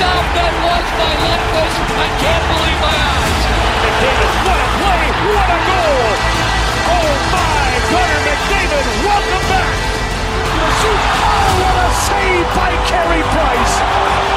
A 0.00 0.08
stop 0.08 0.26
that 0.32 0.54
was 0.64 0.86
by 0.96 1.12
Lundqvist! 1.12 1.76
I 1.92 2.08
can't 2.24 2.44
believe 2.48 2.80
my 2.80 2.96
eyes. 2.96 3.42
McDavid, 3.84 4.32
what 4.48 4.58
a 4.64 4.68
play! 4.80 5.04
What 5.28 5.48
a 5.52 5.58
goal! 5.68 6.04
Oh 6.88 7.10
my! 7.36 7.68
Connor 7.92 8.20
McDavid, 8.24 8.86
welcome 9.04 9.44
back! 9.52 9.74
Oh, 10.80 11.48
what 11.60 11.76
a 11.84 11.88
save 12.08 12.48
by 12.56 12.72
Carey 12.88 13.24
Price! 13.28 13.74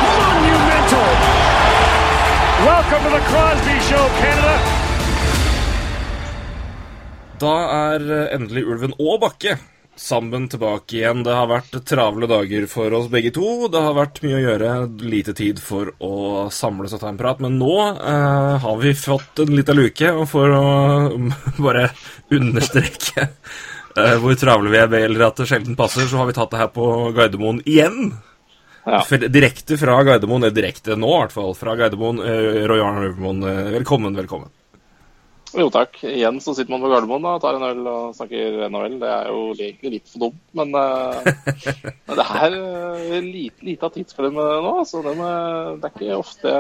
Monumental! 0.04 1.10
Welcome 2.68 3.02
to 3.08 3.12
the 3.16 3.24
Crosby 3.32 3.78
Show, 3.88 4.06
Canada. 4.20 4.56
Da 7.40 7.56
er 7.94 8.04
eh, 8.12 8.36
endelig 8.36 8.64
Ulven 8.68 8.94
og 9.00 9.20
Bakke 9.20 9.58
sammen 9.96 10.48
tilbake 10.50 10.98
igjen. 10.98 11.24
Det 11.24 11.34
har 11.36 11.50
vært 11.50 11.76
travle 11.88 12.28
dager 12.30 12.66
for 12.72 12.94
oss 12.98 13.10
begge 13.12 13.34
to. 13.36 13.68
Det 13.72 13.82
har 13.82 13.96
vært 13.98 14.22
mye 14.24 14.40
å 14.40 14.44
gjøre, 14.44 14.72
lite 15.04 15.36
tid 15.38 15.62
for 15.62 15.94
å 16.04 16.48
samles 16.54 16.96
og 16.96 17.04
ta 17.04 17.12
en 17.12 17.20
prat. 17.20 17.42
Men 17.44 17.60
nå 17.62 17.76
eh, 17.92 18.56
har 18.64 18.82
vi 18.82 18.96
fått 18.98 19.44
en 19.44 19.54
liten 19.58 19.80
luke, 19.80 20.12
og 20.12 20.28
for 20.32 20.58
å 20.58 20.66
bare 21.68 21.88
understreke 22.34 23.28
eh, 23.28 24.18
hvor 24.22 24.38
travle 24.40 24.74
vi 24.74 24.82
er, 24.82 25.00
eller 25.04 25.28
at 25.30 25.42
det 25.42 25.50
sjelden 25.52 25.80
passer, 25.80 26.10
så 26.10 26.22
har 26.22 26.30
vi 26.30 26.38
tatt 26.38 26.54
det 26.54 26.64
her 26.64 26.74
på 26.74 26.90
Gardermoen 27.16 27.62
igjen. 27.66 28.16
Ja. 28.84 29.04
Direkte 29.30 29.78
fra 29.80 30.02
Gardermoen, 30.04 30.44
eller 30.44 30.56
direkte 30.56 30.98
nå 31.00 31.14
i 31.14 31.22
hvert 31.22 31.38
fall, 31.38 31.56
fra 31.56 31.78
Gardermoen. 31.80 32.20
Eh, 32.26 32.66
Roy 32.68 32.84
Arne 32.84 33.08
Øvermoen, 33.12 33.46
eh, 33.48 33.72
velkommen, 33.78 34.18
velkommen. 34.18 34.52
Jo 35.54 35.68
takk. 35.70 36.00
Igjen 36.10 36.40
så 36.42 36.56
sitter 36.58 36.74
man 36.74 36.82
på 36.82 36.90
Gardermoen 36.90 37.26
da, 37.26 37.36
tar 37.42 37.60
en 37.60 37.66
øl 37.68 37.88
og 37.92 38.16
snakker 38.18 38.64
NHL. 38.74 38.96
Det 39.02 39.10
er 39.14 39.28
jo 39.30 39.42
egentlig 39.54 39.92
litt 39.98 40.10
for 40.10 40.26
dumt, 40.26 40.44
men, 40.58 40.74
uh, 40.74 41.20
det 42.10 42.26
er 42.26 42.56
uh, 42.58 43.18
lite, 43.22 43.62
lite 43.68 43.86
av 43.86 43.94
tidsklemme 43.94 44.48
nå. 44.66 44.74
Så 44.90 45.04
det, 45.06 45.14
med, 45.20 45.82
det 45.84 45.92
er 45.92 45.94
ikke 45.94 46.18
ofte 46.18 46.56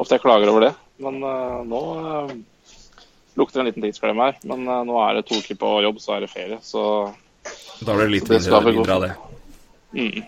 ofte 0.00 0.16
jeg 0.16 0.24
klager 0.24 0.52
over 0.52 0.68
det. 0.68 0.72
Men 1.00 1.20
uh, 1.24 1.60
nå 1.68 1.82
uh, 2.00 2.32
lukter 3.40 3.60
det 3.60 3.64
en 3.64 3.70
liten 3.70 3.86
tidsklemme 3.86 4.30
her. 4.30 4.40
Men 4.48 4.66
uh, 4.68 4.82
nå 4.88 5.00
er 5.04 5.18
det 5.18 5.26
to 5.28 5.40
uker 5.40 5.60
på 5.60 5.74
jobb, 5.86 6.00
så 6.02 6.16
er 6.16 6.24
det 6.24 6.32
ferie. 6.32 6.60
Så 6.64 6.82
Da 7.84 7.94
blir 7.96 8.06
det 8.08 8.14
litt 8.18 8.28
det 8.28 8.42
mindre, 8.44 8.96
av 8.96 9.06
det. 9.06 9.14
mm, 9.96 10.22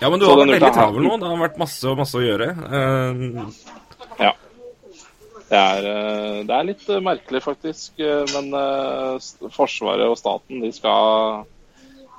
Ja, 0.00 0.10
men 0.10 0.18
du 0.18 0.26
Så 0.26 0.32
har 0.32 0.40
vært 0.42 0.56
veldig 0.56 0.74
travel 0.74 1.06
nå. 1.06 1.18
Det 1.20 1.30
har 1.30 1.42
vært 1.44 1.60
masse, 1.62 1.94
masse 1.98 2.18
å 2.18 2.24
gjøre. 2.24 2.48
Eh, 2.50 3.22
ja. 3.38 3.46
Det 5.52 5.60
er, 5.60 5.84
uh, 5.84 6.38
det 6.48 6.56
er 6.56 6.68
litt 6.70 6.84
uh, 6.88 7.00
merkelig, 7.04 7.42
faktisk. 7.44 8.00
uh, 8.00 8.24
Men 8.32 9.50
Forsvaret 9.52 10.08
og 10.08 10.16
staten 10.20 10.62
de 10.64 10.72
skal, 10.72 11.42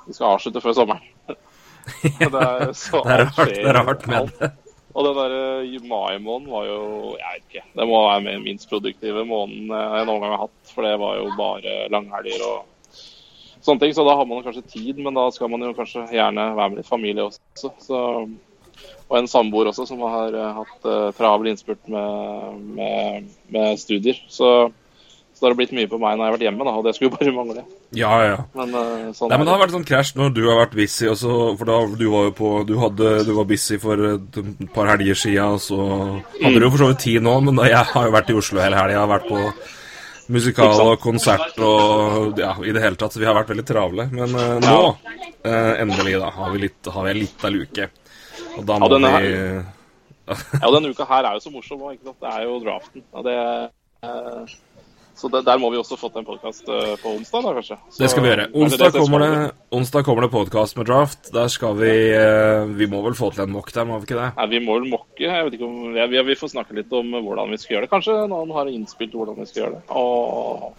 de 0.06 0.14
skal 0.14 0.36
avslutte 0.36 0.62
før 0.62 0.76
sommeren. 0.78 1.10
det 2.20 2.28
er, 2.30 2.70
så 2.72 3.02
det 3.04 3.16
er 3.16 3.24
rart, 3.26 3.50
det 3.50 3.64
er 3.68 3.76
rart 3.76 4.06
med 4.08 4.30
det. 4.38 4.54
Og 4.94 5.08
den 5.08 5.16
der 5.18 5.32
eh, 5.34 5.80
mai-måneden 5.82 6.52
var 6.52 6.68
jo 6.68 6.82
Jeg 7.18 7.32
vet 7.32 7.48
ikke. 7.48 7.64
Det 7.74 7.86
må 7.90 8.02
være 8.06 8.26
den 8.28 8.44
minst 8.44 8.70
produktive 8.70 9.24
måneden 9.26 9.72
jeg 9.74 10.06
noen 10.06 10.22
gang 10.22 10.36
har 10.36 10.44
hatt. 10.46 10.70
For 10.70 10.86
det 10.86 10.94
var 11.02 11.18
jo 11.18 11.32
bare 11.38 11.74
langhelger 11.90 12.44
og 12.46 13.00
sånne 13.64 13.82
ting. 13.82 13.94
Så 13.96 14.06
da 14.06 14.14
har 14.20 14.28
man 14.30 14.44
kanskje 14.46 14.66
tid, 14.70 15.00
men 15.02 15.18
da 15.18 15.26
skal 15.34 15.50
man 15.50 15.66
jo 15.66 15.74
kanskje 15.74 16.06
gjerne 16.14 16.46
være 16.54 16.70
med 16.70 16.80
litt 16.80 16.90
familie 16.90 17.26
også. 17.26 17.72
Så, 17.82 18.02
og 19.10 19.18
en 19.18 19.28
samboer 19.28 19.68
også 19.70 19.86
som 19.88 20.00
har 20.08 20.34
eh, 20.34 20.54
hatt 20.60 20.88
uh, 20.88 21.10
travel 21.16 21.50
innspurt 21.50 21.82
med, 21.92 22.62
med, 22.78 23.28
med 23.52 23.76
studier. 23.80 24.16
Så, 24.32 24.70
så 25.34 25.44
det 25.44 25.50
har 25.50 25.58
blitt 25.58 25.74
mye 25.76 25.90
på 25.90 25.98
meg 26.00 26.16
når 26.16 26.24
jeg 26.24 26.30
har 26.30 26.36
vært 26.38 26.46
hjemme, 26.46 26.66
da, 26.66 26.72
og 26.78 26.86
det 26.86 26.94
skulle 26.96 27.12
bare 27.12 27.34
mangle. 27.38 27.66
Ja, 27.94 28.12
ja. 28.24 28.38
Men 28.56 28.72
uh, 28.72 29.12
sånn 29.16 29.30
Nei, 29.30 29.38
men 29.38 29.46
Det 29.46 29.54
har 29.54 29.62
vært 29.66 29.76
sånn 29.76 29.86
krasj 29.88 30.14
når 30.16 30.32
du 30.38 30.42
har 30.48 30.62
vært 30.62 30.76
busy, 30.78 31.06
også, 31.12 31.36
for 31.60 31.70
da 31.70 31.78
du 32.00 32.06
var 32.14 32.28
jo 32.30 32.34
på 32.40 32.50
Du, 32.68 32.74
hadde, 32.80 33.14
du 33.28 33.32
var 33.36 33.48
busy 33.50 33.78
for 33.82 34.08
et 34.14 34.40
par 34.74 34.88
helger 34.94 35.20
siden, 35.20 35.60
så 35.62 35.80
hadde 36.40 36.56
du 36.56 36.66
jo 36.66 36.74
for 36.74 36.86
så 36.86 36.92
vidt 36.94 37.04
tid 37.04 37.26
nå, 37.26 37.38
men 37.44 37.60
da, 37.60 37.68
jeg 37.70 37.90
har 37.92 38.08
jo 38.08 38.14
vært 38.16 38.32
i 38.32 38.38
Oslo 38.40 38.62
hele 38.64 38.78
helga. 38.80 38.96
Jeg 38.96 39.02
har 39.04 39.12
vært 39.12 39.28
på 39.28 39.42
musikal 40.32 40.78
og 40.80 40.94
konsert 41.02 41.58
og 41.60 42.40
ja, 42.40 42.54
i 42.64 42.72
det 42.72 42.80
hele 42.80 42.96
tatt, 42.96 43.12
så 43.12 43.20
vi 43.20 43.28
har 43.28 43.36
vært 43.36 43.52
veldig 43.52 43.66
travle. 43.68 44.08
Men 44.16 44.32
uh, 44.32 44.56
nå, 44.64 44.80
endelig, 45.44 46.16
da, 46.24 46.32
har 46.38 46.56
vi 46.56 46.64
litt, 46.64 46.80
har 46.88 47.04
vi 47.04 47.12
en 47.12 47.20
liten 47.20 47.54
luke. 47.58 47.90
Og 48.58 48.66
da 48.68 48.78
må 48.78 48.88
Ja, 48.88 48.94
denne 48.96 49.14
vi 49.20 49.32
Ja, 50.62 50.68
denne 50.72 50.92
uka 50.94 51.04
her 51.08 51.26
er 51.28 51.34
jo 51.36 51.42
så 51.44 51.50
morsom 51.52 51.82
òg, 51.84 51.98
ikke 51.98 52.08
sant. 52.10 52.20
Det 52.22 52.30
er 52.32 52.46
jo 52.46 52.60
draften. 52.64 53.02
Og 53.12 53.24
det, 53.26 53.34
eh, 54.08 54.54
så 55.14 55.28
det, 55.30 55.44
der 55.46 55.58
må 55.62 55.68
vi 55.70 55.78
også 55.78 55.98
fått 56.00 56.16
en 56.18 56.24
podkast 56.26 56.64
på 56.64 57.12
onsdag, 57.12 57.44
da 57.44 57.52
kanskje. 57.54 57.76
Så, 57.90 57.98
Det 58.02 58.08
skal 58.10 58.24
vi 58.24 58.30
gjøre. 58.32 58.46
Onsdag 58.54 58.92
det 58.92 59.02
kommer 59.02 59.22
det, 59.22 59.50
onsdag 59.70 60.04
kommer 60.04 60.22
det 60.26 60.30
podkast 60.32 60.76
med 60.76 60.88
draft. 60.88 61.28
Der 61.32 61.48
skal 61.52 61.76
vi 61.78 61.92
eh, 62.16 62.64
Vi 62.80 62.88
må 62.90 63.02
vel 63.04 63.14
få 63.14 63.30
til 63.34 63.44
en 63.44 63.52
mock 63.52 63.70
der, 63.72 63.84
må 63.84 64.00
vi 64.00 64.08
ikke 64.08 64.18
det? 64.22 64.30
Nei, 64.40 64.48
vi 64.56 64.64
må 64.64 64.78
vel 64.80 64.88
mokke. 64.90 65.22
Jeg 65.22 65.44
vet 65.44 65.58
ikke 65.58 65.68
om, 65.68 65.94
ja, 65.94 66.08
vi, 66.10 66.22
vi 66.24 66.40
får 66.40 66.54
snakke 66.56 66.74
litt 66.80 66.92
om 66.92 67.12
hvordan 67.20 67.52
vi 67.52 67.60
skal 67.60 67.76
gjøre 67.76 67.86
det. 67.86 67.92
Kanskje 67.92 68.16
noen 68.32 68.56
har 68.56 68.72
innspilt 68.72 69.14
hvordan 69.14 69.38
vi 69.38 69.46
skal 69.50 69.62
gjøre 69.62 69.76
det. 69.76 69.84
Og, 69.92 70.72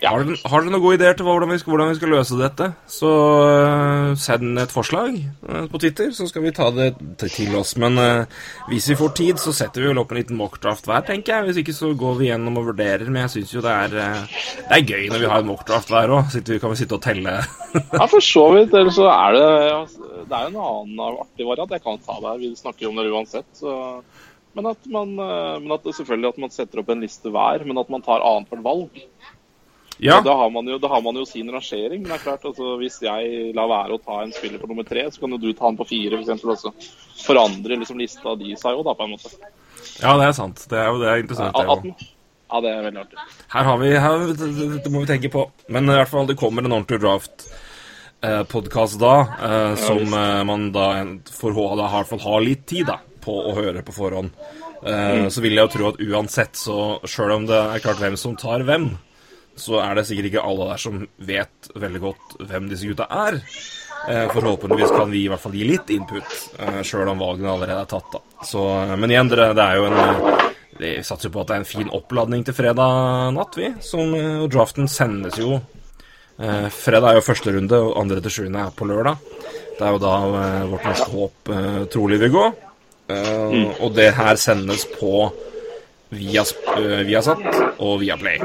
ja. 0.00 0.14
Har 0.14 0.22
dere, 0.24 0.38
har 0.48 0.62
dere 0.62 0.72
noen 0.72 0.80
gode 0.80 0.96
ideer 0.96 1.16
til 1.16 1.26
hvordan 1.28 1.50
vi 1.52 1.58
skal, 1.60 1.74
hvordan 1.74 1.90
vi 1.90 1.96
skal 1.98 2.12
løse 2.14 2.36
dette, 2.40 2.66
så 2.88 3.08
uh, 3.44 4.12
send 4.16 4.60
et 4.62 4.72
forslag 4.72 5.18
uh, 5.44 5.66
på 5.68 5.80
Twitter, 5.82 6.08
så 6.16 6.24
skal 6.30 6.44
vi 6.46 6.52
ta 6.56 6.70
det 6.72 6.94
til, 7.20 7.52
oss. 7.58 7.74
Men 7.80 8.00
uh, 8.00 8.38
hvis 8.70 8.88
vi 8.88 8.96
får 8.96 9.12
tid, 9.18 9.42
så 9.42 9.52
setter 9.56 9.84
vi 9.84 9.90
vel 9.90 10.00
opp 10.00 10.14
en 10.14 10.20
liten 10.22 10.38
mockdraft 10.40 10.88
hver, 10.88 11.04
tenker 11.04 11.34
jeg. 11.34 11.48
Hvis 11.48 11.60
ikke 11.60 11.74
så 11.76 11.92
går 12.00 12.16
vi 12.16 12.30
gjennom 12.30 12.56
og 12.62 12.70
vurderer. 12.70 13.04
Men 13.10 13.26
jeg 13.26 13.34
syns 13.34 13.52
jo 13.52 13.64
det 13.64 13.74
er, 13.74 13.92
det 13.92 14.78
er 14.78 14.86
gøy 14.86 15.10
når 15.12 15.24
vi 15.24 15.28
har 15.34 15.44
en 15.44 15.50
mockdraft 15.50 15.92
hver 15.92 16.14
òg. 16.16 16.38
Kan 16.48 16.72
vi 16.72 16.80
sitte 16.80 16.96
og 16.96 17.04
telle. 17.04 17.36
ja, 18.00 18.06
for 18.06 18.24
så 18.24 18.46
vidt. 18.56 18.72
Eller 18.80 18.94
så 18.96 19.10
er 19.12 19.36
det 19.36 19.50
Det 20.30 20.38
er 20.38 20.46
jo 20.46 20.54
en 20.54 20.62
annen 20.70 21.04
artig 21.10 21.48
variant. 21.50 21.76
Jeg 21.76 21.84
kan 21.84 22.00
ta 22.06 22.16
det 22.22 22.30
her. 22.30 22.40
Vi 22.40 22.54
snakker 22.56 22.86
jo 22.86 22.94
om 22.94 23.02
det 23.02 23.10
uansett. 23.12 23.50
Så. 23.60 23.76
Men, 24.56 24.72
at 24.72 24.88
man, 24.88 25.12
men 25.12 25.76
at 25.76 25.84
selvfølgelig 25.84 26.32
at 26.32 26.40
man 26.46 26.56
setter 26.56 26.80
opp 26.80 26.88
en 26.90 27.04
liste 27.04 27.30
hver, 27.30 27.68
men 27.68 27.78
at 27.84 27.92
man 27.92 28.02
tar 28.06 28.24
annethvert 28.24 28.64
valg. 28.64 29.04
Ja, 30.00 30.20
Da, 30.24 30.34
har 30.36 30.50
man 30.50 30.66
jo, 30.70 30.78
da 30.80 30.88
har 30.88 31.02
man 31.04 31.16
jo 31.20 31.24
sin 31.28 31.50
rangering. 31.52 32.02
Men 32.02 32.10
det 32.12 32.18
er 32.18 32.24
klart, 32.24 32.44
altså, 32.48 32.76
hvis 32.80 33.00
jeg 33.04 33.54
lar 33.56 33.68
være 33.70 33.96
å 33.96 34.02
ta 34.04 34.22
en 34.24 34.32
spiller 34.32 34.58
på 34.62 34.68
nummer 34.70 34.86
tre, 34.88 35.04
så 35.12 35.20
kan 35.22 35.36
jo 35.36 35.40
du 35.42 35.50
ta 35.52 35.66
han 35.68 35.76
på 35.80 35.86
fire, 35.90 36.20
f.eks. 36.22 36.44
også. 36.56 36.72
Forandre 37.26 37.76
liksom 37.80 37.98
lista 38.00 38.34
de 38.40 38.54
seg 38.56 38.78
jo, 38.78 38.84
da, 38.86 38.94
på 38.96 39.04
en 39.06 39.14
måte. 39.16 39.32
ja, 40.00 40.14
det 40.16 40.28
er 40.30 40.32
sant. 40.36 40.64
Det 40.70 40.78
er 40.80 40.88
jo 40.90 41.00
det 41.02 41.10
er 41.12 41.24
interessant, 41.24 41.56
At- 41.56 41.68
òg. 41.76 42.06
Ja, 42.50 42.58
det 42.64 42.70
er 42.74 42.80
veldig 42.82 42.98
artig. 43.04 43.18
Her 43.52 43.66
har 43.68 43.76
vi 43.78 43.90
her, 44.02 44.22
det, 44.82 44.90
må 44.90 45.04
vi 45.04 45.06
tenke 45.12 45.28
på. 45.30 45.44
Men 45.70 45.84
i 45.86 45.94
hvert 45.94 46.10
fall, 46.10 46.26
det 46.26 46.34
kommer 46.40 46.64
en 46.66 46.72
ordentlig 46.80 46.98
draft. 46.98 47.44
Eh, 48.26 48.40
podkast 48.50 48.98
da, 49.00 49.12
eh, 49.38 49.74
som 49.78 50.02
eh, 50.12 50.40
man 50.44 50.72
da 50.74 50.88
for, 51.30 51.54
da 51.54 51.86
i 51.86 51.92
hvert 51.94 52.10
fall 52.10 52.24
har 52.24 52.42
litt 52.42 52.66
tid 52.66 52.88
da, 52.90 52.96
på 53.22 53.36
å 53.48 53.54
høre 53.54 53.84
på 53.86 53.94
forhånd. 53.94 54.34
Eh, 54.82 55.28
Så 55.30 55.40
vil 55.44 55.54
jeg 55.56 55.62
jo 55.62 55.72
tro 55.76 55.88
at 55.92 56.02
uansett, 56.02 56.58
så 56.58 56.98
sjøl 57.08 57.36
om 57.36 57.46
det 57.46 57.54
er 57.56 57.84
klart 57.84 58.02
hvem 58.02 58.18
som 58.18 58.34
tar 58.36 58.66
hvem, 58.66 58.90
så 59.60 59.78
er 59.84 59.94
det 59.98 60.06
sikkert 60.08 60.30
ikke 60.30 60.42
alle 60.48 60.66
der 60.72 60.80
som 60.82 61.02
vet 61.28 61.70
veldig 61.76 62.00
godt 62.02 62.34
hvem 62.48 62.68
disse 62.70 62.88
gutta 62.88 63.06
er. 63.26 63.38
Eh, 64.08 64.26
Forhåpentligvis 64.32 64.94
kan 64.96 65.10
vi 65.12 65.24
i 65.26 65.28
hvert 65.28 65.42
fall 65.42 65.52
gi 65.58 65.66
litt 65.68 65.90
input, 65.92 66.30
eh, 66.58 66.80
sjøl 66.86 67.10
om 67.12 67.20
valgene 67.20 67.52
allerede 67.52 67.82
er 67.84 67.90
tatt. 67.90 68.08
da. 68.14 68.20
Så, 68.48 68.62
eh, 68.86 68.96
men 68.96 69.10
igjen, 69.12 69.28
det 69.28 69.58
er 69.66 69.76
jo 69.76 69.84
en 69.90 70.38
Vi 70.80 70.94
satser 71.04 71.28
på 71.28 71.42
at 71.42 71.48
det 71.48 71.54
er 71.54 71.60
en 71.60 71.68
fin 71.68 71.90
oppladning 71.92 72.42
til 72.46 72.54
fredag 72.56 73.34
natt, 73.36 73.52
vi. 73.58 73.68
Som, 73.84 74.14
og 74.14 74.48
draften 74.50 74.88
sendes 74.88 75.36
jo 75.36 75.60
Fredag 76.40 77.04
er 77.10 77.14
jo 77.18 77.20
første 77.26 77.52
runde, 77.52 77.76
og 77.76 77.98
andre 78.00 78.20
til 78.24 78.30
sjuende 78.32 78.62
er 78.64 78.70
på 78.72 78.86
lørdag. 78.88 79.18
Det 79.76 79.84
er 79.84 79.92
jo 79.92 79.98
da 80.00 80.12
vårt 80.70 80.86
norske 80.88 81.10
håp 81.12 81.50
trolig 81.92 82.18
vil 82.22 82.32
gå. 82.32 82.46
Eh, 83.10 83.74
Og 83.82 83.92
det 83.94 84.14
her 84.14 84.36
sendes 84.40 84.86
på 84.96 85.30
via, 86.10 86.42
uh, 86.42 87.00
Viasat 87.06 87.42
og 87.80 88.00
Viaplay. 88.02 88.38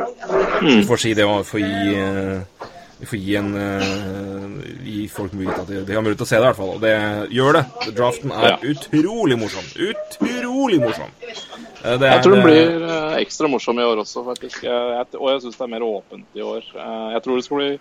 Vi 0.62 0.82
får 0.88 1.02
si 1.02 1.14
det 1.18 1.26
for 1.48 1.60
å 1.60 1.64
gi 1.64 1.96
uh, 2.00 2.70
Vi 3.02 3.08
får 3.10 3.20
gi 3.20 3.34
en 3.36 3.50
uh, 3.58 4.52
Gi 4.86 5.08
folk 5.12 5.34
mulighet 5.36 5.58
til 5.58 5.64
at 5.66 5.72
de, 5.74 5.80
de 5.90 5.96
har 5.98 6.04
mulighet 6.06 6.22
til 6.22 6.28
å 6.28 6.30
se 6.30 6.38
det, 6.38 6.44
i 6.46 6.48
hvert 6.48 6.60
fall. 6.62 6.70
Og 6.78 6.84
det 6.86 6.94
gjør 7.36 7.58
det. 7.58 7.64
Draften 7.98 8.32
er 8.32 8.48
Ja. 8.54 8.60
utrolig 8.72 9.38
morsom. 9.42 9.66
Utrolig 9.90 10.80
morsom. 10.80 11.10
Uh, 11.84 11.98
det 12.02 12.12
Jeg 12.14 12.24
tror 12.24 12.36
den 12.38 12.46
blir 12.46 12.86
uh, 12.86 13.18
ekstra 13.20 13.50
morsom 13.52 13.82
i 13.82 13.86
år 13.90 14.00
også, 14.06 14.24
faktisk. 14.30 14.64
Jeg, 14.64 15.10
og 15.20 15.28
jeg 15.34 15.44
syns 15.44 15.58
det 15.60 15.66
er 15.68 15.74
mer 15.76 15.86
åpent 15.90 16.40
i 16.40 16.46
år. 16.46 16.64
Jeg 17.18 17.26
tror 17.26 17.36
det 17.42 17.46
skal 17.50 17.62
bli 17.62 17.72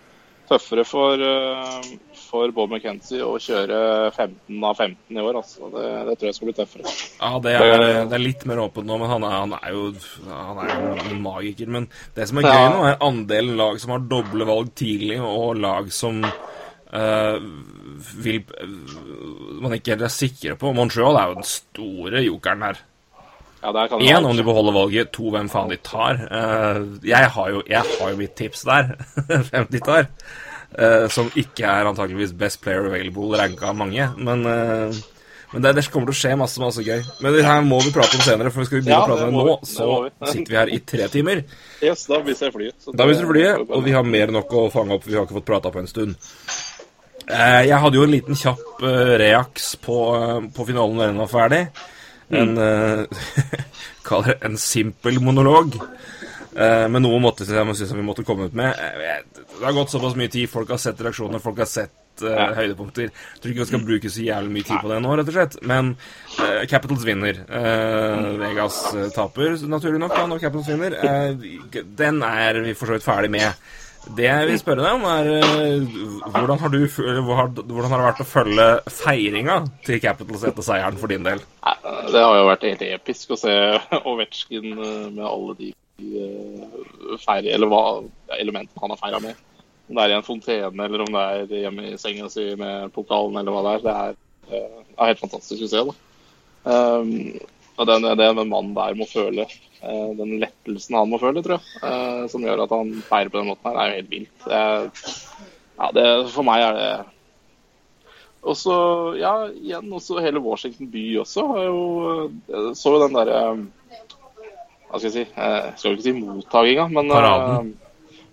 tøffere 0.50 0.84
for, 0.84 1.22
for 2.34 2.50
Bob 2.54 2.72
McKenzie 2.72 3.22
å 3.22 3.36
kjøre 3.38 3.76
15 4.10 4.64
av 4.66 4.80
15 4.80 5.14
i 5.14 5.22
år. 5.22 5.38
Altså. 5.38 5.68
Det, 5.70 5.84
det 6.08 6.16
tror 6.18 6.28
jeg 6.28 6.38
skal 6.38 6.48
bli 6.50 6.56
tøffere. 6.58 6.94
Ja, 7.20 7.30
det 7.44 7.52
er, 7.60 7.84
det 8.10 8.16
er 8.18 8.24
litt 8.24 8.42
mer 8.50 8.64
åpent 8.64 8.88
nå, 8.88 8.98
men 9.02 9.12
han 9.12 9.26
er, 9.28 9.36
han 9.44 9.54
er 9.60 9.76
jo 9.76 9.84
han 10.26 10.62
er 10.64 11.04
en 11.04 11.22
magiker. 11.22 11.70
Men 11.76 11.86
det 12.16 12.26
som 12.30 12.40
er 12.40 12.48
gøy 12.50 12.64
nå, 12.74 12.82
er 12.90 12.98
andelen 13.06 13.54
lag 13.60 13.78
som 13.82 13.94
har 13.94 14.08
doble 14.10 14.48
valg 14.50 14.74
tidlig, 14.78 15.20
og 15.22 15.62
lag 15.62 15.94
som 15.94 16.24
Uh, 16.94 17.40
vil 18.22 18.36
man 19.58 19.72
ikke 19.74 19.96
helt 19.96 20.04
er 20.06 20.12
sikre 20.14 20.54
på. 20.54 20.70
Montreal 20.76 21.16
er 21.18 21.32
jo 21.32 21.38
den 21.40 21.48
store 21.48 22.20
jokeren 22.22 22.62
her. 22.62 22.78
Ja, 23.64 23.72
Én 23.98 24.28
om 24.28 24.36
de 24.36 24.44
beholder 24.46 24.76
valget, 24.76 25.10
to 25.10 25.32
hvem 25.34 25.48
faen 25.50 25.72
de 25.72 25.80
tar. 25.82 26.20
Uh, 26.28 26.94
jeg, 27.02 27.32
har 27.34 27.50
jo, 27.50 27.64
jeg 27.66 27.82
har 27.82 28.12
jo 28.12 28.20
mitt 28.20 28.36
tips 28.38 28.62
der, 28.68 28.92
hvem 29.48 29.66
de 29.72 29.82
tar. 29.82 30.06
Eh, 30.74 31.06
som 31.12 31.28
ikke 31.38 31.66
er 31.70 31.86
antakeligvis 31.86 32.32
best 32.34 32.58
player 32.64 32.88
available 32.88 33.38
ranka 33.38 33.68
av 33.70 33.76
mange. 33.78 34.08
Men, 34.18 34.40
uh, 34.42 35.02
men 35.52 35.62
det, 35.62 35.70
det 35.76 35.84
kommer 35.86 36.10
til 36.10 36.16
å 36.16 36.18
skje 36.18 36.32
masse 36.40 36.62
masse 36.62 36.82
gøy. 36.82 37.04
Men 37.22 37.36
det 37.36 37.44
her 37.46 37.60
må 37.62 37.78
vi 37.84 37.92
prate 37.94 38.18
om 38.18 38.24
senere, 38.26 38.50
for 38.50 38.66
skal 38.66 38.80
vi 38.80 38.88
begynne 38.88 38.98
Ja, 38.98 39.04
å 39.04 39.12
prate 39.12 39.28
om 39.28 39.36
det 39.36 39.44
nå, 39.44 39.54
vi. 39.60 39.70
Så 39.70 39.88
det 40.08 40.32
sitter 40.32 40.54
vi 40.54 40.58
her 40.58 40.72
i 40.74 40.80
tre 40.82 41.06
timer. 41.12 41.44
Yes, 41.78 42.02
da 42.10 42.18
mister 42.26 42.50
jeg 42.50 42.56
flyet. 42.56 42.88
Da 42.90 43.06
mister 43.06 43.28
du 43.28 43.30
flyet, 43.30 43.62
og 43.68 43.86
vi 43.86 43.94
har 43.94 44.08
mer 44.08 44.32
enn 44.32 44.38
nok 44.40 44.56
å 44.58 44.66
fange 44.74 44.98
opp. 44.98 45.06
Vi 45.06 45.14
har 45.14 45.28
ikke 45.28 45.38
fått 45.38 45.50
prata 45.52 45.70
på 45.74 45.82
en 45.84 45.90
stund. 45.92 46.18
Uh, 47.28 47.62
jeg 47.68 47.80
hadde 47.86 48.00
jo 48.00 48.08
en 48.08 48.16
liten 48.16 48.40
kjapp 48.40 48.82
reaks 49.22 49.76
på, 49.84 49.98
på 50.56 50.66
finalen 50.72 50.98
da 50.98 51.10
den 51.12 51.22
var 51.22 51.30
ferdig. 51.30 51.62
En 52.34 52.58
det 54.26 54.34
en 54.42 54.58
simpel 54.58 55.22
monolog. 55.22 55.78
Eh, 56.54 56.86
men 56.88 57.02
noe 57.02 57.18
måtte 57.22 57.46
jeg 57.46 57.66
synes 57.74 57.92
vi 57.96 58.06
måtte 58.06 58.24
komme 58.26 58.48
ut 58.48 58.56
med. 58.56 58.78
Eh, 58.78 59.20
det 59.58 59.64
har 59.64 59.74
gått 59.74 59.92
såpass 59.94 60.16
mye 60.18 60.30
tid. 60.30 60.50
Folk 60.50 60.70
har 60.70 60.80
sett 60.82 61.02
reaksjoner, 61.02 61.42
folk 61.42 61.60
har 61.62 61.70
sett 61.70 62.22
uh, 62.22 62.54
høydepunkter. 62.54 63.10
Jeg 63.10 63.42
tror 63.42 63.52
ikke 63.52 63.64
vi 63.64 63.70
skal 63.70 63.84
bruke 63.86 64.10
så 64.12 64.26
jævlig 64.26 64.52
mye 64.54 64.66
tid 64.66 64.82
på 64.82 64.90
det 64.90 64.98
nå, 65.02 65.14
rett 65.18 65.30
og 65.30 65.36
slett. 65.36 65.56
Men 65.66 65.94
uh, 66.38 66.62
Capitals 66.70 67.06
vinner. 67.06 67.40
Uh, 67.50 68.34
Vegas 68.42 68.82
taper, 69.16 69.56
naturlig 69.70 70.02
nok, 70.02 70.14
da, 70.14 70.26
når 70.30 70.44
Capitals 70.44 70.70
vinner. 70.70 70.98
Den 72.02 72.22
er 72.26 72.60
vi 72.66 72.76
for 72.78 72.90
så 72.90 72.98
vidt 72.98 73.06
ferdig 73.06 73.32
med. 73.34 73.66
Det 74.14 74.26
jeg 74.26 74.48
vil 74.50 74.58
spørre 74.60 74.84
deg 74.84 74.98
om, 74.98 75.06
er 75.08 76.34
hvordan 76.34 76.58
har, 76.60 76.74
du, 76.74 76.82
hvordan 76.92 77.88
har 77.88 78.02
det 78.02 78.08
vært 78.10 78.20
å 78.20 78.26
følge 78.28 78.66
feiringa 78.92 79.62
til 79.86 80.02
Capitals 80.02 80.44
etter 80.44 80.66
seieren 80.66 81.00
for 81.00 81.10
din 81.10 81.24
del? 81.24 81.40
Det 82.12 82.20
har 82.20 82.36
jo 82.36 82.50
vært 82.50 82.68
helt 82.68 82.84
episk 82.84 83.32
å 83.32 83.40
se 83.40 83.54
Ovetsjkin 84.04 84.74
med 84.76 85.24
alle 85.24 85.56
de 85.62 85.72
eh, 85.98 87.54
eller 87.54 87.70
hva 87.70 87.82
elementene 88.38 88.82
han 88.82 88.94
har 88.94 89.00
feira 89.00 89.20
med. 89.22 89.42
Om 89.88 89.98
det 89.98 90.04
er 90.04 90.14
i 90.14 90.16
en 90.16 90.24
fontene 90.26 90.86
eller 90.86 91.04
om 91.04 91.12
det 91.12 91.24
er 91.24 91.66
hjemme 91.66 91.88
i 91.90 91.98
senga 92.00 92.30
si 92.32 92.46
med 92.56 92.92
pokalen 92.94 93.36
eller 93.40 93.52
hva 93.52 93.64
det 93.66 93.74
er. 93.74 93.84
Det 93.84 93.94
er, 93.94 94.16
eh, 94.50 94.82
er 94.96 95.12
helt 95.12 95.24
fantastisk 95.24 95.66
å 95.66 95.70
se. 95.72 95.84
da. 95.90 95.96
Um, 96.64 97.10
og 97.76 97.88
den, 97.90 98.06
det 98.16 98.30
den 98.38 98.48
mannen 98.48 98.72
der 98.76 98.94
må 98.96 99.04
føle, 99.10 99.44
uh, 99.82 100.10
den 100.16 100.38
lettelsen 100.40 100.96
han 100.96 101.10
må 101.10 101.18
føle, 101.20 101.42
tror 101.44 101.58
jeg, 101.58 101.82
uh, 101.82 102.24
som 102.32 102.46
gjør 102.46 102.62
at 102.64 102.72
han 102.72 102.94
feirer 103.04 103.32
på 103.32 103.42
den 103.42 103.50
måten 103.50 103.68
her, 103.68 103.80
er 103.82 103.90
jo 103.90 103.98
helt 103.98 104.14
vilt. 104.14 104.46
Det, 104.46 104.60
er- 104.62 105.10
ja, 105.74 105.90
det, 105.92 106.06
for 106.30 106.46
meg 106.46 106.62
er 106.62 106.78
det 106.78 106.88
og 108.44 108.56
så, 108.60 108.74
ja, 109.16 109.32
igjen 109.56 109.92
også 109.96 110.20
hele 110.20 110.42
Washington 110.44 110.90
by 110.92 111.02
også 111.22 111.44
Jeg 111.56 112.72
så 112.76 112.90
jo 112.92 112.98
den 113.00 113.16
derre 113.16 113.38
Hva 114.94 115.00
skal 115.02 115.10
jeg 115.10 115.14
si 115.14 115.22
eh, 115.26 115.54
Jeg 115.58 115.78
skal 115.80 115.96
ikke 115.96 116.04
si 116.06 116.12
mottaginga, 116.14 116.84
men 116.86 117.08
eh, 117.10 117.14
Paraden. 117.16 117.70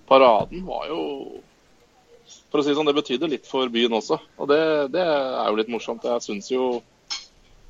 paraden 0.06 0.66
var 0.68 0.84
jo 0.92 1.00
For 2.52 2.62
å 2.62 2.62
si 2.62 2.70
det 2.70 2.78
sånn, 2.78 2.90
det 2.92 3.00
betydde 3.00 3.30
litt 3.32 3.48
for 3.50 3.72
byen 3.74 3.96
også. 3.98 4.20
Og 4.38 4.50
det, 4.52 4.60
det 4.94 5.02
er 5.02 5.48
jo 5.48 5.58
litt 5.58 5.72
morsomt. 5.74 6.06
Jeg 6.06 6.22
syns 6.22 6.52
jo 6.52 6.68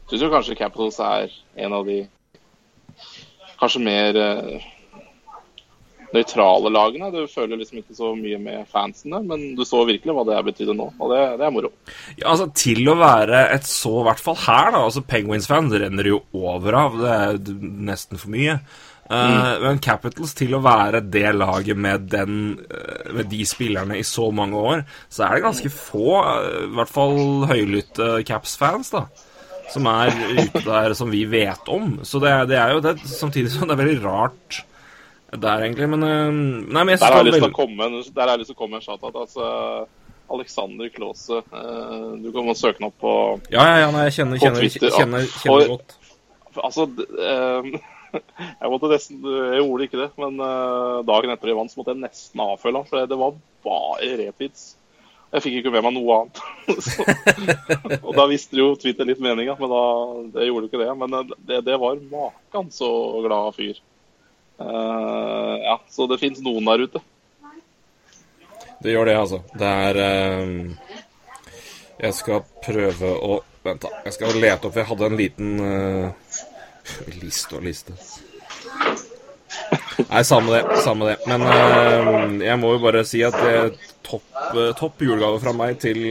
Syns 0.10 0.26
jo 0.26 0.32
kanskje 0.34 0.58
Capitals 0.60 1.00
er 1.00 1.32
en 1.64 1.78
av 1.78 1.88
de 1.88 2.02
kanskje 3.62 3.84
mer 3.86 4.20
eh, 4.20 4.68
nøytrale 6.16 6.72
lagene. 6.74 7.12
Du 7.14 7.24
føler 7.32 7.60
liksom 7.60 7.82
ikke 7.82 7.98
så 7.98 8.12
mye 8.18 8.40
med 8.42 8.68
fansene, 8.72 9.22
men 9.26 9.52
du 9.58 9.64
så 9.68 9.84
virkelig 9.88 10.16
hva 10.18 10.28
det 10.28 10.40
betydde 10.52 10.76
nå, 10.78 10.92
og 11.00 11.14
det, 11.14 11.22
det 11.40 11.48
er 11.48 11.56
moro. 11.56 11.74
Ja, 12.18 12.32
altså 12.34 12.50
Til 12.58 12.84
å 12.92 12.98
være 13.00 13.46
et 13.56 13.68
så, 13.70 14.02
i 14.02 14.08
hvert 14.10 14.24
fall 14.24 14.40
her, 14.46 14.72
da 14.76 14.86
altså 14.86 15.04
Penguins-fans 15.08 15.76
renner 15.82 16.12
jo 16.12 16.24
over 16.38 16.80
av. 16.86 16.98
Det 17.02 17.18
er 17.18 17.44
nesten 17.92 18.22
for 18.22 18.34
mye. 18.34 18.60
Eh, 19.12 19.56
Men 19.64 19.80
Capitals 19.84 20.34
til 20.38 20.56
å 20.56 20.62
være 20.64 21.02
det 21.12 21.34
laget 21.36 21.80
med, 21.80 22.08
den, 22.12 22.38
eh, 22.70 23.12
med 23.16 23.28
de 23.32 23.44
spillerne 23.48 23.98
i 24.00 24.06
så 24.08 24.30
mange 24.32 24.56
år, 24.56 24.86
så 25.12 25.26
er 25.28 25.36
det 25.36 25.46
ganske 25.48 25.74
få, 25.74 26.22
eh, 26.22 26.64
i 26.70 26.74
hvert 26.78 26.92
fall 26.92 27.20
høylytte 27.50 28.24
Caps-fans, 28.28 28.94
da. 28.96 29.06
Som 29.72 29.88
er 29.88 30.12
ute 30.12 30.64
der 30.66 30.94
som 30.94 31.12
vi 31.12 31.24
vet 31.26 31.68
om. 31.72 32.00
Så 32.04 32.20
det, 32.24 32.32
det 32.52 32.60
er 32.60 32.76
jo 32.76 32.84
det, 32.84 32.98
samtidig 33.08 33.52
som 33.54 33.68
det 33.68 33.78
er 33.78 33.84
veldig 33.86 34.04
rart 34.04 34.64
der, 35.32 35.64
egentlig. 35.64 35.88
Men, 35.90 36.04
eh, 36.04 36.32
nei, 36.74 36.84
men 36.84 36.94
jeg 36.94 37.00
Der 37.00 37.12
har 37.12 37.24
jeg 37.24 37.32
lyst 37.32 37.44
til 37.44 37.52
å 37.52 37.56
komme 37.56 37.86
en, 37.86 38.04
der 38.14 38.22
har 38.22 38.34
jeg 38.36 38.40
lyst 38.40 38.52
til 38.52 38.58
å 38.58 38.62
komme 38.62 38.76
en 38.80 38.86
shout-out. 38.86 39.16
Altså, 39.16 39.88
Alexander 40.32 40.90
Klause. 40.90 41.38
eh, 41.54 42.18
Du 42.24 42.32
kan 42.32 42.56
søke 42.56 42.80
han 42.80 42.88
opp 42.88 43.00
på 43.00 43.42
Ja, 43.52 43.64
ja, 43.64 43.78
ja, 43.86 43.92
nei, 43.92 44.06
jeg 44.10 44.14
kjenner, 44.20 44.38
kjenner, 44.40 44.60
Twitter, 44.60 44.92
kjenner, 44.92 45.26
kjenner 45.28 45.72
og, 45.72 45.78
godt. 45.78 45.98
Altså, 46.64 46.88
eh, 47.20 47.72
jeg 48.62 48.72
måtte 48.72 48.92
nesten 48.92 49.24
Jeg 49.24 49.64
gjorde 49.64 49.88
ikke 49.88 50.02
det, 50.02 50.12
men 50.20 50.38
dagen 51.08 51.32
etter 51.32 51.48
de 51.48 51.56
vant, 51.56 51.72
så 51.72 51.80
måtte 51.80 51.96
jeg 51.96 52.04
nesten 52.04 52.44
avfølge 52.44 52.82
han. 52.82 52.88
For 52.90 53.08
det 53.08 53.20
var 53.20 53.36
bare 53.64 54.16
retweets. 54.26 54.76
Jeg 55.32 55.44
fikk 55.46 55.54
ikke 55.62 55.72
med 55.72 55.86
meg 55.86 55.94
noe 55.96 56.18
annet. 56.18 56.42
så, 56.84 57.06
og 58.06 58.12
da 58.18 58.26
visste 58.28 58.60
jo 58.60 58.74
Twitter 58.76 59.08
litt 59.08 59.22
meninga, 59.24 59.56
men 59.62 59.72
da, 59.72 59.84
det 60.36 60.50
gjorde 60.50 60.68
jo 60.68 60.72
ikke 60.74 60.82
det. 60.84 60.92
Men 61.00 61.32
det, 61.48 61.62
det 61.64 61.78
var 61.80 62.04
maken 62.12 62.68
så 62.76 62.92
glad 63.24 63.56
fyr. 63.56 63.80
Eh, 64.60 65.56
ja, 65.64 65.82
så 65.90 66.08
det 66.08 66.20
fins 66.22 66.42
noen 66.44 66.66
der 66.68 66.86
ute. 66.88 67.02
Det 68.82 68.96
gjør 68.96 69.12
det, 69.12 69.18
altså. 69.18 69.42
Det 69.54 69.68
er 69.68 70.00
uh, 70.02 70.94
Jeg 72.02 72.16
skal 72.18 72.44
prøve 72.66 73.14
å 73.14 73.42
Vent, 73.62 73.84
da. 73.84 73.92
Jeg 74.08 74.16
skal 74.16 74.40
lete 74.42 74.66
opp 74.66 74.78
Jeg 74.80 74.88
hadde 74.90 75.06
en 75.06 75.20
liten 75.20 75.52
uh, 75.62 76.38
liste 77.22 77.60
og 77.60 77.68
liste. 77.68 77.94
Nei, 80.10 80.24
samme 80.26 80.56
det. 80.56 80.80
Samme 80.82 81.12
det. 81.12 81.20
Men 81.30 82.42
jeg 82.42 82.58
må 82.58 82.74
jo 82.74 82.82
bare 82.82 83.04
si 83.06 83.22
at 83.22 83.38
det 83.38 83.52
er 83.60 83.70
topp, 84.08 84.26
topp 84.80 85.06
julegave 85.06 85.38
fra 85.44 85.54
meg 85.54 85.78
til 85.84 86.10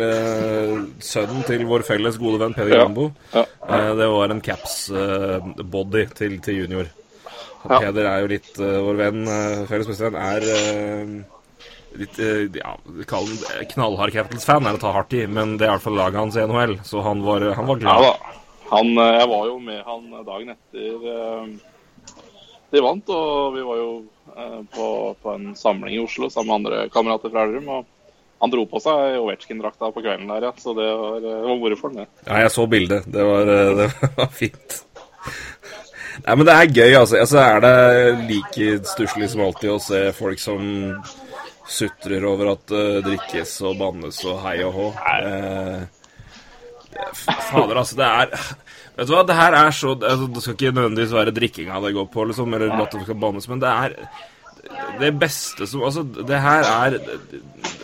sønnen 1.02 1.42
til 1.48 1.66
vår 1.68 1.82
felles 1.88 2.20
gode 2.22 2.38
venn 2.44 2.54
Peder 2.54 2.84
Ja. 2.84 2.86
Ja. 3.34 3.44
Eh, 3.70 3.90
det 3.98 4.06
var 4.14 4.30
en 4.30 4.40
caps-body 4.40 6.06
til, 6.14 6.38
til 6.44 6.62
junior. 6.62 6.88
Ja. 7.68 7.78
Peder 7.82 8.06
er 8.08 8.22
jo 8.24 8.30
litt 8.32 8.54
eh, 8.58 8.78
vår 8.86 8.96
venn, 9.02 9.20
uh, 9.28 9.66
felles 9.68 9.88
bestevenn, 9.90 10.16
er 10.16 10.46
eh, 10.48 11.10
litt 12.00 12.18
eh, 12.22 12.46
ja, 12.56 12.76
knallhard 13.10 14.14
Capitals-fan, 14.14 14.64
er 14.70 14.78
å 14.78 14.80
ta 14.80 14.92
hardt 14.94 15.12
i, 15.18 15.26
men 15.28 15.56
det 15.60 15.66
er 15.66 15.72
i 15.72 15.76
hvert 15.76 15.84
fall 15.88 15.98
laget 15.98 16.20
hans 16.22 16.38
i 16.40 16.46
NHL, 16.46 16.78
så 16.88 17.02
han 17.04 17.20
var, 17.26 17.44
han 17.58 17.68
var 17.68 17.82
Ja 17.82 17.96
glad. 17.98 18.06
da. 18.06 18.36
Han, 18.70 18.92
eh, 19.02 19.12
jeg 19.18 19.28
var 19.34 19.46
jo 19.50 19.58
med 19.66 19.82
han 19.84 20.08
dagen 20.24 20.54
etter 20.54 21.08
eh, 21.12 21.46
de 22.70 22.82
vant, 22.86 23.08
og 23.10 23.54
vi 23.56 23.62
var 23.66 23.80
jo 23.80 23.88
eh, 24.36 24.60
på, 24.76 24.90
på 25.20 25.32
en 25.36 25.48
samling 25.58 25.96
i 25.96 26.04
Oslo 26.04 26.30
sammen 26.30 26.52
med 26.52 26.58
andre 26.60 26.84
kamerater 26.94 27.32
fra 27.34 27.42
Elverum. 27.48 27.68
og 27.80 27.96
Han 28.40 28.52
dro 28.54 28.62
på 28.70 28.80
seg 28.80 29.18
Ovetsjkin-drakta 29.20 29.90
på 29.92 30.00
kvelden 30.04 30.30
der, 30.30 30.46
ja, 30.48 30.52
så 30.56 30.72
det 30.78 30.86
var, 30.86 31.18
eh, 31.18 31.42
var 31.48 31.58
moro 31.60 31.76
for 31.76 31.90
ham. 31.90 32.04
det. 32.06 32.28
Ja, 32.30 32.38
jeg 32.46 32.54
så 32.54 32.68
bildet. 32.70 33.10
Det 33.10 33.26
var, 33.26 33.50
eh, 33.56 33.74
det 33.82 34.14
var 34.16 34.30
fint. 34.38 34.78
Nei, 36.24 36.34
men 36.34 36.46
det 36.46 36.54
er 36.54 36.74
gøy, 36.74 36.94
altså. 36.98 37.20
altså 37.22 37.38
er 37.42 37.62
det 37.64 37.76
like 38.28 38.70
stusslig 38.90 39.30
som 39.32 39.44
alltid 39.46 39.72
å 39.74 39.80
se 39.82 40.02
folk 40.16 40.42
som 40.42 40.62
sutrer 41.70 42.24
over 42.26 42.54
at 42.56 42.66
det 42.72 43.04
drikkes 43.06 43.54
og 43.68 43.78
bannes 43.78 44.18
og 44.26 44.40
hei 44.44 44.56
og 44.66 44.74
hå. 44.74 44.88
Eh, 45.20 45.84
fader, 47.50 47.78
altså, 47.78 47.96
det 48.00 48.08
er 48.08 48.34
Vet 48.96 49.08
du 49.08 49.14
hva, 49.14 49.22
det 49.24 49.36
her 49.38 49.54
er 49.56 49.70
så 49.72 49.94
altså, 49.94 50.26
Det 50.34 50.42
skal 50.42 50.56
ikke 50.56 50.74
nødvendigvis 50.76 51.14
være 51.14 51.36
drikkinga 51.36 51.80
det 51.86 51.94
går 51.96 52.10
på, 52.12 52.26
liksom, 52.28 52.54
eller 52.56 52.74
at 52.74 52.96
det 52.96 53.06
skal 53.06 53.20
bannes, 53.22 53.48
men 53.48 53.62
det 53.62 53.70
er 53.70 53.96
det 55.00 55.12
beste 55.16 55.66
som 55.66 55.84
Altså, 55.86 56.02
det 56.04 56.40
her 56.42 56.66
er 56.68 56.98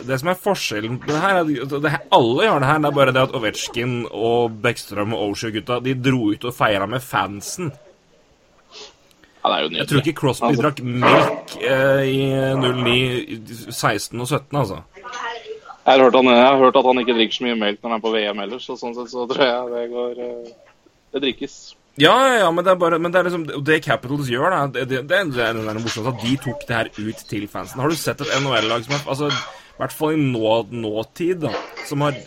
Det 0.07 0.19
som 0.19 0.29
er 0.31 0.41
forskjellen 0.43 0.99
det 1.07 1.23
her 1.23 1.39
er, 1.39 1.47
det 1.47 1.93
her, 1.95 2.03
Alle 2.13 2.45
gjør 2.45 2.61
det 2.61 2.69
her, 2.69 2.83
det 2.83 2.91
er 2.91 2.99
bare 2.99 3.15
det 3.15 3.25
at 3.25 3.35
Ovetsjkin 3.39 3.97
og 4.11 4.59
Bekkstrøm 4.63 5.15
og 5.17 5.31
Osher-gutta 5.31 5.79
De 5.87 5.95
dro 5.97 6.31
ut 6.33 6.45
og 6.47 6.55
feira 6.55 6.85
med 6.89 7.03
fansen. 7.03 7.71
Det 9.47 9.57
er 9.57 9.63
jo 9.65 9.77
Jeg 9.79 9.87
tror 9.91 10.01
ikke 10.03 10.19
Crosby 10.19 10.45
Altså, 10.49 10.61
drakk 10.61 10.81
melk 10.83 11.55
eh, 11.61 12.03
i 12.07 12.21
09, 12.59 13.71
16 13.71 14.21
og 14.21 14.27
17, 14.27 14.59
altså. 14.61 14.81
Jeg 15.87 16.01
har, 16.03 16.11
han, 16.11 16.25
jeg 16.35 16.43
har 16.43 16.57
hørt 16.59 16.75
at 16.75 16.85
han 16.89 16.99
ikke 16.99 17.15
drikker 17.15 17.37
så 17.37 17.43
mye 17.47 17.55
melk 17.59 17.79
når 17.83 17.89
han 17.93 17.97
er 17.99 18.03
på 18.03 18.13
VM 18.13 18.39
ellers, 18.43 18.65
og 18.73 18.79
sånn 18.81 18.95
sett 18.97 19.11
så 19.13 19.23
tror 19.31 19.45
jeg 19.47 19.69
det 19.73 19.83
går 19.93 20.23
eh, 20.25 20.55
Det 21.15 21.21
drikkes. 21.23 21.53
Ja, 21.97 22.11
ja, 22.27 22.33
ja, 22.43 22.49
men 22.53 22.65
det 22.65 22.71
er 22.75 22.81
bare 22.81 22.99
Men 23.01 23.13
det 23.13 23.19
er 23.21 23.29
liksom 23.29 23.45
det 23.65 23.79
Capitals 23.85 24.27
gjør, 24.29 24.51
da 24.53 24.59
det, 24.73 24.83
det, 24.91 24.99
det, 25.09 25.21
er- 25.23 25.55
det 25.57 25.81
morsomt 25.81 26.11
at 26.11 26.19
de 26.21 26.35
tok 26.43 26.67
det 26.67 26.75
her 26.75 26.89
ut 26.99 27.23
til 27.31 27.47
fansen. 27.49 27.81
Har 27.81 27.89
du 27.89 27.95
sett 27.97 28.21
et 28.21 28.35
NHL-lag 28.41 28.83
som 28.85 28.93
er 28.99 29.07
Altså, 29.15 29.31
i 29.77 29.81
hvert 29.83 29.93
fall 29.93 30.15
i 30.15 30.21
nå, 30.21 30.53
nåtid, 30.73 31.43
da, 31.45 31.51
som 31.85 32.01
har 32.01 32.17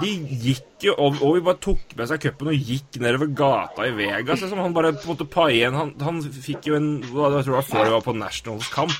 De 0.00 0.08
gikk 0.40 0.86
jo 0.86 0.94
og, 0.96 1.18
og 1.20 1.34
vi 1.36 1.42
bare 1.44 1.58
tok 1.60 1.90
med 1.98 2.08
seg 2.08 2.22
cupen 2.22 2.48
og 2.48 2.70
gikk 2.70 2.96
nedover 3.02 3.28
gata 3.36 3.84
i 3.84 3.92
Vegas. 3.92 4.40
Liksom. 4.40 4.62
Han 4.64 4.72
bare 4.72 4.94
på 4.94 5.04
en 5.04 5.10
måte 5.12 5.26
paia 5.28 5.68
en 5.68 5.76
han, 5.76 5.90
han 6.00 6.22
fikk 6.22 6.70
jo 6.70 6.78
en 6.78 6.86
Jeg 7.02 7.12
tror 7.12 7.42
det 7.42 7.58
var 7.58 7.66
før 7.68 7.84
det 7.84 7.92
var 7.98 8.06
på 8.06 8.14
Nationals 8.16 8.70
kamp. 8.72 8.94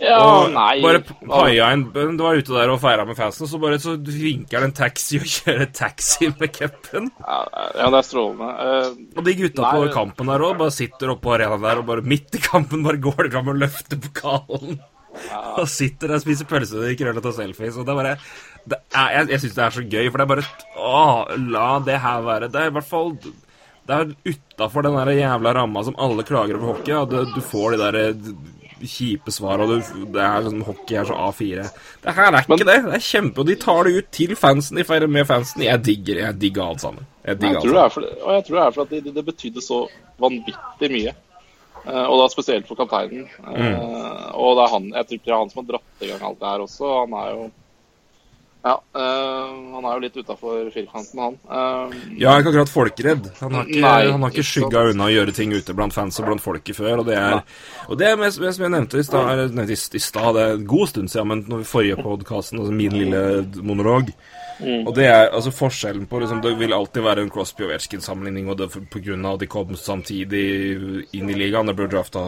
Ja, 0.00 0.16
Og 0.24 0.54
nei 0.54 0.78
bare 0.80 1.02
paia 1.04 1.66
en 1.74 1.82
Du 1.92 2.22
var 2.24 2.38
ute 2.40 2.54
der 2.54 2.70
og 2.72 2.78
feira 2.80 3.04
med 3.04 3.18
fansen, 3.18 3.44
så 3.50 3.58
bare 3.60 3.76
så 3.82 3.98
vinker 4.00 4.62
han 4.62 4.70
en 4.70 4.76
taxi 4.78 5.20
og 5.20 5.26
kjører 5.34 5.68
taxi 5.76 6.30
med 6.40 6.54
cupen. 6.56 7.10
Ja, 7.20 7.42
ja, 7.82 7.90
det 7.92 7.98
er 8.00 8.06
strålende. 8.08 8.48
Uh, 8.56 9.18
Og 9.20 9.26
de 9.26 9.34
gutta 9.42 9.66
Nei, 9.66 9.74
på 9.74 9.90
kampen 9.98 10.32
der 10.32 10.46
òg 10.46 10.56
bare 10.62 10.72
sitter 10.72 11.12
oppe 11.12 11.26
på 11.26 11.34
arenaen 11.36 11.66
der 11.68 11.82
og 11.82 11.90
bare 11.92 12.06
midt 12.14 12.40
i 12.40 12.40
kampen 12.46 12.86
bare 12.86 13.02
går 13.04 13.26
de 13.26 13.34
fram 13.36 13.52
og 13.52 13.60
løfter 13.60 14.00
pokalen. 14.08 14.80
Og 15.58 15.66
sitter 15.68 16.08
der 16.08 16.18
og 16.18 16.24
spiser 16.24 16.48
pølse 16.48 16.78
og 16.78 16.96
krøller 16.98 17.20
øl 17.20 17.30
og 17.32 17.36
selfies. 17.36 17.76
Og 17.76 17.86
det 17.86 17.92
er 17.94 18.00
bare 18.00 18.16
det 18.70 18.78
er, 18.94 19.10
Jeg, 19.16 19.28
jeg 19.30 19.40
syns 19.40 19.54
det 19.56 19.64
er 19.64 19.76
så 19.76 19.82
gøy, 19.82 20.10
for 20.10 20.20
det 20.20 20.24
er 20.26 20.32
bare 20.34 20.46
Å, 20.76 21.04
la 21.56 21.68
det 21.84 21.98
her 22.02 22.24
være 22.26 22.50
Det 22.52 22.60
er 22.60 22.68
i 22.68 22.74
hvert 22.76 22.88
fall 22.90 23.14
Det 23.16 23.96
er 23.96 24.10
utafor 24.28 24.84
den 24.84 24.98
der 24.98 25.12
jævla 25.16 25.54
ramma 25.56 25.84
som 25.86 25.96
alle 25.98 26.26
klager 26.28 26.58
over 26.60 26.74
hockey. 26.74 26.94
Og 26.94 27.08
Du, 27.10 27.22
du 27.34 27.40
får 27.40 27.74
de 27.74 27.80
der 27.80 28.00
eh, 28.02 28.34
kjipe 28.80 29.32
svar, 29.34 29.60
og 29.60 29.72
du, 29.72 30.04
det 30.14 30.20
er 30.24 30.44
liksom 30.44 30.62
hockey 30.64 30.96
er 31.00 31.08
så 31.08 31.16
A4. 31.28 31.64
Det 32.04 32.14
her 32.16 32.30
er 32.32 32.44
ikke 32.44 32.68
det. 32.68 32.76
Det 32.86 32.94
er 32.96 33.04
kjempe, 33.04 33.42
og 33.42 33.48
de 33.50 33.56
tar 33.60 33.88
det 33.88 33.96
ut 33.98 34.12
til 34.14 34.36
fansen. 34.38 34.78
De 34.80 34.86
feirer 34.88 35.10
med 35.10 35.26
fansen. 35.28 35.64
Jeg 35.66 35.82
digger 35.84 36.22
jeg 36.22 36.38
digger 36.40 36.68
alt 36.68 36.84
sammen. 36.84 37.08
Jeg 37.26 37.40
digger 37.42 37.80
alt 37.82 37.96
sammen. 37.96 38.14
jeg 38.36 38.46
tror 38.46 38.56
det 38.60 38.64
er 38.66 38.76
for 38.76 38.84
at 38.86 38.94
det, 38.94 39.02
det, 39.04 39.16
det 39.18 39.26
betydde 39.26 39.64
så 39.64 39.82
vanvittig 40.20 40.92
mye. 40.94 41.16
Eh, 41.86 42.04
og 42.04 42.20
da 42.20 42.28
spesielt 42.32 42.68
for 42.68 42.78
kapteinen. 42.78 43.28
Mm. 43.40 43.80
og 44.40 44.56
det 44.56 44.64
er 44.64 44.74
han, 44.74 44.90
jeg 44.94 45.06
tror 45.08 45.24
det 45.24 45.32
er 45.32 45.40
han 45.40 45.52
som 45.52 45.62
har 45.62 45.68
dratt 45.72 46.04
i 46.04 46.10
gang 46.10 46.22
alt 46.28 46.40
det 46.40 46.52
her 46.52 46.64
også. 46.66 46.92
Han 47.02 47.16
er 47.20 47.32
jo 47.34 47.48
Ja, 48.60 48.74
øh, 48.76 49.52
han 49.74 49.86
er 49.88 49.94
jo 49.94 50.00
litt 50.02 50.16
utafor 50.20 50.66
firkanten, 50.74 51.20
han. 51.22 51.36
Uh, 51.48 51.94
Ja, 52.20 52.34
er 52.34 52.42
ikke 52.42 52.50
akkurat 52.52 52.72
folkeredd. 52.72 53.30
Han 53.38 53.56
har 53.56 53.70
ikke, 53.70 53.84
Nei, 53.86 54.10
han 54.10 54.26
har 54.26 54.34
ikke 54.34 54.44
skygga 54.44 54.82
unna 54.90 55.06
å 55.06 55.14
gjøre 55.14 55.34
ting 55.36 55.54
ute 55.56 55.76
blant 55.76 55.96
fans 55.96 56.20
og 56.20 56.28
blant 56.28 56.44
folket 56.44 56.76
før. 56.76 57.00
Og 57.00 57.08
det 57.08 57.16
er, 57.16 57.40
og 57.88 58.00
det 58.00 58.10
er 58.10 58.18
med, 58.20 58.36
med, 58.42 58.52
som 58.56 58.66
jeg 58.66 58.74
nevnte 58.74 59.00
i 59.00 59.06
stad, 59.06 60.36
det 60.36 60.44
er 60.44 60.58
en 60.58 60.68
god 60.68 60.92
stund 60.92 61.12
siden, 61.12 61.30
men 61.32 61.44
når 61.48 61.62
vi 61.62 61.70
forrige 61.70 62.04
podkasten, 62.04 62.60
altså 62.60 62.76
min 62.76 62.98
lille 63.00 63.22
monolog 63.64 64.12
Og 64.60 64.92
det 64.96 65.06
er 65.08 65.30
altså 65.30 65.50
forskjellen 65.56 66.04
på 66.06 66.18
liksom, 66.20 66.42
Det 66.44 66.52
vil 66.58 66.74
alltid 66.76 67.02
være 67.02 67.24
en 67.24 67.30
Crosby 67.32 67.64
og 67.64 67.72
Verskin-sammenligning, 67.72 68.50
og 68.50 68.58
det 68.60 68.68
er 68.68 69.14
av 69.24 69.38
at 69.38 69.40
de 69.40 69.48
kom 69.48 69.72
samtidig 69.76 70.44
inn 71.16 71.32
i 71.32 71.38
ligaen. 71.38 71.70
Det 71.70 71.76
ble 71.78 71.88
drafta 71.88 72.26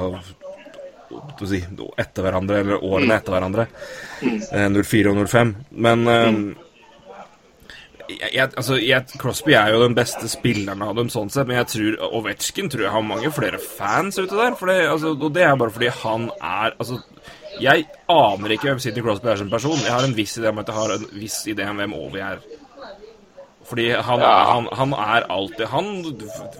si, 1.49 1.63
etter 2.01 2.27
hverandre, 2.27 2.61
eller 2.63 2.85
årene 2.85 3.17
etter 3.19 3.37
hverandre. 3.37 3.69
Eh, 4.23 4.69
04 4.69 5.13
og 5.13 5.25
05. 5.27 5.55
Men 5.87 6.05
eh, 6.11 6.31
jeg, 8.21 8.49
altså, 8.57 8.77
jeg, 8.81 9.19
Crosby 9.21 9.55
er 9.57 9.73
jo 9.75 9.83
den 9.83 9.97
beste 9.97 10.29
spilleren 10.31 10.83
av 10.85 10.97
dem, 10.99 11.11
sånn 11.13 11.31
sett, 11.33 11.49
men 11.49 11.61
jeg 11.61 11.71
tror 11.73 12.17
Ovetsjkin 12.21 12.71
tror 12.73 12.87
jeg 12.87 12.95
har 12.95 13.07
mange 13.07 13.33
flere 13.35 13.61
fans 13.63 14.19
ute 14.19 14.35
der. 14.37 14.57
Det, 14.57 14.79
altså, 14.91 15.15
og 15.17 15.31
det 15.35 15.47
er 15.47 15.59
bare 15.61 15.75
fordi 15.75 15.93
han 16.03 16.29
er 16.39 16.77
altså, 16.79 17.03
Jeg 17.61 17.87
aner 18.11 18.55
ikke 18.55 18.71
hvem 18.71 18.81
Sidney 18.83 19.05
Crosby 19.05 19.29
er 19.29 19.43
som 19.43 19.53
person. 19.53 19.79
Jeg 19.85 19.93
har 19.93 20.07
en 20.07 20.17
viss 20.17 20.39
idé 20.41 20.51
om 20.51 20.61
at 20.63 20.71
jeg 20.71 20.79
har 20.79 20.97
en 20.97 21.09
viss 21.21 21.43
idé 21.53 21.69
om 21.69 21.81
hvem 21.83 21.97
Ovi 21.99 22.23
er. 22.25 22.41
Fordi 23.69 23.85
han, 23.95 24.21
Ja. 24.21 24.31
han, 24.53 24.67
han 24.75 24.91
er 24.99 25.25
alltid 25.31 25.69
Han 25.71 25.87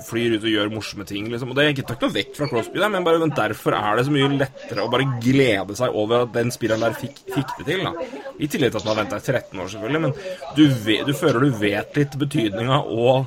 flyr 0.07 0.37
ut 0.37 0.45
og 0.47 0.53
gjør 0.53 0.71
morsomme 0.73 1.05
ting, 1.09 1.27
liksom. 1.33 1.51
Og 1.51 1.57
det 1.59 1.65
er 1.65 1.73
ikke 1.75 1.85
takk 1.89 2.05
noe 2.07 2.15
vekk 2.15 2.37
fra 2.39 2.47
Crosby, 2.49 2.79
der, 2.79 2.89
men, 2.95 3.05
bare, 3.05 3.19
men 3.19 3.35
derfor 3.37 3.75
er 3.77 3.99
det 3.99 4.05
så 4.07 4.15
mye 4.15 4.29
lettere 4.39 4.85
å 4.87 4.91
bare 4.93 5.09
glede 5.21 5.77
seg 5.77 5.99
over 5.99 6.25
at 6.29 6.33
den 6.37 6.53
spilleren 6.55 6.85
der 6.87 6.95
fikk, 6.97 7.19
fikk 7.35 7.53
det 7.59 7.67
til. 7.73 7.85
da 7.85 7.93
I 8.39 8.49
tillegg 8.49 8.73
til 8.73 8.81
at 8.81 8.87
man 8.87 8.95
har 8.95 9.03
venta 9.03 9.19
i 9.19 9.27
13 9.27 9.61
år, 9.65 9.69
selvfølgelig, 9.75 10.03
men 10.07 10.15
du, 10.57 10.65
vet, 10.87 11.05
du 11.11 11.13
føler 11.19 11.41
du 11.49 11.59
vet 11.65 11.99
litt 12.01 12.17
betydninga, 12.23 12.81
og 12.87 13.27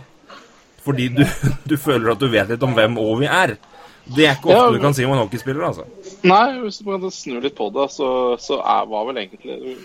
fordi 0.88 1.10
du, 1.20 1.24
du 1.72 1.76
føler 1.82 2.14
at 2.16 2.20
du 2.24 2.28
vet 2.32 2.56
litt 2.56 2.64
om 2.66 2.74
hvem 2.78 2.98
Ovi 3.02 3.28
er. 3.30 3.58
Det 4.06 4.28
er 4.30 4.36
ikke 4.38 4.52
ofte 4.54 4.58
Ja, 4.62 4.72
du 4.72 4.80
kan 4.84 4.94
si 4.94 5.06
om 5.06 5.14
en 5.16 5.24
hockeyspiller, 5.24 5.64
altså. 5.66 5.86
Nei, 6.30 6.60
hvis 6.62 6.78
du 6.80 6.90
kan 6.92 7.06
snu 7.12 7.40
litt 7.42 7.56
på 7.58 7.72
det, 7.74 7.88
så, 7.92 8.10
så 8.40 8.60
er, 8.62 8.86
var 8.92 9.08
vel 9.12 9.18
egentlig 9.24 9.78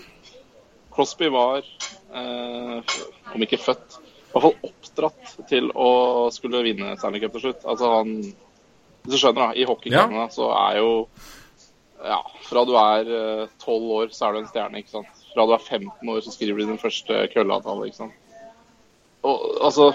Crosby 0.93 1.27
var, 1.33 1.63
om 2.11 3.43
ikke 3.45 3.59
født, 3.61 3.99
i 4.01 4.33
hvert 4.33 4.45
fall 4.45 4.69
oppdratt 4.69 5.35
til 5.49 5.69
å 5.75 5.91
skulle 6.35 6.63
vinne 6.65 6.95
Stanley 6.99 7.21
Cup 7.23 7.37
til 7.37 7.45
slutt. 7.47 7.67
Altså 7.67 7.91
han 7.97 8.15
Hvis 8.21 9.13
du 9.15 9.17
skjønner, 9.17 9.41
da. 9.41 9.55
I 9.55 9.67
hockeykranene 9.69 10.27
så 10.33 10.49
er 10.55 10.79
jo 10.81 10.91
Ja, 12.01 12.19
fra 12.47 12.63
du 12.65 12.73
er 12.79 13.11
tolv 13.61 13.91
år, 13.97 14.11
så 14.15 14.27
er 14.27 14.33
du 14.33 14.41
en 14.41 14.49
stjerne, 14.49 14.81
ikke 14.81 14.95
sant. 14.97 15.23
Fra 15.33 15.45
du 15.47 15.53
er 15.55 15.63
15 15.63 16.09
år, 16.09 16.21
så 16.25 16.33
skriver 16.33 16.59
du 16.59 16.71
din 16.71 16.81
første 16.81 17.27
kølleavtale, 17.33 17.87
ikke 17.87 18.01
sant. 18.03 18.17
Og 19.27 19.43
altså 19.61 19.91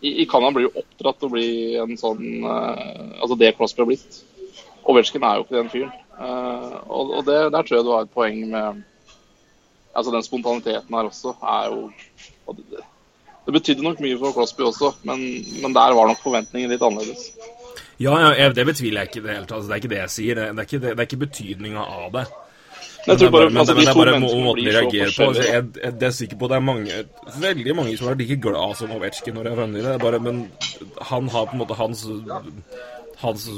i, 0.00 0.22
i 0.22 0.26
Canada 0.26 0.54
blir 0.54 0.68
jo 0.68 0.82
oppdratt 0.82 1.18
til 1.18 1.28
å 1.28 1.34
bli 1.34 1.48
en 1.80 1.96
sånn 1.98 2.44
eh, 2.46 3.16
Altså 3.18 3.38
det 3.38 3.54
Crosby 3.58 3.82
har 3.82 3.90
blitt. 3.90 4.20
Ovetsjkin 4.88 5.26
er 5.26 5.38
jo 5.38 5.46
ikke 5.46 5.58
den 5.58 5.72
fyren. 5.72 5.96
Eh, 6.18 6.76
og 6.86 7.16
og 7.18 7.26
det, 7.26 7.38
der 7.54 7.66
tror 7.66 7.78
jeg 7.78 7.86
du 7.86 7.92
har 7.94 8.06
et 8.06 8.14
poeng 8.14 8.40
med 8.52 8.84
Altså 9.98 10.14
den 10.14 10.22
spontaniteten 10.22 10.94
her 10.94 11.10
også 11.10 11.34
er 11.42 11.72
jo 11.72 11.88
og 12.48 12.56
det, 12.56 12.82
det 13.46 13.54
betydde 13.56 13.84
nok 13.84 14.00
mye 14.04 14.18
for 14.20 14.36
Crosby 14.36 14.66
også, 14.68 14.92
men, 15.08 15.22
men 15.62 15.74
der 15.74 15.94
var 15.96 16.10
nok 16.10 16.20
forventningen 16.22 16.70
litt 16.72 16.84
annerledes. 16.84 17.30
Ja, 17.98 18.14
ja, 18.30 18.50
det 18.54 18.66
betviler 18.68 19.02
jeg 19.02 19.10
ikke 19.10 19.20
i 19.20 19.24
det 19.24 19.32
hele 19.34 19.46
tatt. 19.46 19.56
Altså, 19.56 19.68
det 19.68 19.74
er 19.74 19.80
ikke 19.82 19.90
det 19.92 19.98
jeg 19.98 20.12
sier. 20.14 20.38
Det, 20.38 20.44
er, 20.52 20.66
ikke, 20.68 20.80
det, 20.82 20.92
det 20.92 21.02
er 21.02 21.08
ikke 21.08 21.20
betydninga 21.24 21.86
av 21.96 22.12
det. 22.14 22.24
Men 23.06 23.10
jeg 23.14 23.20
tror 23.22 23.32
bare, 23.34 23.48
men, 23.48 23.60
altså, 23.62 23.74
men 23.74 23.80
de 23.80 23.86
det 23.86 23.94
er 23.94 23.98
bare 23.98 24.20
måten 24.20 24.60
de 24.60 24.74
reagerer 24.76 25.14
på. 25.16 25.28
Altså, 25.30 25.46
jeg, 25.48 25.64
jeg, 25.82 25.94
er 26.08 26.14
sikker 26.18 26.38
på 26.38 26.50
det 26.52 26.56
er 26.58 26.66
mange, 26.68 27.00
veldig 27.40 27.76
mange 27.80 27.96
som 27.98 28.10
er 28.12 28.20
like 28.20 28.38
glad 28.44 28.76
som 28.78 28.92
Ovetsjkin 28.98 29.38
når 29.38 29.48
de 29.48 29.54
har 29.56 29.92
er 29.94 29.98
Bare, 30.04 30.20
men 30.20 30.44
han 31.10 31.28
har 31.28 31.48
på 31.48 31.56
en 31.56 31.64
måte 31.64 31.78
hans 31.78 32.06
Hans 33.18 33.48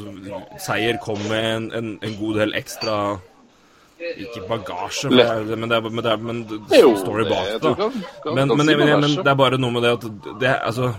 seier 0.64 0.96
kom 1.04 1.18
med 1.28 1.48
en, 1.56 1.66
en, 1.76 1.88
en 2.00 2.14
god 2.16 2.38
del 2.40 2.54
ekstra 2.56 2.94
Ikke 4.00 4.46
bagasje, 4.48 5.10
det 5.12 5.58
men 5.60 5.68
det 5.68 5.76
er, 5.76 5.90
men 5.90 6.04
det 6.04 6.12
er 6.12 6.24
men 6.24 6.42
det 6.48 6.80
Jo, 6.80 6.94
bak 7.28 7.50
det. 7.52 7.60
da. 7.62 7.90
Men, 8.32 8.48
men, 8.48 8.66
men, 8.66 9.14
det 9.20 9.28
er 9.28 9.38
bare 9.38 9.60
noe 9.60 9.74
med 9.76 9.84
det 9.84 9.92
at 9.98 10.06
det 10.40 10.56
altså 10.56 10.92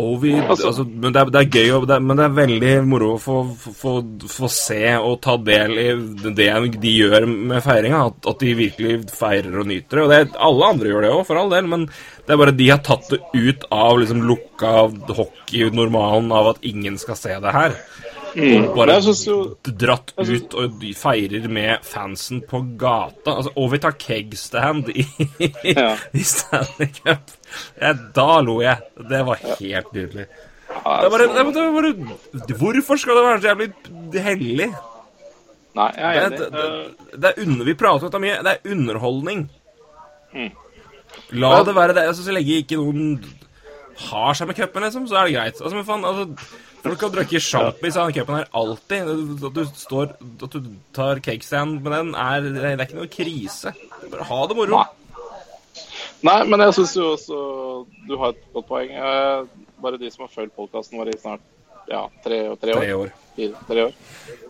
Ovi 0.00 0.32
Altså- 0.32 0.66
altså, 0.70 0.84
Men 0.84 1.12
det 1.12 1.20
er, 1.20 1.30
det 1.30 1.40
er 1.40 1.50
gøy, 1.52 1.86
det 1.86 1.96
er, 1.96 2.00
men 2.00 2.16
det 2.16 2.24
er 2.24 2.36
veldig 2.36 2.72
moro 2.88 3.10
å 3.14 3.20
få, 3.20 3.36
få, 3.54 3.92
få 4.28 4.48
se 4.48 4.96
og 4.96 5.20
ta 5.20 5.36
del 5.36 5.72
i 5.78 5.88
det 6.32 6.48
de 6.80 6.92
gjør 6.96 7.26
med 7.28 7.62
feiringa. 7.64 8.06
At, 8.06 8.26
at 8.32 8.40
de 8.40 8.54
virkelig 8.56 9.10
feirer 9.12 9.60
og 9.60 9.68
nyter 9.68 10.00
det. 10.00 10.04
Og 10.04 10.10
det 10.10 10.40
alle 10.48 10.70
andre 10.72 10.88
gjør 10.88 11.06
det 11.06 11.12
òg, 11.12 11.26
for 11.28 11.36
all 11.36 11.52
del, 11.52 11.68
men 11.68 11.86
det 11.86 12.32
er 12.32 12.40
bare 12.40 12.56
de 12.56 12.70
har 12.70 12.82
tatt 12.86 13.10
det 13.12 13.20
ut 13.34 13.68
av 13.70 14.00
liksom 14.00 14.24
lukka 14.26 14.74
hockey-normalen 15.16 16.32
av 16.32 16.54
at 16.54 16.64
ingen 16.66 16.96
skal 16.98 17.20
se 17.20 17.36
det 17.44 17.52
her. 17.52 17.76
Og 18.36 18.74
bare 18.76 18.98
jo 19.00 19.36
dratt 19.80 20.10
synes- 20.18 20.42
ut 20.44 20.54
og 20.60 20.74
de 20.80 20.90
feirer 20.94 21.46
med 21.48 21.78
fansen 21.88 22.42
på 22.44 22.60
gata. 22.76 23.32
Altså, 23.38 23.52
vi 23.72 23.78
tar 23.78 23.92
kegstand 23.96 24.90
i, 24.92 25.06
Ja. 25.76 25.96
i 26.12 26.20
Stanley 26.22 26.90
Cup. 26.98 27.30
Ja, 27.80 27.92
da 28.14 28.40
lo 28.44 28.58
jeg. 28.60 28.76
Det 29.08 29.22
var 29.26 29.40
helt 29.40 29.92
nydelig. 29.96 30.26
ja, 30.26 30.96
Det 31.02 31.10
bare, 31.10 31.28
det 31.32 31.40
er, 31.40 31.48
det 32.44 32.58
bare, 32.58 32.82
hvorfor 32.82 32.98
skal 33.00 33.16
det 33.16 33.24
være 33.24 33.40
så 33.40 33.48
jævlig 33.54 34.22
hellig? 34.26 34.68
Nei, 35.76 35.88
jeg 35.96 36.16
er 36.16 36.26
enig. 36.26 36.38
det, 36.38 36.52
det, 36.52 37.20
det 37.20 37.30
er 37.32 37.42
under, 37.46 37.64
vi 37.68 37.74
prater 37.76 38.04
om 38.04 38.10
dette 38.10 38.20
mye. 38.20 38.36
Det 38.44 38.52
er 38.52 38.70
underholdning. 38.76 39.42
Mm. 40.34 40.52
La 41.40 41.62
det 41.64 41.74
være 41.76 41.94
det. 41.96 42.06
Altså, 42.10 42.24
så 42.24 42.32
lenge 42.36 42.60
ikke 42.62 42.76
noen 42.80 43.18
har 44.10 44.34
seg 44.36 44.48
med 44.48 44.56
cupen, 44.60 44.82
liksom, 44.84 45.08
så 45.08 45.16
er 45.22 45.28
det 45.28 45.34
greit. 45.36 45.60
Altså, 45.60 45.74
men 45.76 45.84
faen, 45.88 46.04
altså, 46.04 46.26
Folk 46.86 47.02
har 47.06 47.14
drukket 47.16 47.44
sjampis 47.44 47.96
av 47.98 48.08
den 48.08 48.16
cupen 48.20 48.38
her 48.38 48.48
alltid. 48.56 49.10
At 49.48 49.56
du 49.56 49.64
står 49.74 50.14
At 50.46 50.54
du 50.54 50.70
tar 50.96 51.20
cakestand 51.24 51.82
med 51.82 51.92
den, 51.92 52.14
er, 52.14 52.46
det 52.46 52.70
er 52.72 52.86
ikke 52.86 53.00
noe 53.00 53.10
krise. 53.10 53.74
Bare 54.12 54.28
ha 54.30 54.40
det 54.46 54.56
moro. 54.58 54.80
Nei. 54.80 54.86
Nei, 56.24 56.38
men 56.48 56.62
jeg 56.64 56.74
syns 56.78 56.94
jo 56.96 57.10
også 57.12 57.38
du 58.08 58.16
har 58.20 58.32
et 58.32 58.46
godt 58.54 58.68
poeng. 58.70 58.94
Eh, 58.96 59.64
Bare 59.82 59.98
de 60.00 60.08
som 60.10 60.24
har 60.24 60.32
fulgt 60.32 60.56
podkasten 60.56 60.96
vår 60.96 61.10
i 61.12 61.18
snart 61.20 61.42
ja, 61.90 62.06
tre, 62.24 62.38
tre 62.56 62.72
år. 62.72 62.80
Tre 62.80 62.94
år. 62.96 63.10
Fire, 63.36 63.64
tre 63.68 63.82
år. 63.84 63.92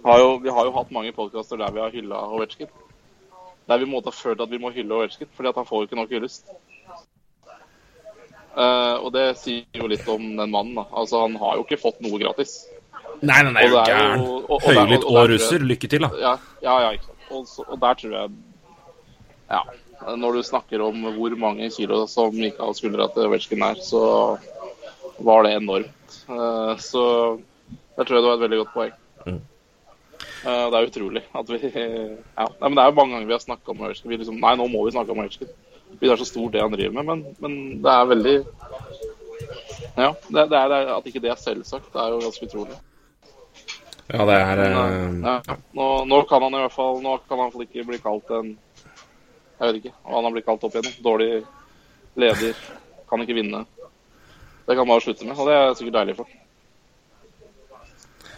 Har 0.05 0.21
jo, 0.23 0.28
vi 0.45 0.52
har 0.55 0.69
jo 0.69 0.75
hatt 0.76 0.93
mange 0.95 1.12
podkaster 1.16 1.59
der 1.61 1.75
vi 1.75 1.83
har 1.83 1.93
hylla 1.93 2.21
Ovetsjkin. 2.37 2.71
Der 3.66 3.83
vi 3.83 3.88
måtte 3.90 4.12
ha 4.12 4.16
følt 4.16 4.40
at 4.40 4.52
vi 4.52 4.61
må 4.62 4.71
hylle 4.73 4.95
Ovetsjkin, 4.95 5.28
fordi 5.35 5.50
at 5.50 5.59
han 5.59 5.66
får 5.69 5.83
jo 5.83 5.88
ikke 5.88 5.99
nok 5.99 6.14
hyllest. 6.14 6.52
Eh, 8.56 8.94
og 9.04 9.12
det 9.12 9.36
sier 9.36 9.64
jo 9.75 9.86
litt 9.86 10.06
om 10.08 10.22
den 10.36 10.50
mannen. 10.50 10.75
da. 10.75 10.84
Altså, 10.92 11.20
Han 11.26 11.36
har 11.36 11.56
jo 11.56 11.64
ikke 11.64 11.80
fått 11.80 12.00
noe 12.00 12.18
gratis. 12.18 12.66
Nei, 13.22 13.42
nei, 13.42 13.52
nei, 13.52 13.64
Og 13.64 13.70
det 13.70 13.78
er 13.78 13.92
jo- 13.92 13.96
gæren. 13.96 14.20
og- 14.26 14.50
og 14.50 14.60
Høylytt 14.62 15.04
og 15.04 15.04
og 15.04 15.12
tror 15.12 15.28
jeg- 15.28 15.30
russer. 15.40 15.58
Lykke 15.58 15.88
til, 15.88 16.00
da. 16.00 16.10
Ja, 16.20 16.36
ja, 16.62 16.80
ja 16.80 16.90
ikke 16.92 17.04
sant. 17.06 17.18
Og, 17.30 17.46
så, 17.46 17.64
og 17.68 17.80
der 17.80 17.94
tror 17.94 18.10
jeg 18.12 18.30
Ja. 19.50 19.60
Når 20.16 20.32
du 20.34 20.42
snakker 20.42 20.80
om 20.86 21.02
hvor 21.16 21.36
mange 21.38 21.70
kilo 21.70 22.06
som 22.06 22.30
gikk 22.32 22.58
av 22.60 22.75
skuldra 22.75 23.08
til 23.14 23.25
Ovetsjkin 23.28 23.62
er, 23.62 23.75
så 23.80 24.38
var 25.20 25.42
det 25.44 25.52
enormt. 25.56 26.26
Uh, 26.28 26.76
Så 26.76 27.40
der 27.96 28.04
tror 28.04 28.16
jeg 28.16 28.22
det 28.22 28.30
var 28.30 28.34
et 28.34 28.50
veldig 28.50 28.64
godt 28.64 28.75
poeng. 28.75 28.92
Eh, 30.46 30.70
Det 30.70 30.75
er 30.75 30.86
utrolig 30.86 31.22
at 31.34 31.48
vi 31.48 31.58
ja. 31.75 32.46
Nei, 32.60 32.68
men 32.68 32.75
Det 32.75 32.82
er 32.84 32.90
jo 32.90 32.96
mange 32.96 33.12
ganger 33.14 33.26
vi 33.26 33.32
har 33.32 33.40
snakka 33.40 33.68
om 33.70 33.78
Ovetsjkin. 33.80 34.18
Liksom, 34.18 34.38
Nei, 34.40 34.54
nå 34.56 34.68
må 34.70 34.84
vi 34.84 34.92
snakke 34.92 35.10
om 35.10 35.18
Ovechkin. 35.18 35.48
Fordi 35.90 36.09
det 36.09 36.12
er 36.12 36.21
så 36.23 36.28
stort 36.28 36.52
det 36.52 36.64
han 36.64 36.75
driver 36.75 36.97
med. 36.99 37.07
Men, 37.07 37.25
men 37.38 37.83
det 37.83 37.95
er 37.95 38.11
veldig 38.12 38.37
Ja. 39.97 40.11
Det, 40.28 40.45
det 40.50 40.61
er, 40.61 40.76
at 40.97 41.07
ikke 41.09 41.23
det 41.25 41.33
er 41.33 41.40
selvsagt, 41.40 41.93
det 41.93 42.02
er 42.02 42.14
jo 42.14 42.23
ganske 42.26 42.49
utrolig. 42.50 42.78
Ja, 44.07 44.26
det 44.28 44.35
er 44.38 44.61
Men, 44.62 45.25
ja, 45.25 45.40
ja. 45.47 45.57
Nå, 45.75 45.87
nå 46.07 46.23
kan 46.31 46.43
han 46.43 46.55
i 46.55 46.61
hvert 46.62 46.75
fall 46.76 47.00
Nå 47.02 47.16
kan 47.26 47.40
han 47.43 47.62
ikke 47.64 47.83
bli 47.88 47.99
kalt 47.99 48.28
en 48.31 48.52
Jeg 49.59 49.64
vet 49.64 49.78
ikke 49.81 49.95
hva 50.05 50.14
han 50.14 50.28
har 50.28 50.35
blitt 50.37 50.47
kalt 50.47 50.66
opp 50.69 50.76
igjennom. 50.76 50.99
Dårlig 51.02 51.31
leder. 52.14 52.61
Kan 53.11 53.23
ikke 53.25 53.38
vinne. 53.38 53.64
Det 54.66 54.75
kan 54.75 54.83
han 54.85 54.90
bare 54.90 55.00
slutte 55.00 55.26
med, 55.26 55.38
og 55.38 55.49
det 55.49 55.55
er 55.57 55.75
sikkert 55.78 55.97
deilig 56.00 56.16
for. 56.19 56.35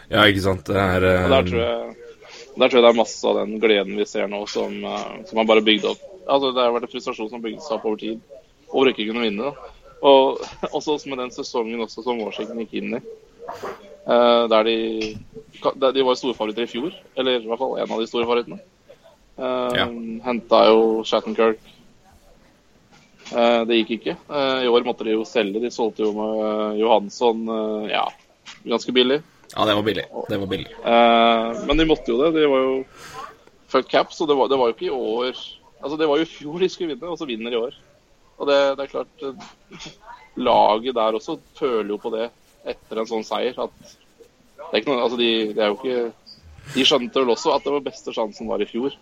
Ja, 0.09 0.25
ikke 0.25 0.45
sant. 0.45 0.64
Det 0.69 0.76
er 0.76 1.07
eh, 1.09 1.26
der 1.33 1.49
tror, 1.49 1.62
jeg, 1.64 1.97
der 2.55 2.71
tror 2.71 2.78
jeg 2.78 2.85
det 2.85 2.90
er 2.93 2.99
masse 3.00 3.28
av 3.28 3.40
den 3.40 3.57
gleden 3.62 3.97
vi 3.99 4.07
ser 4.09 4.28
nå, 4.31 4.43
som, 4.49 4.76
eh, 4.85 5.09
som 5.28 5.40
har 5.40 5.49
bare 5.49 5.64
bygd 5.64 5.88
opp. 5.90 6.05
Altså, 6.28 6.52
det 6.52 6.62
har 6.62 6.75
vært 6.75 6.88
en 6.88 6.92
frustrasjon 6.92 7.30
som 7.30 7.38
har 7.38 7.47
bygd 7.47 7.64
seg 7.64 7.78
opp 7.78 7.88
over 7.88 8.00
tid, 8.00 8.20
over 8.68 8.90
ikke 8.92 9.08
kunne 9.08 9.25
vinne. 9.25 9.49
Da. 9.49 9.75
Og 10.08 10.42
også 10.76 10.99
med 11.08 11.23
den 11.23 11.32
sesongen 11.35 11.82
også 11.85 12.04
som 12.04 12.20
Washington 12.23 12.61
gikk 12.62 12.76
inn 12.80 12.99
i. 12.99 13.02
Uh, 14.08 14.44
der 14.49 14.64
de 14.64 14.76
De 15.92 16.04
var 16.04 16.16
storfavoritter 16.16 16.64
i 16.64 16.70
fjor, 16.70 16.92
eller 17.16 17.40
i 17.40 17.49
hvert 17.49 17.61
fall 17.61 17.78
en 17.78 17.90
av 17.90 18.00
de 18.00 18.11
store 18.11 18.28
favorittene. 18.28 18.61
Uh, 19.38 19.73
Ja. 19.76 19.88
Henta 20.25 20.62
jo 20.68 20.78
Shattenkirk. 21.06 21.61
Uh, 23.28 23.64
det 23.68 23.82
gikk 23.82 23.99
ikke. 23.99 24.16
Uh, 24.30 24.64
I 24.64 24.70
år 24.73 24.87
måtte 24.87 25.04
de 25.06 25.16
jo 25.16 25.26
selge. 25.28 25.61
De 25.62 25.73
solgte 25.73 26.06
jo 26.06 26.14
med 26.16 26.80
Johansson 26.80 27.44
ja, 27.88 28.06
ganske 28.64 28.92
billig. 28.92 29.20
Ja, 29.54 29.64
det 29.64 29.76
var 29.78 29.85
billig. 29.85 30.04
Det 30.28 30.38
var 30.40 30.49
billig. 30.49 30.73
Men 31.68 31.80
de 31.80 31.87
måtte 31.88 32.12
jo 32.12 32.18
det. 32.20 32.35
De 32.37 32.49
var 32.49 32.64
jo 32.66 32.75
fucked 33.68 33.88
cap, 33.88 34.12
så 34.12 34.26
det 34.28 34.37
var, 34.37 34.49
det 34.49 34.58
var 34.61 34.68
jo 34.68 34.76
ikke 34.76 34.90
i 34.90 34.92
år 34.92 35.40
Altså, 35.78 35.97
det 35.99 36.08
var 36.11 36.18
jo 36.18 36.26
i 36.26 36.30
fjor 36.30 36.62
de 36.62 36.68
skulle 36.73 36.94
vinne, 36.94 37.11
og 37.11 37.18
så 37.20 37.28
vinner 37.28 37.52
de 37.52 37.58
i 37.58 37.62
år. 37.68 37.76
Og 38.38 38.50
det, 38.50 38.58
det 38.78 38.85
er 38.85 38.92
klart 38.92 39.26
eh, 39.26 39.90
Laget 40.38 40.94
der 40.94 41.18
også 41.18 41.38
føler 41.58 41.90
jo 41.90 42.00
på 42.02 42.12
det 42.14 42.28
etter 42.68 43.00
en 43.00 43.11
sånn 43.11 43.26
seier. 43.26 43.58
At 43.58 43.75
det 43.82 44.70
er 44.70 44.80
ikke 44.82 44.92
noe 44.92 45.04
Altså, 45.06 45.18
de, 45.18 45.30
det 45.54 45.62
er 45.64 45.73
jo 45.73 45.78
ikke 45.78 46.75
De 46.75 46.85
skjønte 46.87 47.23
vel 47.23 47.32
også 47.32 47.54
at 47.54 47.64
det 47.64 47.73
var 47.75 47.87
beste 47.87 48.14
sjansen 48.14 48.50
var 48.50 48.62
i 48.62 48.68
fjor. 48.68 48.94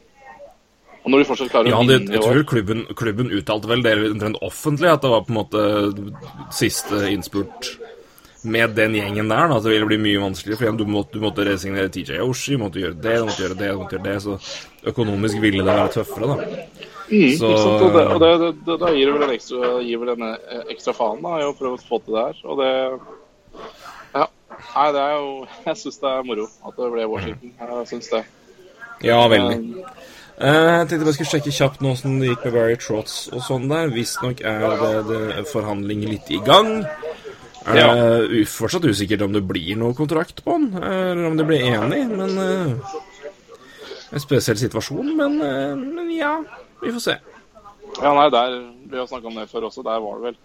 Og 1.02 1.12
når 1.12 1.22
de 1.22 1.26
fortsatt 1.28 1.52
klarer 1.52 1.70
Ja, 1.70 1.80
å 1.80 1.86
det, 1.86 2.00
vinne 2.00 2.16
jeg 2.16 2.22
i 2.22 2.24
tror 2.24 2.40
år 2.40 2.48
klubben, 2.50 2.86
klubben 2.98 3.32
uttalte 3.34 3.70
vel 3.70 3.84
det 3.84 3.94
omtrent 4.08 4.40
offentlig, 4.42 4.90
at 4.90 5.04
det 5.04 5.12
var 5.12 5.26
på 5.26 5.34
en 5.34 5.38
måte 5.38 5.66
siste 6.54 7.04
innspurt 7.12 7.76
med 8.46 8.74
den 8.78 8.94
gjengen 8.98 9.28
der. 9.32 9.48
Da, 9.52 9.58
det 9.64 9.72
ville 9.74 9.88
bli 9.90 9.98
mye 10.02 10.22
vanskeligere. 10.22 10.58
For 10.62 10.78
du 10.80 10.84
måtte, 10.90 11.16
du 11.18 11.24
måtte 11.24 11.44
resignere 11.48 11.90
TJ 11.92 12.20
Oshie, 12.24 12.56
du 12.56 12.62
måtte 12.64 12.80
gjøre 12.82 12.96
det, 13.02 13.16
du 13.20 13.24
måtte 13.28 13.42
gjøre 13.44 13.58
det, 13.60 13.70
du 13.72 13.80
måtte 13.82 13.96
gjøre 13.98 14.08
det. 14.08 14.16
Så 14.22 14.90
økonomisk 14.92 15.40
ville 15.42 15.64
det 15.66 15.74
være 15.74 15.92
tøffere, 15.98 16.30
da. 16.32 16.36
Mm, 17.06 17.36
Så- 17.38 17.46
Og, 17.46 17.92
det, 17.94 18.06
og 18.06 18.20
det, 18.20 18.30
det, 18.66 18.78
det, 18.80 18.88
gir 18.96 19.06
det 19.06 19.14
vel 19.14 19.22
en 19.28 19.34
ekstra, 19.36 19.68
gir 19.86 19.98
vel 20.02 20.08
en 20.16 20.22
eh, 20.32 20.64
ekstra 20.74 20.92
faen 20.96 21.20
da, 21.22 21.36
i 21.38 21.44
å 21.46 21.52
prøve 21.54 21.78
å 21.78 21.84
få 21.86 22.00
til 22.02 22.14
det 22.16 22.24
her. 22.26 22.40
Og 22.44 22.58
det 22.58 22.72
Ja. 24.16 24.26
Nei, 24.74 24.88
det 24.92 25.00
er 25.04 25.14
jo 25.20 25.46
Jeg 25.66 25.76
syns 25.82 25.98
det 26.02 26.10
er 26.10 26.26
moro 26.26 26.48
at 26.66 26.76
det 26.80 26.90
ble 26.92 27.06
Washington. 27.12 27.52
Jeg 27.60 27.86
syns 27.92 28.08
det. 28.10 28.24
Ja, 29.06 29.20
veldig. 29.28 29.84
Eh, 30.36 30.66
Jeg 30.80 30.88
tenkte 30.90 31.06
vi 31.06 31.12
skulle 31.16 31.30
sjekke 31.30 31.52
kjapt 31.54 31.80
nå 31.84 31.94
som 31.96 32.18
det 32.20 32.28
gikk 32.32 32.44
med 32.48 32.52
Barry 32.58 32.76
Trotts 32.76 33.28
og 33.32 33.40
sånn 33.46 33.68
der. 33.70 33.88
Visstnok 33.94 34.42
er 34.44 34.66
det, 34.82 34.92
det 35.08 35.46
forhandlinger 35.52 36.08
litt 36.16 36.30
i 36.34 36.40
gang. 36.44 36.82
Er 37.66 37.74
det 37.74 38.30
u- 38.30 38.46
fortsatt 38.46 38.84
usikkert 38.86 39.22
om 39.26 39.32
det 39.34 39.42
blir 39.48 39.76
noe 39.76 39.94
kontrakt 39.98 40.42
på 40.44 40.52
han, 40.54 40.68
eller 40.82 41.26
om 41.30 41.36
de 41.36 41.44
blir 41.48 41.64
enig, 41.66 42.02
men 42.10 42.36
uh, 42.38 42.96
En 44.12 44.22
spesiell 44.22 44.56
situasjon, 44.60 45.08
men, 45.18 45.40
uh, 45.42 45.74
men 45.76 46.10
ja, 46.14 46.36
vi 46.82 46.92
får 46.94 47.02
se. 47.08 47.16
Ja, 48.02 48.12
nei, 48.14 48.28
der 48.30 48.54
Vi 48.90 48.98
har 49.00 49.06
snakka 49.10 49.26
om 49.26 49.34
det 49.40 49.48
før 49.50 49.66
også. 49.70 49.82
Der 49.82 49.98
var 50.04 50.18
det 50.20 50.28
vel 50.28 50.36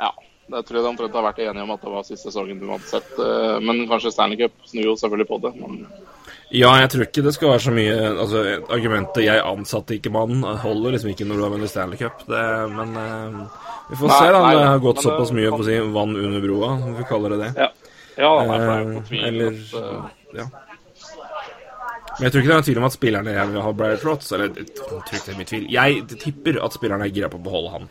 Ja. 0.00 0.10
Der 0.52 0.62
tror 0.66 0.76
jeg 0.78 0.84
de 0.84 0.88
omtrent 0.90 1.14
har 1.16 1.24
vært 1.24 1.38
enige 1.40 1.62
om 1.64 1.70
at 1.70 1.80
det 1.82 1.90
var 1.94 2.02
siste 2.04 2.28
sesongen 2.30 2.60
uansett. 2.66 3.12
eh, 3.18 3.58
Men 3.62 3.86
kanskje 3.88 4.10
Stanley 4.12 4.36
Cup 4.36 4.52
snur 4.68 4.84
jo 4.90 4.94
selvfølgelig 5.00 5.28
på 5.30 5.38
det. 5.42 5.52
Men 5.56 5.86
Ja, 6.52 6.70
jeg 6.82 6.90
tror 6.92 7.04
ikke 7.06 7.22
det 7.24 7.32
skal 7.34 7.48
være 7.48 7.62
så 7.64 7.72
mye 7.72 7.92
Altså, 8.12 8.40
Argumentet 8.68 9.22
'jeg 9.24 9.40
ansatte 9.40 9.94
ikke 9.96 10.10
mannen' 10.12 10.44
holder 10.60 10.92
liksom 10.92 11.10
ikke 11.14 11.24
når 11.26 11.36
du 11.36 11.42
har 11.42 11.50
vunnet 11.54 11.70
Stanley 11.70 11.96
Cup. 11.96 12.18
Det, 12.28 12.42
men 12.76 12.96
eh, 12.96 13.46
vi 13.90 13.96
får 13.96 14.08
Nei, 14.08 14.18
se, 14.18 14.32
da. 14.32 14.42
nei, 14.42 14.54
Det 14.56 14.66
har 14.68 14.78
gått 14.78 14.96
det- 14.96 15.04
såpass 15.06 15.32
mye 15.32 15.50
på 15.50 15.60
å 15.60 15.64
si, 15.64 15.78
vann 15.80 16.16
under 16.16 16.40
broa, 16.44 16.68
om 16.82 16.94
vi 16.96 17.04
kaller 17.04 17.28
det 17.30 17.38
det. 17.44 17.54
ja. 17.56 17.68
Ja, 18.18 18.44
nei, 18.44 18.58
for 18.58 18.58
det 18.58 18.68
er 18.68 18.82
jo 18.82 18.84
på 18.84 19.00
ikke 19.00 19.08
tvil 19.08 19.24
eller 19.24 19.46
at, 19.48 19.74
eh, 19.74 20.38
Ja. 20.38 20.44
Men 22.18 22.24
jeg 22.28 22.32
tror 22.32 22.42
ikke 22.42 22.52
det 22.52 22.58
er 22.58 22.66
tvil 22.68 22.78
om 22.78 22.84
at 22.84 22.92
spillerne 22.92 23.52
vil 23.52 23.62
ha 23.62 23.72
Brian 23.72 23.96
Trotts. 23.96 24.32
Eller 24.32 24.48
jeg 24.52 24.66
tror 24.76 25.00
ikke 25.00 25.24
det 25.24 25.32
er 25.34 25.38
mye 25.38 25.48
tvil. 25.48 25.66
Jeg 25.70 26.06
tipper 26.20 26.62
at 26.62 26.72
spillerne 26.76 27.04
er 27.06 27.10
gira 27.10 27.28
på 27.32 27.38
å 27.40 27.42
beholde 27.42 27.70
han. 27.72 27.88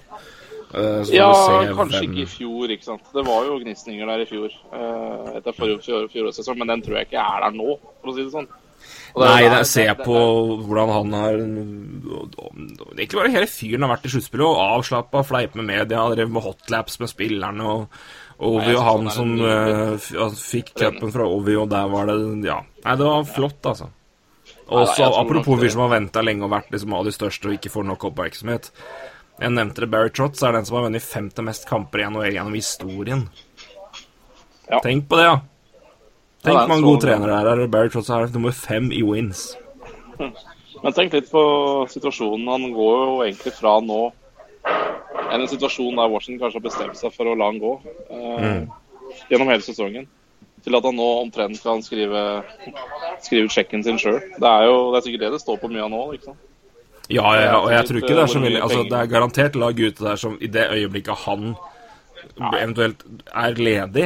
Eh, 0.73 1.03
Ja, 1.11 1.27
kanskje 1.75 2.03
ikke 2.07 2.23
i 2.23 2.29
fjor, 2.31 2.71
ikke 2.71 2.83
sant. 2.87 3.03
Det 3.13 3.25
var 3.27 3.43
jo 3.45 3.59
gnisninger 3.59 4.07
der 4.07 4.21
i 4.23 4.27
fjor 4.29 4.49
eh, 4.49 5.37
etter 5.37 5.51
forrige 5.57 5.81
fjor, 5.83 6.07
fjorårssesong, 6.13 6.57
men 6.61 6.67
den 6.71 6.81
tror 6.85 6.97
jeg 7.01 7.09
ikke 7.09 7.19
er 7.23 7.41
der 7.45 7.57
nå, 7.57 7.77
for 8.01 8.11
å 8.11 8.15
si 8.15 8.23
det 8.23 8.31
sånn. 8.31 8.47
Det 9.11 9.19
Nei, 9.27 9.41
der- 9.51 9.63
ser 9.67 9.93
på 9.99 10.15
hvordan 10.65 10.89
han 10.89 11.11
har 11.13 11.35
Egentlig 12.97 13.17
bare 13.19 13.31
hele 13.33 13.47
fyren 13.49 13.83
har 13.85 13.91
vært 13.95 14.07
i 14.07 14.11
sluttspillet 14.13 14.47
og 14.47 14.61
avslappa, 14.79 15.23
fleip 15.27 15.55
med 15.59 15.67
media, 15.67 16.03
drev 16.15 16.31
med 16.31 16.43
hotlaps 16.45 16.99
med 17.01 17.11
spillerne 17.11 17.61
og 17.67 18.03
Ovi 18.41 18.73
og 18.73 18.81
han 18.81 19.05
han 19.05 19.13
som 19.13 19.35
ja, 19.37 20.27
fikk 20.33 20.71
cupen 20.73 21.11
fra 21.13 21.27
Ovi, 21.29 21.53
og 21.61 21.67
der 21.69 21.87
var 21.91 22.07
det 22.09 22.15
Ja. 22.47 22.61
Nei, 22.85 22.95
det 22.97 23.05
var 23.05 23.23
flott, 23.29 23.61
altså. 23.69 23.89
Også, 24.71 25.03
apropos 25.19 25.59
vi 25.59 25.69
som 25.69 25.81
har 25.83 25.91
venta 25.99 26.21
lenge 26.23 26.43
og 26.47 26.49
vært 26.53 26.71
liksom 26.71 26.93
av 26.95 27.05
de 27.05 27.11
største 27.11 27.49
og 27.49 27.53
ikke 27.59 27.69
får 27.69 27.85
nok 27.85 28.05
oppmerksomhet. 28.09 28.71
Jeg 29.41 29.53
nevnte 29.55 29.81
det, 29.81 29.89
Barry 29.89 30.11
Trotz 30.13 30.43
er 30.45 30.53
den 30.53 30.67
som 30.67 30.77
har 30.77 30.83
vunnet 30.85 31.01
femte 31.01 31.41
mest 31.41 31.63
kamper 31.69 32.03
i 32.03 32.09
NHL 32.11 32.35
gjennom 32.35 32.53
historien. 32.53 33.23
Ja. 34.69 34.79
Tenk 34.83 35.07
på 35.09 35.17
det, 35.17 35.25
ja. 35.25 35.39
Ja, 35.41 36.45
Tenk 36.45 36.53
hvor 36.53 36.61
er 36.61 36.69
mange 36.69 36.85
gode 36.85 37.01
trenere 37.05 37.39
det 37.45 37.53
er. 37.55 37.71
Barry 37.73 37.89
Trotz 37.93 38.11
er 38.13 38.29
nummer 38.35 38.53
fem 38.53 38.91
i 38.93 39.01
wins. 39.05 39.47
Men 40.81 40.93
tenk 40.97 41.17
litt 41.17 41.31
på 41.33 41.41
situasjonen. 41.89 42.45
Han 42.53 42.69
går 42.75 42.95
jo 43.01 43.15
egentlig 43.25 43.53
fra 43.57 43.79
nå 43.81 44.01
En 45.31 45.43
situasjon 45.47 45.97
der 45.97 46.09
Washington 46.11 46.41
kanskje 46.43 46.59
har 46.59 46.65
bestemt 46.65 46.97
seg 46.99 47.13
for 47.15 47.29
å 47.31 47.33
la 47.39 47.47
han 47.49 47.57
gå 47.59 47.71
eh, 48.13 48.59
gjennom 49.31 49.49
hele 49.49 49.63
sesongen, 49.63 50.05
til 50.61 50.77
at 50.77 50.85
han 50.85 50.97
nå 50.99 51.07
omtrent 51.23 51.57
kan 51.63 51.81
skrive, 51.81 52.21
skrive 53.23 53.49
sjekken 53.49 53.81
sin 53.83 53.97
sjøl. 53.99 54.19
Det, 54.19 54.37
det 54.43 54.99
er 54.99 55.05
sikkert 55.07 55.23
det 55.23 55.31
det 55.33 55.41
står 55.41 55.57
på 55.63 55.71
mye 55.71 55.87
av 55.87 55.91
nå. 55.93 56.03
ikke 56.13 56.29
sant? 56.29 56.50
Ja, 57.11 57.31
ja, 57.35 57.55
og 57.59 57.71
jeg 57.73 57.87
tror 57.87 57.99
ikke 58.01 58.15
det 58.15 58.23
er 58.23 58.31
så 58.31 58.39
mye 58.41 58.49
veldig 58.49 58.61
Altså, 58.65 58.83
det 58.87 58.97
er 58.99 59.09
garantert 59.11 59.57
lag 59.59 59.79
ute 59.79 60.05
der 60.05 60.19
som 60.19 60.37
i 60.39 60.49
det 60.51 60.67
øyeblikket 60.71 61.25
han 61.25 61.55
eventuelt 62.55 63.03
er 63.33 63.57
ledig, 63.57 64.05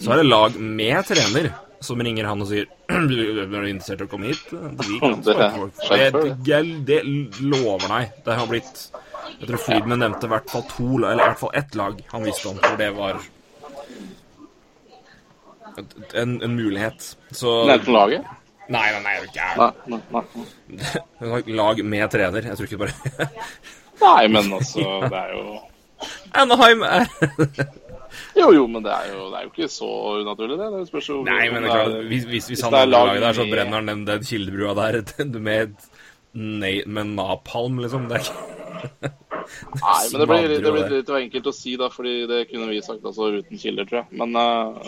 så 0.00 0.14
er 0.14 0.22
det 0.22 0.30
lag 0.30 0.56
med 0.60 1.04
trener 1.08 1.50
som 1.80 2.00
ringer 2.00 2.28
han 2.28 2.42
og 2.44 2.48
sier 2.50 2.66
du 3.10 3.14
er 3.42 3.46
du 3.48 3.68
interessert 3.68 4.04
i 4.04 4.06
å 4.08 4.10
komme 4.10 4.30
hit? 4.32 4.42
Vi 4.52 4.98
kan 5.02 5.20
Det 5.24 5.36
svare 5.36 6.62
det 6.88 7.00
lover 7.40 7.86
deg. 7.86 8.16
Det 8.26 8.38
har 8.40 8.50
blitt 8.50 8.82
Jeg 9.40 9.48
tror 9.48 9.62
Friedman 9.64 10.02
nevnte 10.02 10.28
i 10.28 10.32
hvert 10.34 10.50
fall 10.52 10.64
to, 10.68 10.88
eller 10.98 11.16
i 11.16 11.28
hvert 11.28 11.40
fall 11.40 11.54
ett 11.56 11.76
lag 11.78 12.02
han 12.12 12.26
visste 12.26 12.50
om, 12.50 12.58
for 12.60 12.80
det 12.80 12.90
var 12.96 13.20
en, 16.18 16.42
en 16.42 16.56
mulighet. 16.56 17.14
Så 17.30 17.54
Nevnte 17.70 17.94
laget? 17.94 18.36
Nei, 18.70 18.86
nei, 18.94 19.00
nei, 19.02 19.14
er 19.18 19.74
Nei, 19.90 20.00
nei. 21.18 21.42
Lag 21.60 21.82
med 21.84 22.10
trener. 22.12 22.48
Jeg 22.50 22.58
tror 22.58 22.68
ikke 22.68 22.82
bare 22.84 23.28
nei, 24.04 24.28
men 24.32 24.52
altså, 24.56 24.84
det 25.10 25.18
er 25.18 25.32
jo 25.34 25.58
Anaheim 26.40 26.84
er 26.86 27.10
Jo, 28.38 28.46
jo, 28.54 28.62
men 28.70 28.84
det 28.86 28.92
er 28.94 29.10
jo, 29.10 29.26
det 29.32 29.40
er 29.40 29.44
jo 29.44 29.50
ikke 29.52 29.68
så 29.70 29.90
unaturlig, 30.22 30.56
det. 30.60 30.68
det 30.72 30.84
spørs 30.88 31.10
jo 31.10 31.18
Nei, 31.26 31.42
men 31.52 31.66
det 31.66 31.72
er 31.72 31.82
klart, 31.82 32.06
hvis, 32.12 32.24
hvis, 32.30 32.48
hvis 32.52 32.64
han 32.64 32.76
lag 32.78 32.88
laget 32.94 33.26
der, 33.26 33.36
så 33.36 33.48
brenner 33.50 33.82
han 33.82 33.90
den, 33.90 34.06
den 34.08 34.24
kildebrua 34.24 34.72
der 34.78 35.02
med, 35.50 35.76
med 36.32 37.12
napalm, 37.18 37.82
liksom. 37.84 38.08
Det 38.08 38.20
er 38.20 38.30
ikke 38.30 39.12
Nei, 39.80 40.04
men 40.12 40.20
det 40.22 40.26
blir, 40.30 40.54
det 40.64 40.72
blir 40.74 40.92
litt 40.92 41.10
for 41.10 41.18
enkelt 41.20 41.48
å 41.50 41.52
si, 41.54 41.74
da, 41.80 41.88
fordi 41.92 42.14
det 42.30 42.40
kunne 42.50 42.68
vi 42.70 42.80
sagt 42.84 43.04
altså 43.06 43.28
uten 43.36 43.60
kilder, 43.60 43.88
tror 43.88 44.00
jeg. 44.02 44.20
Men 44.20 44.38
uh, 44.38 44.78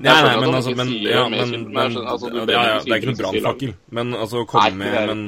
Nei, 0.00 0.16
nei, 0.24 0.34
men 0.40 0.54
altså 0.58 0.74
men, 0.76 0.90
ja, 1.04 1.24
men, 1.32 1.54
men 1.70 1.96
altså, 2.02 2.30
ja, 2.34 2.44
ja, 2.46 2.76
Det 2.84 2.92
er 2.92 3.00
ikke 3.00 3.10
noen 3.12 3.20
brannfakkel, 3.22 3.74
men 3.98 4.14
altså 4.18 4.42
å 4.44 4.48
komme 4.50 4.74
med 4.80 5.10
men, 5.10 5.24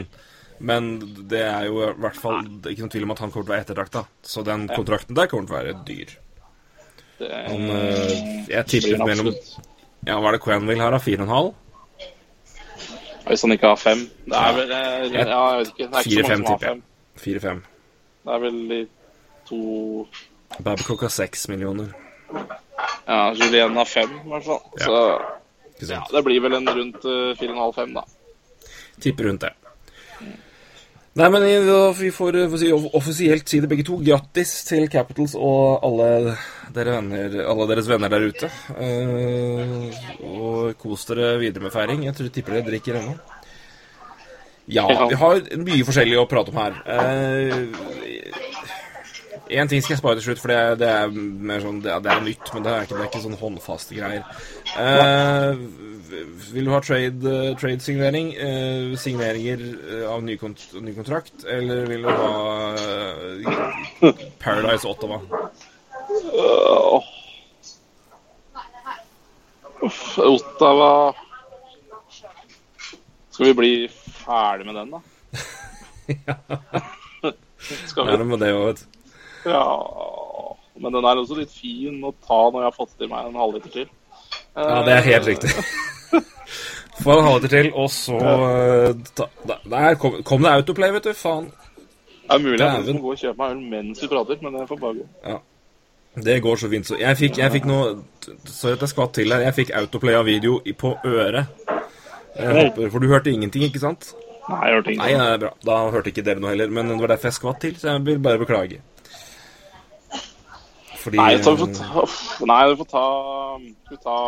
men 0.62 0.90
det 1.30 1.42
er 1.46 1.66
jo 1.68 1.80
i 1.86 1.92
hvert 2.04 2.18
fall 2.18 2.42
ikke 2.70 2.84
noen 2.84 2.92
tvil 2.94 3.06
om 3.08 3.14
at 3.16 3.22
han 3.24 3.32
kommer 3.34 3.46
til 3.46 3.52
å 3.52 3.54
være 3.56 3.66
ettertrakta. 3.66 4.04
Så 4.22 4.44
den 4.46 4.68
kontrakten 4.70 5.18
der 5.18 5.30
kommer 5.30 5.48
til 5.48 5.56
å 5.56 5.60
være 5.60 5.74
dyr. 5.88 6.14
Han, 7.22 7.66
øh, 7.70 8.14
jeg 8.50 8.66
tipper 8.70 9.02
mellom. 9.06 9.32
Ja, 10.06 10.16
hva 10.18 10.32
er 10.32 10.38
det 10.38 10.42
Quenville 10.42 10.82
her, 10.82 10.94
da? 10.94 10.98
Fire 11.02 11.22
og 11.22 11.28
en 11.28 11.34
halv? 11.36 11.52
Hvis 13.26 13.44
han 13.46 13.54
ikke 13.54 13.68
har 13.70 13.78
fem 13.78 14.00
Det 14.26 14.34
er 14.34 14.56
vel 14.56 14.72
eh, 14.74 15.04
Ja, 15.14 15.42
jeg 15.52 15.58
vet 15.60 15.68
ikke. 15.72 15.86
Det 15.86 16.00
er 16.00 16.08
ikke 16.08 16.16
så 16.16 16.22
mange 16.22 16.36
som 16.36 16.48
har 16.48 16.56
tipper 16.56 16.66
jeg. 16.66 16.72
fem. 16.72 16.82
Fire-fem. 17.22 17.60
Det 18.22 18.34
er 18.34 18.42
vel 18.42 18.58
de 18.70 18.80
to 19.48 19.62
Babcock 20.62 21.06
har 21.06 21.12
seks 21.12 21.48
millioner. 21.48 21.92
Ja, 23.06 23.32
Julien 23.34 23.76
har 23.76 23.88
fem, 23.88 24.10
i 24.24 24.28
hvert 24.28 24.44
fall. 24.44 24.60
Ja. 24.78 24.84
Så 24.84 24.98
Ja, 25.88 26.04
det 26.12 26.22
blir 26.22 26.38
vel 26.44 26.54
en 26.54 26.68
rundt 26.68 27.04
eh, 27.04 27.32
4,5-5, 27.40 27.94
da. 27.96 28.04
Tipper 29.02 29.26
rundt 29.26 29.42
det. 29.42 29.50
Nei, 31.18 31.26
men 31.28 31.42
vi 31.98 32.10
får 32.14 32.36
eh, 32.40 32.54
si, 32.56 32.70
offisielt 32.72 33.50
si 33.50 33.58
det 33.60 33.68
begge 33.68 33.84
to. 33.84 33.98
Grattis 34.04 34.54
til 34.68 34.86
Capitals 34.92 35.34
og 35.34 35.82
alle, 35.84 36.36
dere 36.72 36.94
venner, 37.00 37.34
alle 37.52 37.66
deres 37.72 37.90
venner 37.90 38.12
der 38.12 38.28
ute. 38.30 38.48
Uh, 38.78 39.90
og 40.30 40.78
kos 40.80 41.04
dere 41.10 41.34
videre 41.42 41.66
med 41.66 41.74
feiring. 41.74 42.06
Jeg 42.06 42.16
tror 42.16 42.32
tipper 42.32 42.56
dere 42.56 42.68
drikker 42.70 43.00
ennå. 43.00 43.18
Ja, 44.72 44.86
vi 45.10 45.18
har 45.20 45.42
mye 45.60 45.86
forskjellig 45.88 46.18
å 46.20 46.28
prate 46.30 46.52
om 46.52 46.60
her. 46.62 46.78
Én 49.52 49.68
ting 49.68 49.82
skal 49.82 49.94
jeg 49.94 50.00
spare 50.00 50.16
til 50.16 50.24
slutt, 50.30 50.40
for 50.40 50.52
det, 50.52 50.60
det 50.80 50.88
er 50.88 51.10
mer 51.12 51.60
sånn 51.60 51.80
Det 51.84 51.96
det 52.04 52.12
er 52.12 52.22
nytt, 52.24 52.52
men 52.54 52.64
det 52.64 52.72
er 52.72 52.86
ikke, 52.86 52.96
det 52.96 53.04
er 53.04 53.10
ikke 53.10 53.24
sånn 53.26 53.40
håndfaste 53.40 53.96
greier. 53.98 54.22
Eh, 54.80 55.58
vil 56.52 56.68
du 56.68 56.72
ha 56.72 56.80
trade-signering? 56.84 57.58
trade-signering? 57.60 58.30
eh, 58.36 58.96
signeringer 59.00 59.64
eh, 59.66 60.06
av 60.08 60.24
ny, 60.24 60.38
kont 60.40 60.64
ny 60.80 60.94
kontrakt? 60.96 61.44
Eller 61.44 61.84
vil 61.90 62.06
du 62.06 62.08
ha 62.08 62.30
eh, 62.80 64.24
Paradise 64.42 64.88
Ottawa? 64.88 65.20
Uff, 69.82 70.18
Ottawa 70.18 70.92
Skal 73.32 73.46
vi 73.46 73.54
bli 73.58 73.74
ferdig 74.24 74.66
med 74.68 74.74
den, 74.80 74.90
da? 74.94 75.00
Skal 77.86 78.06
Det 78.06 78.12
er 78.12 78.16
vi? 78.16 78.22
Ja, 78.22 78.24
med 78.24 78.40
det 78.42 78.50
òg, 78.56 78.64
vet 78.66 78.82
du. 78.82 78.86
Ja 79.50 79.66
Men 80.82 80.94
den 80.94 81.04
er 81.06 81.20
også 81.20 81.36
litt 81.38 81.52
fin 81.54 82.02
å 82.06 82.12
ta 82.26 82.38
når 82.50 82.62
jeg 82.64 82.68
har 82.70 82.76
fått 82.76 83.04
i 83.04 83.08
meg 83.10 83.28
en 83.28 83.38
halvliter 83.38 83.72
til. 83.74 83.88
Ja, 84.56 84.82
det 84.86 84.94
er 84.96 85.06
helt 85.06 85.28
riktig. 85.30 85.52
Få 87.02 87.16
en 87.18 87.26
halvliter 87.26 87.52
til, 87.54 87.68
og 87.78 87.88
så 87.92 88.18
eh, 88.18 88.90
ta, 89.16 89.28
Der 89.46 89.94
kom, 90.00 90.18
kom 90.26 90.44
det 90.44 90.52
Autoplay, 90.56 90.92
vet 90.96 91.08
du. 91.08 91.12
Faen. 91.16 91.48
Det 92.22 92.36
er 92.36 92.42
mulig 92.42 92.58
jeg 92.60 92.84
Dæven. 92.86 93.00
gå 93.02 93.12
og 93.14 93.20
kjøpe 93.20 93.38
meg 93.42 93.54
øl 93.54 93.62
mens 93.72 94.02
vi 94.02 94.08
prater, 94.10 94.42
men 94.42 94.54
det 94.56 94.68
får 94.70 94.80
bare 94.80 95.00
gå. 95.00 95.38
Det 96.26 96.42
går 96.44 96.60
så 96.60 96.68
fint. 96.72 96.86
Så 96.88 96.98
jeg 97.00 97.16
fikk, 97.16 97.38
jeg 97.40 97.52
fikk 97.54 97.68
noe 97.70 97.92
Sorry 98.44 98.76
at 98.76 98.84
jeg 98.84 98.92
skvatt 98.92 99.14
til 99.16 99.32
her. 99.32 99.46
Jeg 99.48 99.56
fikk 99.56 99.72
Autoplay 99.76 100.14
av 100.18 100.28
video 100.28 100.58
på 100.78 100.96
øret. 101.08 101.71
Håper, 102.36 102.90
For 102.90 103.02
du 103.02 103.08
hørte 103.10 103.32
ingenting, 103.32 103.66
ikke 103.68 103.82
sant? 103.82 104.12
Nei, 104.48 104.60
jeg 104.68 104.78
hørte 104.78 104.94
Nei, 104.94 104.94
ingenting. 104.94 105.18
det 105.20 105.28
er 105.34 105.42
bra. 105.44 105.52
Da 105.68 105.76
hørte 105.92 106.12
ikke 106.12 106.24
dere 106.26 106.42
noe 106.42 106.54
heller. 106.54 106.72
Men 106.72 106.88
det 106.90 106.98
var 107.02 107.12
derfor 107.14 107.30
jeg 107.30 107.38
skvatt 107.38 107.60
til, 107.62 107.76
så 107.78 107.92
jeg 107.92 108.04
vil 108.08 108.18
bare 108.24 108.40
beklage. 108.40 108.80
Fordi 111.02 111.18
Nei, 111.18 111.30
du 111.34 111.50
vi 111.50 111.56
får 111.60 111.70
ta, 111.76 112.02
nei, 112.46 112.60
vi 112.70 112.76
får 112.78 112.88
ta 112.92 113.06
vi 113.90 113.96
ta 114.02 114.18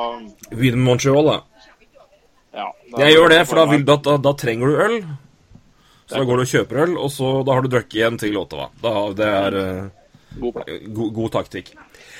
Wien 0.58 0.80
Montreal, 0.82 1.28
da. 1.30 1.36
Ja. 2.54 2.70
Jeg 2.98 3.14
gjør 3.14 3.30
det, 3.30 3.42
for 3.50 3.60
da, 3.60 3.66
vil, 3.70 3.84
da, 3.86 3.96
da, 4.02 4.16
da 4.22 4.32
trenger 4.38 4.70
du 4.70 4.80
øl. 4.86 4.96
Så 6.04 6.18
da 6.18 6.24
går 6.28 6.40
du 6.40 6.44
og 6.44 6.50
kjøper 6.50 6.80
øl, 6.84 6.96
og 7.00 7.10
så 7.14 7.30
da 7.46 7.54
har 7.56 7.64
du 7.64 7.70
drukket 7.72 7.98
igjen 7.98 8.18
til 8.20 8.36
Ottawa. 8.38 8.68
Da, 8.82 8.92
det 9.18 9.28
er 9.30 9.56
uh, 9.56 10.04
God 10.42 10.58
god, 10.66 11.12
god 11.16 11.32
taktikk. 11.38 11.72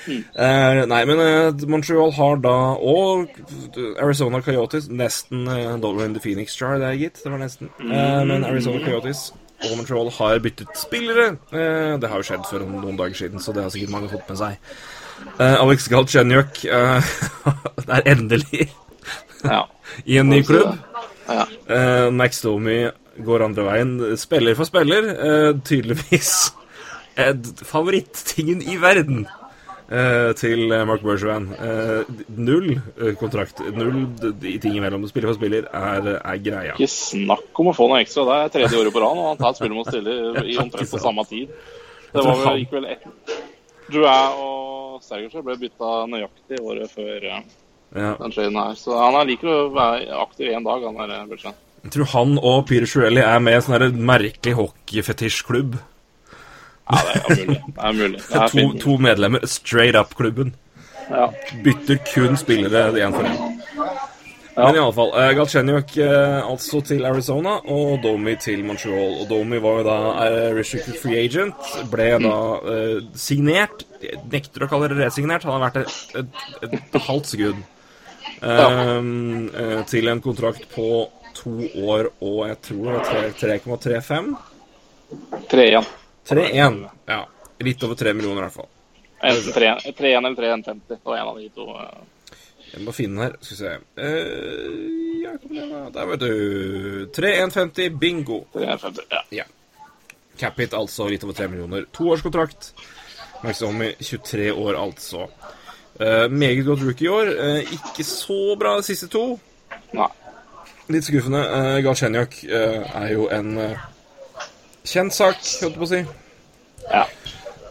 Eh, 0.09 0.81
nei, 0.89 1.01
men 1.09 1.21
eh, 1.23 1.65
Montreal 1.71 2.11
har 2.17 2.37
da 2.43 2.53
Og 2.77 3.31
Arizona 4.01 4.41
Coyotes 4.45 4.85
Nesten 4.91 5.47
uh, 5.49 5.77
Dollar 5.81 6.05
in 6.05 6.13
the 6.13 6.21
Phoenix 6.21 6.53
Jar, 6.59 6.77
det 6.81 6.91
er 6.91 6.99
gitt. 6.99 7.23
Det 7.23 7.31
var 7.31 7.41
nesten. 7.41 7.71
Eh, 7.81 8.21
men 8.29 8.45
Arizona 8.45 8.83
Coyotes 8.85 9.31
og 9.63 9.77
Montreal 9.77 10.09
har 10.17 10.41
byttet 10.43 10.77
spillere. 10.77 11.27
Eh, 11.55 11.95
det 12.01 12.09
har 12.11 12.19
jo 12.21 12.27
skjedd 12.27 12.45
for 12.49 12.65
noen 12.67 12.97
dager 12.99 13.15
siden, 13.17 13.41
så 13.41 13.53
det 13.55 13.63
har 13.63 13.73
sikkert 13.73 13.93
mange 13.93 14.11
fått 14.11 14.27
med 14.29 14.39
seg. 14.41 14.59
Eh, 15.39 15.55
Alex 15.61 15.87
Galchenyuk 15.91 16.59
uh, 16.67 17.13
er 17.95 18.09
endelig 18.11 18.67
Ja. 19.45 19.63
i 20.11 20.19
en 20.19 20.29
ny 20.29 20.41
klubb. 20.43 20.75
Ja. 21.29 21.45
Eh, 21.71 22.09
Max 22.13 22.41
Domi 22.43 22.83
går 23.25 23.45
andre 23.47 23.65
veien. 23.65 23.95
Spiller 24.19 24.57
for 24.59 24.67
spiller. 24.67 25.07
eh, 25.15 25.49
tydeligvis 25.65 26.51
Favoritttingen 27.15 27.65
favorittingen 27.71 28.61
i 28.61 28.75
verden 28.81 29.25
eh, 29.89 30.31
til 30.39 30.71
eh, 30.71 30.83
Mark 30.87 31.01
Bergevin. 31.05 31.47
Eh, 31.53 32.13
null 32.37 32.69
eh, 32.77 33.13
kontrakt. 33.19 33.59
Null 33.75 34.05
i 34.45 34.57
ting 34.63 34.77
imellom. 34.79 35.05
Spiller 35.09 35.31
for 35.33 35.39
spiller 35.39 35.67
er, 35.71 36.11
er 36.19 36.39
greia. 36.45 36.75
Ikke 36.77 36.89
snakk 36.91 37.61
om 37.63 37.71
å 37.71 37.75
få 37.77 37.89
noe 37.91 38.01
ekstra. 38.03 38.25
Det 38.29 38.37
er 38.37 38.53
tredje 38.59 38.81
året 38.83 38.95
på 38.95 39.03
rad, 39.03 39.19
og 39.21 39.29
han 39.33 39.41
tar 39.41 39.53
et 39.53 39.59
spill 39.61 39.73
med 39.75 39.83
å 39.83 39.89
stille 39.91 40.15
i 40.53 40.57
omtrent 40.61 40.91
på 40.95 41.01
samme 41.03 41.25
tid. 41.29 41.51
Det 42.15 42.23
var 42.23 42.39
vel, 42.45 42.61
gikk 42.63 42.71
vel 42.77 42.85
ett 42.93 43.05
Drouin 43.91 44.37
og 44.41 45.01
Sergersen 45.03 45.43
ble 45.45 45.57
bytta 45.59 45.89
nøyaktig 46.09 46.61
året 46.63 46.89
før 46.95 47.25
eh, 47.29 47.41
Ja. 47.95 48.13
den 48.19 48.31
traden 48.33 48.55
her. 48.57 48.77
Så 48.79 48.95
han 48.97 49.15
er 49.19 49.27
liker 49.29 49.51
å 49.51 49.57
være 49.75 50.15
aktiv 50.23 50.49
én 50.55 50.65
dag, 50.65 50.83
han 50.87 50.97
der 51.11 51.27
Bertrand. 51.29 51.59
Jeg 51.85 51.91
tror 51.93 52.07
han 52.15 52.31
og 52.41 52.63
Peter 52.65 52.89
Shirelli 52.89 53.21
er 53.21 53.43
med 53.45 53.53
i 53.53 53.57
en 53.59 53.65
sånn 53.67 53.99
merkelig 54.07 54.55
hockeyfetisjklubb. 54.57 55.75
Ja, 56.85 56.99
det 57.27 57.35
er 57.35 57.45
mulig. 57.45 57.61
Det 57.67 57.83
er 57.83 57.97
mulig. 57.99 58.21
Det 58.21 58.41
er 58.41 58.53
To, 58.53 58.79
to 58.79 58.97
medlemmer. 59.01 59.45
Straight 59.49 59.95
up-klubben. 59.95 60.55
Ja. 61.09 61.29
bytter 61.63 61.99
kun 62.13 62.37
spillere 62.37 62.91
én 62.97 63.13
for 63.13 63.23
én. 63.23 63.35
Men 64.55 64.75
i 64.75 64.79
alle 64.79 64.93
fall, 64.95 65.11
uh, 65.11 65.31
Galchenyuk 65.35 65.91
uh, 65.99 66.51
altså 66.51 66.79
til 66.81 67.05
Arizona 67.05 67.57
og 67.67 67.99
Domi 68.03 68.37
til 68.39 68.63
Montreal. 68.65 69.19
Og 69.21 69.29
Domi 69.29 69.59
var 69.61 69.81
jo 69.81 69.85
da 69.85 69.97
eh, 70.23 70.49
restricted 70.55 70.95
free 71.01 71.19
agent, 71.25 71.73
ble 71.91 72.07
da 72.23 72.37
uh, 72.63 73.03
signert. 73.19 73.83
Jeg 74.01 74.21
nekter 74.31 74.63
å 74.63 74.69
kalle 74.71 74.89
det 74.93 75.01
resignert, 75.03 75.43
han 75.43 75.57
har 75.57 75.65
vært 75.67 75.81
et, 75.83 76.23
et, 76.23 76.79
et 76.79 77.01
halvt 77.09 77.33
sekund. 77.35 77.65
Um, 78.41 79.49
eh, 79.55 79.85
til 79.87 80.07
en 80.11 80.21
kontrakt 80.21 80.67
på 80.75 81.09
to 81.35 81.53
år 81.87 82.09
og 82.21 82.47
jeg 82.47 82.57
tror 82.67 82.85
det 82.85 82.93
var 82.95 83.77
3,35? 83.77 84.35
3-1. 86.29 86.51
3,1. 86.51 86.89
Ja. 87.05 87.21
Litt 87.59 87.83
over 87.83 87.95
3 87.95 88.13
millioner, 88.13 88.41
i 88.41 88.45
hvert 88.45 88.53
fall. 88.53 88.71
Enten 89.25 89.53
3-1 89.53 89.87
eller 90.17 90.35
3-1-50. 90.35 90.81
Det 90.87 90.99
var 91.03 91.17
en 91.17 91.27
av 91.27 91.39
de 91.39 91.49
to. 91.49 91.67
Jeg 92.73 92.83
må 92.83 92.91
finne 92.91 93.15
den 93.15 93.23
her. 93.23 93.37
Skal 93.41 93.55
vi 93.55 93.59
se 93.61 93.73
uh, 94.01 95.05
ja, 95.23 95.35
kom 95.41 95.53
igjen, 95.55 95.71
da. 95.71 95.83
Der, 95.95 96.09
vet 96.11 96.25
du. 96.25 97.05
3-1,50, 97.15 97.97
bingo. 98.01 98.41
3-1-50. 98.53 99.05
Ja. 99.11 99.23
Ja. 99.29 99.47
Capit, 100.37 100.73
altså 100.75 101.07
litt 101.09 101.23
over 101.23 101.37
3 101.37 101.47
millioner. 101.53 101.87
Toårskontrakt. 101.95 102.73
Max 103.43 103.61
Domi, 103.63 103.93
23 103.99 104.51
år, 104.51 104.75
altså. 104.81 105.29
Uh, 105.95 106.27
meget 106.31 106.65
godt 106.65 106.83
rookie 106.83 107.07
i 107.07 107.13
år. 107.13 107.31
Uh, 107.39 107.75
ikke 107.77 108.03
så 108.03 108.55
bra 108.59 108.75
de 108.77 108.87
siste 108.89 109.07
to. 109.11 109.27
Nei. 109.95 110.11
Litt 110.91 111.07
skuffende. 111.07 111.41
Uh, 111.49 111.77
Galchenyuk 111.85 112.41
uh, 112.49 112.81
er 113.01 113.11
jo 113.13 113.29
en 113.33 113.55
eh, 113.57 113.85
kjent 114.85 115.15
sak, 115.15 115.39
holdt 115.61 115.73
jeg 115.73 115.79
på 115.79 115.87
å 115.87 115.91
si. 115.91 116.01
Ja. 116.85 117.05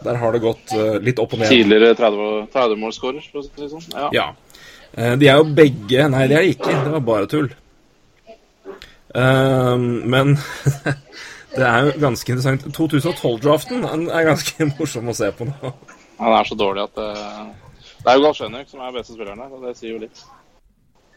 Der 0.05 0.19
har 0.21 0.35
det 0.35 0.41
gått 0.43 0.73
uh, 0.75 0.97
litt 1.01 1.19
opp 1.21 1.33
og 1.33 1.41
ned. 1.41 1.49
Tidligere 1.49 1.95
30 1.97 2.49
30-målscorer, 2.53 3.27
for 3.31 3.41
å 3.41 3.45
si 3.45 3.53
det 3.57 3.69
sånn. 3.71 3.85
Ja. 3.95 4.09
Ja. 4.13 4.27
Uh, 4.95 5.13
De 5.19 5.29
er 5.31 5.39
jo 5.41 5.47
begge 5.57 6.09
Nei, 6.11 6.25
det 6.29 6.37
er 6.37 6.45
de 6.45 6.53
ikke. 6.55 6.75
Det 6.75 6.93
var 6.93 7.05
bare 7.09 7.31
tull. 7.31 7.49
Uh, 9.15 9.77
men 10.05 10.35
det 11.57 11.65
er 11.65 11.89
jo 11.89 11.97
ganske 12.03 12.35
interessant. 12.35 12.69
2012-draften 12.77 13.85
er 13.87 14.29
ganske 14.29 14.69
morsom 14.77 15.11
å 15.11 15.17
se 15.17 15.31
på 15.35 15.49
nå. 15.49 15.75
Han 16.21 16.31
er 16.37 16.47
så 16.47 16.55
dårlig 16.55 16.85
at 16.85 16.95
Det 16.95 18.07
er 18.07 18.15
jo 18.15 18.23
Galsjenjuk 18.23 18.69
som 18.71 18.83
er 18.85 18.93
beste 18.95 19.15
spilleren 19.17 19.41
her, 19.43 19.51
og 19.51 19.65
det 19.65 19.73
sier 19.75 19.95
jo 19.97 20.03
litt. 20.05 20.21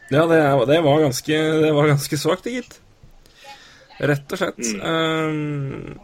Ja, 0.09 0.25
det, 0.25 0.39
er, 0.41 0.63
det 0.65 0.79
var 0.83 1.03
ganske 1.05 1.37
Det 1.63 1.73
var 1.75 1.91
ganske 1.93 2.17
svakt, 2.17 2.49
gitt. 2.49 2.79
Rett 3.99 4.31
og 4.31 4.39
slett. 4.39 4.59
Mm. 4.79 5.97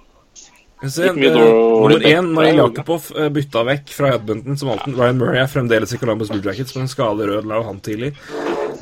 skal 0.82 0.90
vi 0.90 0.90
se, 0.92 1.12
Nummer 1.16 2.04
én, 2.06 2.32
Marie 2.36 2.56
Jakubov, 2.58 3.08
eh, 3.16 3.30
bytta 3.34 3.64
vekk 3.64 3.94
fra 3.96 4.14
Edmonton 4.18 4.58
som 4.60 4.74
alltid. 4.74 4.98
Ryan 5.00 5.18
Murray 5.22 5.40
er 5.42 5.48
fremdeles 5.48 5.94
i 5.96 6.00
Columbus 6.02 6.30
Blue 6.34 6.44
Jackets, 6.44 6.76
men 6.76 6.92
skade 6.92 7.28
rød, 7.30 7.48
la 7.48 7.62
han 7.64 7.80
tidlig. 7.80 8.12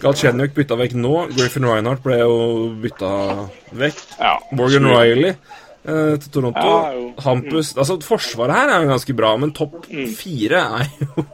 Galchenyuk 0.02 0.56
bytta 0.58 0.76
vekk 0.80 0.95
nå. 0.99 1.13
Griffin 1.38 1.67
Reinhardt 1.69 2.04
ble 2.04 2.17
jo 2.19 2.34
bytta 2.84 3.12
vekk. 3.80 4.02
Ja. 4.19 4.34
Morgan. 4.52 4.89
Riley 4.89 5.30
eh, 5.30 6.15
til 6.17 6.30
Toronto. 6.34 6.65
Ja. 6.65 7.06
Hampus 7.28 7.76
Altså, 7.78 7.99
forsvaret 8.04 8.58
her 8.58 8.73
er 8.73 8.84
jo 8.84 8.91
ganske 8.95 9.15
bra, 9.15 9.36
men 9.38 9.54
topp 9.56 9.86
fire 10.17 10.65
er 10.82 10.89
jo 10.97 11.28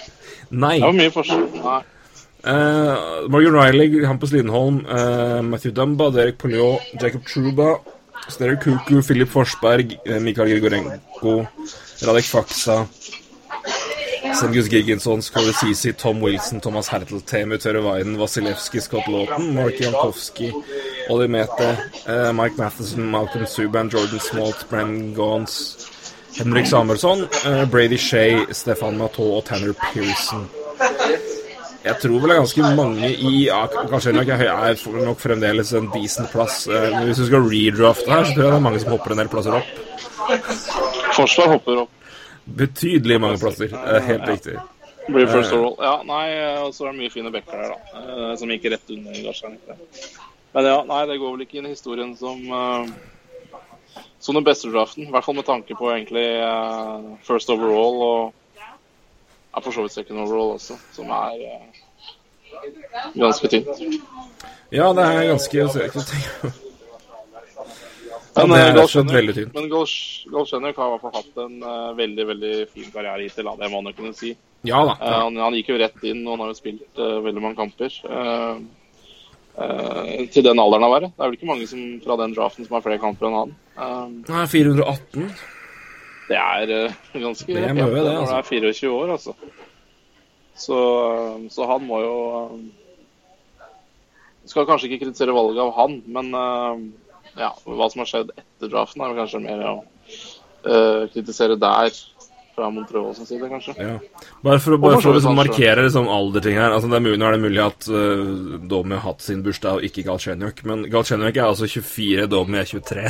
Nei. 0.62 0.76
Det 0.78 0.86
var 0.86 0.94
mye 0.94 1.10
forskjell. 1.10 1.46
Nei. 1.58 1.80
Eh, 2.46 3.26
Morgan 3.28 3.54
Riley, 3.54 4.04
Hampus 4.06 4.30
Lindholm, 4.32 4.86
uh, 4.86 5.42
Matthew 5.42 5.72
Dumba, 5.72 6.12
Derek 6.12 6.38
Poliot, 6.38 6.80
Jacob 7.00 7.24
Truba, 7.24 7.80
Sterry 8.28 8.56
Kuku, 8.56 9.02
Philip 9.02 9.28
Forsberg, 9.28 9.98
eh, 10.06 10.20
Mikael 10.20 10.48
Grigorenko, 10.48 11.48
Radek 12.02 12.24
Faksa, 12.24 12.86
Sengus 14.32 14.68
Giggensson, 14.68 15.22
Skåre 15.22 15.52
Sisi, 15.52 15.92
Tom 15.92 16.20
Wilson, 16.20 16.60
Thomas 16.60 16.88
Hertel, 16.88 17.20
Temu 17.20 17.58
Tørrevainen, 17.58 18.16
Vasilevskij, 18.16 18.80
Scott 18.82 19.08
Lawton, 19.08 19.54
Mark 19.54 19.80
Jankowski, 19.80 20.52
Olli 21.08 21.28
Mete, 21.28 21.76
eh, 22.06 22.32
Mike 22.32 22.56
Matheson, 22.58 23.10
Malcolm 23.10 23.46
Subban, 23.46 23.88
Jordan 23.88 24.20
Smalt, 24.20 24.68
Brenn 24.70 25.14
Gauns, 25.14 25.76
Henrik 26.38 26.66
Samuelsson, 26.66 27.28
eh, 27.44 27.64
Brady 27.64 27.98
Shea, 27.98 28.46
Stefan 28.52 28.96
Matau 28.98 29.36
og 29.36 29.44
Tanner 29.44 29.72
Pearson. 29.72 30.46
Jeg 31.86 31.98
tror 32.02 32.16
vel 32.22 32.30
det 32.32 32.34
er 32.36 32.40
ganske 32.42 32.68
mange 32.76 33.10
i 33.14 33.32
ja, 33.46 33.60
Kanskje 33.90 34.12
nok 34.16 34.30
er, 34.34 34.42
er 34.50 35.02
nok 35.06 35.20
fremdeles 35.22 35.70
en 35.78 35.86
decent 35.94 36.30
plass. 36.34 36.64
Eh, 36.66 36.88
Men 36.96 37.06
hvis 37.10 37.20
du 37.22 37.26
skal 37.28 37.46
redrafte 37.46 38.10
her, 38.10 38.24
så 38.26 38.34
tror 38.34 38.44
jeg 38.44 38.52
det 38.52 38.60
er 38.60 38.64
mange 38.68 38.80
som 38.82 38.94
hopper 38.96 39.14
en 39.14 39.22
del 39.22 39.30
plasser 39.32 39.58
opp. 39.60 39.68
Forsvar 41.16 41.52
hopper 41.56 41.82
opp. 41.84 41.92
Betydelig 42.46 43.20
mange 43.22 43.38
plasser. 43.42 43.70
eh, 43.74 44.00
Helt 44.10 44.26
riktig. 44.28 44.56
Blir 45.06 45.28
first 45.30 45.52
overall. 45.54 45.76
Ja, 45.86 45.96
nei, 46.02 46.24
og 46.64 46.72
så 46.74 46.86
er 46.88 46.92
det 46.92 46.98
mye 47.04 47.12
fine 47.14 47.30
backer 47.30 47.60
der, 47.62 47.74
da. 47.74 48.00
eh, 48.02 48.32
Som 48.40 48.50
gikk 48.50 48.64
rett 48.72 48.90
under 48.90 49.20
Garsheim. 49.22 49.54
Men 50.56 50.64
ja, 50.66 50.80
nei, 50.88 51.02
det 51.06 51.18
går 51.20 51.36
vel 51.36 51.44
ikke 51.46 51.60
inn 51.60 51.68
i 51.70 51.74
historien 51.76 52.16
som 52.18 52.42
eh, 52.50 52.90
som 54.18 54.34
den 54.34 54.44
beste 54.46 54.70
draften. 54.72 55.06
I 55.06 55.12
hvert 55.14 55.24
fall 55.26 55.36
med 55.38 55.46
tanke 55.46 55.76
på 55.78 55.92
egentlig 55.92 56.26
eh, 56.42 57.06
first 57.28 57.50
overall 57.54 58.00
og 58.02 58.32
ja, 58.58 59.60
for 59.62 59.70
så 59.72 59.84
vidt 59.86 59.94
second 59.94 60.20
overall 60.24 60.56
også, 60.56 60.74
som 60.96 61.12
er 61.14 61.38
eh, 61.46 61.75
ganske 63.14 63.48
tynt. 63.48 63.68
Ja, 64.74 64.92
det 64.92 65.04
er 65.04 65.28
ganske 65.30 65.68
søkt. 65.72 65.96
Ja, 68.36 68.44
Men 68.44 68.52
det 68.52 68.60
er 68.60 68.74
rett 68.76 68.96
og 69.00 69.12
veldig 69.14 69.34
tynt. 69.36 69.54
Men 69.56 69.68
Gal- 69.72 69.86
har 70.36 70.58
i 70.60 70.72
hvert 70.76 71.04
fall 71.04 71.14
hatt 71.14 71.38
en 71.40 71.54
uh, 71.64 71.92
veldig 71.96 72.26
veldig 72.28 72.54
fin 72.68 72.90
karriere 72.92 73.24
hittil, 73.24 73.48
det 73.48 73.70
må 73.72 73.80
man 73.80 73.94
jo 73.94 74.02
kunne 74.02 74.16
si. 74.16 74.34
Ja 74.68 74.82
da. 74.84 74.96
Uh, 75.00 75.14
han, 75.22 75.38
han 75.40 75.56
gikk 75.56 75.70
jo 75.72 75.78
rett 75.80 76.04
inn, 76.04 76.20
og 76.26 76.34
han 76.34 76.44
har 76.44 76.50
jo 76.52 76.58
spilt 76.58 77.00
uh, 77.00 77.16
veldig 77.24 77.44
mange 77.44 77.56
kamper. 77.60 78.00
Til 79.56 80.44
den 80.44 80.58
alderen 80.60 80.84
han 80.84 80.92
var. 80.92 81.06
Det 81.06 81.14
er 81.16 81.30
vel 81.30 81.36
ikke 81.38 81.48
mange 81.48 81.66
som, 81.70 81.84
fra 82.04 82.18
den 82.20 82.34
draften 82.36 82.66
som 82.66 82.76
har 82.76 82.82
flere 82.84 83.00
kamper 83.00 83.30
enn 83.30 83.38
han. 83.38 83.54
Nei, 84.28 84.42
418. 84.52 85.30
det 86.28 86.36
er 86.42 86.74
ganske 87.22 87.48
Det 87.48 87.62
er 87.62 87.72
pent, 87.72 87.94
det, 87.94 88.02
når 88.04 88.28
du 88.28 88.34
er 88.36 88.50
24 88.50 88.92
år, 88.92 89.14
altså. 89.16 89.32
Så, 90.56 90.78
så 91.52 91.66
han 91.68 91.84
må 91.84 92.00
jo 92.00 92.14
Skal 94.48 94.64
kanskje 94.68 94.88
ikke 94.88 95.04
kritisere 95.04 95.34
valget 95.36 95.60
av 95.60 95.72
han, 95.76 95.98
men 96.06 96.30
eh, 96.38 96.84
ja, 97.36 97.50
hva 97.66 97.88
som 97.90 98.02
har 98.02 98.10
skjedd 98.10 98.30
etter 98.36 98.70
draften, 98.70 99.02
er 99.02 99.16
kanskje 99.18 99.40
mer 99.42 99.64
å 99.66 99.72
uh, 99.82 101.02
kritisere 101.12 101.58
der 101.60 101.90
fra 102.56 102.70
Montreal 102.72 103.10
sin 103.18 103.28
side, 103.28 103.50
kanskje. 103.50 103.74
Ja. 103.76 103.98
Bare 104.46 104.62
for 104.62 104.76
å, 104.76 104.78
bare 104.80 105.02
for 105.02 105.18
liksom 105.18 105.36
markere 105.36 105.84
liksom 105.84 106.08
alderting 106.08 106.56
her. 106.56 106.72
Altså, 106.72 106.88
det 106.88 106.96
er 106.96 107.04
mulig, 107.04 107.18
er 107.20 107.36
det 107.36 107.42
mulig 107.42 107.62
at 107.66 107.90
uh, 107.90 108.56
Domi 108.70 108.96
har 108.96 109.04
hatt 109.10 109.26
sin 109.26 109.42
bursdag 109.44 109.82
og 109.82 109.90
ikke 109.90 110.06
Galchenyuk, 110.06 110.62
men 110.70 110.86
Galchenyuk 110.94 111.36
er 111.36 111.50
altså 111.50 111.68
24, 111.68 112.30
Domi 112.32 112.62
er 112.62 112.72
23. 112.72 113.06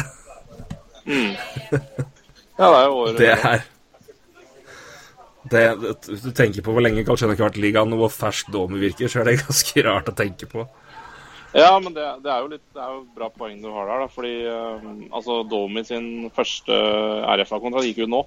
Ja, 2.57 2.71
det 2.73 2.77
er 2.79 2.87
jo 2.87 2.93
året 3.03 3.19
Det 3.21 3.33
er 3.37 3.65
det, 5.51 5.63
Hvis 6.09 6.23
du 6.25 6.31
tenker 6.37 6.63
på 6.67 6.73
hvor 6.75 6.83
lenge 6.85 7.05
Galchenyuk 7.07 7.39
har 7.39 7.49
vært 7.51 7.59
i 7.61 7.65
ligaen, 7.67 7.93
og 7.95 8.05
hvor 8.05 8.13
fersk 8.15 8.51
Domi 8.55 8.81
virker, 8.83 9.09
så 9.11 9.21
er 9.23 9.31
det 9.31 9.39
ganske 9.45 9.85
rart 9.87 10.09
å 10.13 10.17
tenke 10.17 10.49
på. 10.51 10.67
Ja, 11.57 11.71
men 11.81 11.95
det, 11.97 12.05
det 12.25 12.29
er 12.29 12.43
jo 12.45 12.51
litt 12.53 12.65
Det 12.75 12.83
er 12.83 12.91
jo 12.93 13.05
bra 13.17 13.31
poeng 13.33 13.61
du 13.63 13.69
har 13.73 13.87
der, 13.89 14.03
da. 14.05 14.09
Fordi 14.13 14.33
eh, 14.45 14.89
altså 15.17 15.39
Domi 15.49 15.85
sin 15.89 16.09
første 16.37 16.75
RFA-kontrakt 17.41 17.87
gikk 17.89 18.03
jo 18.05 18.11
nå. 18.13 18.25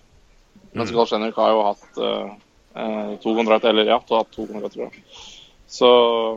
Mens 0.78 0.94
Galchenyuk 0.94 1.38
har 1.38 1.52
jo 1.54 1.66
hatt 1.68 2.00
eh, 2.06 3.12
to 3.22 3.36
kontrakter, 3.38 3.70
eller 3.74 3.90
ja, 3.92 4.00
hatt 4.00 4.32
to 4.34 4.46
kontrakter, 4.50 4.74
tror 4.80 4.90
jeg. 4.90 5.04
Så, 5.70 5.90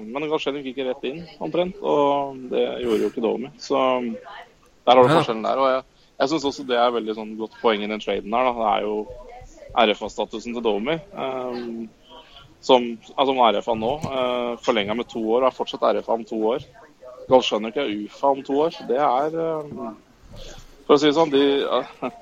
men 0.04 0.28
Galchenyuk 0.28 0.66
gikk 0.68 0.82
rett 0.84 1.04
inn, 1.08 1.22
omtrent, 1.40 1.78
og 1.80 2.36
det 2.52 2.66
gjorde 2.84 3.06
jo 3.06 3.10
ikke 3.12 3.24
Domi. 3.24 3.48
Så 3.60 3.78
der 4.84 4.92
har 4.98 5.00
du 5.00 5.08
Ja. 5.08 5.16
forskjellen 5.20 5.44
der. 5.46 5.60
Og 5.62 5.70
jeg, 5.72 5.84
jeg 6.20 6.28
syns 6.34 6.44
også 6.50 6.66
det 6.68 6.76
er 6.76 6.92
veldig 6.98 7.14
sånn 7.16 7.36
godt 7.40 7.56
poeng 7.62 7.84
i 7.84 7.88
den 7.88 8.02
traden 8.02 8.34
her. 8.36 8.50
Da. 8.50 8.52
Det 8.58 8.68
er 8.74 8.88
jo 8.90 8.96
RFA-statusen 9.78 10.54
til 10.56 10.64
Domi. 10.64 10.98
eh, 10.98 11.88
som, 12.62 12.84
altså 13.18 13.34
RFA 13.34 13.74
nå, 13.74 13.92
uh, 14.06 14.52
forlenga 14.62 14.94
med 14.94 15.08
to 15.10 15.18
år, 15.34 15.42
og 15.42 15.48
er 15.48 15.56
fortsatt 15.56 15.82
RFA 15.96 16.14
om 16.14 16.24
to 16.24 16.38
år. 16.52 16.66
Galsjønuk 17.30 17.76
er 17.76 17.90
UFA 18.04 18.34
om 18.36 18.42
to 18.46 18.58
år. 18.66 18.76
Det 18.88 18.98
er 18.98 19.38
eh, 19.38 19.88
For 20.86 20.96
å 20.96 21.00
si 21.00 21.08
det 21.08 21.16
sånn, 21.16 21.32
de 21.32 21.42
eh, 21.62 22.12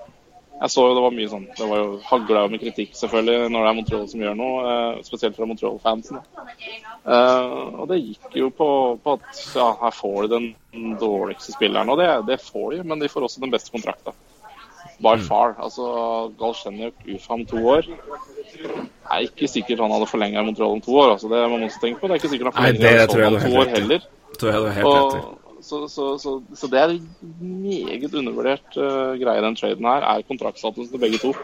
Jeg 0.60 0.72
så 0.74 0.82
jo 0.84 0.96
det 0.96 1.02
var 1.06 1.14
mye 1.16 1.28
sånn 1.32 1.46
Det 1.56 1.68
var 1.70 1.78
jo 1.80 1.92
hagla 2.04 2.42
med 2.52 2.60
kritikk, 2.60 2.90
selvfølgelig, 2.98 3.46
når 3.48 3.64
det 3.64 3.70
er 3.70 3.76
Montreal 3.78 4.08
som 4.10 4.24
gjør 4.24 4.36
noe. 4.36 4.58
eh, 4.72 5.00
spesielt 5.06 5.38
fra 5.38 5.48
Montreal-fansen. 5.48 6.20
Eh, 6.20 7.54
og 7.80 7.86
det 7.92 8.00
gikk 8.02 8.36
jo 8.42 8.50
på, 8.52 8.68
på 9.00 9.16
at 9.16 9.44
ja, 9.56 9.70
her 9.86 9.96
får 9.96 10.28
de 10.28 10.34
den 10.36 10.98
dårligste 11.00 11.56
spilleren. 11.56 11.92
Og 11.92 12.00
det, 12.00 12.10
det 12.28 12.42
får 12.44 12.76
de, 12.76 12.82
men 12.92 13.00
de 13.00 13.08
får 13.12 13.28
også 13.28 13.44
den 13.44 13.56
beste 13.56 13.72
kontrakta. 13.72 14.16
By 15.00 15.16
far. 15.24 15.54
Altså 15.62 15.84
Galsjønuk 16.40 17.04
UFA 17.14 17.32
om 17.38 17.44
to 17.48 17.60
år. 17.74 17.86
Det 17.88 18.78
er 19.10 19.26
ikke 19.26 19.48
sikkert 19.48 19.80
han 19.80 19.92
hadde 19.94 20.06
forlenga 20.10 20.42
Montreal 20.44 20.76
om 20.76 20.80
to 20.84 20.96
år. 21.00 21.12
altså 21.14 21.28
Det 21.28 21.42
må 21.48 21.56
man 21.56 21.68
også 21.68 21.80
tenke 21.82 22.00
på. 22.00 22.06
Det 22.08 22.16
er 22.16 22.20
ikke 22.22 22.32
sikkert 22.34 22.54
han 22.54 22.76
forlenga 22.76 23.06
tror 23.06 23.26
om 23.26 23.38
to 23.40 23.52
år 23.62 23.70
heller. 23.76 24.08
tror 24.38 24.50
jeg 24.52 24.60
du 24.60 24.68
helt. 24.76 24.86
Og, 24.86 25.38
så, 25.62 25.88
så, 25.88 26.04
så, 26.18 26.34
så 26.56 26.68
det 26.72 26.80
er 26.80 26.94
meget 27.40 28.14
undervurdert 28.14 28.76
uh, 28.76 29.12
greie, 29.20 29.42
den 29.44 29.56
traden 29.56 29.84
her, 29.84 30.06
er 30.08 30.22
kontraktstatusen 30.28 30.92
til 30.94 31.02
begge 31.02 31.18
to. 31.20 31.34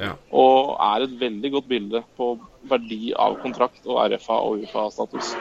Ja. 0.00 0.12
Og 0.32 0.76
er 0.80 1.04
et 1.04 1.20
veldig 1.20 1.50
godt 1.52 1.68
bilde 1.68 2.02
på 2.16 2.30
verdi 2.68 3.12
av 3.16 3.36
kontrakt 3.42 3.84
og 3.86 4.00
RFA 4.12 4.40
og 4.48 4.64
UFA-status. 4.64 5.34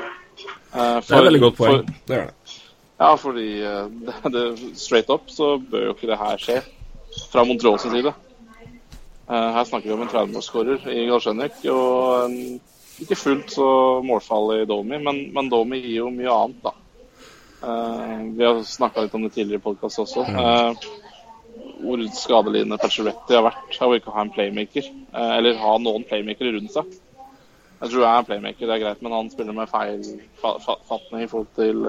Uh, 0.75 0.99
Det 0.99 1.11
er 1.11 1.17
et 1.21 1.27
veldig 1.29 1.43
godt 1.47 1.57
poeng. 1.57 1.77
for- 1.79 1.93
Det 2.07 2.17
er 2.17 2.25
det. 2.25 2.55
ja, 2.99 3.13
fordi 3.15 3.49
uh, 3.63 3.91
det, 4.07 4.33
det, 4.35 4.45
straight 4.79 5.09
up 5.09 5.21
så 5.27 5.57
bør 5.71 5.85
jo 5.89 5.95
ikke 5.95 6.07
det 6.11 6.17
her 6.17 6.37
skje 6.37 6.61
fra 7.31 7.43
Montreal 7.47 7.79
sin 7.79 7.91
side. 7.91 8.13
Eh, 9.29 9.51
her 9.57 9.63
snakker 9.63 9.89
vi 9.89 9.95
om 9.95 10.03
en 10.05 10.11
30-målsskårer 10.11 10.87
i 10.93 11.05
Galsjenik 11.09 11.63
og 11.73 12.25
en 12.27 12.35
ikke 13.01 13.17
fullt 13.19 13.55
så 13.57 13.69
målfall 14.05 14.53
i 14.59 14.67
Domi, 14.69 14.99
men, 15.03 15.23
men 15.35 15.49
Domi 15.51 15.81
gir 15.81 16.03
jo 16.03 16.11
mye 16.13 16.31
annet, 16.31 16.61
da. 16.63 16.75
Eh, 17.65 18.21
vi 18.37 18.45
har 18.45 18.61
snakka 18.69 19.05
litt 19.05 19.17
om 19.17 19.25
det 19.25 19.33
tidligere 19.35 19.63
i 19.63 19.65
podkast 19.65 20.03
også. 20.05 20.27
Eh, 20.29 20.85
hvor 21.85 22.01
skadelidende 22.15 22.77
Pacioretti 22.79 23.35
har 23.35 23.43
vært 23.45 23.79
av 23.83 23.91
å 23.91 23.97
ikke 23.97 24.13
ha 24.13 24.23
en 24.23 24.31
playmaker. 24.33 24.85
eller 25.15 25.59
ha 25.59 25.73
noen 25.79 26.05
playmakere 26.07 26.55
rundt 26.55 26.73
seg. 26.73 26.87
Jeg 27.81 27.91
tror 27.91 28.01
jeg 28.01 28.09
er 28.09 28.21
en 28.21 28.27
playmaker, 28.27 28.67
det 28.67 28.75
er 28.75 28.81
greit, 28.81 29.01
men 29.03 29.13
han 29.13 29.29
spiller 29.29 29.55
med 29.55 29.69
feil 29.69 30.01
fa 30.41 30.55
fa 30.63 30.77
fatning 30.87 31.25
i 31.25 31.27
forhold 31.29 31.51
til, 31.57 31.83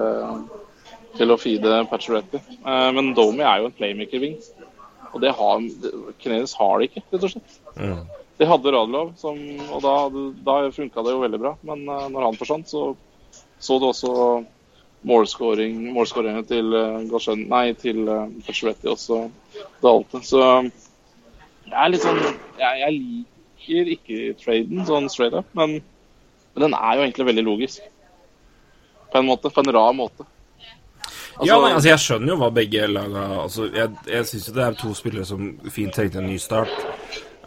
til 1.17 1.33
å 1.33 1.39
feede 1.41 1.79
Pacioretty. 1.91 2.41
Eh, 2.59 2.89
men 2.97 3.15
Domi 3.17 3.45
er 3.45 3.62
jo 3.62 3.71
en 3.71 3.77
playmaker-wing. 3.77 4.37
Og 5.17 5.25
det 5.25 5.33
har 5.39 5.65
Knedes 6.21 6.55
har 6.61 6.79
det 6.79 6.91
ikke, 6.91 7.03
rett 7.15 7.27
og 7.27 7.33
slett. 7.33 7.59
Mm. 7.81 8.05
De 8.37 8.49
hadde 8.51 8.73
Radlov, 8.75 9.15
som, 9.17 9.39
og 9.73 9.81
da, 9.81 9.95
da 10.45 10.57
funka 10.75 11.05
det 11.07 11.15
jo 11.15 11.23
veldig 11.23 11.41
bra. 11.41 11.55
Men 11.65 11.87
uh, 11.89 12.05
når 12.13 12.29
han 12.29 12.37
forsvant, 12.37 12.69
så 12.69 12.91
så 13.59 13.79
du 13.79 13.87
også 13.89 14.13
målscoring, 15.07 15.79
målscoringene 15.95 16.45
til 16.49 16.75
uh, 16.77 17.01
Gorsen, 17.09 17.47
nei, 17.49 17.71
til 17.79 18.05
uh, 18.09 18.27
Pacioretty 18.47 18.91
også 18.93 19.23
dalte. 19.85 20.21
Så 20.27 20.43
det 21.67 21.75
er 21.75 21.91
litt 21.91 22.05
sånn 22.05 22.21
Jeg, 22.61 22.81
jeg 22.83 22.97
liker 22.97 23.93
ikke 23.97 24.39
traden 24.43 24.87
sånn 24.89 25.09
straight 25.13 25.37
up, 25.37 25.49
men, 25.59 25.79
men 26.55 26.67
den 26.67 26.77
er 26.77 26.99
jo 26.99 27.07
egentlig 27.07 27.29
veldig 27.31 27.47
logisk. 27.47 27.85
På 29.13 29.21
en 29.21 29.29
måte. 29.31 29.53
På 29.53 29.65
en 29.65 29.73
rar 29.75 29.97
måte. 29.97 30.27
Ja, 31.44 31.57
nei, 31.61 31.72
altså 31.75 31.88
Jeg 31.90 32.03
skjønner 32.03 32.33
jo 32.33 32.37
hva 32.40 32.51
begge 32.55 32.87
laga 32.88 33.25
altså, 33.42 33.66
Jeg, 33.75 33.92
jeg 34.09 34.29
syns 34.31 34.49
jo 34.49 34.55
det 34.57 34.62
er 34.64 34.79
to 34.81 34.92
spillere 34.96 35.29
som 35.29 35.51
fint 35.72 35.94
trengte 35.94 36.22
en 36.22 36.31
ny 36.31 36.38
start. 36.40 36.72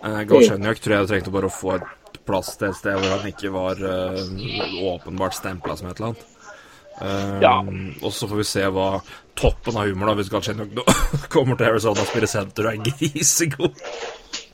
Uh, 0.03 0.21
Galsjenjak 0.29 0.79
tror 0.83 0.95
jeg 0.99 1.09
trengte 1.09 1.33
bare 1.33 1.49
å 1.49 1.53
få 1.53 1.77
et 1.77 2.19
plass 2.29 2.53
til 2.59 2.69
et 2.69 2.77
sted 2.77 2.99
hvor 2.99 3.15
han 3.17 3.31
ikke 3.31 3.51
var 3.53 3.81
uh, 3.81 4.19
åpenbart 4.93 5.37
stempla 5.37 5.75
som 5.79 5.89
et 5.89 5.97
eller 5.99 6.11
annet. 6.13 6.27
Um, 6.99 7.41
Ja. 7.41 7.55
Og 8.03 8.13
så 8.13 8.27
får 8.27 8.41
vi 8.41 8.47
se 8.47 8.65
hva 8.75 8.89
toppen 9.39 9.77
av 9.79 9.87
humor 9.87 10.11
da 10.11 10.17
hvis 10.19 10.31
Galsjenjak 10.31 10.73
kommer 11.33 11.59
til 11.59 11.71
Arizona 11.71 12.03
og 12.03 12.09
spiller 12.11 12.31
senter 12.31 12.67
og 12.69 12.75
er 12.75 12.83
grisegod. 12.91 13.83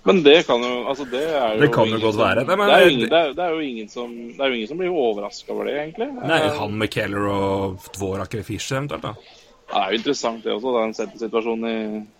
Men 0.05 0.21
det 0.23 0.35
kan 0.45 0.61
jo 0.61 0.73
altså 0.85 1.05
det 1.09 1.23
er 1.25 1.55
jo 1.55 1.61
Det 1.63 1.71
kan 1.73 1.89
jo 1.89 1.99
godt 2.01 2.19
være. 2.19 2.43
Det, 2.45 2.57
er 2.65 2.89
ingen, 2.89 3.09
det, 3.09 3.21
er, 3.21 3.31
det 3.33 3.45
er 3.45 3.55
jo 3.55 3.63
ingen 3.65 3.89
som 3.89 4.11
Det 4.13 4.37
er 4.37 4.51
jo 4.51 4.59
ingen 4.59 4.69
som 4.69 4.81
blir 4.81 4.99
overraska 5.05 5.53
over 5.53 5.69
det, 5.69 5.79
egentlig. 5.81 6.11
Nei, 6.21 6.43
han 6.59 6.77
med 6.77 6.93
Keller 6.93 7.25
og 7.31 7.89
Dvorak 7.97 8.37
eller 8.37 8.45
Fischer 8.45 8.77
eventuelt, 8.77 9.09
da. 9.09 9.41
Ja, 9.65 9.79
det 9.79 9.85
er 9.85 9.95
jo 9.95 9.97
interessant 9.97 10.43
det 10.45 10.53
også, 10.53 10.71
Det 10.73 10.81
er 10.81 10.87
en 10.87 10.93
sentersituasjon 10.99 11.65
i 11.65 11.77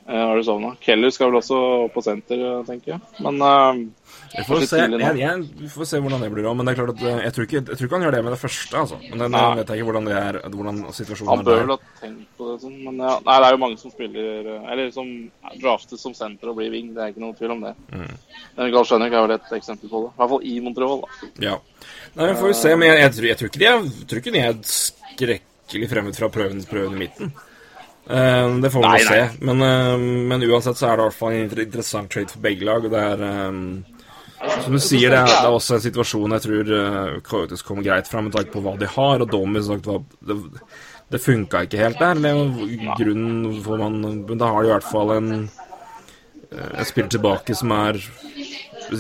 eh, 0.10 0.24
Arizona. 0.24 0.72
Keller 0.82 1.14
skal 1.14 1.30
vel 1.30 1.40
også 1.44 1.60
på 1.94 2.02
senter, 2.02 2.42
eh, 2.42 2.64
tenker 2.66 2.96
jeg. 2.96 3.04
Men 3.22 3.38
eh, 3.46 3.84
Vi 4.34 4.44
får 4.48 4.64
se, 4.68 4.80
jeg, 4.82 5.18
jeg, 5.20 5.44
vi 5.62 5.68
får 5.72 5.88
se 5.88 6.00
hvordan 6.04 6.24
det 6.24 6.30
blir 6.34 6.48
òg, 6.50 6.56
men 6.58 6.68
det 6.68 6.74
er 6.74 6.78
klart 6.80 6.92
at 6.96 7.04
eh, 7.06 7.20
jeg 7.24 7.36
tror, 7.36 7.46
ikke, 7.48 7.60
jeg 7.62 7.78
tror 7.80 7.88
ikke 7.88 7.98
han 7.98 8.06
gjør 8.06 8.16
det 8.16 8.22
med 8.26 8.34
det 8.36 8.40
første. 8.42 8.78
altså. 8.82 8.98
Men 9.04 9.22
den, 9.24 9.38
jeg 9.40 9.60
vet 9.60 9.72
ikke 9.76 9.88
hvordan 9.90 10.10
det 10.10 10.16
er, 10.20 10.40
hvordan 10.56 10.82
situasjonen 10.98 11.32
han 11.32 11.44
er 11.44 11.48
bør 11.48 11.62
vel 11.62 11.74
ha 11.74 11.78
tenkt 12.02 12.28
på 12.40 12.50
det 12.50 12.56
sånn. 12.66 12.76
Men 12.88 13.00
ja, 13.06 13.14
nei, 13.28 13.38
det 13.38 13.48
er 13.48 13.56
jo 13.56 13.62
mange 13.64 13.80
som 13.82 13.94
spiller 13.94 14.52
eh, 14.56 14.68
Eller 14.74 14.92
som 14.96 15.14
draftes 15.62 16.04
som 16.04 16.18
senter 16.18 16.52
og 16.52 16.60
blir 16.60 16.74
wing. 16.74 16.92
Det 16.98 17.06
er 17.06 17.14
ikke 17.14 17.24
noe 17.24 17.38
tvil 17.40 17.56
om 17.56 17.64
det. 17.68 17.74
Mm. 17.94 18.12
Men 18.58 18.74
Gahr 18.76 18.92
Skjønnik 18.92 19.16
er 19.16 19.26
vel 19.28 19.36
et 19.38 19.56
eksempel 19.60 19.94
på 19.94 20.04
det. 20.04 20.12
I 20.12 20.20
hvert 20.20 20.34
fall 20.36 20.46
i 20.52 20.54
Montreal. 20.68 21.04
da. 21.06 21.32
Ja. 21.48 21.58
Nei, 22.16 22.30
vi 22.32 22.38
får 22.44 22.56
se, 22.60 22.76
men 22.80 22.92
jeg, 22.92 23.16
tror, 23.16 23.30
jeg 23.32 23.40
tror 23.40 23.52
ikke 23.52 23.64
de 23.64 23.72
er, 23.72 23.90
tror 24.10 24.24
ikke 24.24 24.36
de 24.36 24.44
er 24.44 24.62
skrekkelig 24.76 25.92
fremmed 25.92 26.20
fra 26.20 26.32
prøven, 26.32 26.64
prøven 26.70 26.96
i 26.96 27.04
midten. 27.06 27.36
Uh, 28.06 28.62
det 28.62 28.70
får 28.70 28.84
vi 28.84 28.90
Nei, 28.92 29.02
se. 29.02 29.22
Men, 29.50 29.64
uh, 29.66 29.98
men 30.30 30.44
uansett 30.46 30.78
så 30.78 30.92
er 30.92 31.00
det 31.00 31.06
i 31.06 31.10
hvert 31.10 31.18
fall 31.18 31.34
en 31.34 31.60
interessant 31.66 32.12
trade 32.14 32.30
for 32.30 32.44
begge 32.44 32.68
lag. 32.68 32.86
og 32.86 32.94
det 32.94 33.02
er... 33.02 33.24
eh, 33.32 33.95
Som 34.66 34.74
du 34.76 34.82
sier, 34.82 35.12
det 35.12 35.20
er, 35.20 35.30
det 35.30 35.46
er 35.46 35.54
også 35.54 35.78
en 35.78 35.84
situasjon 35.84 36.36
jeg 36.36 36.44
tror 36.46 36.72
uh, 36.74 37.20
Coyotes 37.26 37.64
kommer 37.66 37.86
greit 37.86 38.10
fram 38.10 38.28
med 38.28 38.36
tanke 38.36 38.54
på 38.54 38.64
hva 38.66 38.76
de 38.80 38.90
har, 38.90 39.22
og 39.22 39.32
Domi 39.32 39.62
som 39.64 39.78
sagt 39.78 39.90
var 39.90 40.02
Det, 40.26 40.38
det 41.14 41.22
funka 41.22 41.66
ikke 41.66 41.82
helt 41.82 42.02
der. 42.02 42.22
Det 42.22 42.32
er 42.32 42.98
grunnen 43.00 43.62
for 43.66 43.82
man 43.82 44.00
Men 44.26 44.42
da 44.42 44.50
har 44.54 44.66
de 44.66 44.72
i 44.72 44.74
hvert 44.74 44.90
fall 44.90 45.16
en 45.18 45.32
uh, 45.46 46.72
en 46.72 46.88
spiller 46.88 47.14
tilbake 47.18 47.58
som 47.58 47.74
er 47.76 48.02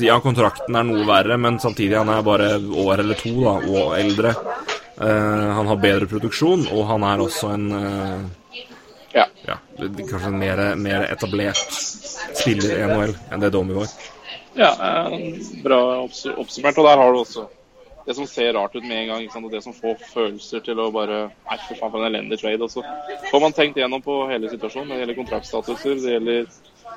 Ja, 0.01 0.17
kontrakten 0.21 0.77
er 0.77 0.87
noe 0.87 1.05
verre, 1.05 1.37
men 1.37 1.59
samtidig 1.61 1.97
han 1.97 2.09
er 2.09 2.25
bare 2.25 2.55
år 2.57 3.03
eller 3.03 3.19
to 3.19 3.35
da, 3.37 3.59
og 3.61 3.93
eldre. 3.99 4.33
Uh, 4.97 5.51
han 5.59 5.69
har 5.69 5.81
bedre 5.83 6.09
produksjon, 6.09 6.65
og 6.73 6.87
han 6.89 7.05
er 7.05 7.21
også 7.27 7.53
en 7.57 7.69
Ja. 9.15 9.23
ja, 9.47 9.55
kanskje 9.79 10.27
en 10.27 10.39
mer, 10.41 10.59
mer 10.75 11.05
etablert 11.07 11.77
spiller 12.35 12.73
i 12.75 12.87
NHL 12.89 13.13
enn 13.31 13.45
det 13.45 13.53
Domi 13.53 13.77
var. 13.77 13.93
Ja, 14.55 14.71
eh, 14.71 15.19
bra 15.63 15.81
oppsummert. 16.05 16.77
Og 16.77 16.87
der 16.87 16.97
har 17.01 17.13
du 17.13 17.19
også 17.19 17.47
det 18.05 18.13
som 18.13 18.27
ser 18.29 18.53
rart 18.53 18.75
ut 18.75 18.85
med 18.85 18.97
en 18.99 19.07
gang, 19.07 19.45
og 19.45 19.51
det 19.51 19.63
som 19.63 19.73
får 19.73 19.97
følelser 20.11 20.61
til 20.65 20.79
å 20.79 20.91
bare 20.93 21.23
Nei, 21.25 21.57
for 21.65 21.79
faen, 21.79 21.91
for 21.91 22.01
en 22.01 22.11
elendig 22.11 22.37
trade. 22.41 22.61
Og 22.61 22.69
så 22.69 22.83
får 23.31 23.41
man 23.41 23.55
tenkt 23.57 23.79
gjennom 23.81 24.03
på 24.05 24.19
hele 24.29 24.51
situasjonen. 24.51 24.93
Det 24.93 25.01
gjelder 25.01 25.19
kontraktstatuser, 25.21 25.97
det 26.03 26.15
gjelder 26.17 26.47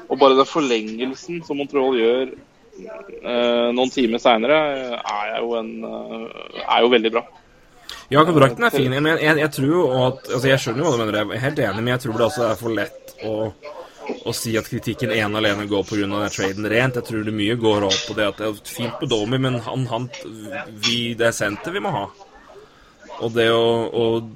Og 0.09 0.21
bare 0.21 0.37
den 0.37 0.49
forlengelsen 0.49 1.43
som 1.47 1.59
Montreal 1.59 1.97
gjør 1.97 2.29
eh, 2.29 3.69
noen 3.75 3.91
timer 3.93 4.21
seinere, 4.23 4.59
er 5.01 5.41
eh, 5.41 6.63
er 6.69 6.85
jo 6.85 6.93
veldig 6.93 7.13
bra. 7.17 7.25
Ja, 8.13 8.23
kontrakten 8.25 8.65
er 8.65 8.73
fin, 8.73 8.93
men 8.93 9.19
jeg, 9.21 9.37
jeg 9.41 9.51
tror 9.53 9.69
jo 9.69 9.83
at 10.07 10.31
Altså, 10.31 10.47
jeg 10.49 10.61
skjønner 10.63 10.85
jo 10.85 10.87
hva 10.89 10.95
du 10.95 11.03
mener, 11.03 11.19
jeg 11.19 11.41
er 11.41 11.45
helt 11.45 11.61
enig, 11.65 11.83
men 11.83 11.93
jeg 11.95 12.05
tror 12.05 12.17
det 12.17 12.29
også 12.29 12.47
er 12.47 12.61
for 12.61 12.77
lett 12.77 13.15
å, 13.25 13.35
å 14.09 14.35
si 14.37 14.55
at 14.59 14.69
kritikken 14.71 15.13
ene 15.15 15.31
og 15.33 15.41
alene 15.43 15.67
går 15.69 15.85
pga. 15.89 16.07
den 16.07 16.31
traden 16.35 16.71
rent. 16.71 16.97
Jeg 17.01 17.09
tror 17.09 17.27
det 17.27 17.35
mye 17.35 17.59
går 17.61 17.89
opp 17.89 18.01
på 18.09 18.17
det 18.19 18.29
at 18.29 18.41
det 18.41 18.49
er 18.49 18.63
fint 18.65 18.97
på 19.01 19.09
Domi, 19.11 19.39
men 19.39 19.61
han, 19.65 19.87
han 19.87 20.09
vi, 20.85 21.15
Det 21.15 21.29
er 21.29 21.37
senter 21.37 21.75
vi 21.75 21.85
må 21.85 21.93
ha. 21.95 22.07
Og 23.19 23.33
det 23.35 23.49
å 23.51 23.65
og 23.99 24.29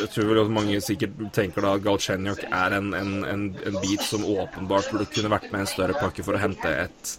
Jeg 0.00 0.10
tror 0.14 0.30
vel 0.32 0.42
at 0.42 0.50
mange 0.50 0.80
sikkert 0.82 1.20
tenker 1.36 1.62
da 1.62 1.76
at 1.76 1.84
Galchenyuk 1.84 2.42
er 2.48 2.78
en, 2.80 2.92
en, 2.94 3.14
en, 3.24 3.46
en 3.70 3.78
bit 3.84 4.02
som 4.02 4.26
åpenbart 4.26 4.90
burde 4.92 5.08
kunne 5.12 5.32
vært 5.32 5.52
med 5.52 5.64
en 5.64 5.70
større 5.70 5.98
pakke 6.00 6.26
for 6.26 6.36
å 6.36 6.42
hente 6.42 6.72
et 6.86 7.16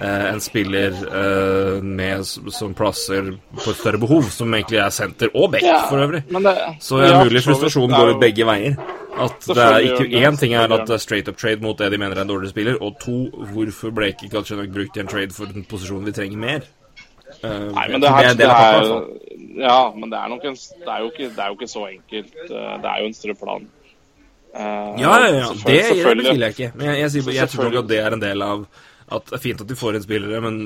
en 0.00 0.40
spiller 0.40 0.92
eh, 0.92 1.82
med, 1.82 2.24
som 2.26 2.74
plasser 2.74 3.32
på 3.56 3.70
et 3.70 3.76
større 3.80 3.98
behov, 3.98 4.22
som 4.34 4.54
egentlig 4.54 4.78
er 4.82 4.90
senter 4.94 5.30
og 5.34 5.50
back, 5.52 5.62
Ja, 5.66 5.80
for 5.88 5.98
øvrig. 6.04 6.22
men 6.30 6.42
det- 6.42 6.56
Så 6.80 6.98
det 7.00 7.10
er 7.10 7.14
ja, 7.18 7.24
mulig 7.24 7.42
frustrasjon 7.42 7.90
frustrasjonen 7.90 7.96
går 7.98 8.14
ut 8.14 8.20
begge 8.20 8.44
veier. 8.46 8.76
At 9.18 9.40
det 9.46 9.58
er 9.58 9.78
ikke. 9.78 10.04
Én 10.22 10.36
ting 10.38 10.52
er 10.54 10.70
at 10.72 10.86
det 10.86 10.94
er 10.94 10.98
straight 11.02 11.28
up 11.28 11.36
trade 11.36 11.60
mot 11.60 11.76
det 11.78 11.90
de 11.90 11.98
mener 11.98 12.16
er 12.16 12.20
en 12.22 12.28
dårligere 12.28 12.50
spiller, 12.50 12.76
og 12.82 13.00
to, 13.00 13.30
hvorfor 13.52 13.90
ble 13.94 14.12
ikke 14.12 14.28
Galchenyuk 14.30 14.70
brukt 14.72 14.96
i 14.96 15.00
en 15.00 15.08
trade 15.08 15.32
for 15.34 15.44
den 15.46 15.64
posisjonen 15.64 16.04
vi 16.06 16.12
trenger 16.12 16.36
mer? 16.38 16.60
Eh, 17.42 17.50
Nei, 17.74 17.88
men 17.90 18.00
det 18.00 18.08
er 18.10 18.34
det 18.34 18.46
er. 18.46 19.02
Ja, 19.58 19.90
men 19.90 20.10
det 20.10 20.18
er 20.18 20.28
nok 20.28 20.44
en 20.44 20.54
Det 20.54 20.86
er 20.88 20.98
jo 21.02 21.10
ikke, 21.10 21.28
det 21.34 21.38
er 21.38 21.48
jo 21.48 21.56
ikke 21.58 21.68
så 21.68 21.82
enkelt. 21.90 22.34
Eh, 22.50 22.76
Det 22.78 22.88
er 22.92 22.98
jo 23.00 23.06
en 23.06 23.14
større 23.14 23.34
plan. 23.34 23.66
Uh, 24.54 24.94
Ja, 25.00 25.18
ja, 25.18 25.34
ja. 25.34 25.48
Det, 25.52 25.64
det 25.66 26.16
betviler 26.16 26.46
jeg 26.46 26.54
ikke. 26.58 26.72
Men 26.74 26.86
jeg, 26.86 26.98
jeg, 27.00 27.24
jeg, 27.26 27.34
jeg 27.34 27.48
tror 27.48 27.64
nok 27.64 27.74
at 27.84 27.88
det 27.88 27.98
er 27.98 28.12
en 28.16 28.20
del 28.22 28.42
av 28.42 28.66
at 29.10 29.24
det 29.30 29.36
er 29.38 29.40
fint 29.42 29.60
at 29.64 29.68
de 29.70 29.76
får 29.78 29.96
inn 29.96 30.04
spillere, 30.04 30.40
men 30.44 30.56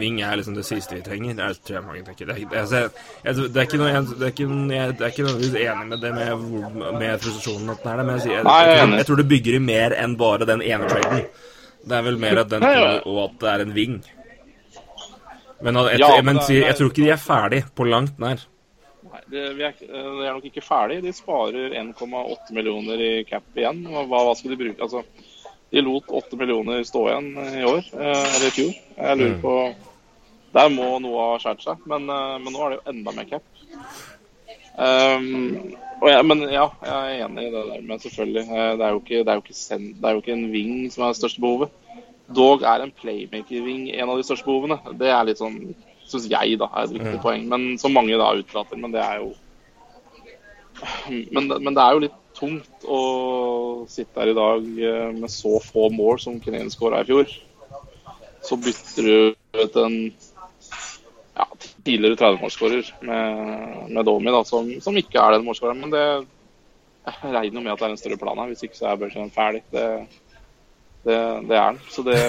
Ving 0.00 0.20
er 0.26 0.36
liksom 0.40 0.56
det 0.58 0.64
siste 0.66 0.96
vi 0.96 1.02
trenger. 1.06 1.36
Det 1.38 1.48
tror 1.62 1.76
jeg 1.78 1.84
mange 1.86 2.02
tenker. 2.08 2.30
Det 2.32 2.36
er, 2.42 2.60
altså, 2.64 2.80
jeg, 3.24 3.36
det 3.54 3.60
er 3.62 3.68
ikke 3.68 3.80
noe 3.82 3.90
jeg, 3.92 4.06
det 4.10 4.26
er 4.28 4.32
ikke, 4.34 4.48
noe- 4.50 4.74
jeg, 4.74 4.96
det 4.98 5.06
er 5.06 5.12
ikke 5.14 5.26
nødvendigvis 5.28 5.58
enig 5.64 5.88
med 5.92 6.02
det 6.04 6.12
med, 6.16 6.48
med 7.00 7.22
frustrasjonen 7.22 7.74
at 7.74 7.84
den 7.84 7.92
er 7.92 7.96
der, 8.02 8.08
men 8.10 8.18
jeg, 8.18 8.30
jeg, 8.32 8.44
jeg 8.44 8.80
er 8.82 8.96
jeg, 8.98 9.06
tror, 9.10 9.20
det 9.22 9.28
bygger 9.34 9.58
i 9.58 9.62
mer 9.68 9.96
enn 10.04 10.16
bare 10.20 10.48
den 10.50 10.64
ene 10.66 10.90
traden. 10.90 11.26
Det 11.84 11.96
er 11.98 12.04
vel 12.06 12.18
mer 12.18 12.40
at 12.44 12.50
den 12.50 12.62
og 12.64 13.18
at 13.26 13.38
det 13.44 13.52
er 13.54 13.64
en 13.66 13.74
Ving. 13.76 13.96
Men 15.64 15.78
jeg, 15.78 16.00
Ja, 16.02 16.10
men 16.22 16.36
men 16.36 16.42
jeg 16.50 16.74
tror 16.76 16.90
ikke 16.90 17.04
de 17.04 17.12
er 17.14 17.20
ferdig 17.22 17.62
på 17.76 17.86
langt 17.88 18.18
nær. 18.20 18.42
Nei, 19.14 19.20
det, 19.30 19.44
vi 19.56 19.62
er, 19.64 19.74
de 19.78 20.26
er 20.26 20.32
nok 20.34 20.48
ikke 20.48 20.64
ferdig. 20.64 20.98
De 21.04 21.12
sparer 21.14 21.76
1,8 21.78 22.56
millioner 22.56 23.00
i 23.00 23.12
cap 23.28 23.44
igjen. 23.56 23.84
Hva, 23.86 24.02
hva 24.10 24.34
skal 24.36 24.52
de 24.52 24.58
bruke? 24.60 24.80
Altså, 24.82 25.04
de 25.74 25.82
lot 25.84 26.12
åtte 26.20 26.38
millioner 26.38 26.84
stå 26.86 27.02
igjen 27.10 27.30
i 27.60 27.64
år, 27.66 27.82
eh, 27.98 28.24
eller 28.30 28.46
i 28.48 28.54
fjor. 28.54 28.72
Jeg 28.96 29.18
lurer 29.20 29.40
på 29.42 29.54
Der 30.54 30.68
må 30.70 30.86
noe 31.02 31.22
ha 31.32 31.38
skåret 31.42 31.64
seg, 31.66 31.80
men, 31.90 32.04
eh, 32.14 32.36
men 32.38 32.54
nå 32.54 32.60
er 32.62 32.70
det 32.70 32.76
jo 32.78 32.90
enda 32.92 33.14
mer 33.16 33.26
cap. 33.26 33.42
Um, 34.74 35.74
jeg, 36.02 36.24
men 36.26 36.40
ja, 36.50 36.64
jeg 36.82 36.94
er 37.18 37.24
enig 37.26 37.44
i 37.46 37.50
det 37.52 37.62
der, 37.70 37.80
men 37.86 38.00
selvfølgelig. 38.02 38.42
eh, 38.50 38.72
Det 38.78 38.86
er 38.86 38.92
jo 38.94 39.00
ikke, 39.02 39.20
det 39.24 39.32
er 39.32 39.38
jo 39.38 39.42
ikke, 39.44 39.56
sen, 39.58 39.84
det 39.98 40.04
er 40.08 40.16
jo 40.16 40.22
ikke 40.22 40.32
en 40.34 40.46
wing 40.52 40.74
som 40.94 41.04
er 41.04 41.12
det 41.14 41.20
største 41.20 41.42
behovet. 41.42 41.70
Dog 42.34 42.62
er 42.62 42.82
en 42.82 42.94
playmaker-wing 43.02 43.88
en 43.94 44.10
av 44.10 44.18
de 44.18 44.26
største 44.26 44.46
behovene. 44.48 44.78
Det 44.98 45.10
er 45.10 45.26
litt 45.28 45.42
sånn, 45.42 45.58
syns 46.06 46.28
jeg, 46.30 46.58
da, 46.62 46.70
er 46.74 46.86
et 46.88 46.94
viktig 46.96 47.20
poeng. 47.22 47.46
Men 47.50 47.78
Som 47.82 47.94
mange 47.98 48.18
da 48.18 48.30
utelater. 48.38 48.78
Men 48.80 48.94
det 48.94 49.02
er 49.04 49.22
jo 49.22 49.32
men, 51.08 51.46
men 51.48 51.74
det 51.74 51.82
er 51.82 51.94
jo 51.94 52.02
litt 52.06 52.20
tungt 52.44 52.84
å 52.84 53.00
sitte 53.90 54.20
her 54.20 54.32
i 54.32 54.36
dag 54.36 54.68
eh, 54.84 55.10
med 55.16 55.32
så 55.32 55.56
få 55.64 55.88
mål 55.94 56.20
som 56.22 56.38
Canadian 56.42 56.72
skåra 56.72 57.02
i 57.02 57.08
fjor. 57.08 57.32
Så 58.44 58.58
bytter 58.60 59.08
du 59.08 59.62
ut 59.64 59.76
en 59.80 59.96
ja, 61.34 61.46
tidligere 61.84 62.18
30-målsskårer 62.20 62.90
med, 63.08 63.52
med 63.88 64.04
Domi, 64.06 64.32
da, 64.34 64.42
som, 64.46 64.68
som 64.84 65.00
ikke 65.00 65.22
er 65.22 65.38
den 65.38 65.46
målskåreren. 65.48 65.80
Men 65.86 65.94
det 65.94 66.04
jeg 67.04 67.34
regner 67.34 67.60
med 67.60 67.72
at 67.72 67.80
det 67.80 67.86
er 67.86 67.94
en 67.94 68.00
større 68.00 68.20
plan 68.20 68.38
her. 68.40 68.52
Hvis 68.52 68.64
ikke 68.64 68.78
så 68.78 68.90
er 68.90 69.00
Børsen 69.00 69.32
ferdig. 69.32 69.60
Det, 69.72 69.88
det, 71.04 71.16
det 71.50 71.56
er 71.58 71.72
den. 71.72 71.80
Så 71.92 72.04
det 72.06 72.20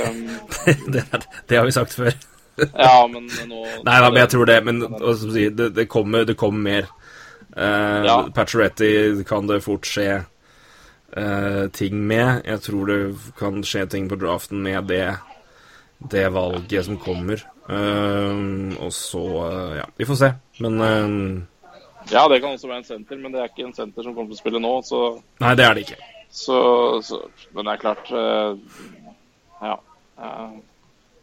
det, 0.93 1.03
det 1.49 1.59
har 1.59 1.67
vi 1.67 1.75
sagt 1.75 1.95
før. 1.95 2.15
Ja, 2.55 3.03
men 3.11 3.27
nå 3.49 3.61
Nei 3.83 3.95
da, 3.99 4.09
men 4.09 4.21
jeg 4.21 4.31
tror 4.31 4.49
det. 4.49 4.57
Men 4.67 4.83
jeg 4.83 5.15
si, 5.21 5.47
det, 5.49 5.69
det, 5.75 5.87
kommer, 5.91 6.27
det 6.27 6.37
kommer 6.39 6.63
mer. 6.71 6.91
Uh, 7.55 8.03
Ja. 8.05 8.15
Pacioretty 8.35 9.23
kan 9.23 9.47
det 9.47 9.61
fort 9.63 9.85
skje 9.87 10.25
eh, 11.15 11.67
ting 11.71 11.95
med. 12.07 12.41
Jeg 12.45 12.61
tror 12.61 12.85
det 12.89 12.97
kan 13.39 13.63
skje 13.63 13.85
ting 13.89 14.09
på 14.11 14.17
draften 14.19 14.59
med 14.63 14.87
det, 14.91 15.17
det 16.11 16.25
valget 16.35 16.85
som 16.85 16.97
kommer. 16.99 17.39
Eh, 17.69 18.75
og 18.83 18.91
så 18.93 19.23
Ja, 19.77 19.85
vi 19.97 20.05
får 20.05 20.15
se. 20.19 20.31
Men 20.59 21.47
Ja, 22.11 22.27
det 22.27 22.41
kan 22.41 22.51
også 22.53 22.67
være 22.67 22.77
en 22.83 22.83
senter, 22.83 23.17
men 23.17 23.31
det 23.31 23.39
er 23.41 23.47
ikke 23.49 23.65
en 23.65 23.73
senter 23.73 24.03
som 24.03 24.13
kommer 24.13 24.29
til 24.29 24.37
å 24.37 24.43
spille 24.43 24.59
nå. 24.61 24.73
Så, 24.85 24.99
Nei, 25.41 25.55
det 25.55 25.65
er 25.65 25.73
det 25.73 25.87
ikke. 25.87 25.97
så, 26.29 27.01
så 27.01 27.21
Men 27.55 27.65
det 27.65 27.73
er 27.73 27.81
klart 27.81 28.11
eh, 28.11 28.57
Ja. 29.63 29.79
Jeg 30.19 30.61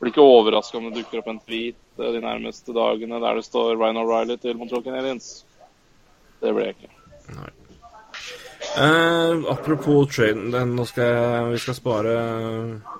blir 0.01 0.11
ikke 0.11 0.25
overraska 0.27 0.79
om 0.79 0.89
det 0.91 0.99
dukker 1.03 1.21
opp 1.21 1.29
en 1.29 1.39
tweet 1.45 1.77
de 1.97 2.21
nærmeste 2.21 2.73
dagene 2.75 3.21
der 3.21 3.35
det 3.39 3.45
står 3.45 3.77
Ryan 3.77 4.01
O'Reilly 4.01 4.37
til 4.41 4.57
Montreal 4.57 4.83
Canadiens. 4.83 5.45
Det 6.43 6.53
blir 6.55 6.71
jeg 6.71 6.77
ikke. 6.77 6.91
Eh, 8.73 9.33
apropos 9.53 10.07
traden, 10.09 10.51
den, 10.55 10.75
nå 10.79 10.85
skal 10.89 11.09
jeg, 11.11 11.49
vi 11.53 11.59
skal 11.61 11.77
spare 11.77 12.13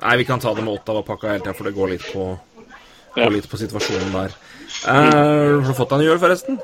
Nei, 0.03 0.17
vi 0.21 0.27
kan 0.29 0.43
ta 0.43 0.53
det 0.57 0.65
med 0.67 0.75
Ottawa-pakka 0.75 1.31
hele 1.31 1.45
tida, 1.45 1.55
for 1.57 1.69
det 1.69 1.77
går 1.77 1.93
litt 1.95 2.09
på, 2.13 2.27
Ja. 3.17 3.25
går 3.25 3.37
litt 3.39 3.49
på 3.49 3.61
situasjonen 3.61 4.13
der. 4.13 4.35
Eh, 4.89 4.93
har 4.93 5.63
du 5.63 5.73
fått 5.77 5.95
deg 5.95 6.03
en 6.03 6.07
jul, 6.11 6.19
forresten? 6.21 6.59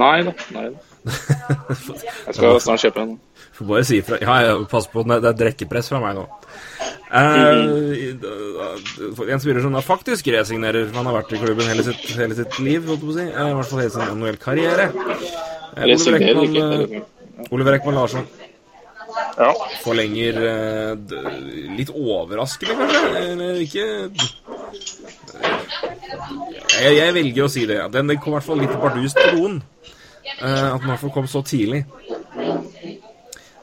Nei 0.00 0.18
da. 0.26 0.34
Nei 0.56 0.66
da. 0.74 0.90
Jeg 2.26 2.34
skal 2.36 2.60
snart 2.64 2.84
kjøpe 2.84 3.04
en. 3.04 3.16
Får 3.54 3.68
bare 3.68 3.86
si 3.86 4.00
ifra. 4.02 4.18
Ja, 4.22 4.38
ja, 4.42 4.54
pass 4.70 4.88
på, 4.90 5.04
det 5.06 5.20
er 5.22 5.36
drekkepress 5.38 5.92
fra 5.92 6.00
meg 6.02 6.16
nå. 6.18 6.24
Uh, 7.14 8.16
en 9.30 9.42
spiller 9.42 9.62
som 9.62 9.76
da 9.76 9.82
faktisk 9.84 10.26
resignerer. 10.34 10.88
Han 10.96 11.06
har 11.06 11.20
vært 11.20 11.36
i 11.36 11.38
klubben 11.38 11.68
hele 11.70 11.84
sitt, 11.86 12.02
hele 12.18 12.34
sitt 12.34 12.58
liv, 12.58 12.88
holdt 12.88 13.04
jeg 13.04 13.06
på 13.06 13.12
å 13.14 13.18
si. 13.20 13.26
I 13.30 13.54
hvert 13.60 13.70
fall 13.70 13.84
hele 13.84 13.94
sin 13.94 14.16
NHL-karriere. 14.18 14.88
Eh, 15.76 15.82
Oliver 15.82 15.94
Resignerer 15.94 16.42
ikke. 16.44 17.04
Ekman, 17.74 17.94
eh, 17.94 18.00
Larsson 18.00 18.26
Ja. 19.38 19.50
forlenger 19.82 20.38
eh, 20.48 20.94
litt 21.78 21.90
overraskende, 21.90 22.74
kanskje? 22.78 23.02
Eller 23.32 23.60
ikke 23.62 23.86
jeg, 26.74 26.96
jeg 26.98 27.14
velger 27.14 27.44
å 27.46 27.50
si 27.52 27.64
det. 27.66 27.78
Den, 27.94 28.08
den 28.10 28.18
kom 28.22 28.32
i 28.32 28.36
hvert 28.38 28.46
fall 28.48 28.60
litt 28.62 28.74
bardust 28.80 29.18
på 29.20 29.30
doen. 29.36 29.60
Eh, 30.40 30.74
at 30.74 30.80
den 30.80 30.88
i 30.88 30.92
hvert 30.92 31.02
fall 31.04 31.14
kom 31.14 31.28
så 31.30 31.42
tidlig. 31.46 31.84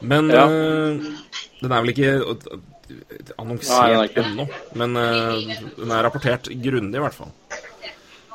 Men 0.02 0.30
Ja. 0.34 0.46
den 0.48 1.72
er 1.72 1.82
vel 1.84 1.92
ikke 1.94 2.14
annonsert 3.40 4.18
ennå. 4.18 4.48
Men 4.76 4.94
den 4.98 5.92
er 5.92 6.04
rapportert 6.08 6.48
grundig, 6.64 6.98
i 7.00 7.04
hvert 7.06 7.14
fall. 7.18 7.32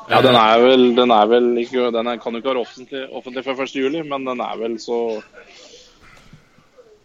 Ja, 0.09 0.21
den 0.23 0.35
er 0.39 0.59
vel, 0.63 0.83
den 0.95 1.11
er 1.11 1.25
vel 1.27 1.47
ikke 1.59 1.89
Den 1.91 2.07
er, 2.07 2.17
kan 2.23 2.31
jo 2.33 2.39
ikke 2.39 2.53
være 2.53 2.61
offentlig, 2.63 3.01
offentlig 3.11 3.43
før 3.43 3.63
1. 3.65 3.73
juli, 3.75 4.01
men 4.07 4.23
den 4.27 4.39
er 4.39 4.55
vel 4.61 4.77
så 4.79 4.99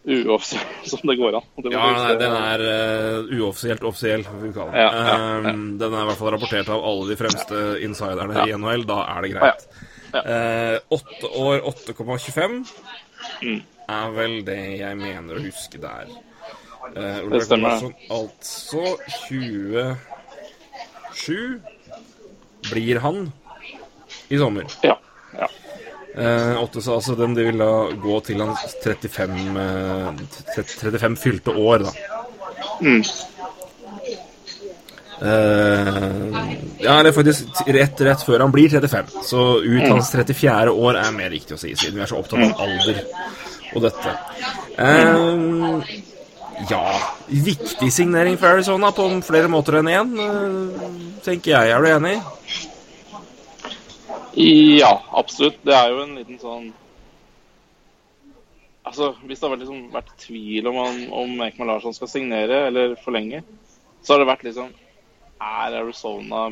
uoffisiell 0.02 0.88
som 0.90 1.02
det 1.10 1.16
går 1.20 1.36
an. 1.38 1.44
Det 1.62 1.72
Ja, 1.72 1.82
nei, 1.94 2.14
den 2.18 2.32
er 2.38 2.64
uh, 2.66 3.32
uoffisielt 3.38 3.84
offisiell, 3.86 4.24
vi 4.42 4.50
kaller 4.54 4.74
det. 4.74 4.82
Ja, 4.82 4.90
ja, 4.90 5.16
ja. 5.16 5.52
Um, 5.54 5.64
den 5.78 5.94
er 5.94 6.02
i 6.02 6.08
hvert 6.10 6.18
fall 6.20 6.32
rapportert 6.34 6.70
av 6.74 6.82
alle 6.88 7.10
de 7.12 7.18
fremste 7.20 7.60
insiderne 7.86 8.46
i 8.48 8.54
NHL. 8.58 8.82
Da 8.88 8.98
er 9.14 9.26
det 9.26 9.32
Ja, 9.34 9.38
greit. 9.38 9.68
ja. 10.14 10.22
uh, 10.90 11.38
år 11.46 11.62
8,25 11.72 12.62
Mm. 13.42 13.60
er 13.88 14.08
vel 14.16 14.32
det 14.44 14.56
jeg 14.80 14.96
mener 14.98 15.36
å 15.38 15.42
huske 15.44 15.78
der. 15.80 16.08
Uh, 16.96 17.30
Det 17.30 17.42
stemmer. 17.46 17.84
Altså 18.10 18.82
20 19.28 19.96
37 21.14 21.60
blir 22.70 23.00
han 23.02 23.24
i 24.28 24.38
sommer. 24.38 24.66
Ja. 24.82 24.98
ja. 25.38 25.48
Eh, 26.14 26.62
åtte, 26.62 26.82
så 26.82 26.94
altså 26.98 27.16
den 27.16 27.34
de 27.34 27.46
vil 27.48 27.60
da 27.60 27.72
gå 28.02 28.20
til 28.26 28.42
hans 28.44 28.76
35, 28.84 29.60
eh, 29.62 30.66
35 30.82 31.16
fylte 31.20 31.54
år, 31.56 31.86
da. 31.86 31.92
Mm. 32.82 33.02
Eh, 35.22 35.96
ja, 36.78 36.98
eller 36.98 37.12
faktisk 37.14 37.62
rett, 37.66 38.00
rett 38.00 38.24
før 38.26 38.42
han 38.42 38.52
blir 38.54 38.68
35. 38.68 39.12
Så 39.24 39.42
ut 39.62 39.88
hans 39.88 40.10
34. 40.10 40.72
år 40.72 40.98
er 40.98 41.12
mer 41.14 41.30
riktig 41.30 41.56
å 41.56 41.60
si, 41.60 41.76
siden 41.78 42.00
vi 42.00 42.04
er 42.04 42.10
så 42.10 42.18
opptatt 42.18 42.42
av 42.42 42.64
alder 42.66 43.04
og 43.72 43.84
dette. 43.86 44.16
Eh, 44.82 46.02
ja 46.70 46.82
Viktig 47.26 47.92
signering 47.92 48.36
for 48.38 48.52
Arizona 48.52 48.92
på 48.94 49.08
flere 49.26 49.48
måter 49.50 49.80
enn 49.80 49.90
én, 49.90 50.12
eh, 50.20 50.92
tenker 51.24 51.54
jeg. 51.54 51.70
Er 51.72 51.82
du 51.82 51.88
enig? 51.88 52.16
Ja, 54.34 55.02
absolutt. 55.12 55.58
Det 55.64 55.74
er 55.76 55.90
jo 55.92 56.02
en 56.02 56.16
liten 56.16 56.38
sånn 56.40 56.70
Altså, 58.84 59.12
Hvis 59.22 59.38
det 59.38 59.46
har 59.46 59.52
vært, 59.54 59.62
liksom, 59.62 59.82
vært 59.92 60.16
tvil 60.18 60.66
om 60.68 60.78
om 61.12 61.44
Ekman 61.46 61.68
Larsson 61.70 61.94
skal 61.94 62.10
signere 62.10 62.66
eller 62.66 62.96
forlenge, 63.04 63.42
så 64.02 64.14
har 64.14 64.22
det 64.22 64.30
vært 64.32 64.44
liksom 64.48 64.72
Er 65.40 65.76
Arizona 65.82 66.48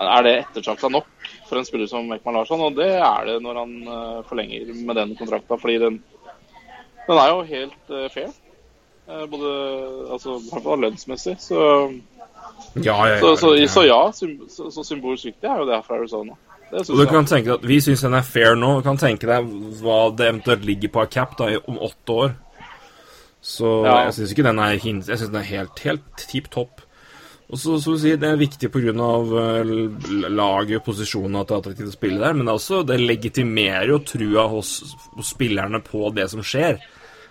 Er 0.00 0.22
det 0.26 0.34
ettertrakta 0.40 0.90
nok 0.90 1.06
for 1.48 1.58
en 1.58 1.64
spiller 1.64 1.86
som 1.86 2.10
Ekman 2.12 2.34
Larsson? 2.34 2.60
Og 2.60 2.74
det 2.76 2.90
er 2.96 3.24
det 3.26 3.38
når 3.44 3.62
han 3.62 3.74
eh, 3.82 4.22
forlenger 4.28 4.72
med 4.74 4.96
den 4.96 5.14
kontrakta, 5.16 5.56
fordi 5.56 5.78
den, 5.78 6.02
den 7.08 7.18
er 7.18 7.28
jo 7.32 7.42
helt 7.48 7.90
uh, 7.90 8.06
fair. 8.14 8.30
Eh, 9.08 9.24
både 9.32 9.50
altså, 10.12 10.36
i 10.36 10.50
hvert 10.52 10.66
fall 10.66 10.82
lønnsmessig. 10.84 11.36
Så 11.40 11.62
Ja, 12.76 12.94
ja, 13.06 13.14
ja. 13.14 13.20
så, 13.22 13.36
så, 13.40 13.52
så 13.72 13.82
ja, 13.86 14.00
så, 14.12 14.70
så 14.72 14.84
symbolsk 14.84 15.30
viktig 15.30 15.48
er 15.48 15.62
jo 15.62 15.68
det 15.68 15.78
fra 15.86 15.96
Arizona. 15.96 16.34
Det 16.70 16.82
Og 16.82 16.86
synes 16.86 16.98
du 16.98 17.04
jeg. 17.04 17.12
kan 17.14 17.28
tenke 17.30 17.48
deg 17.48 17.54
at 17.62 17.68
Vi 17.68 17.78
syns 17.80 18.02
den 18.04 18.14
er 18.18 18.26
fair 18.26 18.58
nå. 18.60 18.74
Du 18.76 18.84
kan 18.84 19.00
tenke 19.00 19.26
deg 19.30 19.46
hva 19.80 20.10
det 20.16 20.26
eventuelt 20.28 20.66
ligger 20.68 20.92
på 20.92 21.00
av 21.00 21.08
cap 21.14 21.32
da, 21.38 21.48
om 21.66 21.78
åtte 21.80 22.18
år. 22.24 22.34
Så 23.40 23.70
Ja. 23.86 24.04
jeg 24.04 24.18
syns 24.18 24.34
ikke 24.34 24.44
den 24.44 24.58
er 24.58 24.74
Jeg 24.76 25.02
synes 25.18 25.30
den 25.32 25.40
er 25.40 25.48
helt, 25.48 25.78
helt 25.80 26.26
tipp 26.28 26.50
topp. 26.50 26.82
Og 27.48 27.56
så, 27.56 27.78
så 27.80 27.94
å 27.94 27.98
si, 27.98 28.12
Det 28.16 28.28
er 28.28 28.36
viktig 28.36 28.68
pga. 28.70 28.92
laget 28.92 30.28
laget, 30.28 30.84
posisjonen, 30.84 31.40
at 31.40 31.48
det 31.48 31.54
er 31.56 31.60
attraktivt 31.62 31.88
å 31.88 31.96
spille 31.96 32.20
der. 32.20 32.34
Men 32.34 32.44
det, 32.44 32.52
er 32.52 32.60
også, 32.60 32.82
det 32.84 33.00
legitimerer 33.00 33.88
jo 33.88 33.98
trua 34.04 34.48
hos, 34.52 34.74
hos 35.16 35.32
spillerne 35.32 35.80
på 35.80 36.10
det 36.12 36.28
som 36.28 36.42
skjer. 36.44 36.76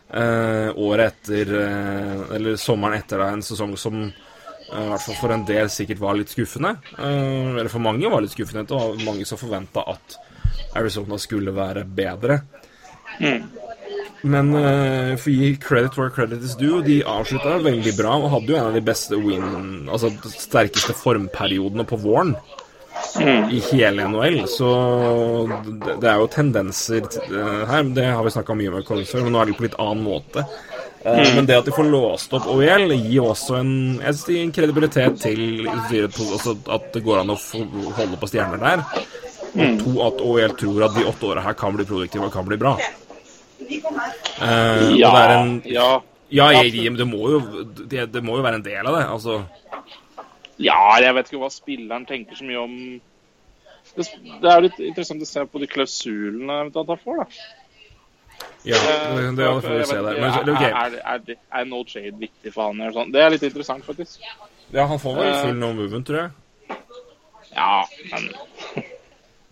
Eh, 0.07 0.69
året 0.79 1.17
etter 1.27 1.49
eh, 1.59 2.35
Eller 2.37 2.55
sommeren 2.55 2.95
etter 2.95 3.19
da, 3.19 3.25
en 3.27 3.43
sesong 3.43 3.73
som 3.75 4.05
eh, 4.05 4.85
i 4.85 4.87
hvert 4.93 5.03
fall 5.03 5.17
for 5.19 5.35
en 5.35 5.43
del 5.47 5.67
sikkert 5.71 5.99
var 5.99 6.15
litt 6.15 6.31
skuffende. 6.31 6.77
Eh, 6.95 7.57
eller 7.57 7.71
for 7.73 7.83
mange 7.83 8.11
var 8.11 8.23
litt 8.23 8.35
skuffende. 8.35 8.67
Det 8.67 8.77
var 8.77 9.05
mange 9.07 9.27
som 9.27 9.39
forventa 9.41 9.83
at 9.95 10.17
Arizona 10.77 11.19
skulle 11.19 11.51
være 11.55 11.83
bedre. 11.83 12.41
Men 14.27 14.53
eh, 14.57 15.13
for 15.19 15.29
å 15.29 15.35
gi 15.35 15.51
credit 15.61 15.97
where 15.97 16.13
credit 16.13 16.43
is 16.45 16.55
due, 16.57 16.81
de 16.85 17.01
avslutta 17.05 17.59
veldig 17.65 17.93
bra 17.97 18.15
og 18.17 18.31
hadde 18.33 18.53
jo 18.53 18.57
en 18.59 18.69
av 18.71 18.77
de 18.77 18.83
beste 18.83 19.19
win 19.21 19.89
Altså 19.91 20.09
sterkeste 20.33 20.95
formperiodene 20.97 21.85
på 21.87 21.99
våren 22.01 22.33
i 23.51 23.61
hele 23.71 24.07
NHL. 24.07 24.41
Så 24.51 24.69
det, 25.85 26.07
er 26.07 26.19
jo 26.21 26.27
tendenser 26.31 27.05
eh, 27.05 27.63
her. 27.69 27.87
Det 27.95 28.07
har 28.09 28.25
vi 28.25 28.33
snakka 28.35 28.57
mye 28.57 28.73
med 28.73 28.87
Collins 28.87 29.13
før, 29.13 29.25
men 29.25 29.35
nå 29.35 29.41
er 29.41 29.51
det 29.51 29.57
på 29.59 29.67
litt 29.67 29.79
annen 29.81 30.03
måte. 30.05 30.45
Mm. 31.07 31.35
Men 31.37 31.45
det 31.47 31.55
at 31.55 31.67
de 31.69 31.71
får 31.75 31.87
låst 31.87 32.33
opp 32.35 32.49
OEL, 32.51 32.91
gir 32.97 33.29
også 33.29 33.61
en, 33.61 33.73
jeg 34.01 34.17
synes 34.17 34.41
en 34.41 34.53
kredibilitet 34.55 35.21
til 35.21 35.69
altså 35.69 36.57
at 36.73 36.89
det 36.95 37.03
går 37.05 37.21
an 37.21 37.31
å 37.31 37.37
holde 37.37 38.19
på 38.19 38.29
stjerner 38.29 38.59
der. 38.63 38.83
Og 39.57 39.79
to, 39.81 39.93
at 40.05 40.23
OEL 40.25 40.55
tror 40.59 40.87
at 40.89 40.97
de 40.97 41.05
åtte 41.07 41.29
åra 41.29 41.45
her 41.45 41.55
kan 41.57 41.77
bli 41.77 41.85
produktive 41.87 42.27
og 42.27 42.33
kan 42.33 42.47
bli 42.49 42.59
bra. 42.59 42.75
Uh, 44.37 44.93
Ja, 44.97 45.09
og 45.09 45.15
det 45.15 45.21
er 45.21 45.31
en 45.33 45.55
ja, 45.65 45.87
Ja, 46.29 46.49
jeg, 46.53 46.73
jeg, 46.75 46.91
det, 46.99 47.07
må 47.07 47.29
jo, 47.31 47.39
det, 47.63 48.09
det 48.11 48.21
må 48.23 48.35
jo 48.37 48.43
være 48.43 48.59
en 48.59 48.65
del 48.65 48.89
av 48.89 48.97
det. 48.97 49.05
Altså, 49.15 49.39
ja, 50.57 50.81
jeg 51.03 51.13
vet 51.17 51.29
ikke 51.29 51.43
hva 51.43 51.51
spilleren 51.53 52.07
tenker 52.09 52.37
så 52.39 52.47
mye 52.47 52.63
om 52.63 52.75
Det, 53.95 54.05
det 54.41 54.51
er 54.51 54.65
litt 54.65 54.81
interessant 54.83 55.23
å 55.23 55.29
se 55.29 55.45
på 55.47 55.61
de 55.61 55.69
klausulene 55.71 56.59
eventuelt 56.63 56.91
han 56.91 56.99
får, 57.03 57.21
da. 57.21 57.27
ja, 58.67 58.81
det, 58.83 59.29
det 59.37 59.47
får 59.63 59.77
vi 59.77 59.85
se 59.89 60.01
der. 60.07 60.19
Men, 60.21 60.51
okay. 60.55 60.73
er, 60.73 60.97
er, 60.99 61.23
er, 61.23 61.39
er 61.61 61.69
no 61.69 61.79
trade 61.87 62.19
viktig 62.19 62.51
for 62.51 62.67
han? 62.67 62.83
Eller 62.83 62.97
sånn? 62.97 63.15
Det 63.15 63.23
er 63.23 63.33
litt 63.33 63.47
interessant, 63.47 63.87
faktisk. 63.87 64.27
ja, 64.75 64.83
han 64.83 65.01
får 65.01 65.17
vel 65.21 65.33
full 65.39 65.57
no 65.61 65.71
movement, 65.77 66.09
tror 66.09 66.25
jeg. 66.25 66.77
Ja, 67.55 67.87
men 68.11 68.29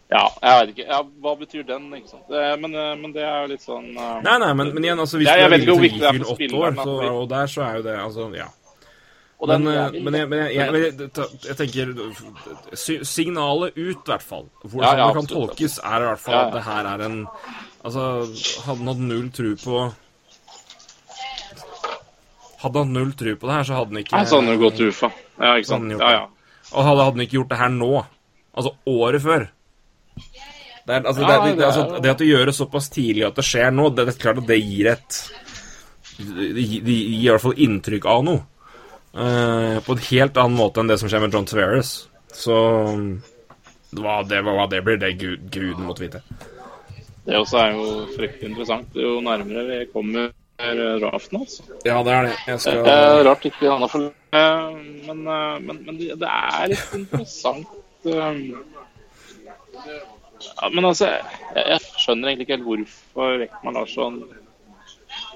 Ja, 0.10 0.26
jeg 0.42 0.60
vet 0.60 0.72
ikke. 0.76 0.86
Ja, 0.86 1.00
hva 1.02 1.32
betyr 1.40 1.64
den, 1.66 1.88
ikke 1.98 2.12
sant? 2.12 2.28
Det, 2.30 2.42
men, 2.62 2.76
eh, 2.78 2.92
men 3.00 3.14
det 3.16 3.24
er 3.26 3.40
jo 3.42 3.50
litt 3.56 3.64
sånn 3.66 3.88
uh, 3.98 4.20
Nei, 4.22 4.36
nei, 4.44 4.52
men, 4.54 4.70
men 4.76 4.86
igjen, 4.86 5.02
altså, 5.02 5.18
hvis 5.18 5.32
Ja, 5.32 5.40
du 5.40 5.46
er 5.48 5.54
villig 5.56 5.66
til 5.66 5.74
å 5.74 5.88
gi 5.88 6.20
for 6.22 6.36
åtte 6.36 6.60
år, 6.60 6.78
så, 6.78 6.94
og 7.10 7.26
der 7.32 7.50
så 7.50 7.64
er 7.66 7.80
jo 7.80 7.86
det 7.88 7.96
Altså, 8.04 8.28
ja. 8.38 8.46
Men, 9.42 9.66
den 9.66 9.68
eh, 9.68 9.92
men, 9.92 10.16
jeg, 10.16 10.30
men 10.32 10.40
jeg, 10.40 10.54
jeg, 10.56 11.12
jeg, 11.44 11.56
tenker 11.60 11.92
Signalet 13.06 13.76
ut, 13.76 14.00
i 14.00 14.08
hvert 14.08 14.24
fall. 14.24 14.48
Hvordan 14.64 14.86
Ja, 14.88 14.94
ja, 14.96 15.08
det 15.10 15.20
kan 15.20 15.28
tolkes, 15.30 15.76
er 15.84 16.06
i 16.06 16.08
hvert 16.10 16.24
fall 16.24 16.38
Ja, 16.38 16.46
at 16.46 16.56
det 16.56 16.64
her 16.66 16.90
er 16.94 17.04
en 17.06 17.18
Altså, 17.86 18.06
hadde 18.66 18.80
han 18.80 18.90
hatt 18.90 19.04
null 19.12 19.28
tro 19.36 19.52
på 19.62 19.82
Hadde 22.64 22.86
han 22.86 22.96
null 22.96 23.12
tro 23.20 23.36
på 23.36 23.50
det 23.50 23.58
her, 23.60 23.68
så 23.68 23.82
hadde 23.82 23.94
han 23.94 24.02
ikke 24.02 24.24
Så 24.24 24.40
hadde 24.40 24.40
han 24.40 24.54
det 24.54 24.64
gått 24.64 24.80
til 24.80 24.90
UFA. 24.90 25.12
Ja, 25.36 25.52
ikke 25.60 25.70
sant. 25.70 25.92
Ja, 25.92 26.14
ja. 26.16 26.24
Og 26.72 26.88
hadde, 26.88 27.04
han 27.12 27.28
ikke 27.28 27.38
gjort 27.38 27.52
det 27.52 27.60
her 27.60 27.76
nå, 27.76 27.92
altså 28.56 28.72
året 28.90 29.22
før 29.22 29.46
det, 30.86 30.94
er, 30.94 31.02
altså, 31.02 31.22
det, 31.22 31.36
det, 31.44 31.54
det 31.58 31.66
altså, 31.66 32.00
det 32.02 32.10
at 32.14 32.20
det 32.22 32.28
gjøres 32.30 32.60
såpass 32.62 32.88
tidlig 32.94 33.24
at 33.26 33.38
det 33.38 33.46
skjer 33.46 33.72
nå, 33.74 33.88
det, 33.90 34.06
det 34.06 34.16
er 34.16 34.20
klart 34.22 34.42
at 34.42 34.50
det 34.50 34.58
gir 34.62 34.90
et 34.94 35.22
Det 36.16 36.62
gir, 36.62 36.84
det 36.86 36.96
gir 36.96 37.24
i 37.26 37.32
hvert 37.34 37.44
fall 37.44 37.64
inntrykk 37.66 38.06
av 38.08 38.22
noe. 38.24 38.44
Eh, 39.16 39.80
på 39.80 39.96
en 39.96 40.04
helt 40.10 40.38
annen 40.38 40.58
måte 40.60 40.82
enn 40.82 40.90
det 40.92 40.98
som 41.00 41.08
skjer 41.12 41.24
med 41.24 41.36
John 41.36 41.48
Tavares. 41.48 41.94
Så 42.36 42.56
hva 43.96 44.18
det, 44.28 44.42
hva 44.44 44.66
det 44.68 44.82
blir, 44.84 45.00
det 45.00 45.14
gud, 45.22 45.46
guden 45.54 45.86
måtte 45.88 46.04
vite. 46.04 46.24
Det 47.26 47.38
også 47.40 47.62
er 47.62 47.78
jo 47.78 47.86
fryktelig 48.14 48.52
interessant 48.52 48.98
jo 49.00 49.20
nærmere 49.24 49.64
vi 49.70 49.78
kommer 49.94 50.34
draften, 50.56 51.42
altså. 51.42 51.64
Ja, 51.84 52.02
det 52.04 52.12
er 52.14 52.28
det. 52.28 52.36
Jeg 52.48 52.60
skal 52.64 52.78
Eh, 52.88 53.22
rart 53.28 53.46
ikke 53.46 53.72
han 53.72 53.82
har 53.84 53.92
for 53.92 54.06
eh, 54.08 54.76
Men, 55.08 55.28
eh, 55.28 55.58
men, 55.60 55.82
men 55.86 55.98
det, 56.00 56.30
er 56.30 56.70
litt 56.72 56.94
interessant 56.96 57.68
eh, 58.06 58.38
ja, 60.46 60.70
Men 60.72 60.86
altså, 60.86 61.10
jeg, 61.10 61.66
jeg 61.74 61.80
skjønner 62.00 62.32
egentlig 62.32 62.48
ikke 62.48 62.56
helt 62.56 62.70
hvorfor 62.70 63.46
Ekman 63.48 63.76
Larsson 63.76 64.24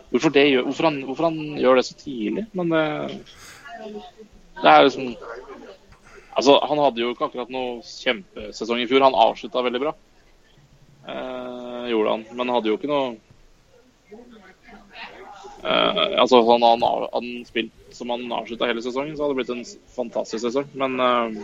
Hvorfor, 0.09 0.31
det 0.33 0.47
gjør, 0.49 0.63
hvorfor, 0.69 0.87
han, 0.87 1.03
hvorfor 1.05 1.27
han 1.27 1.41
gjør 1.59 1.75
det 1.77 1.85
så 1.85 1.99
tidlig, 1.99 2.47
men 2.57 2.71
det, 3.79 4.69
er 4.69 4.85
liksom 4.87 5.15
Altså, 6.39 6.59
han 6.69 6.79
hadde 6.79 7.01
jo 7.01 7.09
ikke 7.11 7.27
akkurat 7.27 7.49
noe 7.51 7.81
kjempesesong 7.83 8.79
i 8.79 8.87
fjor. 8.87 9.03
Han 9.03 9.17
avslutta 9.17 9.63
veldig 9.65 9.81
bra. 9.83 9.91
Eh, 11.09 11.89
gjorde 11.91 12.13
han. 12.13 12.23
Men 12.37 12.53
hadde 12.53 12.71
jo 12.71 12.77
ikke 12.79 12.91
noe 12.91 13.17
Eh, 15.63 16.19
altså 16.19 16.41
Han 16.51 16.61
han 16.63 16.83
hadde 16.83 17.47
spilt 17.47 17.71
som 17.91 18.09
han 18.13 18.31
avslutta 18.31 18.67
hele 18.69 18.81
sesongen, 18.81 19.15
så 19.17 19.25
hadde 19.25 19.35
det 19.35 19.39
blitt 19.41 19.55
en 19.55 19.65
fantastisk 19.95 20.45
sesong. 20.45 20.69
Men, 20.73 20.99
eh, 20.99 21.41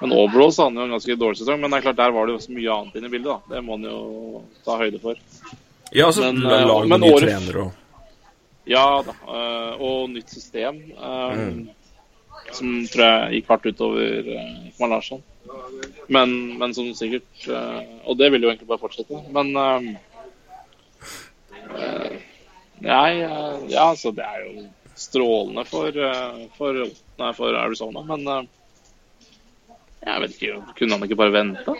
men 0.00 0.14
overall 0.16 0.52
så 0.52 0.64
hadde 0.64 0.78
han 0.78 0.80
jo 0.80 0.86
en 0.88 0.96
ganske 0.96 1.16
dårlig 1.20 1.40
sesong. 1.42 1.60
Men 1.60 1.70
det 1.70 1.80
er 1.80 1.86
klart 1.88 2.00
der 2.00 2.14
var 2.16 2.26
det 2.26 2.32
jo 2.34 2.38
også 2.40 2.54
mye 2.56 2.76
annet 2.76 2.96
inne 2.96 3.10
i 3.10 3.14
bildet. 3.16 3.32
da. 3.34 3.56
Det 3.56 3.64
må 3.64 3.76
han 3.76 3.84
jo 3.90 4.42
ta 4.64 4.78
høyde 4.80 5.02
for. 5.02 5.20
Ja, 5.92 6.06
altså, 6.06 6.32
men, 6.32 6.46
eh, 6.46 6.66
lag 6.66 6.88
med 6.88 7.00
men 7.00 7.08
nye 7.08 7.20
trenere 7.20 7.66
og 7.66 7.72
Ja 8.70 8.86
da. 9.06 9.14
eh, 9.26 9.82
og 9.82 10.10
nytt 10.14 10.30
system. 10.30 10.78
Mm. 10.96 11.68
Som 12.54 12.80
tror 12.90 13.04
jeg 13.04 13.40
gikk 13.40 13.50
hardt 13.52 13.66
utover 13.70 14.30
uh, 14.30 14.68
Ekman 14.70 14.94
Larsson. 14.94 15.20
Men, 16.10 16.32
men 16.58 16.74
som 16.74 16.88
sikkert 16.94 17.46
eh, 17.48 17.78
Og 18.04 18.18
det 18.18 18.28
vil 18.32 18.42
jo 18.44 18.50
egentlig 18.50 18.68
bare 18.68 18.82
fortsette. 18.82 19.20
Men 19.34 19.50
eh, 19.56 19.86
eh, 21.78 22.16
Nei, 22.84 23.20
eh, 23.22 23.56
ja, 23.70 23.90
altså 23.90 24.12
det 24.16 24.24
er 24.24 24.44
jo 24.46 24.64
strålende 25.00 25.64
for, 25.68 25.88
eh, 25.92 26.42
for, 26.58 26.80
nei, 27.20 27.30
for 27.36 27.56
Arizona, 27.60 28.02
men 28.08 28.26
eh, 28.28 28.42
jeg 30.06 30.22
vet 30.24 30.36
ikke, 30.36 30.60
kunne 30.78 30.96
han 30.96 31.04
ikke 31.06 31.18
bare 31.20 31.34
vente? 31.34 31.74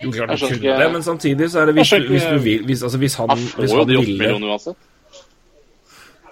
Jo, 0.00 0.10
klart 0.10 0.34
han 0.34 0.42
kunne 0.42 0.78
det, 0.82 0.88
men 0.96 1.06
samtidig 1.06 1.50
så 1.52 1.62
er 1.62 1.70
det 1.70 1.76
hvis, 1.78 1.92
hvis 2.10 2.26
du 2.26 2.38
vil 2.44 2.64
hvis, 2.66 2.82
altså, 2.82 2.98
hvis 2.98 3.14
han, 3.20 3.30
Han 3.30 3.46
får 3.46 3.76
jo 3.76 3.84
de 3.90 3.98
åtte 4.00 4.16
millionene 4.16 4.50
uansett. 4.50 4.89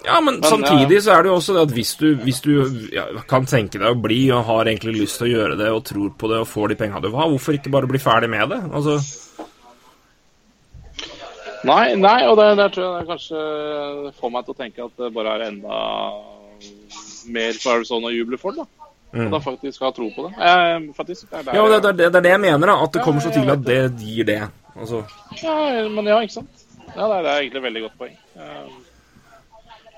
Ja, 0.05 0.21
men, 0.23 0.39
Men, 0.39 0.43
samtidig 0.47 0.95
ja. 0.95 1.01
så 1.03 1.11
er 1.17 1.23
det 1.23 1.29
jo 1.31 1.35
også 1.35 1.53
det 1.57 1.63
at 1.67 1.73
hvis 1.75 1.89
du, 1.99 2.05
hvis 2.23 2.39
du 2.45 2.51
ja, 2.95 3.03
kan 3.27 3.47
tenke 3.49 3.81
deg 3.81 3.89
å 3.91 3.99
bli 3.99 4.21
og 4.31 4.45
har 4.47 4.69
egentlig 4.71 4.95
lyst 5.01 5.19
til 5.19 5.27
å 5.27 5.31
gjøre 5.33 5.57
det 5.59 5.71
og 5.75 5.81
tror 5.89 6.13
på 6.15 6.29
det 6.31 6.39
og 6.39 6.47
får 6.47 6.71
de 6.71 6.77
penga 6.79 7.01
du 7.03 7.09
vil 7.09 7.19
ha, 7.19 7.27
hvorfor 7.33 7.57
ikke 7.57 7.73
bare 7.73 7.89
bli 7.89 7.99
ferdig 7.99 8.29
med 8.31 8.53
det? 8.53 8.61
Altså, 8.71 8.95
Nei, 11.67 11.91
nei, 11.99 12.23
og 12.23 12.37
det, 12.39 12.53
det 12.55 12.69
tror 12.71 12.85
jeg 12.85 13.01
det 13.01 13.09
kanskje 13.09 13.39
får 14.15 14.31
meg 14.31 14.45
til 14.47 14.53
å 14.53 14.59
tenke 14.61 14.85
at 14.85 15.01
det 15.03 15.09
bare 15.15 15.33
er 15.35 15.41
enda 15.49 15.79
mer 17.35 17.57
for 17.59 17.79
Arizona-jubler 17.79 18.39
for. 18.39 18.55
da. 18.55 18.67
Og 19.09 19.33
da 19.33 19.39
faktisk 19.43 19.83
ha 19.83 19.89
tro 19.91 20.07
på 20.13 20.27
det. 20.27 20.31
Eh, 20.37 20.87
faktisk, 20.95 21.27
det 21.31 21.41
er 21.41 21.49
Mm. 21.49 21.55
Ja, 21.57 21.65
det, 21.67 21.77
er 21.89 21.97
det, 21.97 22.11
det 22.13 22.15
er 22.15 22.21
det 22.21 22.31
jeg 22.31 22.41
mener, 22.45 22.67
da. 22.67 22.75
At 22.85 22.93
det 22.93 23.03
kommer 23.03 23.21
så 23.25 23.31
til 23.33 23.49
at 23.49 23.63
det 23.65 23.79
gir 23.99 24.23
det. 24.23 24.41
Altså, 24.75 25.03
Ja, 25.41 25.55
men 25.89 26.05
ja, 26.05 26.21
ikke 26.21 26.37
sant. 26.39 26.63
Ja, 26.95 27.07
det 27.07 27.17
er, 27.17 27.23
det 27.23 27.31
er 27.31 27.39
egentlig 27.41 27.59
et 27.59 27.67
veldig 27.67 27.81
godt 27.81 27.97
poeng. 27.97 28.15
Eh, 28.39 28.69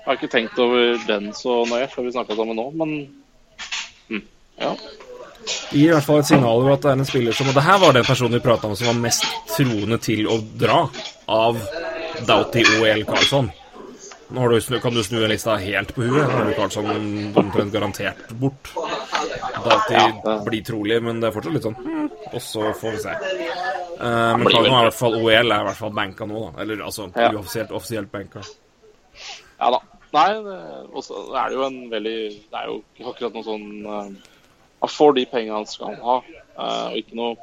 Jeg 0.02 0.08
har 0.10 0.16
ikke 0.18 0.32
tenkt 0.32 0.58
over 0.58 0.98
den 1.06 1.28
så 1.38 1.60
nøye 1.70 1.86
før 1.92 2.02
vi 2.08 2.12
snakka 2.16 2.34
sammen 2.34 2.56
nå, 2.58 2.64
men 2.74 2.94
hm, 4.08 4.22
ja. 4.58 4.72
Gir 5.72 5.88
i 5.88 5.92
hvert 5.94 6.06
fall 6.06 6.20
et 6.22 6.26
signal 6.28 6.58
over 6.62 6.72
at 6.74 6.82
det 6.84 6.90
er 6.92 6.98
en 7.00 7.06
spiller 7.08 7.34
som 7.34 7.48
Og 7.50 7.54
det 7.56 7.62
her 7.66 7.78
var 7.82 7.94
den 7.96 8.04
personen 8.06 8.34
vi 8.36 8.42
prata 8.44 8.68
om 8.68 8.74
som 8.78 8.90
var 8.92 8.98
mest 9.02 9.24
troende 9.56 9.98
til 10.02 10.26
å 10.30 10.36
dra 10.58 10.84
av 11.30 11.58
Doughty 12.28 12.62
OL 12.80 13.04
Carlsson. 13.08 13.48
Nå 14.32 14.40
har 14.40 14.52
du, 14.52 14.58
snu- 14.64 14.78
kan 14.80 14.94
du 14.94 15.02
snu 15.04 15.18
en 15.24 15.30
lista 15.32 15.54
helt 15.60 15.90
på 15.96 16.02
huet. 16.06 16.22
Nå 16.28 16.36
har 16.38 16.46
du 16.50 16.54
Carlsson 16.56 16.86
omtrent 17.36 17.72
garantert 17.74 18.30
bort. 18.40 18.70
Doughty 19.64 20.02
blir 20.46 20.62
trolig, 20.66 20.98
men 21.04 21.20
det 21.22 21.30
er 21.30 21.34
fortsatt 21.36 21.56
litt 21.56 21.66
sånn 21.66 21.76
hm, 21.78 22.06
Og 22.32 22.40
så 22.42 22.70
får 22.78 22.96
vi 22.96 23.02
se. 23.06 23.12
Eh, 23.12 24.32
men 24.38 24.46
Carlsson 24.48 24.72
er 24.72 24.80
i 24.82 24.88
hvert 24.90 24.98
fall 24.98 25.18
OL 25.20 25.30
er 25.30 25.46
i 25.46 25.66
hvert 25.70 25.80
fall 25.82 25.94
banka 25.98 26.26
nå, 26.30 26.44
da. 26.48 26.62
Eller 26.64 26.82
altså 26.86 27.08
Ja. 27.16 27.30
uoffisielt 27.32 27.74
offisielt 27.76 28.12
banka. 28.12 28.42
Nei, 30.12 30.30
og 30.92 31.00
så 31.04 31.22
er 31.40 31.48
det 31.48 31.56
jo 31.56 31.64
en 31.64 31.78
veldig 31.92 32.16
Det 32.52 32.58
er 32.58 32.68
jo 32.68 32.80
ikke 32.82 33.12
akkurat 33.14 33.36
noe 33.38 33.46
sånn 33.46 33.68
eh, 33.88 34.32
Han 34.82 34.92
får 34.92 35.14
de 35.16 35.24
pengene 35.30 35.60
han 35.62 35.68
skal 35.70 35.96
ha, 36.02 36.16
eh, 36.28 36.88
og 36.90 36.98
ikke 37.00 37.16
noe 37.16 37.36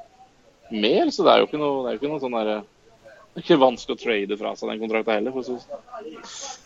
mer. 0.70 1.09
Så 1.09 1.26
det 1.26 1.34
er 1.34 1.41
jo 1.41 1.47
ikke 1.49 1.61
noe, 1.61 1.80
det 1.82 1.89
er 1.89 1.95
jo 1.95 2.01
ikke 2.03 2.11
noe 2.11 2.22
sånn 2.22 2.38
derre 2.38 2.57
Det 2.61 3.41
er 3.41 3.45
ikke 3.45 3.59
vanskelig 3.63 3.97
å 3.97 4.01
trade 4.03 4.38
fra 4.41 4.53
seg 4.59 4.74
den 4.74 4.84
kontrakten 4.84 5.15
heller, 5.17 5.34
for 5.34 5.41
å 5.41 5.47
sånn. 5.47 5.80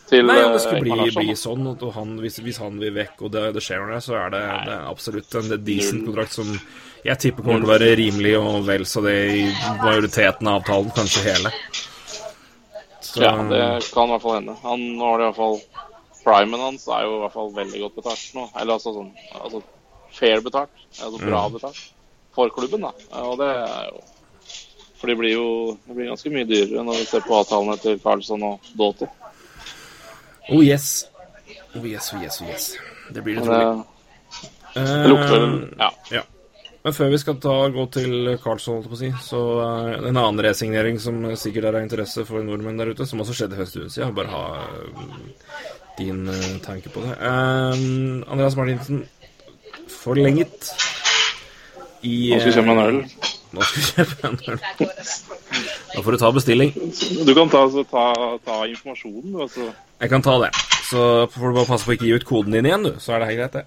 Til 0.10 0.28
Nei, 0.28 0.40
det 0.42 0.50
eh, 0.50 0.64
skulle 0.66 0.84
bli, 0.84 1.10
bli 1.16 1.38
sånn, 1.40 1.70
at 1.72 1.86
han, 1.96 2.18
hvis, 2.24 2.42
hvis 2.44 2.60
han 2.64 2.82
vil 2.82 2.98
vekk 2.98 3.24
og 3.24 3.36
det, 3.38 3.46
det 3.56 3.64
skjer 3.64 3.88
noe, 3.88 4.02
så 4.04 4.18
er 4.20 4.34
det, 4.36 4.44
det 4.68 4.76
er 4.76 4.90
absolutt 4.92 5.40
en 5.40 5.56
decent 5.64 6.04
kontrakt 6.10 6.36
som 6.36 6.52
jeg 7.04 7.20
tipper 7.20 7.44
kommer 7.44 7.64
til 7.64 7.68
å 7.68 7.74
være 7.74 7.96
rimelig 8.00 8.36
og 8.40 8.68
vel 8.68 8.86
så 8.88 9.02
det 9.04 9.18
i 9.36 9.48
majoriteten 9.82 10.48
av 10.48 10.62
avtalen, 10.62 10.92
kanskje 10.96 11.26
hele. 11.26 11.52
Så, 13.04 13.22
Ja, 13.22 13.34
det 13.50 13.64
kan 13.94 14.08
i 14.08 14.16
hvert 14.16 14.24
fall 14.24 14.38
hende. 14.40 14.56
Han 14.64 14.86
har 15.02 15.20
det 15.20 15.26
i 15.26 15.28
hvert 15.28 15.40
fall 15.42 15.60
Primen 16.24 16.60
hans 16.64 16.88
er 16.88 17.04
jo 17.04 17.18
i 17.18 17.22
hvert 17.24 17.34
fall 17.36 17.52
veldig 17.56 17.82
godt 17.86 17.96
betalt 18.02 18.26
nå. 18.38 18.48
Eller 18.56 18.74
altså 18.78 18.94
sånn 18.96 19.12
altså 19.40 19.62
fair 20.14 20.42
betalt. 20.46 20.84
Altså 21.02 21.20
bra 21.20 21.46
Mm. 21.48 21.54
betalt. 21.58 21.82
For 22.34 22.50
klubben, 22.50 22.82
da. 22.82 22.92
Og 23.22 23.38
det 23.42 23.50
er 23.54 23.90
jo 23.92 24.02
For 25.04 25.08
det 25.12 25.18
blir 25.20 25.34
jo 25.34 25.78
det 25.88 25.96
blir 25.98 26.08
ganske 26.08 26.30
mye 26.32 26.46
dyrere 26.48 26.84
når 26.88 27.02
vi 27.02 27.06
ser 27.10 27.20
på 27.26 27.36
avtalene 27.36 27.76
til 27.82 27.98
Carlsson 28.00 28.44
og 28.48 28.60
Doughty. 28.80 29.06
Oh 30.50 30.62
yes. 30.64 31.06
Oh 31.76 31.84
yes, 31.88 32.14
oh 32.14 32.22
yes, 32.24 32.42
oh 32.42 32.48
yes. 32.48 32.70
Det 33.12 33.24
blir 33.24 33.36
det 33.36 33.44
trolig. 33.44 33.84
det, 34.76 34.86
det 34.86 35.10
lukter 35.12 35.40
vel 35.44 35.58
Ja. 35.80 35.90
Ja. 36.12 36.22
Men 36.84 36.94
før 36.94 37.10
vi 37.14 37.18
skal 37.18 37.36
ta, 37.40 37.68
gå 37.72 37.86
til 37.92 38.38
Carlsson, 38.44 38.76
holdt 38.76 38.90
på 38.92 38.96
å 38.98 39.00
si, 39.00 39.12
så 39.24 39.40
uh, 39.60 40.08
en 40.08 40.18
annen 40.20 40.42
resignering 40.44 40.98
som 41.00 41.22
sikkert 41.40 41.70
er 41.70 41.78
av 41.80 41.84
interesse 41.86 42.26
for 42.28 42.44
nordmenn 42.44 42.78
der 42.80 42.92
ute, 42.92 43.06
som 43.08 43.22
også 43.24 43.36
skjedde 43.38 43.56
for 43.56 43.64
en 43.64 43.70
stund 43.72 43.94
siden. 43.94 44.12
Bare 44.18 44.28
ha 44.34 44.42
eh, 44.66 45.73
din 45.98 46.28
eh, 46.30 46.60
tanke 46.66 46.90
på 46.90 47.00
det. 47.06 47.14
Um, 47.22 48.24
Andreas 48.28 48.56
Martinsen 48.58 49.04
forlenget 49.90 50.72
i 52.04 52.34
Nå 52.34 52.40
skal 52.40 52.52
vi 52.52 52.56
kjøpe 52.58 52.72
en 52.74 52.80
øl. 52.84 52.98
eh, 53.00 53.06
Nå 53.54 53.62
skal 53.62 53.78
vi 53.78 53.86
kjøpe 53.92 54.28
en 54.28 54.40
øl. 54.50 54.60
Da 55.94 56.02
får 56.02 56.12
du 56.12 56.18
ta 56.24 56.32
bestilling. 56.36 56.72
Du 57.28 57.34
kan 57.38 57.50
ta, 57.54 57.62
ta, 57.92 58.06
ta 58.46 58.56
informasjonen, 58.68 59.30
du. 59.36 59.42
Altså. 59.46 59.70
Jeg 60.02 60.10
kan 60.10 60.22
ta 60.26 60.34
det. 60.42 60.50
Så 60.90 61.00
får 61.32 61.48
du 61.48 61.54
bare 61.60 61.70
passe 61.70 61.86
på 61.88 61.92
å 61.94 61.96
ikke 61.98 62.10
gi 62.10 62.16
ut 62.18 62.26
koden 62.28 62.56
din 62.58 62.66
igjen, 62.68 62.84
du. 62.90 62.94
Så 63.00 63.14
er 63.14 63.20
det 63.24 63.30
helt 63.30 63.40
greit, 63.44 63.54
det. 63.62 63.66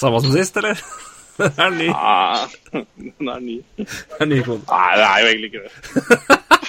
Samme 0.00 0.20
som 0.20 0.32
sist, 0.32 0.56
eller? 0.60 0.76
Den 1.40 1.52
er 1.56 1.70
ny, 1.72 1.86
Ja, 1.96 2.46
den 3.18 3.28
er 3.32 3.38
ny. 3.40 3.54
Den 3.78 3.86
er 4.20 4.26
ny 4.28 4.40
kode. 4.44 4.60
Nei, 4.68 4.90
det 5.00 5.06
er 5.06 5.18
jo 5.22 5.26
egentlig 5.30 5.48
ikke 5.48 5.62
det. 5.64 5.72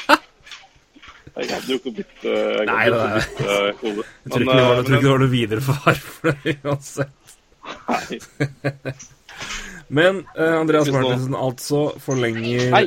Jeg 1.32 1.48
hadde 1.48 1.72
jo 1.72 1.78
ikke 1.80 1.94
blitt 1.96 2.24
jeg 2.28 2.66
Nei, 2.68 2.86
det 2.92 3.00
er- 3.00 3.16
bytte 3.16 3.74
kode. 3.80 4.04
Jeg 4.24 4.32
tror 4.32 4.42
ikke 4.42 4.56
det 4.58 4.66
var, 4.68 4.74
eh, 4.74 4.82
ikke 4.82 5.02
det 5.02 5.12
var 5.12 5.22
noe 5.24 5.32
videre 5.32 5.62
for 5.62 5.76
for 6.06 6.32
det 6.44 6.58
uansett. 6.66 7.36
Nei. 7.88 8.94
Men 9.92 10.22
uh, 10.38 10.60
Andreas 10.62 10.92
Martinsen 10.92 11.36
altså 11.36 11.82
forlenger 12.00 12.72
Nei. 12.72 12.86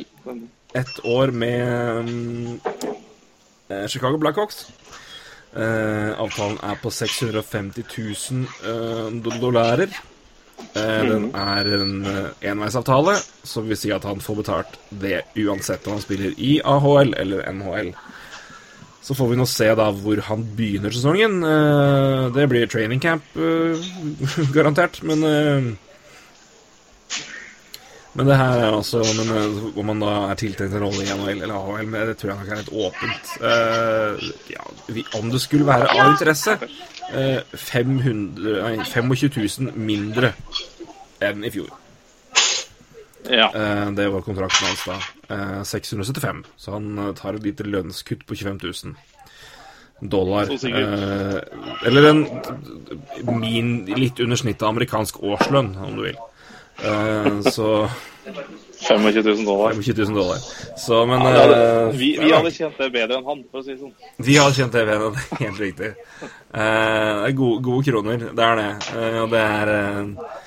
ett 0.74 1.00
år 1.04 1.32
med 1.36 2.08
um, 2.08 2.60
Chicago 3.88 4.18
Blackhawks. 4.18 4.66
Uh, 5.54 6.16
avtalen 6.18 6.58
er 6.66 6.80
på 6.82 6.90
650 6.90 7.84
000 8.32 9.22
dollar. 9.40 9.84
den 10.74 11.28
er 11.34 11.68
en 11.76 12.06
enveisavtale, 12.42 13.18
som 13.42 13.68
vil 13.68 13.78
si 13.78 13.92
at 13.94 14.04
han 14.04 14.20
får 14.20 14.36
betalt 14.40 14.78
det 14.90 15.22
uansett 15.36 15.86
om 15.86 15.98
han 15.98 16.02
spiller 16.02 16.34
i 16.38 16.56
AHL 16.64 17.14
eller 17.20 17.52
NHL. 17.52 17.92
Så 19.04 19.12
får 19.16 19.28
vi 19.30 19.36
nå 19.36 19.44
se 19.48 19.66
da 19.76 19.90
hvor 19.92 20.20
han 20.30 20.44
begynner 20.56 20.94
sesongen. 20.94 21.42
Eh, 21.44 22.28
det 22.32 22.46
blir 22.48 22.70
training 22.72 23.02
camp, 23.04 23.26
eh, 23.36 23.88
garantert, 24.56 25.02
men 25.04 25.26
eh, 25.28 25.74
men 28.14 28.28
det 28.30 28.36
her 28.38 28.60
er 28.62 28.76
altså 28.76 29.00
Om 29.02 29.88
man 29.88 29.98
da 29.98 30.12
er 30.30 30.36
tiltenkt 30.38 30.76
en 30.76 30.84
rolle 30.84 31.02
i 31.02 31.08
NHL 31.10 31.40
eller 31.42 31.54
AHL, 31.56 31.88
men 31.90 32.04
det 32.06 32.14
tror 32.20 32.30
jeg 32.30 32.38
nok 32.38 32.52
er 32.54 32.60
litt 32.60 32.76
åpent. 32.86 33.32
Ja, 34.54 34.68
om 35.18 35.32
det 35.32 35.40
skulle 35.42 35.66
være 35.66 35.88
av 35.90 36.12
interesse 36.12 36.54
eh, 37.10 37.40
500, 37.58 38.60
nei, 38.62 38.84
25 38.86 39.66
000 39.66 39.74
mindre 39.90 40.30
enn 41.24 41.42
i 41.42 41.50
fjor. 41.50 41.74
Ja. 43.30 43.48
Eh, 43.54 43.90
det 43.96 44.08
var 44.12 44.24
kontrakten 44.26 44.68
hans 44.68 44.84
da. 44.84 44.98
Eh, 45.34 45.62
675. 45.62 46.44
Så 46.56 46.76
han 46.76 46.98
eh, 46.98 47.12
tar 47.14 47.38
et 47.38 47.46
lite 47.46 47.66
lønnskutt 47.66 48.26
på 48.26 48.36
25 48.36 48.58
000 48.62 50.10
dollar. 50.10 50.50
Eh, 50.50 51.38
eller 51.86 52.10
en 52.10 52.26
min, 53.40 53.74
litt 53.96 54.20
under 54.20 54.36
snittet 54.36 54.66
amerikansk 54.68 55.22
årslønn, 55.22 55.76
om 55.76 55.96
du 55.96 56.02
vil. 56.08 56.18
Eh, 56.84 57.40
så 57.50 57.88
25 58.88 59.22
000 59.22 59.44
dollar. 59.44 59.72
25 59.72 60.04
000 60.04 60.14
dollar. 60.14 60.38
Så, 60.78 61.06
men 61.06 61.20
Ja, 61.22 61.46
det 61.46 61.58
eh, 61.58 61.88
vi, 61.96 62.10
vi 62.20 62.32
hadde 62.32 62.50
kjent 62.52 62.78
det 62.78 62.90
bedre 62.92 63.18
enn 63.20 63.28
han, 63.28 63.44
for 63.50 63.62
å 63.62 63.64
si 63.64 63.72
det 63.72 63.80
sånn. 63.80 63.94
Vi 64.26 64.36
hadde 64.40 64.56
kjent 64.58 64.76
det 64.76 64.84
bedre, 64.90 65.10
det, 65.14 65.40
helt 65.40 65.60
riktig. 65.62 65.92
Eh, 66.20 67.28
er 67.28 67.36
gode, 67.38 67.62
gode 67.64 67.86
kroner, 67.88 68.26
det 68.34 68.48
er 68.48 68.60
det. 68.60 68.70
Eh, 68.98 69.20
det 69.32 69.44
er 69.44 69.72
eh, 69.78 70.42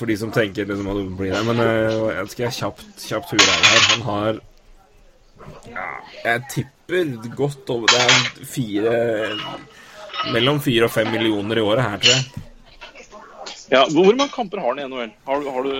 for 0.00 0.08
de 0.10 0.16
som 0.18 0.30
tenker 0.34 0.66
liksom 0.68 0.88
at 0.90 0.98
det 0.98 1.16
blir 1.18 1.32
det. 1.36 1.42
Men 1.46 1.60
eh, 1.64 1.98
jeg 2.16 2.30
skal 2.32 2.44
jeg 2.48 2.56
kjapt, 2.58 2.86
kjapt 3.06 3.34
hure 3.34 3.50
av 3.54 3.66
her. 3.70 3.82
Han 3.90 4.06
har 4.08 4.40
ja, 5.70 5.84
Jeg 6.24 6.42
tipper 6.52 7.12
godt 7.36 7.70
over 7.72 7.86
Det 7.88 8.00
er 8.04 8.44
fire 8.44 8.94
Mellom 10.34 10.58
fire 10.60 10.84
og 10.84 10.92
fem 10.92 11.08
millioner 11.14 11.56
i 11.56 11.62
året 11.64 11.80
her, 11.86 12.02
tror 12.02 12.12
jeg. 12.12 12.24
Ja, 13.72 13.84
Hvor 13.88 14.10
mange 14.10 14.26
kamper 14.34 14.60
har 14.60 14.74
han 14.74 14.82
i 14.82 14.88
NHL? 14.90 15.12
Har, 15.28 15.40
du- 15.40 15.50
har 15.54 15.62
du 15.62 15.74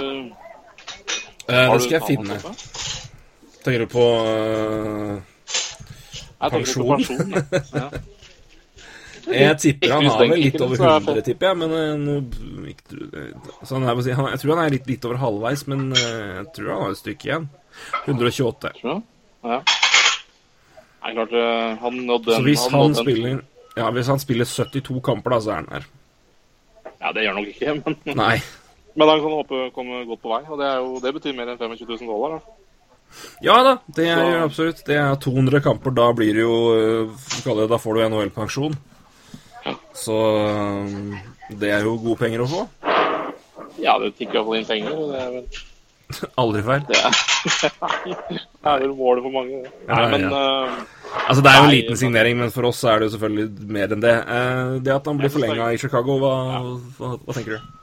Eh, 1.50 1.56
har 1.56 1.72
det 1.74 1.80
du 1.80 1.84
skal 1.84 1.96
jeg 1.98 2.06
finne. 2.06 2.36
Tenker 3.64 3.82
du 3.82 3.86
på 3.90 4.04
eh, 4.30 5.16
Jeg 6.40 6.52
tenker 6.54 6.74
på 6.78 6.86
Pensjon? 6.94 6.96
pensjon. 6.96 7.34
Ja. 7.74 7.88
Jeg 9.28 9.56
tipper 9.60 9.92
han 9.92 10.06
har 10.08 10.20
vel 10.22 10.40
litt 10.40 10.56
over 10.62 10.76
ikke, 10.76 10.82
så 10.82 10.90
er 10.90 11.04
100, 11.04 11.24
tipper 11.26 11.50
jeg. 11.50 11.58
Men 11.60 11.70
eh, 12.14 12.24
så 13.62 13.76
han 13.76 13.86
er, 13.86 14.02
jeg 14.08 14.40
tror 14.42 14.54
han 14.54 14.62
er 14.64 14.74
litt, 14.74 14.88
litt 14.90 15.06
over 15.08 15.20
halvveis, 15.20 15.66
men 15.70 15.90
eh, 15.92 16.30
jeg 16.40 16.46
tror 16.56 16.72
han 16.72 16.84
har 16.84 16.94
et 16.94 17.00
stykke 17.02 17.28
igjen. 17.28 17.48
128. 18.06 18.72
Ja. 18.84 18.96
ja. 19.46 19.60
Nei, 21.00 21.12
klart 21.16 21.32
eh, 21.32 21.68
han 21.80 22.00
nådde 22.08 22.36
Så 22.36 22.44
hvis 22.44 22.66
han 22.72 22.96
spiller 22.98 23.38
Ja, 23.78 23.90
hvis 23.94 24.10
han 24.10 24.20
spiller 24.20 24.48
72 24.48 25.00
kamper, 25.04 25.36
da, 25.36 25.40
så 25.40 25.52
er 25.54 25.60
han 25.62 25.70
her. 25.76 25.90
Ja, 27.00 27.12
det 27.16 27.24
gjør 27.24 27.36
han 27.36 27.42
nok 27.42 27.52
ikke, 27.54 27.76
men, 27.84 28.18
Nei. 28.18 28.34
men 28.94 29.12
han 29.14 29.22
kan 29.22 29.36
håpe 29.38 29.68
komme 29.76 30.02
godt 30.08 30.24
på 30.24 30.34
vei. 30.34 30.42
Og 30.48 30.60
det, 30.60 30.72
jo, 30.80 30.96
det 31.04 31.14
betyr 31.16 31.38
mer 31.38 31.52
enn 31.52 31.60
25 31.60 31.86
000 31.86 32.10
dollar. 32.10 32.38
Da. 32.38 32.56
Ja 33.42 33.56
da, 33.66 33.72
det 33.96 34.06
gjør 34.06 34.44
absolutt. 34.44 34.84
Det 34.86 34.96
er 35.00 35.16
200 35.18 35.62
kamper. 35.64 35.94
Da 35.96 36.10
blir 36.14 36.36
det 36.36 36.44
jo 36.44 36.56
eh, 36.76 37.64
Da 37.68 37.78
får 37.80 37.96
du 37.96 38.04
NHL-pensjon. 38.06 38.76
Så 39.96 40.18
eh, 40.44 40.94
det 41.60 41.72
er 41.74 41.84
jo 41.86 41.96
gode 42.00 42.20
penger 42.22 42.44
å 42.44 42.50
få. 42.50 42.62
Ja, 43.80 43.96
det 44.00 44.14
tikker 44.18 44.40
iallfall 44.40 44.60
inn 44.60 44.68
penger. 44.68 44.94
Og 44.96 45.12
det 45.12 45.20
er 45.24 45.34
vel 45.38 45.66
Aldri 46.42 46.62
feil. 46.66 46.80
det 46.88 46.98
er, 46.98 47.18
det 48.34 48.66
er 48.66 48.80
vel 48.82 48.94
målet 48.98 49.22
for 49.22 49.34
mange. 49.34 49.60
det. 49.62 49.74
Nei, 49.86 50.00
Ja, 50.00 50.08
men 50.10 50.24
ja. 50.26 50.40
Uh, 50.70 50.96
Altså 51.28 51.42
Det 51.42 51.50
er 51.50 51.56
jo 51.58 51.62
en 51.64 51.68
Nei, 51.68 51.76
liten 51.76 51.98
signering, 51.98 52.36
men 52.38 52.52
for 52.54 52.66
oss 52.68 52.80
er 52.86 52.98
det 52.98 53.08
jo 53.08 53.12
selvfølgelig 53.16 53.68
mer 53.76 53.94
enn 53.94 54.02
det. 54.02 54.16
Uh, 54.26 54.78
det 54.82 54.94
at 54.94 55.06
han 55.10 55.18
blir 55.20 55.32
forlenga 55.32 55.68
i 55.74 55.78
Chicago, 55.78 56.18
hva, 56.22 56.34
hva, 56.98 57.12
hva 57.18 57.36
tenker 57.36 57.56
du? 57.58 57.76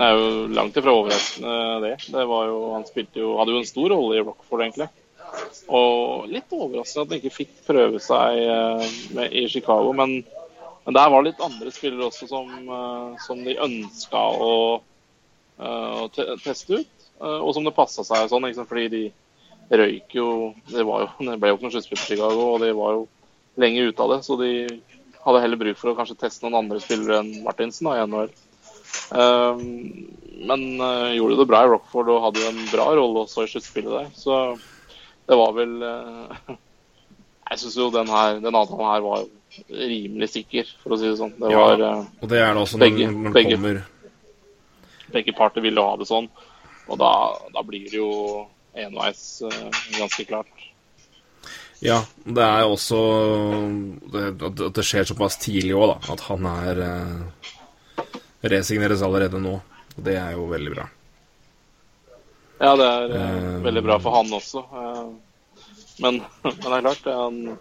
det 0.00 0.06
er 0.06 0.16
jo 0.16 0.28
langt 0.56 0.76
ifra 0.80 0.92
overraskende, 0.96 1.54
det. 1.84 1.94
Det 2.08 2.24
var 2.30 2.46
jo, 2.48 2.58
Han 2.72 2.86
spilte 2.88 3.20
jo, 3.20 3.34
hadde 3.36 3.52
jo 3.52 3.60
en 3.60 3.68
stor 3.68 3.92
rolle 3.92 4.16
i 4.16 4.22
Rockford, 4.24 4.62
egentlig. 4.64 4.88
Og 5.68 6.30
litt 6.30 6.54
overraskende 6.56 7.04
at 7.04 7.12
han 7.12 7.18
ikke 7.18 7.34
fikk 7.34 7.50
prøve 7.66 8.00
seg 8.02 8.40
uh, 8.48 8.86
med, 9.16 9.34
i 9.36 9.44
Chicago. 9.52 9.92
Men 9.96 10.22
Men 10.84 10.96
der 10.96 11.10
var 11.12 11.22
det 11.22 11.30
litt 11.30 11.42
andre 11.44 11.72
spillere 11.74 12.08
også 12.08 12.28
som, 12.30 12.48
eh, 12.68 13.18
som 13.26 13.42
de 13.44 13.56
ønska 13.60 14.20
å, 14.46 14.54
eh, 15.60 15.96
å 16.04 16.36
teste 16.40 16.80
ut. 16.80 16.96
eh, 17.20 17.40
og 17.40 17.52
som 17.54 17.64
det 17.64 17.74
passa 17.76 18.02
seg 18.02 18.30
sånn, 18.30 18.48
fordi 18.64 18.88
de 18.88 19.12
røyk 19.70 20.14
jo 20.14 20.54
Det, 20.66 20.80
jo, 20.80 21.08
det 21.26 21.38
ble 21.38 21.50
jo 21.50 21.56
ikke 21.56 21.68
noe 21.68 21.74
sluttspill 21.74 21.98
i 21.98 22.06
Chicago, 22.06 22.54
og 22.54 22.60
de 22.60 22.72
var 22.72 22.92
jo 22.96 23.08
lenge 23.60 23.88
ute 23.90 24.00
av 24.00 24.14
det. 24.14 24.24
Så 24.24 24.38
de 24.40 24.52
hadde 25.24 25.42
heller 25.42 25.60
bruk 25.60 25.76
for 25.76 25.92
å 25.92 25.98
kanskje 25.98 26.18
teste 26.18 26.46
noen 26.46 26.64
andre 26.64 26.80
spillere 26.80 27.20
enn 27.20 27.42
Martinsen 27.44 27.90
da, 27.90 27.98
i 27.98 28.06
NHL. 28.06 28.32
Um, 29.10 29.60
men 30.48 30.62
uh, 30.80 31.10
gjorde 31.12 31.36
det 31.36 31.46
bra 31.50 31.64
i 31.64 31.68
Rockford 31.70 32.08
og 32.10 32.24
hadde 32.24 32.46
en 32.48 32.60
bra 32.70 32.86
rolle 32.96 33.26
også 33.26 33.44
i 33.44 33.50
sluttspillet 33.52 33.92
der. 33.92 34.08
Så 34.16 34.56
det 35.28 35.38
var 35.38 35.52
vel 35.58 35.76
uh, 35.84 36.56
Jeg 37.50 37.60
syns 37.60 37.76
jo 37.76 37.90
den 37.92 38.08
her, 38.08 38.38
den 38.40 38.56
avtalen 38.56 38.86
her 38.86 39.04
var 39.04 39.22
jo 39.24 39.28
rimelig 39.68 40.28
sikker, 40.30 40.68
for 40.82 40.94
å 40.94 40.98
si 41.00 41.08
det 41.10 41.16
sånn. 41.18 41.32
Det 41.38 41.50
Ja. 41.50 41.58
var 41.58 41.80
eh, 41.80 42.04
Og 42.22 42.28
det 42.28 42.38
er 42.38 42.54
det 42.54 42.62
også 42.62 42.78
når, 42.78 42.86
Begge- 42.86 43.32
begge. 43.34 43.56
kommer 43.56 43.82
Begge 45.12 45.32
parter 45.34 45.60
ville 45.64 45.82
ha 45.82 45.96
det 45.98 46.06
sånn. 46.06 46.28
Og 46.88 46.98
da, 46.98 47.10
da 47.54 47.62
blir 47.66 47.84
det 47.90 47.98
jo 47.98 48.46
enveis 48.78 49.42
eh, 49.42 49.70
ganske 49.98 50.24
klart. 50.28 50.46
Ja, 51.82 52.02
det 52.26 52.44
er 52.44 52.60
jo 52.62 52.74
også 52.76 53.00
det, 54.12 54.24
at 54.44 54.74
det 54.76 54.84
skjer 54.84 55.08
såpass 55.08 55.38
tidlig 55.40 55.74
òg, 55.74 55.94
da. 55.94 56.12
At 56.12 56.20
han 56.28 56.46
er 56.46 56.80
eh, 56.86 58.06
Resigneres 58.42 59.02
allerede 59.02 59.40
nå. 59.40 59.56
Og 59.96 60.04
det 60.04 60.14
er 60.16 60.32
jo 60.36 60.46
veldig 60.48 60.74
bra. 60.76 60.86
Ja, 62.60 62.74
det 62.76 62.86
er 62.86 63.10
eh, 63.16 63.26
Eh, 63.56 63.58
veldig 63.64 63.82
bra 63.82 63.98
for 63.98 64.14
han 64.18 64.30
også. 64.36 64.62
Men, 66.00 66.20
men 66.44 66.54
det 66.60 66.76
er 66.78 66.86
klart, 66.86 67.04
han 67.04 67.58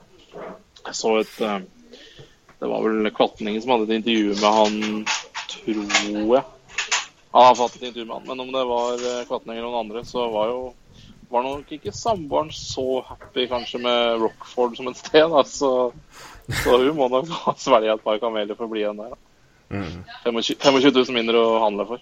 Jeg 0.86 0.96
så 0.96 1.18
et 1.20 1.36
Det 2.60 2.68
var 2.68 2.84
vel 2.84 3.12
Kvatningen 3.16 3.62
som 3.64 3.72
hadde 3.76 3.88
et 3.88 4.00
intervju 4.02 4.36
med 4.36 4.58
han, 4.58 5.06
tror 5.54 6.36
jeg. 6.36 6.44
Han 7.32 7.46
har 7.46 7.56
fått 7.56 7.78
et 7.78 7.88
intervju 7.88 8.06
med 8.10 8.16
han, 8.18 8.28
men 8.28 8.44
om 8.46 8.52
det 8.52 8.66
var 8.68 9.08
eh, 9.12 9.26
Kvatning 9.30 9.58
eller 9.58 9.70
noen 9.70 9.86
andre, 9.86 10.04
så 10.08 10.28
var 10.34 10.52
jo 10.52 10.62
var 11.30 11.46
nok 11.46 11.72
ikke 11.72 11.94
samboeren 11.94 12.50
så 12.54 13.04
happy 13.06 13.46
kanskje 13.48 13.82
med 13.84 14.22
Rockford 14.24 14.78
som 14.78 14.88
et 14.90 14.98
sted. 14.98 15.28
Da. 15.30 15.44
Så, 15.46 15.92
så 16.64 16.78
hun 16.82 16.96
må 16.98 17.10
nok 17.12 17.30
ha 17.46 17.54
svelge 17.58 17.94
et 17.94 18.06
par 18.06 18.18
kameler 18.22 18.58
for 18.58 18.66
å 18.66 18.72
bli 18.72 18.82
igjen 18.82 18.98
der. 18.98 19.14
Da. 19.14 19.20
Mm. 19.70 20.00
25, 20.26 20.58
25 20.58 20.96
000 20.96 21.20
mindre 21.20 21.44
å 21.46 21.60
handle 21.62 21.86
for. 21.92 22.02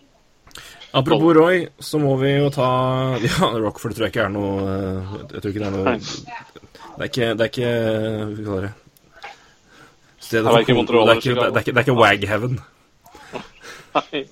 Apropos 0.95 1.35
Roy, 1.35 1.65
så 1.83 1.99
må 1.99 2.13
vi 2.21 2.31
jo 2.37 2.47
ta 2.55 2.67
Ja, 3.27 3.49
Rockford 3.59 3.97
tror 3.97 4.07
jeg 4.07 4.13
ikke 4.13 4.23
er 4.23 4.31
noe 4.31 4.53
eh, 4.71 5.09
Jeg 5.33 5.41
tror 5.43 5.51
ikke 5.51 5.59
det 5.59 5.67
er 5.67 5.73
noe 5.75 5.95
Det 5.99 7.03
er 7.03 7.09
ikke 7.09 7.27
Det 7.27 7.43
er 7.43 7.51
ikke 7.51 7.73
Hva 7.75 8.45
kaller 8.45 8.69
det 8.69 8.71
Det 10.31 10.41
er 10.43 10.59
ikke 10.63 10.75
det 11.67 11.73
er 11.75 11.83
ikke, 11.85 11.95
Wag 11.97 12.25
Heaven. 12.27 12.57
Nei, 13.97 14.23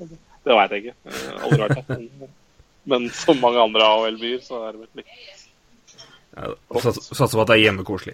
det 0.46 0.56
veit 0.60 0.74
jeg 0.76 0.84
ikke. 0.84 0.96
Jeg 1.06 1.38
aldri 1.42 1.62
vært 1.64 1.76
der. 1.88 2.00
Men- 2.00 2.34
Men 2.88 3.08
som 3.10 3.40
mange 3.42 3.58
andre 3.58 3.82
AHL-byer, 3.82 4.42
så 4.46 4.60
er 4.68 4.76
det 4.76 4.82
vel 4.84 4.90
litt 5.00 5.08
Ja, 6.38 6.52
sats- 6.84 7.08
Satser 7.18 7.40
på 7.40 7.42
at 7.42 7.48
det 7.50 7.56
er 7.56 7.64
hjemmekoselig. 7.64 8.14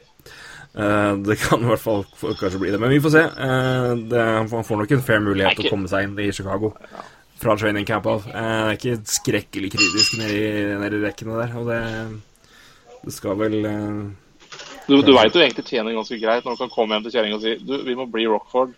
Uh, 0.72 1.18
det 1.28 1.36
kan 1.42 1.60
i 1.60 1.68
hvert 1.68 1.82
fall 1.84 2.06
kanskje 2.40 2.60
bli 2.62 2.72
det. 2.72 2.80
Men 2.80 2.94
vi 2.94 3.02
får 3.04 3.12
se. 3.12 3.24
Uh, 3.36 3.96
det, 4.08 4.22
han 4.22 4.48
får 4.64 4.80
nok 4.80 4.94
en 4.96 5.02
fair 5.04 5.20
mulighet 5.26 5.58
til 5.60 5.68
å 5.68 5.74
komme 5.74 5.92
seg 5.92 6.06
inn 6.08 6.16
i 6.24 6.30
Chicago 6.32 6.72
fra 7.42 7.58
training 7.60 7.84
camp 7.90 8.06
av. 8.08 8.28
Eh, 8.30 8.34
det 8.38 8.70
er 8.70 8.78
ikke 8.78 9.12
skrekkelig 9.12 9.72
kritisk 9.74 10.18
nede 10.22 10.40
i, 10.40 11.00
rekkene 11.02 11.40
der. 11.42 11.56
Og 11.58 11.68
det, 11.68 11.80
det 13.04 13.14
skal 13.16 13.36
vel 13.40 13.58
eh, 13.66 14.02
Du, 14.88 14.96
du 15.06 15.12
veit 15.16 15.36
jo 15.36 15.42
egentlig 15.44 15.66
tjener 15.70 15.94
ganske 15.96 16.18
greit 16.22 16.46
når 16.46 16.56
du 16.58 16.62
kan 16.64 16.72
komme 16.74 16.96
hjem 16.98 17.04
til 17.06 17.14
kjerringa 17.16 17.38
og 17.38 17.44
si 17.46 17.56
du, 17.66 17.76
vi 17.86 17.96
må 18.00 18.08
bli 18.12 18.26
Rockford. 18.30 18.74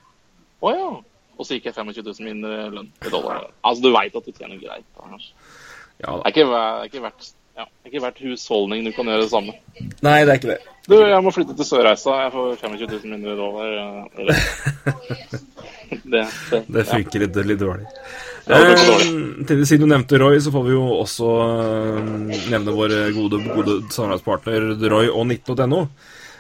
Å 0.64 0.74
ja. 0.76 0.90
Og 1.34 1.48
så 1.48 1.56
gikk 1.58 1.70
jeg 1.72 1.76
25 1.78 2.04
000 2.06 2.28
mindre 2.28 2.68
lønn 2.74 2.90
i 3.08 3.12
dollar. 3.14 3.48
Altså, 3.66 3.82
du 3.88 3.94
veit 3.96 4.16
at 4.20 4.28
du 4.28 4.32
tjener 4.36 4.60
greit. 4.62 4.86
Ja 6.04 6.18
Det 6.20 6.28
er 6.28 6.34
ikke, 6.36 7.00
er 7.00 7.08
verdt 7.08 7.32
ja, 7.54 7.66
det 7.70 7.86
er 7.86 7.92
ikke 7.92 8.02
hvert 8.02 8.22
husholdning 8.26 8.86
du 8.88 8.92
kan 8.96 9.06
gjøre 9.12 9.26
det 9.28 9.30
samme. 9.30 9.54
Nei, 10.02 10.16
det 10.26 10.32
er 10.34 10.40
ikke 10.40 10.52
det. 10.56 10.62
Du, 10.90 10.96
jeg 11.06 11.22
må 11.24 11.32
flytte 11.32 11.54
til 11.60 11.68
Sørreisa. 11.70 12.16
Jeg 12.24 12.32
får 12.34 12.56
25 12.64 12.88
000 12.96 13.12
mindre 13.14 13.36
dollar. 13.38 13.68
eller- 14.18 15.42
Det, 15.94 16.24
det, 16.50 16.60
Det 16.74 16.84
funker 16.90 17.22
litt, 17.22 17.36
litt 17.46 17.60
dårlig. 17.62 17.86
Ja, 18.44 18.58
det 18.60 19.46
til, 19.48 19.62
siden 19.68 19.86
du 19.86 19.92
nevnte 19.94 20.20
Roy, 20.20 20.40
så 20.44 20.52
får 20.52 20.66
vi 20.68 20.74
jo 20.76 20.84
også 20.98 21.30
eh, 21.44 22.10
nevne 22.52 22.74
vår 22.76 22.96
gode, 23.16 23.40
gode 23.46 23.78
samarbeidspartner 23.94 24.74
Roy 24.92 25.08
og 25.08 25.26
19.no. 25.28 25.86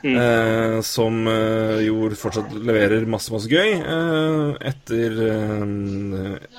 Mm. 0.03 0.17
Eh, 0.19 0.81
som 0.83 1.27
eh, 1.31 1.85
jo 1.85 2.09
fortsatt 2.19 2.51
leverer 2.59 3.05
masse, 3.07 3.31
masse 3.31 3.47
gøy 3.47 3.77
eh, 3.79 4.49
etter 4.71 5.21
eh, 5.29 6.57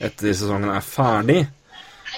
Etter 0.00 0.32
sesongen 0.32 0.70
er 0.72 0.80
ferdig. 0.80 1.42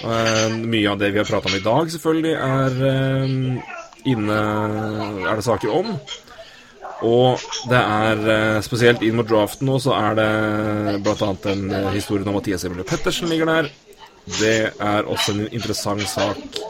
Mye 0.07 0.87
av 0.87 1.01
det 1.01 1.09
vi 1.11 1.19
har 1.19 1.27
prata 1.27 1.49
om 1.49 1.57
i 1.57 1.65
dag, 1.65 1.89
selvfølgelig, 1.91 2.31
er 2.39 4.05
inne 4.07 4.37
Er 5.27 5.35
det 5.35 5.43
saker 5.43 5.73
om. 5.75 5.89
Og 7.01 7.41
det 7.71 7.79
er 7.79 8.21
eh, 8.35 8.59
spesielt 8.63 9.01
inn 9.03 9.17
mot 9.17 9.27
draften 9.27 9.67
nå, 9.67 9.79
så 9.81 9.95
er 9.97 10.19
det 10.19 10.29
bl.a. 11.03 11.31
en 11.51 11.65
eh, 11.71 11.89
historie 11.97 12.27
om 12.27 12.37
Mathias 12.37 12.63
Emilie 12.67 12.87
Pettersen 12.87 13.31
ligger 13.31 13.49
der. 13.49 13.71
Det 14.39 14.57
er 14.71 15.09
også 15.09 15.33
en 15.33 15.47
interessant 15.49 16.05
sak 16.07 16.61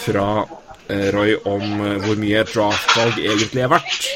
fra 0.00 0.46
eh, 0.88 1.10
Roy 1.12 1.36
om 1.44 1.84
hvor 2.06 2.20
mye 2.20 2.40
et 2.40 2.54
draftvalg 2.54 3.20
egentlig 3.20 3.66
er 3.66 3.74
verdt. 3.74 4.10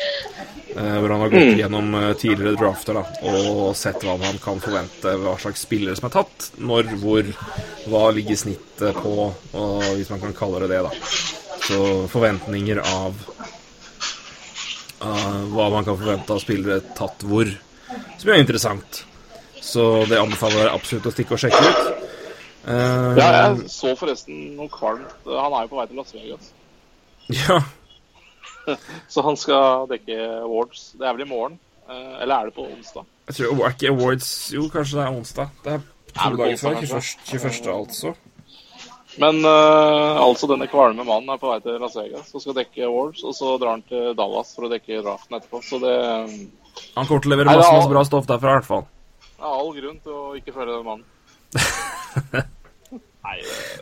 Hvor 0.74 1.06
han 1.06 1.20
har 1.22 1.30
gått 1.30 1.60
gjennom 1.60 1.92
eh, 2.00 2.08
tidligere 2.18 2.58
drafter 2.58 2.96
da, 2.98 3.04
og 3.30 3.76
sett 3.78 4.02
hva 4.02 4.16
man 4.18 4.40
kan 4.42 4.58
forvente, 4.62 5.12
hva 5.22 5.36
slags 5.38 5.62
spillere 5.68 5.94
som 5.98 6.08
er 6.08 6.16
tatt, 6.16 6.48
når, 6.58 6.96
hvor, 6.98 7.28
hva 7.92 8.08
ligger 8.16 8.40
snittet 8.40 8.98
på, 8.98 9.28
og 9.30 9.84
hvis 9.94 10.10
man 10.10 10.24
kan 10.24 10.34
kalle 10.34 10.64
det 10.64 10.72
det, 10.72 10.82
da. 10.88 10.90
Så 11.64 11.78
forventninger 12.10 12.82
av 12.82 13.22
eh, 15.00 15.40
hva 15.54 15.68
man 15.72 15.86
kan 15.86 15.98
forvente 15.98 16.34
av 16.34 16.42
spillere 16.42 16.80
tatt 16.98 17.24
hvor, 17.26 17.50
som 18.20 18.30
er 18.30 18.42
interessant. 18.42 19.04
Så 19.64 20.04
det 20.10 20.20
anbefaler 20.20 20.66
jeg 20.66 20.74
absolutt 20.74 21.08
å 21.08 21.14
stikke 21.14 21.36
og 21.36 21.40
sjekke 21.40 21.62
ut. 21.64 22.10
Uh, 22.64 23.12
ja, 23.18 23.26
jeg 23.34 23.68
så 23.68 23.90
forresten 23.98 24.54
noe 24.56 24.70
kvalmt. 24.72 25.10
Han 25.28 25.52
er 25.52 25.66
jo 25.66 25.72
på 25.72 25.80
vei 25.80 25.88
til 25.90 25.98
Las 26.00 26.14
Vegas. 26.16 26.52
ja, 27.28 27.58
Så 29.12 29.24
han 29.24 29.36
skal 29.36 29.88
dekke 29.90 30.16
awards. 30.44 30.92
Det 30.98 31.06
er 31.06 31.16
vel 31.16 31.26
i 31.26 31.28
morgen? 31.28 31.58
Uh, 31.88 32.22
Eller 32.22 32.36
er 32.36 32.48
det 32.48 32.54
på 32.56 32.64
onsdag? 32.64 33.04
jeg 33.26 33.34
tror 33.36 33.68
ikke 33.68 33.88
Awards 33.88 34.28
Jo, 34.52 34.68
kanskje 34.72 34.98
det 34.98 35.04
er 35.04 35.16
onsdag. 35.18 35.48
Det 35.64 35.72
er 35.72 35.82
to 36.14 36.36
dager 36.36 36.56
før. 36.56 36.78
21. 36.80 37.02
21. 37.28 37.68
altså. 37.74 38.14
Men 39.22 39.44
uh, 39.46 40.18
altså 40.24 40.48
denne 40.50 40.66
kvalme 40.70 41.04
mannen 41.06 41.30
er 41.30 41.38
på 41.38 41.50
vei 41.52 41.60
til 41.62 41.76
Las 41.82 41.94
Vegas 41.98 42.32
og 42.34 42.42
skal 42.42 42.56
dekke 42.58 42.86
awards. 42.88 43.22
Og 43.24 43.34
så 43.36 43.52
drar 43.62 43.76
han 43.76 43.84
til 43.88 44.14
Dallas 44.18 44.54
for 44.56 44.66
å 44.66 44.72
dekke 44.72 45.02
draften 45.04 45.38
etterpå. 45.38 45.60
Så 45.62 45.78
det 45.82 45.92
er 45.94 46.26
Han 46.96 47.06
kommer 47.06 47.22
til 47.22 47.30
å 47.30 47.36
levere 47.36 47.52
masse, 47.54 47.68
er- 47.70 47.78
masse 47.78 47.92
bra 47.92 48.04
stoff 48.08 48.26
derfra, 48.26 48.50
i 48.50 48.58
hvert 48.58 48.70
fall. 48.72 48.84
all 49.44 49.72
grunn 49.76 50.00
til 50.02 50.12
å 50.12 50.34
ikke 50.38 50.52
følge 50.56 50.74
den 50.78 50.86
mannen. 50.88 51.04
Nei, 53.24 53.38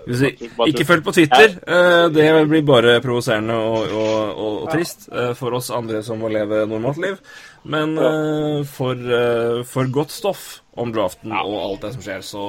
det- 0.07 0.51
bare 0.57 0.69
ikke 0.71 0.85
følg 0.87 1.03
på 1.05 1.13
Twitter. 1.17 1.57
eh, 1.67 2.09
Det 2.15 2.27
blir 2.49 2.63
bare 2.63 3.01
provoserende 3.03 3.55
og, 3.59 3.89
og, 3.91 4.39
og, 4.39 4.63
og 4.63 4.69
trist 4.71 5.09
eh, 5.11 5.33
for 5.35 5.53
oss 5.59 5.71
andre 5.75 6.03
som 6.07 6.21
må 6.23 6.29
leve 6.31 6.61
normalt 6.71 7.01
liv. 7.03 7.19
Men 7.65 7.97
eh, 7.99 8.63
for, 8.69 8.95
eh, 8.95 9.63
for 9.65 9.85
godt 9.91 10.11
stoff 10.15 10.61
om 10.77 10.93
draften 10.95 11.33
og 11.33 11.57
alt 11.63 11.81
det 11.89 11.93
som 11.97 12.03
skjer, 12.07 12.23
så 12.23 12.45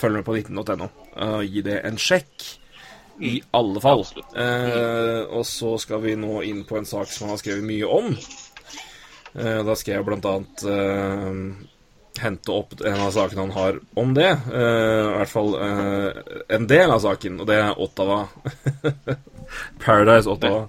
følg 0.00 0.20
med 0.20 0.24
på 0.24 0.38
19.no. 0.40 0.88
og 1.20 1.44
gi 1.44 1.62
det 1.66 1.80
en 1.86 2.00
sjekk. 2.00 2.48
I 3.20 3.34
alle 3.52 3.80
fall. 3.84 4.06
Eh, 4.32 5.26
og 5.28 5.44
så 5.44 5.74
skal 5.80 6.00
vi 6.06 6.14
nå 6.16 6.40
inn 6.48 6.62
på 6.64 6.78
en 6.78 6.88
sak 6.88 7.10
som 7.12 7.26
han 7.26 7.34
har 7.34 7.42
skrevet 7.42 7.66
mye 7.68 7.84
om. 7.84 8.14
Uh, 9.30 9.60
da 9.62 9.76
skal 9.78 9.94
jeg 9.94 10.06
blant 10.08 10.24
annet 10.26 10.62
eh, 10.66 11.36
hente 12.18 12.50
opp 12.50 12.72
en 12.80 13.02
av 13.04 13.12
sakene 13.14 13.44
han 13.44 13.52
har 13.54 13.76
om 14.00 14.16
det. 14.16 14.32
I 14.32 14.64
hvert 15.20 15.30
fall 15.30 15.54
en 15.60 16.66
del 16.68 16.90
av 16.90 17.04
saken, 17.04 17.38
og 17.40 17.46
det 17.48 17.60
er 17.60 17.78
Ottawa. 17.80 18.24
Paradise 19.84 20.28
Ottawa. 20.28 20.66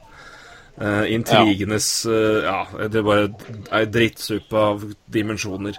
Uh, 0.82 1.14
intrigenes 1.14 2.06
uh, 2.06 2.42
Ja, 2.42 2.88
det 2.90 3.02
er 3.02 3.06
bare 3.06 3.28
ei 3.76 3.84
drittsuppe 3.92 4.58
av 4.58 4.86
dimensjoner. 5.14 5.78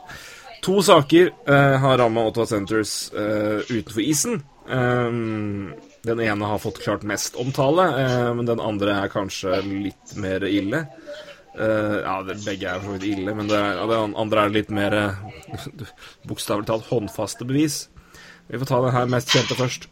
To 0.63 0.83
saker 0.85 1.33
uh, 1.49 1.79
har 1.83 1.99
ramma 1.99 2.27
Ottawa 2.29 2.47
Centres 2.47 3.11
utenfor 3.13 4.03
isen. 4.05 4.43
Eh, 4.69 5.09
den 6.03 6.21
ene 6.21 6.49
har 6.51 6.63
fått 6.63 6.83
klart 6.83 7.05
mest 7.07 7.37
omtale, 7.41 7.89
eh, 8.03 8.31
men 8.35 8.49
den 8.49 8.63
andre 8.63 8.97
er 9.05 9.13
kanskje 9.13 9.61
litt 9.69 10.17
mer 10.19 10.45
ille. 10.49 10.87
Uh, 11.53 11.99
ja, 12.01 12.15
det, 12.25 12.39
begge 12.47 12.65
er 12.65 12.81
for 12.81 12.97
vidt 12.97 13.11
ille, 13.11 13.35
men 13.37 13.45
det, 13.51 13.59
ja, 13.61 13.83
det 13.85 13.97
andre 14.01 14.41
er 14.47 14.53
litt 14.55 14.71
mer 14.73 14.95
uh, 14.97 15.19
bokstavelig 16.31 16.65
talt 16.71 16.87
håndfaste 16.89 17.45
bevis. 17.45 17.91
Vi 18.49 18.57
får 18.57 18.71
ta 18.71 18.79
den 18.81 18.95
her 18.95 19.11
mest 19.13 19.35
kjente 19.35 19.59
først. 19.59 19.85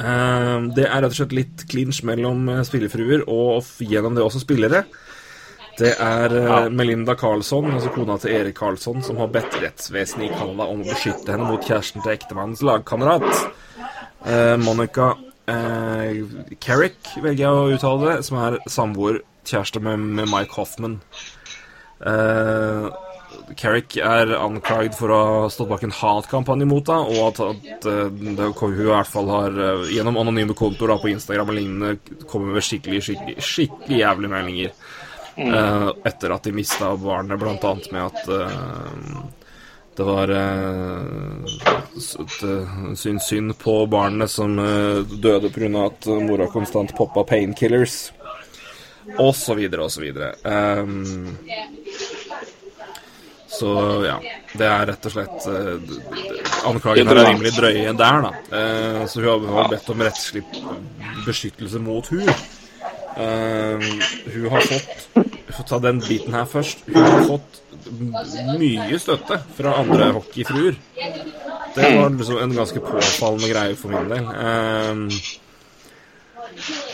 Eh, 0.00 0.58
det 0.72 0.86
er 0.86 1.02
rett 1.02 1.12
og 1.12 1.18
slett 1.18 1.34
litt 1.36 1.64
clinch 1.68 2.00
mellom 2.08 2.46
spillefruer 2.64 3.26
og 3.28 3.66
gjennom 3.82 4.14
det 4.16 4.24
også 4.24 4.40
spillere. 4.44 4.86
Det 5.78 5.92
er 5.96 6.34
eh, 6.36 6.68
Melinda 6.70 7.14
Karlsson, 7.18 7.70
altså 7.72 7.92
kona 7.94 8.18
til 8.20 8.34
Erik 8.36 8.58
Karlsson, 8.58 9.02
som 9.04 9.18
har 9.22 9.30
bedt 9.32 9.56
rettsvesenet 9.62 10.28
i 10.28 10.32
Canada 10.34 10.68
om 10.68 10.82
å 10.82 10.88
beskytte 10.88 11.32
henne 11.32 11.48
mot 11.48 11.64
kjæresten 11.64 12.04
til 12.04 12.14
ektemannens 12.14 12.64
lagkamerat. 12.66 13.28
Eh, 14.28 14.56
Monica 14.60 15.14
eh, 15.50 16.22
Carrick, 16.62 17.14
velger 17.16 17.46
jeg 17.46 17.52
å 17.52 17.70
uttale 17.76 18.10
det, 18.10 18.26
som 18.28 18.42
er 18.42 18.58
samboer, 18.70 19.22
kjæreste 19.48 19.80
med, 19.82 20.04
med 20.20 20.28
Mike 20.30 20.54
Hoffman. 20.58 21.00
Eh, 22.06 22.92
Carrick 23.58 23.96
er 23.96 24.32
anklaget 24.36 24.96
for 24.96 25.12
å 25.12 25.20
ha 25.42 25.50
stått 25.52 25.70
bak 25.72 25.82
en 25.86 25.94
hatkampanje 25.96 26.68
mot 26.68 26.88
henne, 26.92 27.16
og 27.16 27.30
at, 27.30 27.40
at 27.48 27.86
det, 28.38 28.50
hun 28.60 28.76
i 28.76 28.90
hvert 28.90 29.10
fall 29.10 29.30
har 29.32 29.56
eh, 29.56 29.86
gjennom 29.96 30.20
anonyme 30.20 30.56
kontoer 30.58 30.94
på 31.00 31.12
Instagram 31.12 31.52
og 31.52 31.58
lignende 31.58 32.26
kommer 32.30 32.54
med 32.56 32.66
skikkelig, 32.66 33.02
skikkelig, 33.08 33.38
skikkelig 33.40 34.02
jævlige 34.04 34.34
meldinger. 34.36 34.76
Eh, 35.36 35.88
etter 36.04 36.30
at 36.30 36.42
de 36.42 36.52
mista 36.52 36.96
barnet, 36.96 37.38
blant 37.40 37.64
annet 37.64 37.92
med 37.92 38.02
at 38.04 38.28
eh, 38.28 39.22
det 39.96 40.04
var 40.08 40.30
uh, 40.30 41.44
synd, 42.96 43.22
synd 43.22 43.58
på 43.60 43.74
barnet 43.86 44.30
som 44.30 44.56
døde 45.20 45.50
pga. 45.52 45.68
at 45.84 46.06
mora 46.06 46.46
konstant 46.48 46.94
poppa 46.96 47.26
painkillers, 47.28 48.12
og 49.18 49.34
så 49.36 49.54
videre 49.58 49.84
og 49.84 49.92
så 49.92 50.00
videre. 50.00 50.32
Um, 50.48 51.36
så 53.52 53.74
ja, 54.06 54.16
det 54.56 54.70
er 54.70 54.88
rett 54.88 55.10
og 55.10 55.12
slett 55.12 55.44
uh, 55.52 55.92
Anklagene 56.72 57.12
er 57.12 57.28
rimelig 57.28 57.52
drøye 57.58 57.92
der, 57.92 58.24
da. 58.24 58.32
Uh, 58.48 59.04
så 59.12 59.20
hun 59.20 59.52
har 59.58 59.68
bedt 59.74 59.92
om 59.92 60.08
rettslig 60.08 60.46
beskyttelse 61.26 61.84
mot 61.84 62.08
hun. 62.14 62.32
Uh, 63.12 63.76
hun 64.32 64.48
har 64.50 64.64
fått 65.52 65.68
ta 65.68 65.78
den 65.78 66.00
biten 66.00 66.34
her 66.34 66.48
først. 66.48 66.84
Hun 66.86 67.02
har 67.02 67.26
fått 67.28 67.60
mye 68.60 68.98
støtte 69.00 69.38
fra 69.56 69.76
andre 69.82 70.12
hockeyfruer. 70.16 70.78
Det 71.74 71.94
var 71.96 72.10
liksom 72.10 72.38
en 72.38 72.56
ganske 72.56 72.80
påfallende 72.84 73.48
greie 73.52 73.76
for 73.76 73.92
min 73.92 74.10
del. 74.12 74.24
Uh, 74.32 75.08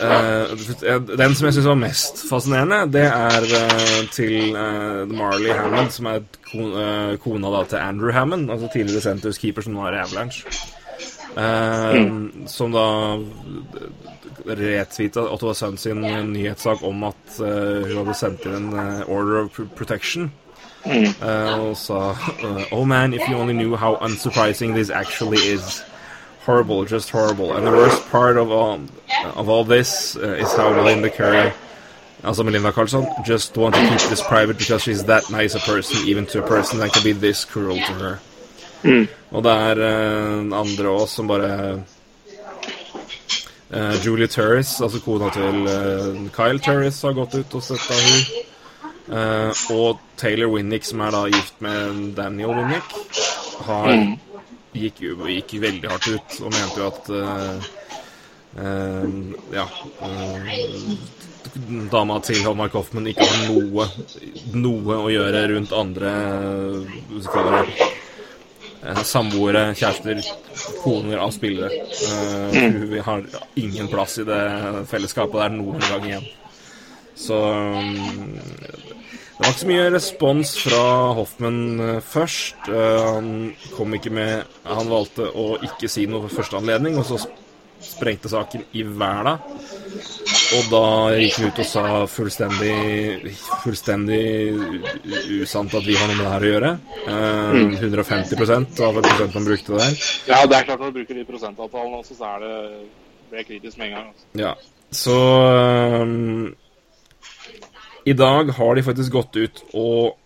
uh, 0.03 1.01
den 1.19 1.35
som 1.35 1.47
jeg 1.47 1.57
syns 1.57 1.69
var 1.71 1.79
mest 1.79 2.23
fascinerende, 2.29 2.81
det 2.95 3.05
er 3.07 3.47
eh, 3.59 4.01
til 4.15 4.53
Marley 5.11 5.51
Hammond, 5.55 5.91
som 5.95 6.11
er 6.11 6.23
ko 6.47 6.71
eh, 6.79 7.15
kona 7.23 7.51
da, 7.53 7.63
til 7.67 7.83
Andrew 7.83 8.15
Hammond, 8.15 8.51
altså 8.51 8.71
tidligere 8.73 9.03
Centers 9.09 9.39
keeper 9.41 9.65
som 9.65 9.75
nå 9.75 9.87
er 9.87 9.99
i 9.99 10.03
Avalanche. 10.05 10.47
Eh, 11.37 12.45
Som 12.47 12.71
da 12.71 13.17
retvita 14.45 15.21
Ottawa 15.31 15.53
Sun 15.53 15.77
sin 15.77 16.01
nyhetssak 16.33 16.83
om 16.83 17.03
at 17.03 17.39
eh, 17.39 17.85
hun 17.87 17.97
hadde 18.01 18.15
sendt 18.17 18.45
inn 18.45 18.55
en 18.73 19.01
eh, 19.01 19.03
order 19.09 19.37
of 19.43 19.51
pr- 19.53 19.67
protection. 19.75 20.31
Eh, 20.85 21.59
og 21.59 21.75
sa 21.77 22.15
eh, 22.39 22.65
Oh 22.71 22.85
man, 22.85 23.13
if 23.13 23.27
you 23.29 23.35
only 23.37 23.53
knew 23.53 23.75
how 23.75 23.95
unsurprising 23.97 24.73
this 24.73 24.89
actually 24.89 25.37
is. 25.37 25.83
Horrible, 26.45 26.85
just 26.85 27.11
horrible. 27.11 27.53
And 27.55 27.67
the 27.67 27.71
worst 27.71 28.09
part 28.09 28.37
of 28.37 28.49
all, 28.49 28.79
of 29.35 29.49
all 29.49 29.63
this 29.63 30.15
uh, 30.15 30.39
is 30.39 30.51
how 30.55 30.73
Melinda 30.73 31.09
Curry, 31.11 31.51
also 32.23 32.43
Melinda 32.43 32.71
Carlson, 32.71 33.05
just 33.23 33.55
want 33.57 33.75
to 33.75 33.81
keep 33.87 33.99
this 34.09 34.23
private 34.23 34.57
because 34.57 34.81
she's 34.81 35.03
that 35.03 35.29
nice 35.29 35.53
a 35.53 35.59
person, 35.59 36.07
even 36.07 36.25
to 36.27 36.43
a 36.43 36.47
person 36.47 36.79
that 36.79 36.91
can 36.93 37.03
be 37.03 37.11
this 37.11 37.45
cruel 37.45 37.75
to 37.75 37.93
her. 38.01 38.19
Og 39.35 39.43
det 39.45 39.55
er 39.69 39.81
uh, 39.83 40.59
andre 40.59 40.93
òg 40.93 41.07
som 41.11 41.27
bare 41.29 41.51
uh, 43.73 43.95
Julie 44.05 44.29
Turris, 44.31 44.81
altså 44.81 45.01
kona 45.03 45.29
til 45.35 45.67
uh, 45.67 46.29
Kyle 46.35 46.61
Turris, 46.63 47.01
har 47.05 47.17
gått 47.17 47.35
ut 47.35 47.59
og 47.59 47.65
støtta 47.65 47.99
hun. 48.05 48.21
Uh, 49.09 49.51
og 49.73 50.01
Taylor 50.21 50.49
Winnick, 50.53 50.85
som 50.85 51.01
er 51.01 51.11
da 51.13 51.27
gift 51.29 51.61
med 51.65 52.13
Daniel 52.17 52.55
Winnick, 52.57 52.89
har 53.65 53.93
gikk 54.77 55.01
jo 55.01 55.27
gikk 55.27 55.55
veldig 55.63 55.89
hardt 55.89 56.07
ut 56.13 56.35
og 56.45 56.53
mente 56.53 56.79
jo 56.79 56.89
at 56.89 57.09
eh, 57.19 57.69
eh, 58.63 59.05
Ja 59.55 59.65
eh, 60.05 60.51
Dama 61.89 62.19
til 62.23 62.45
Mark 62.55 62.75
Hoffman 62.77 63.09
ikke 63.09 63.25
har 63.25 63.47
noe, 63.49 63.87
noe 64.53 64.99
å 65.01 65.09
gjøre 65.09 65.47
rundt 65.53 65.73
andre 65.75 66.11
samboere, 69.03 69.73
kjærester, 69.75 70.21
koner 70.83 71.19
av 71.19 71.31
spillere. 71.35 71.81
Eh, 72.07 72.59
Hun 72.59 72.99
har 73.05 73.23
ingen 73.59 73.87
plass 73.91 74.17
i 74.21 74.27
det 74.27 74.41
fellesskapet 74.89 75.41
der 75.41 75.55
noen 75.55 75.83
gang 75.83 76.05
igjen. 76.07 76.29
Så 77.19 77.35
mm, 77.35 78.37
det 79.39 79.43
var 79.43 79.51
ikke 79.51 79.63
så 79.63 79.69
mye 79.71 79.89
respons 79.91 80.53
fra 80.63 80.83
Hoffman 81.17 81.59
eh, 81.79 81.99
først. 82.03 82.69
Eh, 82.71 83.01
han 83.09 83.33
kom 83.75 83.95
ikke 83.97 84.13
med 84.15 84.47
Han 84.69 84.91
valgte 84.91 85.27
å 85.27 85.57
ikke 85.65 85.91
si 85.91 86.07
noe 86.07 86.23
for 86.27 86.39
første 86.41 86.59
anledning, 86.59 86.97
og 86.99 87.07
så 87.07 87.19
sprengte 87.83 88.31
saken 88.31 88.63
i 88.75 88.83
væla. 88.83 89.37
Og 90.49 90.69
da 90.71 90.85
gikk 91.19 91.35
han 91.37 91.51
ut 91.51 91.59
og 91.61 91.67
sa 91.69 91.83
fullstendig 92.09 93.33
Fullstendig 93.61 94.23
usant 95.39 95.75
at 95.77 95.85
vi 95.85 95.97
har 95.99 96.09
noe 96.09 96.17
med 96.17 96.25
det 96.25 96.31
her 96.31 96.45
å 96.45 96.53
gjøre. 96.53 96.71
Eh, 97.05 97.59
150 97.83 98.33
av 98.85 98.97
vel 98.97 99.05
prosent 99.05 99.37
han 99.37 99.45
brukte 99.45 99.77
der. 99.77 99.99
Ja, 100.31 100.41
det 100.49 100.57
er 100.57 100.71
klart 100.71 100.81
når 100.81 100.89
du 100.89 100.99
bruker 101.01 101.19
de 101.19 101.27
prosentavtalene 101.27 102.01
også, 102.01 102.17
så 102.17 102.33
er 102.33 102.45
det 102.45 102.55
blir 103.29 103.45
kritisk 103.47 103.77
med 103.77 103.87
en 103.87 103.93
gang. 103.93 104.07
Altså. 104.07 104.25
Ja, 104.33 104.53
så 104.91 105.17
um, 106.01 106.55
I 108.05 108.13
dag 108.13 108.49
har 108.57 108.75
de 108.75 108.83
faktisk 108.83 109.13
gått 109.13 109.37
ut 109.37 109.63
og 109.73 110.18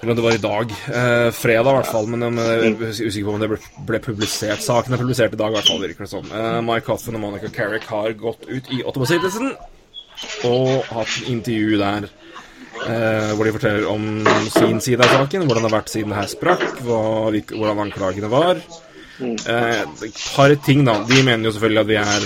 Eller 0.00 0.12
om 0.12 0.16
det 0.16 0.22
var 0.22 0.34
i 0.36 0.42
dag. 0.42 0.74
Eh, 0.94 1.30
fredag, 1.34 1.70
i 1.70 1.76
hvert 1.80 1.90
fall. 1.90 2.06
Men 2.06 2.22
jeg 2.38 2.70
er 2.70 3.08
usikker 3.08 3.26
på 3.26 3.34
om 3.34 3.42
det 3.42 3.48
ble, 3.50 3.58
ble 3.88 4.00
publisert. 4.04 4.62
Saken 4.62 4.94
er 4.94 5.00
publisert 5.02 5.34
i 5.34 5.40
dag, 5.40 5.50
i 5.50 5.56
hvert 5.58 5.70
fall. 5.72 5.80
virker 5.82 6.06
det 6.06 6.12
som. 6.12 6.28
Eh, 6.30 6.60
Mike 6.62 6.92
Hoffen 6.92 7.18
og 7.18 7.24
Monica 7.24 7.50
Carrick 7.50 7.88
har 7.90 8.14
gått 8.20 8.46
ut 8.46 8.70
i 8.74 8.82
Ottawa 8.86 9.08
Citizen 9.10 9.50
og 10.46 10.86
hatt 10.92 11.16
en 11.18 11.32
intervju 11.34 11.78
der. 11.82 12.08
Eh, 12.78 13.32
hvor 13.34 13.48
de 13.48 13.54
forteller 13.56 13.88
om 13.90 14.04
sin 14.54 14.78
side 14.80 15.02
av 15.02 15.10
saken, 15.16 15.46
hvordan 15.48 15.64
det 15.64 15.70
har 15.70 15.80
vært 15.80 15.90
siden 15.90 16.14
det 16.14 16.20
her 16.20 16.30
sprakk, 16.30 16.62
hva, 16.86 17.02
hvordan 17.50 17.82
anklagene 17.88 18.30
var. 18.30 18.62
Eh, 19.18 19.82
et 19.82 20.22
par 20.36 20.54
ting, 20.62 20.84
da. 20.86 21.00
De 21.10 21.24
mener 21.26 21.50
jo 21.50 21.56
selvfølgelig 21.56 21.82
at 21.82 21.90
vi 21.90 21.98
er 22.04 22.22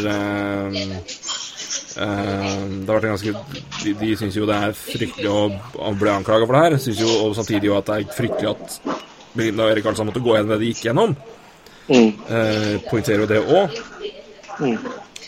eh, 1.97 2.07
eh, 2.07 2.64
Det 2.83 2.89
har 2.89 2.99
vært 2.99 3.09
ganske 3.11 3.33
De, 3.83 3.95
de 4.01 4.11
syns 4.18 4.37
jo 4.37 4.49
det 4.49 4.59
er 4.59 4.77
fryktelig 4.77 5.31
å, 5.31 5.43
å 5.79 5.93
bli 5.99 6.12
anklaga 6.12 6.47
for 6.47 6.57
det 6.57 6.64
her. 6.66 6.79
Synes 6.83 7.03
jo 7.03 7.11
og 7.27 7.37
samtidig 7.39 7.70
jo 7.70 7.79
at 7.79 7.91
det 7.91 7.99
er 8.01 8.16
fryktelig 8.16 8.53
at 8.55 8.81
Belinda 9.33 9.66
og 9.66 9.73
Erik 9.73 9.87
Karlsson 9.87 10.09
måtte 10.09 10.23
gå 10.23 10.37
gjennom 10.37 10.53
det 10.55 10.61
de 10.62 10.73
gikk 10.73 10.87
gjennom. 10.89 11.14
Eh, 11.89 12.81
poengterer 12.91 13.25
jo 13.25 13.29
det 13.31 13.41
òg. 13.43 13.77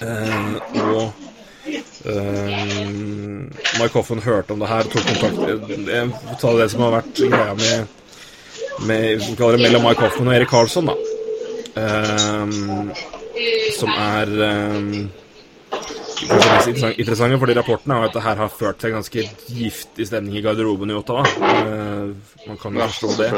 Eh, 0.04 0.54
og 0.84 1.02
eh, 2.04 2.86
Mike 3.80 3.94
Hoffen 3.96 4.22
hørte 4.22 4.54
om 4.54 4.62
det 4.62 4.70
her, 4.70 4.84
og 4.84 4.92
tok 4.92 5.08
kontakt 5.08 5.88
Jeg 5.88 6.12
får 6.12 6.40
ta 6.42 6.54
det 6.60 6.70
som 6.72 6.84
har 6.84 6.96
vært 6.98 7.22
greia 7.24 7.56
med, 7.58 7.98
med 8.88 9.24
vi 9.24 9.36
kaller 9.38 9.58
det 9.58 9.66
mellom 9.66 9.86
Mike 9.88 10.04
Hoffen 10.04 10.28
og 10.28 10.36
Erik 10.36 10.52
Karlsson, 10.52 10.90
da. 10.92 10.96
Ehm, 11.74 12.92
som 13.74 13.90
er 13.90 14.30
interessant- 16.22 16.98
interessante, 16.98 17.38
fordi 17.38 17.56
rapporten 17.58 17.92
er 17.92 18.02
jo 18.02 18.08
at 18.08 18.16
det 18.16 18.22
her 18.22 18.36
har 18.36 18.48
ført 18.48 18.80
til 18.80 18.94
ganske 18.94 19.26
giftig 19.48 20.06
stemning 20.06 20.38
i 20.38 20.44
garderoben 20.44 20.90
i 20.90 20.94
Ottawa. 20.94 21.24
Uh, 21.24 22.14
man 22.46 22.58
kan 22.60 22.74
jo 22.74 22.88
forstå 22.88 23.12
det. 23.22 23.30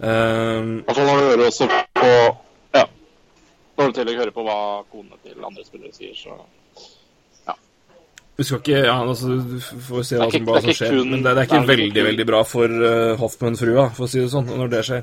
Uh, 0.00 0.80
når 0.86 0.94
du 0.94 1.02
hører 1.08 1.46
også 1.46 1.68
på 1.94 2.12
Ja. 2.74 2.86
Når 3.76 3.84
du 3.84 3.90
i 3.90 3.98
tillegg 3.98 4.16
hører 4.22 4.32
på 4.36 4.46
hva 4.46 4.58
konene 4.92 5.20
til 5.24 5.44
andre 5.44 5.64
spillere 5.64 5.92
sier, 5.96 6.16
så 6.16 6.38
vi 8.40 8.44
skal 8.44 8.60
ikke 8.62 8.76
Ja, 8.86 8.94
altså, 9.04 9.34
du 9.36 9.58
får 9.60 10.04
se 10.08 10.16
hva 10.16 10.30
Det 10.30 10.38
er 10.38 10.38
som, 10.38 10.46
hva 10.48 10.56
er 10.56 10.64
som 10.64 10.76
skjer. 10.78 10.94
Men 11.04 11.20
det, 11.20 11.32
det 11.36 11.42
er 11.42 11.44
ikke 11.44 11.58
det 11.58 11.60
er 11.60 11.70
veldig, 11.74 12.04
veldig 12.06 12.26
bra 12.30 12.40
for 12.48 12.72
uh, 12.72 13.18
Hoffmann-frua, 13.20 13.84
for 13.92 14.06
å 14.06 14.08
si 14.08 14.22
det 14.22 14.30
sånn, 14.32 14.48
når 14.48 14.70
det 14.72 14.80
skjer. 14.88 15.02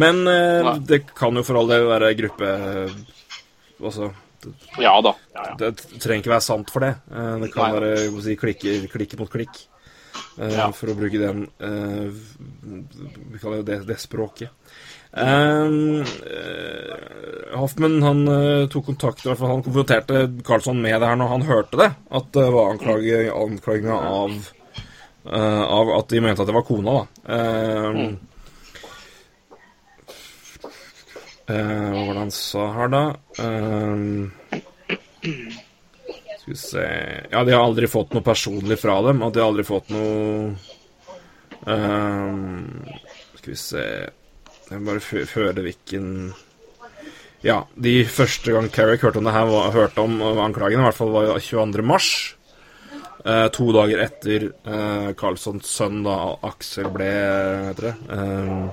Men 0.00 0.22
uh, 0.24 0.70
det 0.88 1.02
kan 1.12 1.36
jo 1.36 1.44
for 1.44 1.60
all 1.60 1.68
del 1.68 1.84
være 1.90 2.14
gruppe 2.16 2.54
Altså, 3.80 4.08
det, 4.08 4.29
Ja 4.80 4.94
da. 5.04 5.12
Ja, 5.34 5.42
ja. 5.50 5.54
det 5.60 5.74
trenger 6.00 6.22
ikke 6.22 6.32
være 6.34 6.44
sant 6.46 6.70
for 6.72 6.84
det. 6.86 6.94
Eh, 7.10 7.34
det 7.42 7.50
kan 7.54 7.66
Nei. 7.66 7.80
være 7.80 8.22
si, 8.24 8.36
klikke, 8.40 8.76
klikke 8.92 9.18
mot 9.20 9.30
klikk. 9.32 9.60
eh, 10.38 10.54
Ja. 10.56 10.70
For 10.74 10.90
å 10.92 10.96
bruke 10.98 11.18
den 11.20 11.44
eh, 11.60 12.08
Vi 13.32 13.38
kaller 13.42 13.60
jo 13.60 13.66
det, 13.68 13.80
det 13.88 13.98
språket. 14.02 14.50
Um, 15.10 16.04
Hoffmann 17.58 17.96
han 18.04 18.20
tok 18.70 18.84
kontakt 18.92 19.24
Han 19.26 19.64
konfronterte 19.66 20.20
Karlsson 20.46 20.78
med 20.78 21.00
det 21.02 21.08
her 21.10 21.18
når 21.18 21.32
han 21.34 21.46
hørte 21.48 21.80
det. 21.80 21.88
At 22.14 22.30
det 22.36 22.46
var 22.54 22.70
anklage, 22.76 23.24
anklaginga 23.34 23.96
av 23.98 24.36
Av 25.26 25.90
at 25.98 26.08
de 26.14 26.20
mente 26.22 26.40
at 26.44 26.48
det 26.48 26.54
var 26.54 26.62
kona, 26.68 26.94
da. 27.00 27.34
Um, 27.90 28.18
eh, 31.50 31.86
hva 31.90 32.04
var 32.06 32.14
det 32.14 32.22
han 32.24 32.32
sa 32.34 32.66
her, 32.76 32.92
da? 32.92 33.04
Um, 33.42 34.30
skal 36.40 36.52
vi 36.52 36.56
se 36.56 36.84
Ja, 37.30 37.44
de 37.44 37.52
har 37.52 37.62
aldri 37.62 37.88
fått 37.90 38.14
noe 38.14 38.24
personlig 38.24 38.78
fra 38.80 38.96
dem. 39.06 39.22
Og 39.22 39.32
de 39.32 39.42
har 39.42 39.50
aldri 39.50 39.66
fått 39.68 39.90
noe 39.92 40.54
ehm, 41.68 42.64
Skal 43.36 43.52
vi 43.52 43.58
se 43.60 43.84
Jeg 43.84 44.80
må 44.80 44.94
bare 44.94 45.24
høre 45.34 45.66
hvilken 45.66 46.08
Ja, 47.44 47.62
de 47.76 47.94
første 48.08 48.56
gang 48.56 48.68
Carrick 48.72 49.04
hørte 49.04 49.20
om 49.20 49.28
det 49.28 49.36
her, 49.36 49.48
var, 49.48 49.72
hørte 49.72 50.04
om 50.04 50.18
anklagene, 50.20 50.82
i 50.82 50.88
hvert 50.88 50.98
fall 50.98 51.14
var 51.14 51.28
jo 51.28 51.38
22. 51.40 51.84
mars. 51.88 52.10
To 53.24 53.66
dager 53.72 54.02
etter 54.04 54.44
uh, 54.68 55.08
Carlssons 55.16 55.68
sønn, 55.68 56.02
da, 56.04 56.18
Aksel, 56.44 56.90
ble 56.92 57.08
heter 57.70 57.86
det? 57.88 57.94
Ehm, 58.12 58.68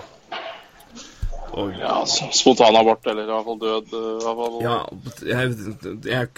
og 1.57 1.73
Ja, 1.79 1.93
s- 2.05 2.21
Spontanabort, 2.39 3.05
eller 3.11 3.23
i 3.27 3.31
hvert 3.33 3.45
fall 3.49 3.59
død. 3.63 3.93
eh, 3.97 4.07
hvert 4.23 4.39
fall. 4.41 4.57
Ja, 4.63 4.77
jeg, 5.25 5.53
jeg, 6.05 6.31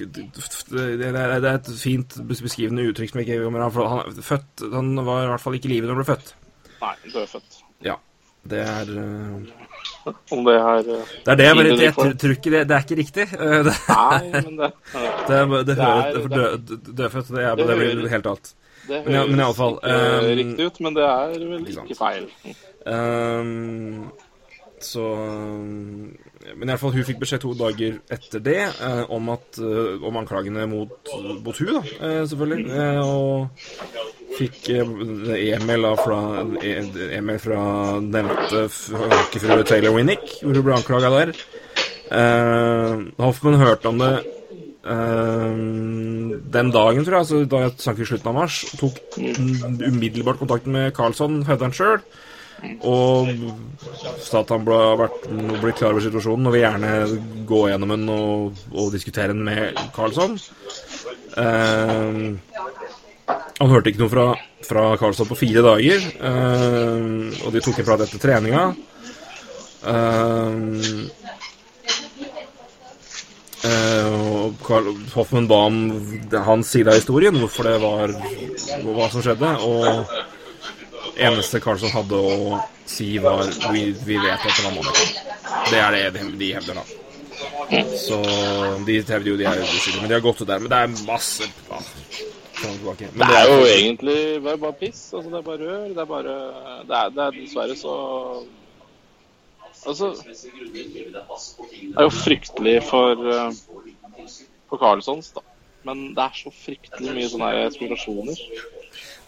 det, 0.71 1.13
er, 1.13 1.53
et 1.53 1.71
fint 1.81 2.17
beskrivende 2.29 2.85
uttrykk 2.89 3.11
som 3.13 3.19
jeg 3.21 3.27
ikke 3.29 3.43
kommer 3.45 3.65
av. 3.67 3.73
for 3.75 3.87
Han, 3.93 4.21
født, 4.31 4.65
han 4.73 4.93
var 5.05 5.23
i 5.25 5.31
hvert 5.33 5.41
fall 5.45 5.57
ikke 5.59 5.69
i 5.69 5.73
live 5.75 5.87
da 5.89 5.95
han 5.95 6.01
ble 6.03 6.09
født. 6.13 6.33
Nei, 6.81 6.93
dødfødt. 7.13 7.63
Ja. 7.85 7.95
Det 8.49 8.59
er 8.63 8.87
eh, 8.95 10.13
Om 10.31 10.45
det 10.47 10.53
er 10.55 10.77
eh, 10.95 11.09
Det 11.25 11.33
er 11.33 11.35
det 11.35 11.45
jeg 11.49 11.79
Jeg 11.83 11.93
tror 12.21 12.31
ikke 12.37 12.51
det 12.53 12.61
Det 12.69 12.75
er 12.77 12.85
ikke 12.85 12.97
riktig. 13.01 13.25
Det, 13.35 13.73
Nei, 13.89 14.29
men 14.31 14.55
det 14.63 14.69
det, 15.27 15.67
det, 15.67 15.75
høres 15.75 16.15
er- 16.15 16.21
for 16.23 16.31
dø- 16.31 16.79
Dødfødt, 17.01 17.33
det, 17.35 17.43
er, 17.43 17.55
det 17.59 17.67
det 17.67 17.77
blir 17.99 18.09
helt 18.15 18.29
alt. 18.31 18.53
Det 18.87 19.03
Men 19.05 19.13
ja- 19.13 19.25
men 19.27 19.39
i 19.39 19.43
alle 19.43 19.53
fall, 19.59 19.75
ikke 19.83 19.99
ehm, 19.99 20.39
riktig 20.39 20.65
ut, 20.71 20.79
men 20.87 20.95
det 20.95 21.03
er 21.03 21.35
vel 21.51 21.67
ikke 21.69 21.97
feil. 21.99 22.23
Ehm, 22.89 24.09
så 24.85 25.03
Men 25.63 26.67
i 26.67 26.71
alle 26.71 26.77
fall, 26.81 26.93
hun 26.95 27.05
fikk 27.07 27.19
beskjed 27.21 27.41
to 27.43 27.51
dager 27.59 27.97
etter 28.11 28.41
det 28.43 28.57
eh, 28.67 29.01
om, 29.11 29.29
at, 29.33 29.59
eh, 29.61 29.99
om 30.05 30.17
anklagene 30.21 30.65
mot, 30.71 31.11
mot 31.45 31.57
hun 31.61 31.71
da, 31.77 31.81
eh, 31.99 32.21
selvfølgelig. 32.31 32.65
Eh, 32.73 32.99
og 33.03 33.49
fikk 34.39 34.69
eh, 34.75 34.93
e-mail 35.49 35.87
da 35.87 35.93
fra, 35.99 36.19
e- 36.63 37.13
e-mail 37.19 37.39
fra 37.43 37.61
nevnte 38.03 38.65
hockeyfrue 38.95 39.65
Taylor 39.67 39.95
Winnick, 39.97 40.37
hvor 40.41 40.55
hun 40.57 40.65
ble 40.69 40.77
anklaga 40.79 41.13
der. 41.17 41.33
Hoffman 43.19 43.59
hørte 43.61 43.91
om 43.91 43.99
det 44.01 44.13
den 44.89 46.71
dagen, 46.73 47.03
tror 47.05 47.13
jeg, 47.13 47.19
altså 47.21 47.41
da 47.51 47.59
jeg 47.65 47.75
snakket 47.83 48.01
i 48.01 48.07
slutten 48.09 48.29
av 48.31 48.37
mars. 48.39 48.55
Tok 48.79 48.97
umiddelbart 49.19 50.39
kontakt 50.41 50.65
med 50.71 50.93
Carlsson, 50.97 51.43
hevder 51.45 51.67
han 51.69 51.75
sjøl. 51.77 51.99
Og 52.87 53.29
sa 54.23 54.41
at 54.41 54.51
han 54.53 54.65
ble, 54.67 55.71
klar 55.73 55.93
over 55.93 56.03
situasjonen 56.03 56.49
og 56.49 56.55
vil 56.55 56.65
gjerne 56.65 56.91
gå 57.49 57.61
gjennom 57.71 57.95
den 57.95 58.11
og, 58.13 58.61
og 58.73 58.91
diskutere 58.95 59.33
den 59.33 59.45
med 59.47 59.79
Karlsson. 59.95 60.37
Eh, 61.39 62.19
han 63.59 63.73
hørte 63.73 63.91
ikke 63.91 64.03
noe 64.05 64.11
fra, 64.11 64.27
fra 64.65 64.85
Karlsson 64.99 65.29
på 65.29 65.37
fire 65.39 65.63
dager, 65.65 66.05
eh, 66.29 67.43
og 67.43 67.55
de 67.55 67.63
tok 67.63 67.81
en 67.81 67.89
prat 67.89 68.05
etter 68.05 68.23
treninga. 68.23 68.63
Eh, 69.79 70.55
eh, 73.69 74.07
og 74.39 74.57
Carl 74.65 74.89
Hoffman 75.13 75.47
ba 75.51 75.61
om 75.67 75.77
hans 76.47 76.73
side 76.73 76.91
av 76.91 76.99
historien, 76.99 77.37
hvorfor 77.39 77.69
det 77.69 77.77
var 77.83 78.15
hva 78.87 79.11
som 79.11 79.23
skjedde. 79.23 79.53
Og 79.67 80.38
eneste 81.27 81.59
Carlson 81.63 81.91
hadde 81.93 82.19
å 82.19 82.59
si, 82.89 83.11
var 83.21 83.43
vi, 83.73 83.89
vi 84.05 84.17
vet 84.21 84.39
at 84.39 84.49
det 84.49 84.65
var 84.65 84.75
Monica. 84.75 85.03
Det 85.69 85.81
er 85.81 85.95
det 85.95 86.03
de, 86.17 86.25
de 86.39 86.51
hevder, 86.57 86.79
da. 86.79 86.85
Så 87.99 88.17
de 88.87 88.97
hevder 89.01 89.29
jo 89.31 89.37
de 89.39 89.47
er 89.47 89.61
uskyldige, 89.63 90.01
men 90.01 90.11
de 90.11 90.17
har 90.17 90.23
gått 90.25 90.41
ut 90.41 90.49
der. 90.49 90.63
Men 90.63 90.71
det 90.71 90.79
er 90.79 90.93
masse 91.07 91.49
ah, 91.69 91.91
tilbake. 92.61 93.11
Men 93.13 93.27
Det 93.27 93.37
er 93.39 93.51
jo 93.51 93.59
egentlig 93.65 94.17
det 94.43 94.53
er 94.53 94.63
bare 94.63 94.79
piss. 94.79 95.03
Altså, 95.13 95.27
det 95.29 95.37
er 95.41 95.45
bare 95.49 95.67
rør. 95.67 95.85
Det 95.89 96.03
er 96.03 96.09
bare 96.13 96.37
Det 96.89 96.95
er, 97.01 97.13
det 97.15 97.27
er 97.27 97.37
dessverre 97.41 97.75
så 97.79 97.93
Altså 99.87 100.09
Det 100.27 100.35
er 101.95 102.03
jo 102.03 102.11
fryktelig 102.11 102.73
for 102.83 103.21
uh, 103.23 103.53
for 104.69 104.77
Carlsons, 104.77 105.31
da. 105.31 105.41
Men 105.87 106.09
det 106.15 106.23
er 106.23 106.35
så 106.35 106.51
fryktelig 106.53 107.13
mye 107.15 107.29
sånne 107.31 107.69
spekulasjoner. 107.73 108.41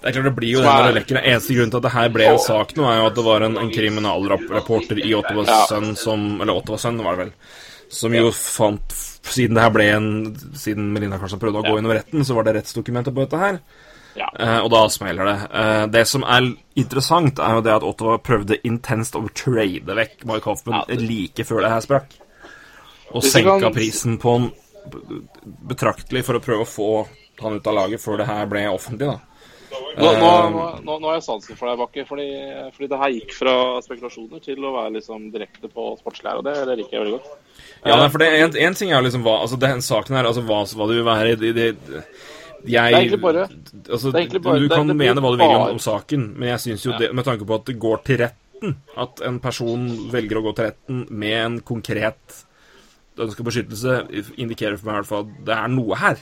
Det 0.01 0.09
er 0.09 0.15
klart 0.15 0.25
det 0.31 0.33
blir 0.33 0.55
jo 0.55 0.61
den 0.65 0.95
det 0.97 1.21
eneste 1.21 1.53
grunnen 1.53 1.69
til 1.69 1.77
at 1.77 1.85
det 1.85 1.93
her 1.93 2.07
ble 2.09 2.25
en 2.31 2.39
sak 2.41 2.71
nå, 2.73 2.87
er 2.89 2.95
jo 2.97 3.09
at 3.11 3.17
det 3.19 3.25
var 3.27 3.43
en, 3.45 3.57
en 3.61 3.69
kriminalreporter 3.69 5.01
i 5.05 5.13
Ottawa 5.13 5.43
Ja. 5.45 5.59
Sun 5.69 5.93
som 5.95 6.41
Eller 6.41 6.57
Ottawa 6.57 6.79
Sønn, 6.81 6.97
var 7.05 7.19
det 7.19 7.27
vel. 7.27 7.33
Som 7.93 8.15
jo 8.17 8.31
fant 8.33 8.95
Siden 9.21 9.59
det 9.59 9.61
her 9.61 9.73
ble 9.75 9.85
en 9.93 10.09
Siden 10.57 10.89
Melina 10.95 11.19
kanskje 11.21 11.37
prøvde 11.43 11.61
å 11.61 11.67
gå 11.67 11.77
innom 11.77 11.93
retten, 11.93 12.25
så 12.25 12.33
var 12.33 12.47
det 12.47 12.55
rettsdokumenter 12.57 13.13
på 13.13 13.27
dette 13.27 13.37
her. 13.37 13.59
Ja. 14.17 14.27
Uh, 14.33 14.57
og 14.65 14.71
da 14.73 14.81
smeller 14.91 15.29
det. 15.29 15.35
Uh, 15.53 15.83
det 15.93 16.01
som 16.09 16.25
er 16.27 16.49
interessant, 16.81 17.39
er 17.39 17.59
jo 17.59 17.63
det 17.63 17.75
at 17.77 17.85
Ottawa 17.87 18.17
prøvde 18.19 18.57
intenst 18.67 19.15
å 19.15 19.21
trade 19.37 19.95
vekk 20.01 20.25
Mark 20.27 20.49
Hoffman 20.49 20.79
Ja, 20.79 20.83
det- 20.89 21.05
like 21.05 21.45
før 21.47 21.61
det 21.61 21.71
her 21.75 21.85
sprakk. 21.85 22.17
Og 23.13 23.23
senka 23.23 23.59
kan- 23.61 23.73
prisen 23.77 24.17
på 24.17 24.33
han 24.33 24.51
betraktelig 25.69 26.25
for 26.25 26.39
å 26.39 26.43
prøve 26.43 26.65
å 26.65 26.69
få 26.69 26.89
han 27.41 27.53
ut 27.59 27.67
av 27.67 27.75
laget 27.75 28.01
før 28.01 28.17
det 28.17 28.27
her 28.27 28.45
ble 28.49 28.65
offentlig, 28.69 29.07
da. 29.13 29.19
Nå, 29.72 30.03
nå, 30.03 30.09
Eh, 30.11 30.49
nå, 30.51 30.63
nå, 30.84 30.95
nå 30.99 31.07
har 31.09 31.15
jeg 31.19 31.24
sansen 31.26 31.57
for 31.59 31.69
deg, 31.72 31.78
Bakke. 31.80 32.03
Fordi, 32.07 32.26
fordi 32.76 32.88
det 32.91 32.99
her 33.01 33.13
gikk 33.15 33.32
fra 33.38 33.53
spekulasjoner 33.86 34.41
til 34.43 34.59
å 34.67 34.74
være 34.76 34.93
liksom 34.97 35.30
direkte 35.32 35.69
på 35.72 35.86
sportslig 35.99 36.28
her, 36.32 36.41
og 36.41 36.45
det, 36.47 36.55
det 36.67 36.76
liker 36.82 36.97
jeg 36.97 37.05
veldig 37.05 37.15
godt. 37.17 37.32
Ja, 37.86 37.95
nei, 37.97 38.09
for 38.13 38.22
det, 38.24 38.28
en, 38.41 38.57
en 38.67 38.78
ting 38.78 38.91
er 38.91 39.01
liksom 39.05 39.24
hva 39.26 39.38
Altså, 39.41 39.57
den 39.61 39.82
saken 39.82 40.15
her, 40.19 40.28
altså 40.30 40.43
hva, 40.45 40.61
hva 40.78 40.88
det 40.91 40.97
vil 40.99 41.07
være 41.07 41.36
det, 41.41 41.53
det, 41.55 41.69
Jeg 42.61 42.67
Det 42.67 42.78
er 42.78 42.97
egentlig 42.99 43.22
bare- 43.24 43.47
altså, 43.89 44.11
det 44.11 44.15
er 44.15 44.22
egentlig 44.26 44.43
bare- 44.45 44.59
Du 44.59 44.67
kan 44.69 44.86
det 44.88 44.93
det 44.93 44.99
mene 45.01 45.22
hva 45.24 45.32
du 45.34 45.38
vil 45.41 45.55
om, 45.55 45.69
om 45.78 45.80
saken, 45.82 46.28
men 46.38 46.49
jeg 46.53 46.59
syns 46.67 46.86
jo 46.86 46.91
Ja. 46.91 46.97
det 46.99 47.13
Med 47.15 47.26
tanke 47.26 47.45
på 47.47 47.55
at 47.55 47.65
det 47.65 47.80
går 47.80 48.03
til 48.05 48.17
retten, 48.22 48.76
at 48.97 49.22
en 49.26 49.39
person 49.39 49.88
velger 50.11 50.38
å 50.38 50.43
gå 50.45 50.55
til 50.55 50.65
retten 50.69 51.07
med 51.09 51.38
en 51.45 51.59
konkret 51.61 52.43
ønske 53.22 53.43
beskyttelse, 53.45 53.95
indikerer 54.38 54.78
for 54.78 54.86
meg 54.88 54.93
i 54.95 54.99
hvert 55.01 55.09
fall 55.09 55.26
at 55.26 55.45
det 55.45 55.55
er 55.57 55.67
noe 55.74 55.95
her. 55.99 56.17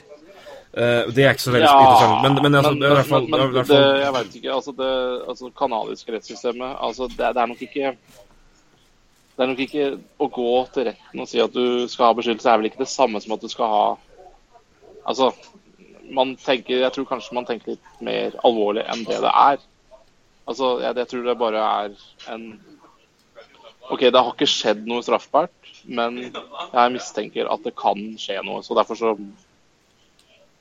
Eh, 0.70 1.08
det 1.10 1.24
er 1.26 1.32
ikke 1.34 1.42
så 1.42 1.54
veldig 1.56 1.66
interessant, 1.66 2.20
men, 2.22 2.36
men, 2.46 2.56
altså, 2.60 2.74
det 2.78 2.86
er 2.86 2.92
i 2.92 2.98
hvert 3.00 3.08
fall, 3.10 3.24
men, 3.26 3.40
det 3.42 3.46
i 3.48 3.54
hvert 3.56 3.70
det, 3.72 3.86
jeg 4.04 4.14
vet 4.16 4.36
ikke. 4.38 4.52
Altså, 4.54 4.74
det 4.78 4.90
altså, 5.32 5.50
kanadiske 5.58 6.14
rettssystemet 6.14 6.76
altså, 6.88 7.08
det, 7.10 7.18
det 7.18 7.42
er 7.42 7.50
nok 7.50 7.64
ikke 7.66 7.94
Det 9.40 9.46
er 9.46 9.50
nok 9.50 9.64
ikke 9.64 9.88
å 10.20 10.28
gå 10.36 10.52
til 10.76 10.86
retten 10.92 11.24
og 11.24 11.32
si 11.32 11.42
at 11.42 11.56
du 11.56 11.88
skal 11.90 12.12
ha 12.12 12.18
beskyttelse, 12.20 12.52
er 12.52 12.62
vel 12.62 12.70
ikke 12.70 12.84
det 12.84 12.92
samme 12.92 13.22
som 13.24 13.34
at 13.34 13.42
du 13.42 13.50
skal 13.50 13.74
ha 13.74 13.88
Altså, 15.10 15.32
man 16.14 16.36
tenker 16.38 16.84
Jeg 16.84 16.94
tror 16.94 17.10
kanskje 17.16 17.40
man 17.40 17.50
tenker 17.50 17.74
litt 17.74 17.92
mer 18.06 18.38
alvorlig 18.46 18.86
enn 18.86 19.06
det 19.10 19.24
det 19.26 19.34
er. 19.34 19.66
Altså, 20.46 20.76
jeg, 20.84 20.98
jeg 21.02 21.10
tror 21.10 21.26
det 21.26 21.38
bare 21.40 21.66
er 21.66 21.98
en 22.36 22.50
OK, 23.90 24.06
det 24.06 24.22
har 24.22 24.34
ikke 24.36 24.46
skjedd 24.46 24.84
noe 24.86 25.02
straffbart, 25.02 25.70
men 25.90 26.20
jeg 26.30 26.92
mistenker 26.94 27.48
at 27.50 27.64
det 27.66 27.74
kan 27.74 28.04
skje 28.22 28.36
noe. 28.46 28.62
Så 28.62 28.78
derfor 28.78 29.00
så 29.00 29.16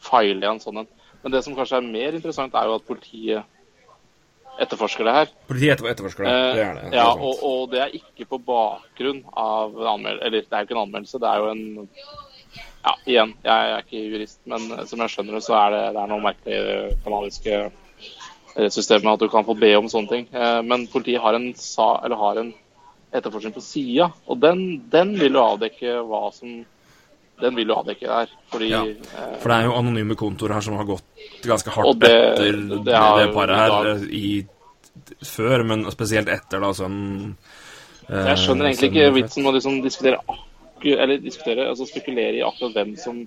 feiler 0.05 0.43
igjen, 0.45 0.59
en 0.59 0.61
sånn 0.63 0.83
en. 0.85 0.89
Men 1.23 1.33
det 1.35 1.43
som 1.45 1.57
kanskje 1.57 1.81
er 1.81 1.87
mer 1.89 2.15
interessant, 2.19 2.55
er 2.55 2.69
jo 2.71 2.77
at 2.79 2.87
politiet 2.87 3.45
etterforsker 4.63 5.07
det 5.07 5.15
her. 5.15 5.29
Politiet 5.49 5.75
etter- 5.77 5.91
etterforsker 5.93 6.25
det. 6.27 6.31
Det 6.57 6.63
er 6.65 6.75
det. 6.75 6.85
det 6.91 6.95
er 6.95 6.97
ja, 6.99 7.11
og, 7.15 7.43
og 7.47 7.69
det 7.73 7.81
er 7.85 7.93
ikke 7.99 8.27
på 8.33 8.39
bakgrunn 8.47 9.21
av 9.39 9.75
en 9.79 9.91
anmeldelse 9.97 10.27
Eller 10.27 10.41
det 10.43 10.53
er 10.57 10.63
jo 10.65 10.67
ikke 10.69 10.77
en 10.79 10.83
anmeldelse, 10.87 11.21
det 11.23 11.29
er 11.31 11.39
jo 11.39 11.51
en 11.53 11.91
Ja, 12.89 12.93
igjen, 13.11 13.35
jeg 13.45 13.71
er 13.75 13.83
ikke 13.85 14.01
jurist, 14.09 14.39
men 14.49 14.65
eh, 14.73 14.85
som 14.89 15.03
jeg 15.03 15.13
skjønner 15.13 15.37
det, 15.37 15.43
så 15.45 15.55
er 15.59 15.71
det, 15.75 15.83
det 15.97 16.03
er 16.03 16.11
noe 16.11 16.23
merkelig 16.25 16.55
i 16.57 16.65
det 16.69 16.99
kanadiske 17.05 17.59
rettssystemet 18.59 19.13
at 19.13 19.21
du 19.23 19.29
kan 19.31 19.45
få 19.47 19.55
be 19.59 19.71
om 19.79 19.89
sånne 19.91 20.09
ting. 20.11 20.27
Eh, 20.33 20.61
Men 20.67 20.87
politiet 20.91 21.21
har 21.23 21.35
en, 21.37 21.51
sa, 21.59 21.89
eller 22.07 22.17
har 22.23 22.41
en 22.41 22.53
etterforskning 23.15 23.55
på 23.55 23.63
sida, 23.65 24.09
og 24.27 24.41
den, 24.43 24.63
den 24.93 25.13
vil 25.21 25.37
jo 25.39 25.43
avdekke 25.45 25.99
hva 26.09 26.23
som 26.35 26.61
Den 27.41 27.55
vil 27.55 27.69
jo 27.69 27.83
dekket 27.87 28.09
der. 28.09 28.29
Fordi 28.51 28.69
Ja. 28.71 28.83
eh, 28.85 29.39
For 29.41 29.49
det 29.49 29.57
er 29.59 29.65
jo 29.69 29.75
anonyme 29.79 30.15
kontoer 30.17 30.53
her 30.55 30.61
som 30.61 30.77
har 30.77 30.85
gått 30.85 31.03
ganske 31.43 31.71
hardt 31.71 31.99
det- 32.01 32.11
etter 32.11 32.53
det 32.53 32.85
det, 32.85 32.85
det 32.85 33.35
paret 33.35 33.57
her 33.57 33.69
da- 33.69 33.91
eh, 33.95 34.03
i, 34.11 34.47
før, 35.23 35.65
men 35.65 35.85
spesielt 35.91 36.29
etter 36.29 36.61
da 36.61 36.73
sånn 36.73 37.37
Jeg 38.09 38.37
skjønner 38.39 38.65
egentlig 38.73 38.91
ikke 38.91 39.15
vitsen 39.15 39.43
med 39.43 39.53
å 39.53 39.55
liksom 39.57 39.83
diskutere 39.83 40.19
eller 40.83 41.19
diskutere, 41.19 41.69
altså 41.69 41.87
spekulere 41.87 42.39
i 42.39 42.43
akkurat 42.43 42.73
hvem 42.75 42.97
som 42.97 43.27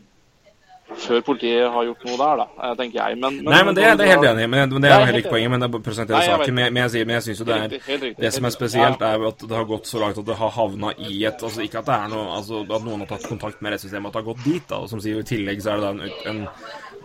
før 1.00 1.22
politiet 1.26 1.68
har 1.72 1.86
gjort 1.88 2.04
noe 2.08 2.18
der, 2.20 2.42
da, 2.42 2.46
eh, 2.66 2.74
tenker 2.80 3.00
jeg. 3.00 3.18
Men, 3.22 3.38
men, 3.38 3.50
Nei, 3.54 3.62
men 3.68 3.78
det, 3.78 3.86
det 4.00 4.06
er 4.06 4.12
helt 4.14 4.28
enig. 4.32 4.48
Men, 4.50 4.74
men 4.74 4.84
det 4.84 4.90
er 4.90 4.96
jo 4.96 5.00
er 5.00 5.10
heller 5.10 5.24
ikke 5.24 5.34
poenget. 5.36 5.54
Men 5.54 5.64
det 5.64 5.70
er 5.70 5.84
presentere 5.86 6.24
saken. 6.28 6.58
Men, 6.58 6.76
men 6.76 6.84
jeg, 6.84 7.08
jeg 7.14 7.26
syns 7.28 7.42
jo 7.42 7.48
det 7.48 7.56
er 7.56 7.64
riktig, 7.66 7.82
helt 7.88 8.06
riktig, 8.08 8.26
Det 8.26 8.34
som 8.36 8.50
er 8.50 8.56
spesielt, 8.56 9.06
er 9.08 9.26
at 9.32 9.46
det 9.48 9.58
har 9.58 9.70
gått 9.70 9.90
så 9.92 10.04
langt 10.04 10.22
at 10.22 10.28
det 10.28 10.38
har 10.42 10.54
havna 10.58 10.94
i 10.98 11.24
et 11.30 11.48
Altså 11.48 11.66
ikke 11.66 11.82
at 11.82 11.90
det 11.90 11.98
er 11.98 12.12
noe 12.12 12.38
Altså 12.38 12.62
at 12.68 12.86
noen 12.86 13.04
har 13.04 13.12
tatt 13.14 13.28
kontakt 13.30 13.64
med 13.64 13.76
rettssystemet, 13.76 14.12
at 14.12 14.18
det 14.18 14.22
har 14.22 14.30
gått 14.34 14.46
dit, 14.46 14.68
da. 14.70 14.82
Og 14.84 14.92
som 14.92 15.02
sier, 15.04 15.22
i 15.22 15.28
tillegg 15.28 15.64
så 15.64 15.76
er 15.76 15.84
det 15.86 15.92
en, 15.92 16.04
en 16.34 16.44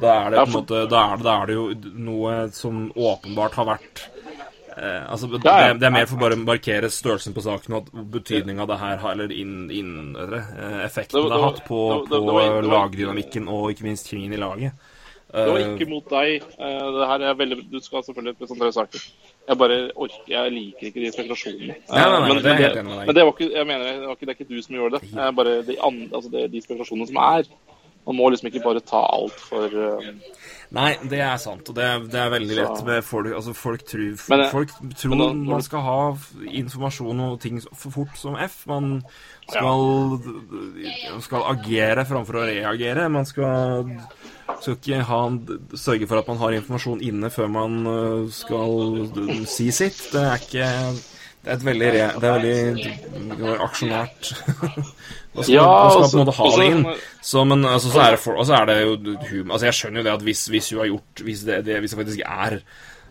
Da 0.03 0.19
er 0.19 0.35
det 0.35 0.43
på 0.43 0.51
en 0.51 0.57
måte 0.59 0.83
Da 0.91 1.07
er 1.13 1.23
det, 1.23 1.29
da 1.29 1.39
er 1.41 1.51
det 1.51 1.59
jo 1.59 1.67
noe 2.11 2.37
som 2.57 2.87
åpenbart 2.93 3.61
har 3.61 3.71
vært 3.77 4.07
Eh, 4.77 5.11
altså, 5.13 5.27
det, 5.33 5.41
det 5.81 5.87
er 5.89 5.95
mer 5.95 6.09
for 6.11 6.21
bare 6.21 6.37
å 6.37 6.43
markere 6.43 6.91
størrelsen 6.93 7.33
på 7.37 7.45
saken 7.47 7.79
og 7.79 7.87
betydninga 8.13 8.67
det 8.69 8.77
her 8.83 8.99
har, 9.01 9.15
eller 9.17 9.33
inn, 9.33 9.71
inn, 9.73 9.95
eh, 10.21 10.83
effekten 10.85 11.17
Det 11.17 11.23
det, 11.23 11.31
det, 11.33 11.39
har 11.41 11.47
hatt 11.49 11.63
på, 11.65 11.81
det 12.05 12.19
det 12.21 12.21
på 12.29 12.43
det 12.43 12.69
lagdynamikken 12.75 13.49
og 13.49 13.71
ikke 13.73 13.87
minst 13.89 14.11
kringen 14.11 14.37
i 14.37 14.43
laget. 14.43 14.77
Det 15.33 15.47
var 15.51 15.59
Eh, 15.59 15.73
ikke 15.75 15.89
mot 15.91 16.11
deg. 16.11 16.45
Eh, 16.59 16.85
Det 16.97 17.07
her 17.11 17.25
er 17.29 17.35
veldig, 17.35 17.57
du 17.73 17.81
skal 17.81 18.05
selvfølgelig 18.05 18.37
presentere 18.39 18.73
saken. 18.73 19.01
Jeg 19.49 19.59
bare 19.59 19.79
orker 19.97 20.29
Jeg 20.29 20.53
liker 20.53 20.87
ikke 20.87 21.01
de 21.03 21.11
spekulasjonene. 21.13 21.75
Nei, 21.91 22.05
nei, 22.05 22.21
nei, 22.21 22.37
Eh, 22.37 22.43
det 22.43 22.53
er 22.77 22.83
med 22.83 22.99
deg. 22.99 23.07
men 23.07 23.15
det 23.15 23.25
var 23.25 23.33
ikke 23.33 23.51
Jeg 23.53 23.67
mener, 23.67 23.85
det, 23.85 24.07
var 24.07 24.15
ikke, 24.15 24.27
det 24.27 24.35
er 24.35 24.39
ikke 24.39 24.55
du 24.55 24.63
som 24.63 24.75
gjorde 24.77 25.01
det. 25.01 25.35
Bare 25.37 25.63
de, 25.67 25.77
andre, 25.83 26.09
altså 26.15 26.31
de, 26.31 26.49
de 26.49 26.63
spekulasjonene 26.63 27.09
som 27.11 27.17
er. 27.17 27.49
Man 28.07 28.17
må 28.17 28.29
liksom 28.31 28.49
ikke 28.53 28.63
bare 28.63 28.81
ta 28.81 29.03
alt 29.03 29.41
for 29.41 29.67
eh, 29.67 30.13
Nei, 30.75 30.97
det 31.09 31.21
er 31.23 31.37
sant, 31.39 31.69
og 31.71 31.77
det 31.77 31.85
er, 31.87 32.01
det 32.11 32.19
er 32.19 32.31
veldig 32.33 32.57
lett 32.59 32.81
med 32.87 33.05
folk 33.07 33.29
Altså, 33.37 33.53
folk 33.55 33.85
tror, 33.87 34.17
Men 34.29 34.41
det- 34.43 34.51
folk 34.51 34.71
tror 34.99 35.11
men 35.15 35.45
da- 35.45 35.53
man 35.55 35.63
skal 35.63 35.81
ha 35.81 36.17
informasjon 36.51 37.21
og 37.21 37.41
ting 37.41 37.61
for 37.73 37.91
fort 37.95 38.17
som 38.19 38.35
F. 38.37 38.67
Man 38.67 39.03
skal, 39.49 40.19
skal 41.23 41.47
agere 41.55 42.05
framfor 42.05 42.41
å 42.41 42.47
reagere. 42.51 43.09
Man 43.09 43.25
skal, 43.25 43.93
skal 44.61 44.75
ikke 44.75 45.03
ha, 45.07 45.21
sørge 45.79 46.09
for 46.11 46.19
at 46.19 46.27
man 46.29 46.39
har 46.43 46.51
informasjon 46.59 47.01
inne 47.03 47.31
før 47.31 47.49
man 47.49 47.87
øh, 47.87 48.31
skal 48.31 49.47
si 49.47 49.71
sitt. 49.71 50.03
Det 50.13 50.23
er 50.25 50.35
ikke 50.43 50.71
det 51.47 51.53
er 51.53 51.59
et 51.61 51.65
veldig, 51.65 51.89
re, 51.95 52.07
det 52.19 52.27
er 52.27 52.41
veldig 52.41 53.59
aksjonært 53.63 54.33
Skal, 55.43 55.55
Ja, 55.55 55.67
man 55.67 55.91
skal 55.91 56.01
på 56.01 56.05
altså- 56.05 56.17
en 56.19 56.25
måte 56.25 56.37
ha 56.37 56.51
det 56.57 56.67
inn. 56.73 56.87
Så, 57.23 57.45
men 57.45 57.65
altså, 57.65 57.91
så 57.93 58.01
er 58.01 58.11
det, 58.11 58.21
for, 58.21 58.41
er 58.55 58.67
jo 58.87 58.97
humor 59.31 59.53
Altså, 59.57 59.67
jeg 59.67 59.75
skjønner 59.75 60.01
jo 60.01 60.05
det 60.05 60.13
at 60.13 60.23
hvis, 60.23 60.47
hvis 60.47 60.71
hun 60.71 60.79
har 60.79 60.87
gjort 60.87 61.25
Hvis 61.25 61.41
det, 61.47 61.65
det, 61.67 61.81
hvis 61.81 61.91
det 61.91 61.99
faktisk 61.99 62.21
er 62.27 62.59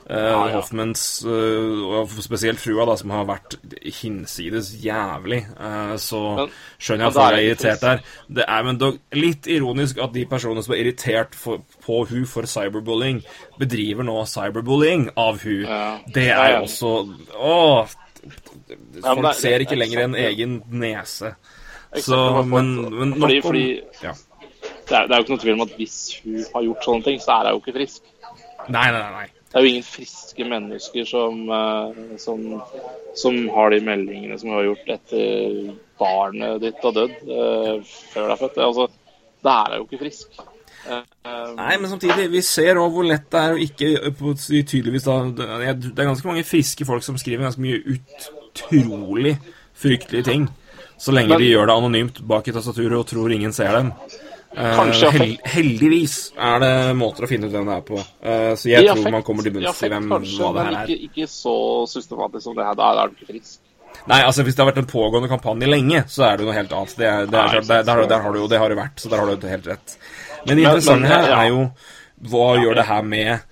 uh, 0.09 0.51
Hoffmans 0.53 1.03
uh, 1.26 1.86
Og 2.01 2.09
spesielt 2.21 2.59
frua, 2.61 2.86
da, 2.86 2.95
som 2.95 3.09
har 3.09 3.26
vært 3.26 3.55
hinsides 4.01 4.71
jævlig, 4.84 5.41
uh, 5.59 5.95
så 5.97 6.21
Men- 6.36 6.49
skjønner 6.80 7.05
jeg 7.05 7.07
at 7.07 7.13
hun 7.13 7.21
folk 7.21 7.34
er 7.34 7.38
er 7.38 7.47
irritert 7.49 7.82
der. 7.82 7.99
Det 8.39 8.45
er 8.47 8.63
men 8.63 8.78
dog 8.82 8.97
litt 9.13 9.47
ironisk 9.47 9.97
at 9.97 10.13
de 10.13 10.26
personene 10.30 10.63
som 10.63 10.73
er 10.73 10.84
irritert 10.84 11.36
for, 11.36 11.61
på 11.86 12.05
hun 12.09 12.26
for 12.26 12.45
cyberbullying, 12.45 13.23
bedriver 13.59 14.03
nå 14.03 14.26
cyberbullying 14.26 15.09
av 15.17 15.41
hun. 15.43 15.61
Ja. 15.65 15.97
Det 16.13 16.30
er 16.30 16.57
jo 16.57 16.63
også! 16.65 16.93
Ja, 17.36 17.86
Folk 19.05 19.36
ser 19.38 19.61
ikke 19.61 19.76
er 19.76 19.82
lenger 19.84 20.03
en 20.05 20.15
egen 20.17 20.61
nese. 20.69 21.36
Så, 22.02 22.43
men, 22.50 22.74
men 22.91 23.14
nok 23.14 23.22
fordi, 23.22 23.38
om 23.38 23.48
fordi 23.48 23.66
ja. 24.04 24.12
det, 24.89 24.98
er, 24.98 25.08
det 25.08 25.14
er 25.14 25.16
jo 25.16 25.24
ikke 25.24 25.36
noe 25.36 25.43
tvil 25.43 25.56
om 25.56 25.66
at 25.66 25.78
hvis 25.80 25.98
hun 26.24 26.43
har 26.54 26.68
gjort 26.68 26.89
sånne 26.89 27.08
ting, 27.08 27.22
så 27.24 27.38
er 27.39 27.52
hun 27.54 27.62
ikke 27.64 27.78
frisk. 27.78 28.12
Nei, 28.66 28.88
nei, 28.91 29.02
nei. 29.14 29.26
Det 29.56 29.62
er 29.62 29.64
jo 29.64 29.72
ingen 29.72 29.88
friske 29.88 30.46
mennesker 30.50 31.06
som, 31.08 31.38
eh, 31.56 32.18
som, 32.20 32.41
som 33.16 33.38
har 33.56 33.72
de 33.72 33.80
meldingene 33.86 34.36
som 34.39 34.52
hun 34.52 34.58
har 34.58 34.66
gjort 34.68 34.89
etter 34.98 35.54
barnet 36.02 36.60
ditt 36.64 36.82
har 36.84 36.96
dødd 36.98 37.14
eh, 37.24 37.93
før 38.12 38.26
det 38.26 38.34
er 38.34 38.41
født. 38.41 38.60
Altså, 38.66 38.89
det 39.46 39.56
er 39.56 39.78
jo 39.78 39.88
ikke 39.88 40.02
frisk. 40.02 40.41
Eh, 40.89 41.54
Nei, 41.56 41.78
men 41.80 41.89
samtidig, 41.89 42.28
vi 42.34 42.41
ser 42.46 42.82
òg 42.82 42.91
hvor 42.98 43.08
lett 43.08 43.30
det 43.32 43.41
er 43.41 43.56
å 43.56 43.64
ikke 43.64 44.12
tydeligvis 44.68 45.08
da, 45.08 45.16
det 45.39 45.48
det 45.88 45.93
er 45.96 46.12
ganske 46.12 46.28
mange 46.28 46.43
friske 46.46 46.86
folk 46.86 47.06
som 47.06 47.18
skriver 47.22 47.48
ganske 47.48 47.64
mye 47.64 47.80
utrolig 47.96 49.38
fryktelige 49.76 50.28
ting. 50.34 50.50
Så 50.98 51.12
lenge 51.12 51.30
Men- 51.30 51.39
de 51.43 51.52
gjør 51.52 51.68
det 51.68 51.76
anonymt 51.76 52.22
bak 52.28 52.48
i 52.48 52.56
tastaturet 52.56 52.98
og 52.98 53.08
tror 53.08 53.32
ingen 53.32 53.54
ser 53.54 53.72
dem. 53.72 53.91
Eh, 54.56 54.76
Kanskje 54.78 55.12
hel, 55.12 55.38
heldigvis 55.43 56.32
er 56.39 56.60
det 56.64 56.96
måter 56.96 57.26
å 57.26 57.28
finne 57.28 57.50
ut 57.50 57.52
hvem 57.52 57.66
det 57.68 57.76
er 57.76 57.82
på. 57.84 58.00
Uh, 58.00 58.54
så 58.56 58.70
jeg 58.72 58.86
tror 58.86 59.02
effekt, 59.02 59.12
man 59.12 59.24
kommer 59.28 59.43
til 59.43 59.52
bunns 59.52 59.82
i 59.84 59.89
hvem 59.91 60.08
kanskje, 60.14 60.38
hva 60.39 60.52
det 60.56 60.64
her 60.64 60.78
er. 60.78 60.86
ikke, 60.88 61.10
ikke 61.10 61.28
så 61.28 61.56
systematisk 61.91 62.43
som 62.48 62.56
det 62.56 62.64
her. 62.64 62.78
Da 62.80 62.91
er 62.93 63.12
du 63.12 63.18
ikke 63.18 63.34
frisk. 63.34 63.60
Nei, 64.08 64.22
altså 64.22 64.46
hvis 64.46 64.56
det 64.56 64.64
har 64.64 64.70
vært 64.72 64.80
en 64.84 64.88
pågående 64.88 65.32
kampanje 65.32 65.68
lenge, 65.68 66.04
så 66.12 66.30
er 66.30 66.38
det 66.38 66.48
noe 66.48 66.56
helt 66.56 66.72
annet. 66.72 66.96
Det, 66.96 67.10
det, 67.32 67.41
er, 67.41 67.60
Nei, 67.60 67.82
der, 67.89 68.06
der, 68.08 68.24
har 68.24 68.32
du 68.32 68.39
jo 68.39 68.48
det 68.52 68.62
har 68.62 68.72
det 68.72 68.80
vært, 68.80 69.02
så 69.02 69.12
der 69.12 69.24
har 69.24 69.32
du 69.34 69.48
helt 69.50 69.68
rett. 69.68 69.98
Men 70.46 70.56
det 70.56 70.66
interessante 70.68 71.12
her 71.12 71.28
er 71.36 71.50
jo 71.50 71.68
hva 72.32 72.48
gjør 72.62 72.80
det 72.80 72.88
her 72.88 73.04
med 73.04 73.52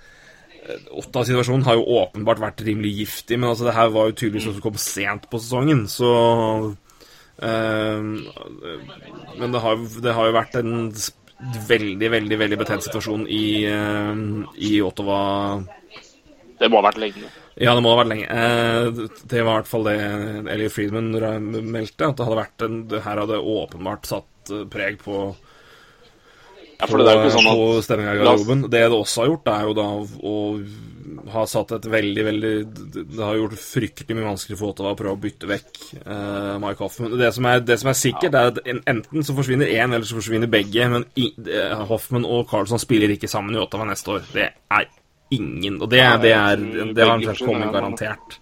Otta-situasjonen 0.96 1.66
har 1.68 1.76
jo 1.76 1.98
åpenbart 2.00 2.39
vært 2.39 2.62
rimelig 2.64 2.94
giftig, 3.02 3.36
men 3.36 3.50
altså 3.50 3.66
det 3.68 3.74
her 3.76 3.89
var 3.91 4.08
jo 4.08 4.16
tydeligvis 4.16 4.46
noe 4.48 4.56
som 4.56 4.64
kom 4.64 4.78
sent 4.80 5.26
på 5.28 5.41
sesongen, 5.41 5.82
så 5.91 6.12
Men 9.38 9.52
det 9.52 9.60
har, 9.64 9.76
det 10.04 10.14
har 10.16 10.28
jo 10.30 10.36
vært 10.36 10.56
en 10.60 10.74
veldig, 11.68 12.10
veldig 12.14 12.38
veldig 12.40 12.60
betent 12.62 12.86
situasjon 12.86 13.24
i, 13.28 13.66
ehm, 13.68 14.44
i 14.64 14.76
Ottawa 14.86 15.18
Det 16.60 16.70
må 16.72 16.80
ha 16.80 16.86
vært 16.92 17.02
lenge. 17.04 17.26
ja, 17.60 17.74
det 17.76 17.82
må 17.84 17.90
ha 17.96 17.98
vært 18.04 18.12
lenge. 18.14 18.28
Eh, 18.30 18.86
Det 19.28 19.42
var 19.44 19.58
i 19.58 19.58
hvert 19.62 19.72
fall 19.72 19.84
det 19.90 19.98
Elliot 20.54 20.72
Friedman 20.76 21.10
meldte. 21.74 22.08
At 22.08 22.16
det 22.18 22.26
hadde 22.28 22.40
vært 22.44 22.68
en, 22.68 22.78
det 22.88 23.02
her 23.04 23.18
hadde 23.26 23.42
åpenbart 23.42 24.06
satt 24.08 24.54
eh, 24.54 24.64
preg 24.72 25.02
på, 25.04 25.36
Ja, 26.80 26.88
for 26.88 26.98
det 27.00 27.08
er 27.08 27.14
jo 27.18 27.22
ikke 27.26 27.36
sånn 27.38 27.52
at 27.52 27.84
stemninga 27.86 28.14
i 28.14 28.18
garderoben. 28.24 28.62
Det 28.70 28.80
det 28.88 28.98
også 28.98 29.22
har 29.24 29.30
gjort, 29.34 29.48
er 29.54 29.62
jo 29.68 29.74
da 29.78 29.90
å 30.34 30.36
ha 31.34 31.43
satt 31.49 31.72
et 31.76 31.86
veldig, 31.89 32.24
veldig 32.28 32.51
Det 33.14 33.20
har 33.22 33.38
gjort 33.38 33.55
fryktelig 33.59 34.18
mye 34.18 34.28
vanskelig 34.28 34.57
for 34.59 34.74
Ottawa 34.74 34.93
å 34.93 34.97
prøve 34.99 35.16
å 35.16 35.22
bytte 35.24 35.49
vekk 35.49 35.80
uh, 36.05 36.55
Mike 36.64 36.82
Hoffman. 36.84 37.16
Det 37.20 37.30
som 37.36 37.47
er, 37.49 37.64
det 37.66 37.78
som 37.82 37.91
er 37.91 37.97
sikkert, 37.99 38.36
er 38.39 38.51
at 38.51 38.59
enten 38.68 39.26
så 39.26 39.36
forsvinner 39.38 39.72
én, 39.72 39.93
eller 39.93 40.07
så 40.09 40.18
forsvinner 40.20 40.51
begge. 40.51 40.89
Men 40.91 41.07
i, 41.20 41.30
uh, 41.49 41.86
Hoffman 41.89 42.28
og 42.28 42.45
Carlson 42.51 42.82
spiller 42.82 43.14
ikke 43.16 43.32
sammen 43.32 43.55
i 43.55 43.61
Ottawa 43.61 43.88
neste 43.89 44.18
år. 44.18 44.28
Det 44.34 44.49
er 44.51 44.91
ingen 45.34 45.82
Og 45.82 45.89
det, 45.89 46.03
det, 46.22 46.34
er, 46.36 46.61
det 46.93 47.07
har 47.07 47.18
Begge 47.18 47.34
kommet 47.41 47.74
garantert. 47.74 48.38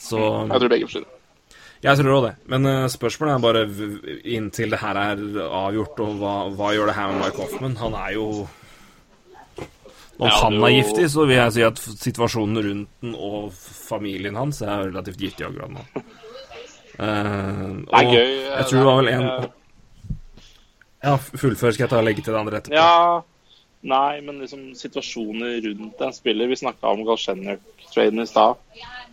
Så 0.00 0.18
Jeg 0.20 0.60
tror 0.60 0.72
begge 0.72 0.86
forsvinner. 0.88 1.16
jeg 1.82 1.96
tror 1.96 2.14
òg 2.18 2.24
det. 2.26 2.32
Men 2.52 2.66
eh, 2.68 2.86
spørsmålet 2.92 3.34
er 3.34 3.44
bare 3.44 3.62
inntil 4.36 4.72
det 4.74 4.80
her 4.80 4.96
er 5.00 5.22
avgjort, 5.48 6.00
og 6.04 6.18
hva, 6.20 6.34
hva 6.56 6.72
gjør 6.76 6.90
det 6.90 6.96
her 6.98 7.12
med 7.12 7.22
Mike 7.24 7.40
Hoffman? 7.40 7.76
Han 7.80 7.96
er 8.00 8.14
jo 8.16 8.26
Om 10.20 10.28
Ja, 10.28 10.36
han 10.44 10.58
er 10.60 10.74
giftig, 10.74 11.06
så 11.12 11.24
vil 11.24 11.38
jeg 11.38 11.54
si 11.54 11.62
at 11.64 11.80
situasjonen 11.80 12.60
rundt 12.66 12.90
den 13.00 13.14
og 13.16 13.54
familien 13.56 14.36
hans 14.36 14.60
er 14.62 14.90
relativt 14.90 15.22
giftig 15.22 15.46
akkurat 15.48 15.72
nå. 15.72 15.84
Uh, 17.00 17.80
Det 17.86 18.02
er 18.02 18.12
gøy. 18.12 18.30
Jeg 18.44 18.68
tror 18.68 18.78
det 18.78 18.86
var 18.90 19.00
vel 19.00 19.10
en 19.14 19.26
eh, 19.26 19.50
Ja, 21.00 21.16
fullfør 21.16 21.72
skal 21.72 21.86
jeg 21.86 21.92
ta 21.94 22.00
og 22.02 22.04
legge 22.04 22.24
til 22.24 22.34
det 22.34 22.40
andre 22.42 22.60
etterpå. 22.60 22.76
Ja, 22.76 23.22
nei, 23.88 24.20
men 24.20 24.42
liksom 24.44 24.66
situasjoner 24.76 25.62
rundt 25.64 26.02
en 26.04 26.12
spiller. 26.12 26.50
Vi 26.50 26.60
snakka 26.60 26.92
om 26.92 27.06
Galsjenjuk-traden 27.08 28.20
i 28.20 28.28
stad. 28.28 28.60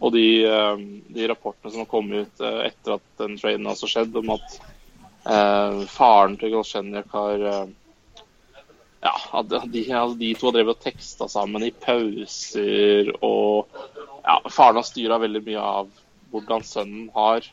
Og 0.04 0.12
de, 0.14 0.28
eh, 0.44 0.88
de 1.16 1.30
rapportene 1.32 1.72
som 1.72 1.86
har 1.86 1.92
kommet 1.94 2.28
ut 2.28 2.48
etter 2.66 2.98
at 2.98 3.08
den 3.24 3.40
traden 3.40 3.72
har 3.72 3.80
skjedd, 3.80 4.20
om 4.20 4.36
at 4.36 4.60
uh, 5.28 5.86
faren 5.92 6.38
til 6.40 6.54
Galsjenjuk 6.56 7.12
har 7.16 7.46
eh, 7.52 7.68
Ja, 9.04 9.44
de, 9.44 9.60
de 9.70 10.34
to 10.34 10.50
har 10.50 10.56
drevet 10.56 10.74
og 10.74 10.84
teksta 10.84 11.28
sammen 11.30 11.64
i 11.68 11.72
pauser, 11.72 13.12
og 13.22 13.70
ja, 14.24 14.40
faren 14.50 14.80
har 14.80 14.88
styra 14.88 15.20
veldig 15.22 15.44
mye 15.46 15.70
av 15.78 15.92
hvordan 16.34 16.66
sønnen 16.66 17.08
har 17.16 17.46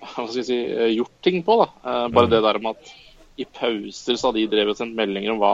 hva 0.00 0.24
skal 0.24 0.40
jeg 0.40 0.48
si, 0.48 0.58
eh, 0.64 0.94
gjort 0.96 1.16
ting 1.22 1.42
på. 1.44 1.56
da. 1.60 1.66
Eh, 1.84 2.08
Bare 2.08 2.30
det 2.30 2.42
der 2.42 2.58
med 2.58 2.76
at 2.76 2.92
i 3.40 3.44
pauser 3.44 4.16
så 4.16 4.28
har 4.28 4.36
de 4.36 4.46
drevet 4.48 4.74
og 4.74 4.78
sendt 4.80 4.96
meldinger 4.96 5.32
om 5.34 5.40
hva 5.40 5.52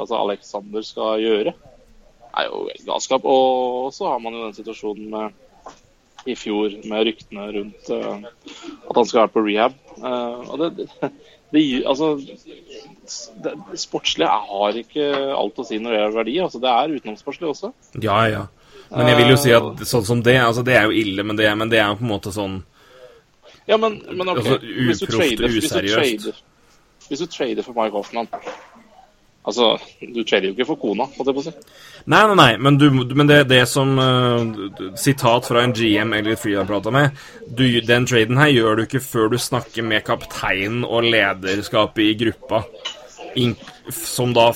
altså 0.00 0.18
Alexander 0.18 0.82
skal 0.86 1.22
gjøre. 1.22 1.54
Det 1.54 2.44
er 2.44 2.48
jo 2.48 2.62
galskap. 2.86 3.24
Og 3.24 3.92
så 3.94 4.08
har 4.10 4.22
man 4.22 4.34
jo 4.34 4.44
den 4.46 4.56
situasjonen 4.56 5.10
med 5.10 5.32
i 6.26 6.34
fjor 6.34 6.74
med 6.90 7.06
ryktene 7.06 7.44
rundt 7.54 7.90
uh, 7.94 8.18
at 8.90 8.96
han 8.96 9.06
skal 9.06 9.22
være 9.22 9.32
på 9.32 9.44
rehab. 9.46 9.76
Uh, 9.96 10.50
og 10.50 10.58
det, 10.60 10.70
det, 10.76 11.12
det 11.52 11.60
gir 11.64 11.86
Altså 11.88 12.08
det, 13.42 13.52
Sportslig 13.80 14.26
har 14.28 14.76
ikke 14.76 15.06
alt 15.32 15.58
å 15.58 15.64
si 15.64 15.78
når 15.80 15.90
det 15.94 16.00
gjelder 16.00 16.16
verdi. 16.18 16.34
Altså, 16.44 16.60
det 16.60 16.72
er 16.72 16.96
utenomsportslig 16.98 17.48
også. 17.48 17.70
Ja, 18.04 18.18
ja. 18.28 18.42
Men 18.90 19.08
jeg 19.12 19.16
vil 19.22 19.30
jo 19.34 19.38
si 19.40 19.52
at 19.52 19.82
sånn 19.88 20.04
som 20.08 20.20
det 20.24 20.36
Altså, 20.40 20.62
det 20.64 20.74
er 20.76 20.86
jo 20.88 20.94
ille, 20.96 21.22
men 21.24 21.36
det, 21.36 21.46
er- 21.48 21.56
men 21.60 21.68
det 21.72 21.78
er 21.80 21.88
jo 21.90 21.98
på 22.00 22.04
en 22.06 22.12
måte 22.12 22.32
sånn 22.32 22.58
Ja, 23.68 23.76
men, 23.76 23.98
men 24.12 24.28
okay. 24.32 24.56
Altså, 24.56 25.08
uproft, 25.08 25.42
useriøst. 25.44 25.52
hvis, 25.52 25.72
du 25.72 25.88
trader, 25.92 26.42
hvis 27.08 27.20
du 27.20 27.26
trader 27.26 27.62
for 27.66 27.76
Mike 27.76 27.92
Hoffman 27.96 28.28
Altså, 29.48 29.78
du 30.00 30.20
trader 30.24 30.50
jo 30.50 30.52
ikke 30.52 30.66
for 30.68 30.80
kona, 30.82 31.06
holdt 31.14 31.30
jeg 31.30 31.36
på 31.36 31.40
å 31.40 31.46
si. 31.46 31.52
Nei, 32.08 32.20
nei, 32.28 32.36
nei, 32.36 32.50
men, 32.60 32.76
du, 32.80 32.86
men 33.16 33.28
det, 33.30 33.38
det 33.48 33.62
som 33.70 33.94
uh, 33.96 34.92
Sitat 35.00 35.48
fra 35.48 35.62
en 35.64 35.72
GM 35.76 36.12
Elliot 36.18 36.42
Fried 36.42 36.60
har 36.60 36.68
prata 36.68 36.92
med 36.92 37.16
du, 37.48 37.64
Den 37.84 38.06
traden 38.08 38.40
her 38.40 38.52
gjør 38.52 38.78
du 38.78 38.84
ikke 38.84 39.00
før 39.04 39.32
du 39.32 39.38
snakker 39.40 39.86
med 39.88 40.04
kapteinen 40.04 40.84
og 40.84 41.08
lederskapet 41.08 42.04
i 42.04 42.14
gruppa. 42.26 42.62
In, 43.38 43.54
som 43.92 44.32
da 44.36 44.50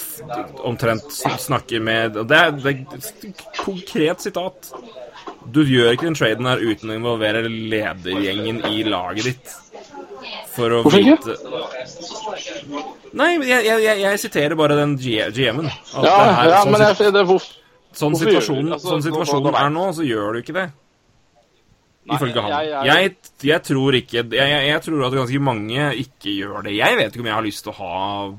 omtrent 0.66 1.12
snakker 1.12 1.80
med 1.84 2.16
Det 2.28 2.36
er, 2.36 2.52
det 2.56 2.72
er 2.72 2.96
et 2.96 3.44
konkret 3.62 4.24
sitat. 4.24 4.72
Du 5.52 5.62
gjør 5.64 5.92
ikke 5.94 6.08
den 6.10 6.18
traden 6.18 6.48
her 6.48 6.60
uten 6.60 6.92
å 6.92 6.98
involvere 6.98 7.46
ledergjengen 7.48 8.60
i 8.72 8.84
laget 8.88 9.32
ditt. 9.32 9.54
For 10.52 10.68
å 10.68 10.82
Hvorfor 10.84 11.00
ikke? 11.00 11.36
Nei, 13.12 13.32
jeg, 13.44 13.64
jeg, 13.66 13.98
jeg, 14.00 14.20
siterer 14.22 14.56
bare 14.56 14.76
den 14.78 14.94
GM-en. 14.96 15.68
Ja, 16.00 16.12
ja 16.48 16.60
sånn 16.62 16.72
men 16.72 16.84
jeg 16.86 17.12
det, 17.12 17.24
hvorfor, 17.28 17.58
sånn 17.92 18.14
situasjonen, 18.16 18.70
altså, 18.72 18.94
sånn 18.94 19.04
situasjonen 19.04 19.58
er 19.60 19.74
nå, 19.74 19.88
så 19.92 20.06
gjør 20.06 20.38
du 20.38 20.40
ikke 20.40 20.56
det. 20.56 20.70
Ifølge 22.12 22.42
han. 22.42 22.50
jeg- 22.84 23.14
jeg- 23.42 23.62
tror 23.62 23.94
ikke 23.94 24.24
jeg, 24.32 24.82
tror 24.82 25.06
at 25.06 25.12
ganske 25.12 25.40
mange 25.40 25.92
ikke 25.94 26.32
gjør 26.34 26.64
det. 26.64 26.72
Jeg 26.74 26.96
vet 26.96 27.12
ikke 27.12 27.20
om 27.20 27.26
jeg 27.26 27.34
har 27.34 27.42
lyst 27.42 27.62
til 27.62 27.72
å 27.72 27.76
ha 27.76 28.34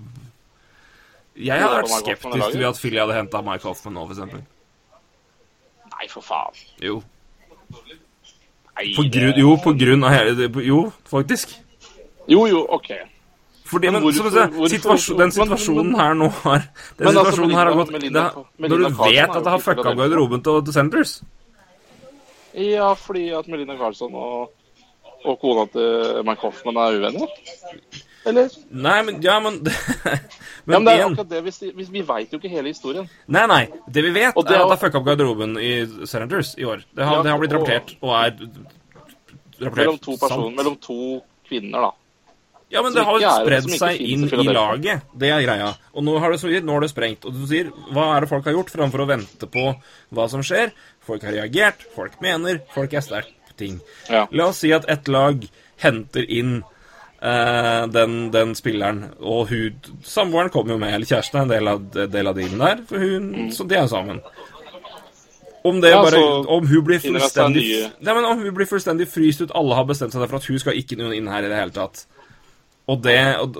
Jeg 1.36 1.62
hadde 1.62 1.82
vært 1.82 1.90
skeptisk 1.90 2.52
til 2.52 2.66
at 2.66 2.76
Philly 2.78 2.98
hadde 2.98 3.14
henta 3.14 3.42
Mike 3.42 3.64
Hoffman 3.64 3.94
nå, 3.94 4.10
eksempel. 4.10 4.44
Nei, 5.94 6.08
for 6.10 6.22
faen. 6.22 6.54
Jo. 6.82 7.02
Nei, 8.76 8.94
På 8.96 9.04
grunn, 9.10 9.38
jo, 9.38 9.56
på 9.58 9.74
grunn 9.78 10.04
av 10.04 10.12
hele 10.12 10.50
Jo, 10.66 10.92
faktisk. 11.06 11.56
Jo, 12.28 12.46
jo, 12.48 12.68
OK. 12.70 12.92
Fordi, 13.74 13.90
men, 13.92 13.94
Men 14.00 14.04
hvorfor- 14.06 14.32
hvorfor- 14.54 14.74
situasjon, 14.76 15.18
den 15.24 15.32
situasjonen 15.36 15.96
her 16.00 16.14
nå 16.20 16.30
har 16.44 16.60
Den 16.60 16.68
Men 17.00 17.08
altså, 17.08 17.24
situasjonen 17.32 17.56
her 17.58 17.66
har 17.72 17.76
gått 17.82 17.92
Melinda- 17.96 18.26
det, 18.34 18.70
Når 18.70 18.78
du 18.78 18.84
Carlson 18.84 19.12
vet 19.12 19.30
at 19.38 19.44
det 19.44 19.52
har 19.56 19.60
fucka 19.68 19.96
garderoben 19.98 20.44
til, 20.46 20.62
The 20.64 20.74
Sanders 20.78 21.14
Ja, 22.54 22.94
fordi 22.94 23.30
at 23.34 23.48
Melina 23.50 23.76
Carlsson 23.78 24.14
og, 24.14 24.52
og 25.26 25.40
kona 25.42 25.66
til 25.74 26.22
Mike 26.28 26.42
Hoffman 26.46 26.78
er 26.78 26.98
uvenner? 27.00 27.28
Eller? 28.26 28.50
Nei, 28.72 29.00
men 29.04 29.18
Ja, 29.26 29.40
men 29.44 29.58
ja, 29.66 30.18
Men 30.66 30.84
men 30.84 30.86
det 30.86 30.94
er 31.00 31.06
akkurat 31.10 31.30
det. 31.34 31.42
Vi, 31.44 31.72
vi, 31.76 31.84
vi 31.98 32.02
veit 32.08 32.32
jo 32.32 32.38
ikke 32.40 32.50
hele 32.54 32.70
historien. 32.72 33.10
Nei, 33.28 33.42
nei. 33.52 33.64
Det 33.92 34.04
vi 34.06 34.12
vet, 34.16 34.38
Og 34.38 34.46
det 34.48 34.54
er 34.56 34.62
at 34.62 34.70
det 34.70 34.78
har 34.78 34.84
fucka 34.86 35.02
opp 35.02 35.08
garderoben 35.10 35.58
i 35.60 35.74
Senators 36.08 36.54
i 36.58 36.64
år. 36.64 36.86
Det 36.96 37.04
har, 37.04 37.18
Ja, 37.18 37.24
det 37.26 37.32
har 37.34 37.42
blitt 37.42 37.52
rapportert, 37.58 37.92
og 38.02 38.14
er 38.16 38.38
rapportert 39.60 39.76
Mellom 39.82 39.98
to 40.00 40.16
personer, 40.22 40.46
sant. 40.48 40.56
mellom 40.62 40.78
to 40.80 41.00
kvinner, 41.50 41.82
da. 41.90 41.92
Ja, 42.74 42.82
men 42.82 42.96
det 42.96 43.04
har 43.06 43.20
jo 43.22 43.32
spredd 43.44 43.70
seg 43.78 44.02
inn 44.02 44.26
i 44.28 44.48
laget. 44.50 45.06
Det 45.14 45.30
er 45.30 45.44
greia. 45.46 45.70
Og 45.94 46.06
nå 46.06 46.18
har 46.20 46.34
det, 46.34 46.40
så 46.42 46.50
nå 46.50 46.74
har 46.76 46.84
det 46.86 46.90
sprengt. 46.92 47.28
Og 47.30 47.36
du 47.36 47.46
sier 47.50 47.70
hva 47.94 48.10
er 48.16 48.26
det 48.26 48.32
folk 48.32 48.50
har 48.50 48.58
gjort, 48.58 48.74
framfor 48.74 49.04
å 49.04 49.10
vente 49.10 49.50
på 49.54 49.68
hva 50.14 50.28
som 50.32 50.42
skjer? 50.46 50.74
Folk 51.06 51.26
har 51.28 51.36
reagert, 51.36 51.84
folk 51.94 52.18
mener, 52.24 52.64
folk 52.74 52.96
er 52.96 53.06
sterkt 53.06 53.36
på 53.50 53.58
ting. 53.60 53.82
Ja. 54.10 54.26
La 54.32 54.50
oss 54.50 54.64
si 54.64 54.72
at 54.74 54.88
et 54.90 55.12
lag 55.12 55.44
henter 55.84 56.26
inn 56.26 56.56
eh, 57.22 57.84
den, 57.94 58.16
den 58.34 58.56
spilleren, 58.58 59.06
og 59.20 59.52
hun 59.52 59.94
Samboeren 60.08 60.52
kommer 60.54 60.76
jo 60.76 60.82
med, 60.82 60.96
eller 60.96 61.10
kjæresten 61.10 61.42
er 61.42 61.46
en 61.46 61.54
del 61.54 61.72
av, 61.74 61.86
del 62.18 62.32
av 62.32 62.40
dealen 62.40 62.64
der, 62.66 62.84
for 62.90 63.04
hun, 63.04 63.30
så 63.54 63.68
de 63.68 63.80
er 63.80 63.92
sammen. 63.92 64.24
Om 65.64 65.80
det 65.80 65.94
Mm. 65.94 65.96
Ja, 65.96 66.04
bare 66.04 66.48
Om 66.58 66.68
hun 66.68 66.84
blir 66.84 67.00
fullstendig 67.00 67.92
Nei, 68.00 68.14
men 68.14 68.26
om 68.26 68.40
hun 68.40 68.56
blir 68.56 68.68
fullstendig 68.68 69.08
fryst 69.08 69.42
ut, 69.42 69.54
alle 69.56 69.76
har 69.78 69.86
bestemt 69.88 70.12
seg 70.12 70.26
for 70.28 70.36
at 70.36 70.48
hun 70.50 70.60
skal 70.60 70.76
ikke 70.76 70.98
inn 71.00 71.30
her 71.32 71.46
i 71.46 71.52
det 71.52 71.56
hele 71.56 71.72
tatt. 71.72 72.04
Og 72.92 73.00
det 73.04 73.20
og, 73.40 73.58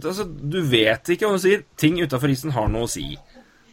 altså, 0.00 0.24
Du 0.24 0.62
vet 0.64 1.10
ikke, 1.12 1.28
om 1.28 1.36
du 1.36 1.42
sier 1.42 1.64
ting 1.76 1.98
utafor 2.00 2.32
isen 2.32 2.54
har 2.56 2.70
noe 2.72 2.86
å 2.86 2.90
si. 2.90 3.10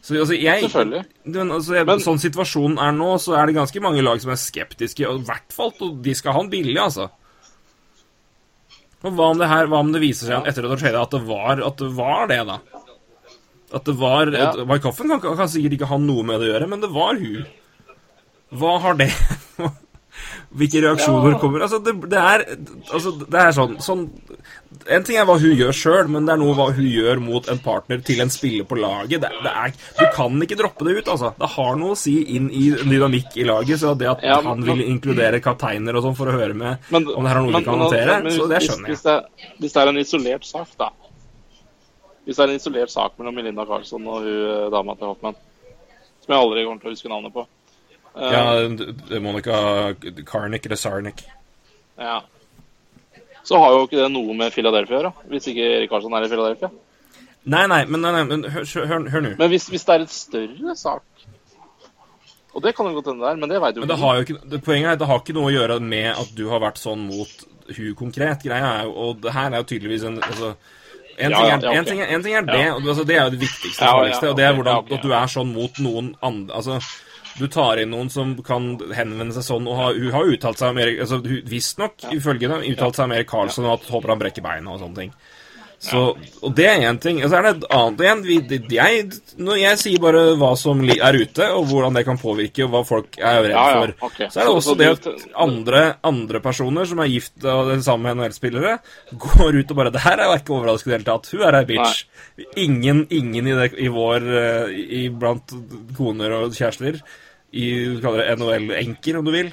Så 0.04 0.18
altså, 0.20 0.36
jeg 0.36 0.66
Selvfølgelig. 0.66 1.04
men, 1.24 1.50
altså, 1.50 1.74
jeg, 1.78 1.86
Men- 1.88 2.00
sånn 2.04 2.20
situasjonen 2.20 2.78
er 2.78 2.92
nå, 2.92 3.14
så 3.18 3.38
er 3.40 3.46
det 3.46 3.54
ganske 3.56 3.80
mange 3.80 4.02
lag 4.04 4.20
som 4.20 4.30
er 4.34 4.40
skeptiske, 4.40 5.06
og 5.08 5.22
i 5.22 5.24
hvert 5.24 5.52
fall 5.52 5.72
de 6.02 6.14
skal 6.14 6.36
ha 6.36 6.42
den 6.42 6.50
billig, 6.52 6.76
altså. 6.76 7.08
Og 9.04 9.12
hva 9.12 9.30
om 9.32 9.38
det 9.40 9.48
her, 9.48 9.66
hva 9.66 9.80
om 9.80 9.92
det 9.92 10.00
viser 10.00 10.28
seg 10.28 10.46
etter 10.48 10.64
at 10.68 10.80
det 10.80 10.94
at 10.94 11.10
det 11.10 11.22
var 11.28 11.60
at 11.60 11.76
det 11.80 11.90
var 11.96 12.26
det, 12.28 12.46
da? 12.46 12.58
At 13.72 13.84
det 13.84 13.96
var 13.98 14.30
Ja. 14.32 14.52
Mike 14.64 14.92
kan, 14.92 15.20
kan 15.20 15.48
sikkert 15.48 15.72
ikke 15.78 15.88
ha 15.88 15.96
noe 15.98 16.22
med 16.22 16.40
det 16.40 16.48
å 16.48 16.52
gjøre, 16.52 16.68
men 16.68 16.80
det 16.80 16.90
var 16.92 17.14
hun. 17.16 17.46
Hva 18.52 18.78
har 18.80 18.94
det 18.94 19.10
Hvilke 20.54 20.82
reaksjoner 20.84 21.38
kommer 21.40 21.64
Altså, 21.66 21.80
det, 21.82 21.96
det 22.10 22.20
er 22.20 22.44
Altså, 22.92 23.10
det 23.18 23.40
er 23.40 23.56
sånn, 23.56 23.80
sånn 23.82 24.04
En 24.90 25.02
ting 25.04 25.16
er 25.16 25.24
hva 25.24 25.38
hun 25.40 25.54
gjør 25.56 25.72
sjøl, 25.72 26.08
men 26.12 26.26
det 26.26 26.34
er 26.34 26.40
noe 26.42 26.54
hva 26.54 26.66
hun 26.76 26.84
gjør 26.84 27.20
mot 27.24 27.46
en 27.48 27.58
partner 27.58 28.02
til 28.04 28.20
en 28.20 28.28
spiller 28.28 28.64
på 28.68 28.76
laget. 28.76 29.20
Det, 29.22 29.30
det 29.42 29.52
er, 29.52 29.72
du 29.98 30.04
kan 30.12 30.42
ikke 30.44 30.58
droppe 30.60 30.84
det 30.84 30.98
ut, 30.98 31.08
altså. 31.14 31.30
Det 31.38 31.48
har 31.54 31.76
noe 31.80 31.94
å 31.94 31.96
si 31.96 32.14
inn 32.36 32.50
i 32.52 32.66
dynamikk 32.82 33.36
i 33.40 33.46
laget. 33.48 33.80
Så 33.80 33.94
det 33.96 34.10
at 34.10 34.22
Ja, 34.22 34.40
han 34.42 34.60
men- 34.60 34.68
vil 34.76 34.84
inkludere 34.90 35.40
kapteiner 35.40 35.96
og 35.96 36.02
sånn 36.04 36.16
for 36.16 36.26
å 36.28 36.32
høre 36.36 36.54
med 36.54 36.78
Men- 36.90 37.08
om 37.08 37.24
det 37.24 37.30
her 37.32 37.38
er 37.38 37.42
noe 37.42 37.52
men- 37.52 37.60
vi 37.60 37.64
kan 37.64 37.78
håndtere, 37.80 38.30
så 38.30 38.48
det 38.48 38.60
skjønner 38.62 38.86
jeg. 38.88 38.96
Hvis 38.96 39.02
det, 39.02 39.24
hvis 39.60 39.72
det 39.72 39.82
er 39.82 39.88
en 39.88 39.96
isolert 40.04 40.44
sak, 40.44 40.68
da. 40.78 40.90
Hvis 42.26 42.36
det 42.36 42.44
er 42.44 42.48
en 42.52 42.56
isolert 42.60 42.90
sak 42.90 43.12
mellom 43.18 43.34
Melinda 43.34 43.64
Carlsson 43.66 44.06
og 44.06 44.22
hun 44.22 44.64
eh, 44.66 44.70
dama 44.70 44.94
til 44.96 45.06
Hoffmann, 45.08 45.34
som 46.24 46.28
jeg 46.34 46.40
aldri 46.40 46.64
kommer 46.64 46.80
til 46.80 46.90
å 46.90 46.94
huske 46.94 47.08
navnet 47.08 47.32
på 47.32 47.46
Eh, 48.16 48.30
Ja, 48.30 48.68
det- 48.68 49.20
Monica 49.20 49.92
Karnik 50.24 50.66
eller 50.66 50.76
Sarnick. 50.76 51.24
ja. 51.98 52.20
Så 53.44 53.60
har 53.60 53.74
jo 53.74 53.84
ikke 53.84 54.00
det 54.00 54.10
noe 54.12 54.34
med 54.36 54.52
Philadelphia 54.54 54.96
å 54.96 55.00
gjøre, 55.00 55.14
hvis 55.32 55.48
ikke 55.52 55.70
Erik 55.78 55.90
Karlsson 55.92 56.16
er 56.16 56.26
i 56.26 56.30
Philadelphia. 56.32 56.70
Nei, 57.44 57.64
nei, 57.68 57.82
men, 57.84 58.00
nei, 58.00 58.12
nei, 58.14 58.22
men 58.24 58.44
hør, 58.48 58.64
hør, 58.88 59.02
hør 59.12 59.24
nå. 59.24 59.32
Men 59.36 59.50
hvis, 59.52 59.66
hvis 59.68 59.82
det 59.84 59.94
er 59.94 60.04
et 60.06 60.12
større 60.14 60.76
sak 60.80 61.26
Og 62.54 62.62
det 62.64 62.72
kan 62.76 62.88
jo 62.88 62.94
godt 62.96 63.10
hende 63.10 63.20
det 63.20 63.32
er, 63.34 63.40
men 63.42 63.50
det 63.50 63.58
veit 63.60 63.76
jo 63.76 63.82
Men 63.84 63.90
det 63.90 63.98
har 64.00 64.14
jo 64.16 64.24
ikke, 64.24 64.38
det, 64.48 64.60
poenget 64.64 64.88
er 64.88 64.96
at 64.96 65.02
det 65.02 65.08
har 65.10 65.20
ikke 65.20 65.36
noe 65.36 65.50
å 65.50 65.52
gjøre 65.52 65.76
med 65.84 66.08
at 66.14 66.30
du 66.38 66.46
har 66.48 66.62
vært 66.64 66.80
sånn 66.80 67.04
mot 67.04 67.44
hun 67.64 67.92
konkret. 67.96 68.42
Greia 68.44 68.70
er 68.78 68.88
jo, 68.88 68.94
og 69.00 69.20
det 69.24 69.32
her 69.32 69.52
er 69.52 69.60
jo 69.62 69.68
tydeligvis 69.68 70.02
en 70.08 70.18
altså, 70.20 70.54
en, 71.14 71.30
Ja, 71.32 71.38
ting 71.38 71.44
er, 71.44 71.52
ja, 71.52 71.56
okay. 71.58 71.76
en, 71.78 71.86
ting 71.88 72.00
er, 72.00 72.10
en 72.16 72.24
ting 72.24 72.36
er 72.36 72.46
det, 72.48 72.64
og 72.72 72.88
altså, 72.88 73.04
det 73.08 73.16
er 73.16 73.22
jo 73.22 73.32
det 73.36 73.40
viktigste 73.44 73.84
Ja, 73.84 73.90
ja, 73.90 73.98
farligste, 73.98 74.30
og 74.30 74.36
det 74.40 74.44
er 74.44 74.56
hvordan 74.56 74.74
ja, 74.74 74.82
ok, 74.84 74.92
at 74.96 75.04
du 75.04 75.14
er 75.16 75.32
sånn 75.34 75.52
mot 75.54 75.80
noen 75.84 76.10
andre 76.24 76.60
Altså, 76.60 76.80
du 77.38 77.46
tar 77.50 77.80
inn 77.82 77.90
noen 77.90 78.10
som 78.12 78.34
kan 78.46 78.74
henvende 78.94 79.34
seg 79.34 79.46
sånn, 79.46 79.68
og 79.70 79.78
har, 79.80 79.96
hun 79.98 80.14
har 80.14 80.34
uttalt 80.36 80.60
seg 80.60 80.74
om 80.74 80.82
Erik 80.82 81.00
altså, 81.04 81.20
Visstnok, 81.50 81.96
ja. 82.06 82.12
ifølge 82.14 82.50
dem, 82.50 82.66
uttalt 82.72 82.98
seg 82.98 83.08
om 83.08 83.16
Erik 83.16 83.30
Karlsson 83.30 83.68
og 83.68 83.78
at 83.78 83.88
håper 83.90 84.14
han 84.14 84.22
brekker 84.22 84.44
beina 84.44 84.74
og 84.74 84.84
sånne 84.84 85.02
ting. 85.02 85.16
Så, 85.84 86.00
og 86.40 86.52
det 86.56 86.64
er 86.68 86.82
én 86.88 86.98
ting. 87.00 87.18
Og 87.20 87.28
så 87.28 87.38
er 87.38 87.44
det 87.44 87.50
et 87.58 87.64
annet 87.76 88.02
igjen. 88.04 88.22
Jeg, 88.72 89.02
når 89.44 89.58
jeg 89.60 89.80
sier 89.82 90.02
bare 90.02 90.22
hva 90.40 90.52
som 90.56 90.80
er 90.84 91.18
ute, 91.18 91.48
og 91.52 91.66
hvordan 91.68 91.98
det 91.98 92.04
kan 92.06 92.20
påvirke, 92.20 92.64
og 92.64 92.72
hva 92.72 92.82
folk 92.88 93.18
er 93.18 93.40
redd 93.44 93.52
Ja, 93.52 93.64
ja, 93.74 93.82
for, 93.82 94.08
ok. 94.08 94.20
så 94.22 94.40
er 94.40 94.48
det 94.48 94.54
også 94.54 94.76
det 94.80 94.88
at 94.94 95.08
andre, 95.44 95.82
andre 96.06 96.40
personer 96.44 96.88
som 96.88 97.02
er 97.04 97.10
gift 97.12 97.44
og 97.44 97.72
den 97.72 97.84
samme 97.84 98.14
med 98.14 98.22
NHL-spillere, 98.22 98.78
går 99.26 99.60
ut 99.60 99.74
og 99.74 99.82
bare 99.82 99.92
Det 99.94 100.04
her 100.06 100.22
er 100.22 100.30
jo 100.30 100.38
ikke 100.40 100.56
overraskende 100.56 100.94
i 100.94 100.94
det 100.94 101.02
hele 101.02 101.10
tatt. 101.10 101.32
Hun 101.34 101.44
er 101.50 101.60
ei 101.60 101.68
bitch. 101.68 102.06
Ingen, 102.64 103.04
ingen 103.12 103.52
i, 103.52 103.58
det, 103.60 103.68
i 103.76 103.90
vår 103.92 104.30
eh, 104.40 104.72
i, 105.02 105.04
Blant 105.12 105.52
koner 105.98 106.38
og 106.38 106.56
kjærester, 106.56 107.02
i 107.54 107.70
NHL-enker, 108.34 109.18
om 109.20 109.26
du 109.26 109.32
vil, 109.34 109.50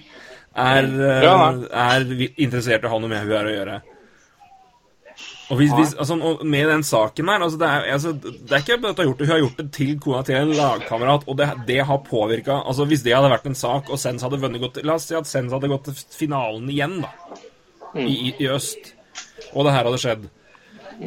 er, 0.52 0.84
eh, 0.84 1.24
Ja, 1.24 1.38
er 1.86 2.06
interessert 2.36 2.84
i 2.84 2.90
å 2.90 2.94
ha 2.94 3.00
noe 3.00 3.12
med 3.12 3.24
hun 3.24 3.34
her 3.36 3.50
å 3.50 3.56
gjøre. 3.56 3.82
Og, 5.52 5.58
hvis, 5.60 5.72
hvis, 5.76 5.94
altså, 6.00 6.16
med 6.48 6.70
den 6.72 6.84
saken 6.88 7.28
her 7.28 7.44
altså, 7.44 7.58
det, 7.60 7.68
er, 7.68 7.88
altså, 7.92 8.14
det 8.16 8.56
er 8.56 8.62
ikke 8.64 8.78
at 8.78 8.86
hun 8.86 9.02
har 9.02 9.08
gjort 9.10 9.20
det, 9.20 9.26
hun 9.28 9.34
har 9.34 9.42
gjort 9.42 9.58
det 9.60 9.66
til 9.76 9.90
kona 10.00 10.22
til 10.28 10.38
en 10.40 10.54
lagkamerat, 10.56 11.26
og 11.28 11.38
det, 11.42 11.48
det 11.68 11.82
har 11.90 12.00
påvirka 12.08 12.62
altså, 12.62 12.86
Hvis 12.88 13.04
det 13.04 13.18
hadde 13.18 13.34
vært 13.34 13.50
en 13.50 13.58
sak, 13.60 13.92
og 13.92 14.00
Sens 14.00 14.24
hadde 14.24 14.40
vunnet 14.40 14.64
godt 14.64 14.80
La 14.88 14.96
oss 14.96 15.10
si 15.10 15.18
at 15.20 15.28
Sens 15.28 15.52
hadde 15.52 15.70
gått 15.72 15.90
til 15.90 15.98
finalen 16.16 16.72
igjen, 16.72 17.02
da, 17.04 17.12
i, 18.00 18.08
i, 18.08 18.32
i 18.46 18.48
øst, 18.54 18.94
og 19.52 19.68
det 19.68 19.76
her 19.76 19.90
hadde 19.90 20.00
skjedd, 20.06 20.24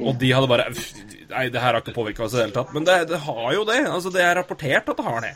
og 0.03 0.13
de 0.21 0.35
hadde 0.37 0.51
bare 0.51 0.69
Nei, 0.75 1.49
det 1.49 1.63
her 1.63 1.73
har 1.73 1.81
ikke 1.81 1.97
påvirka 1.97 2.27
oss 2.27 2.37
i 2.37 2.39
det 2.39 2.45
hele 2.45 2.55
tatt. 2.55 2.75
Men 2.77 2.85
det, 2.87 2.99
det 3.11 3.19
har 3.25 3.47
jo 3.57 3.65
det. 3.67 3.81
altså 3.91 4.13
Det 4.13 4.21
er 4.23 4.37
rapportert 4.39 4.93
at 4.93 5.01
det 5.01 5.07
har 5.07 5.25
det. 5.25 5.33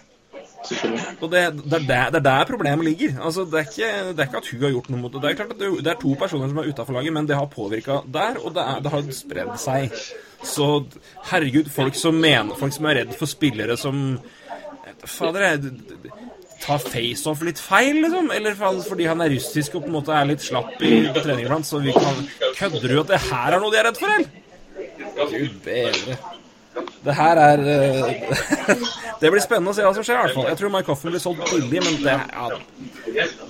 Og 1.23 1.31
det, 1.33 1.43
det, 1.65 1.79
er 1.81 1.87
der, 1.89 2.11
det 2.13 2.21
er 2.21 2.27
der 2.27 2.49
problemet 2.49 2.89
ligger. 2.89 3.19
Altså, 3.25 3.45
det, 3.49 3.61
er 3.61 3.69
ikke, 3.71 3.91
det 4.13 4.23
er 4.25 4.31
ikke 4.31 4.43
at 4.43 4.51
hun 4.53 4.65
har 4.65 4.75
gjort 4.77 4.91
noe 4.93 5.03
mot 5.03 5.13
det. 5.15 5.23
Det 5.23 5.31
er 5.31 5.39
klart 5.41 5.55
at 5.57 5.63
det, 5.63 5.93
er 5.93 6.01
to 6.01 6.15
personer 6.21 6.51
som 6.51 6.63
er 6.63 6.71
utafor 6.73 6.99
laget, 6.99 7.15
men 7.17 7.29
det 7.29 7.39
har 7.39 7.51
påvirka 7.53 8.01
der, 8.15 8.41
og 8.43 8.57
det, 8.57 8.65
er, 8.65 8.91
har 8.95 9.13
spredd 9.17 9.55
seg. 9.63 10.01
Så 10.47 10.69
herregud, 11.33 11.71
folk 11.75 11.97
som 11.99 12.15
mener 12.15 12.55
Folk 12.59 12.71
som 12.77 12.87
er 12.87 13.01
redd 13.01 13.15
for 13.19 13.27
spillere 13.27 13.75
som 13.81 14.21
Fader, 15.03 15.45
jeg 15.45 16.13
tar 16.63 16.81
faceoff 16.83 17.43
litt 17.47 17.61
feil, 17.63 18.01
liksom? 18.03 18.33
Eller 18.35 18.57
fordi 18.59 19.07
han 19.07 19.23
er 19.23 19.31
russisk 19.35 19.77
og 19.79 19.85
på 19.85 19.93
en 19.93 19.97
måte 19.99 20.15
er 20.15 20.27
litt 20.31 20.43
slapp 20.43 20.83
i, 20.83 21.07
på 21.07 21.23
trening 21.23 21.47
iblant, 21.47 21.67
så 21.67 21.79
vi 21.83 21.95
kan 21.95 22.25
Kødder 22.59 22.89
du 22.89 23.01
at 23.05 23.13
det 23.13 23.21
her 23.29 23.55
er 23.55 23.63
noe 23.63 23.71
de 23.75 23.79
er 23.79 23.87
redd 23.87 24.01
for, 24.01 24.15
eller? 24.17 24.45
Gud 25.31 25.55
bedre. 25.65 26.19
Det 27.05 27.15
her 27.15 27.41
er 27.43 27.63
eh, 27.73 28.73
Det 29.21 29.31
blir 29.33 29.43
spennende 29.43 29.73
å 29.73 29.77
se 29.77 29.83
hva 29.83 29.93
som 29.97 30.05
skjer, 30.07 30.19
i 30.19 30.27
hvert 30.27 30.37
fall. 30.37 30.49
Jeg 30.53 30.59
tror 30.61 30.73
Mike 30.75 30.93
Hoffen 30.93 31.11
blir 31.11 31.23
solgt 31.23 31.51
billig, 31.55 31.81
men 31.83 31.97
det 32.05 32.15
ja, 32.15 32.49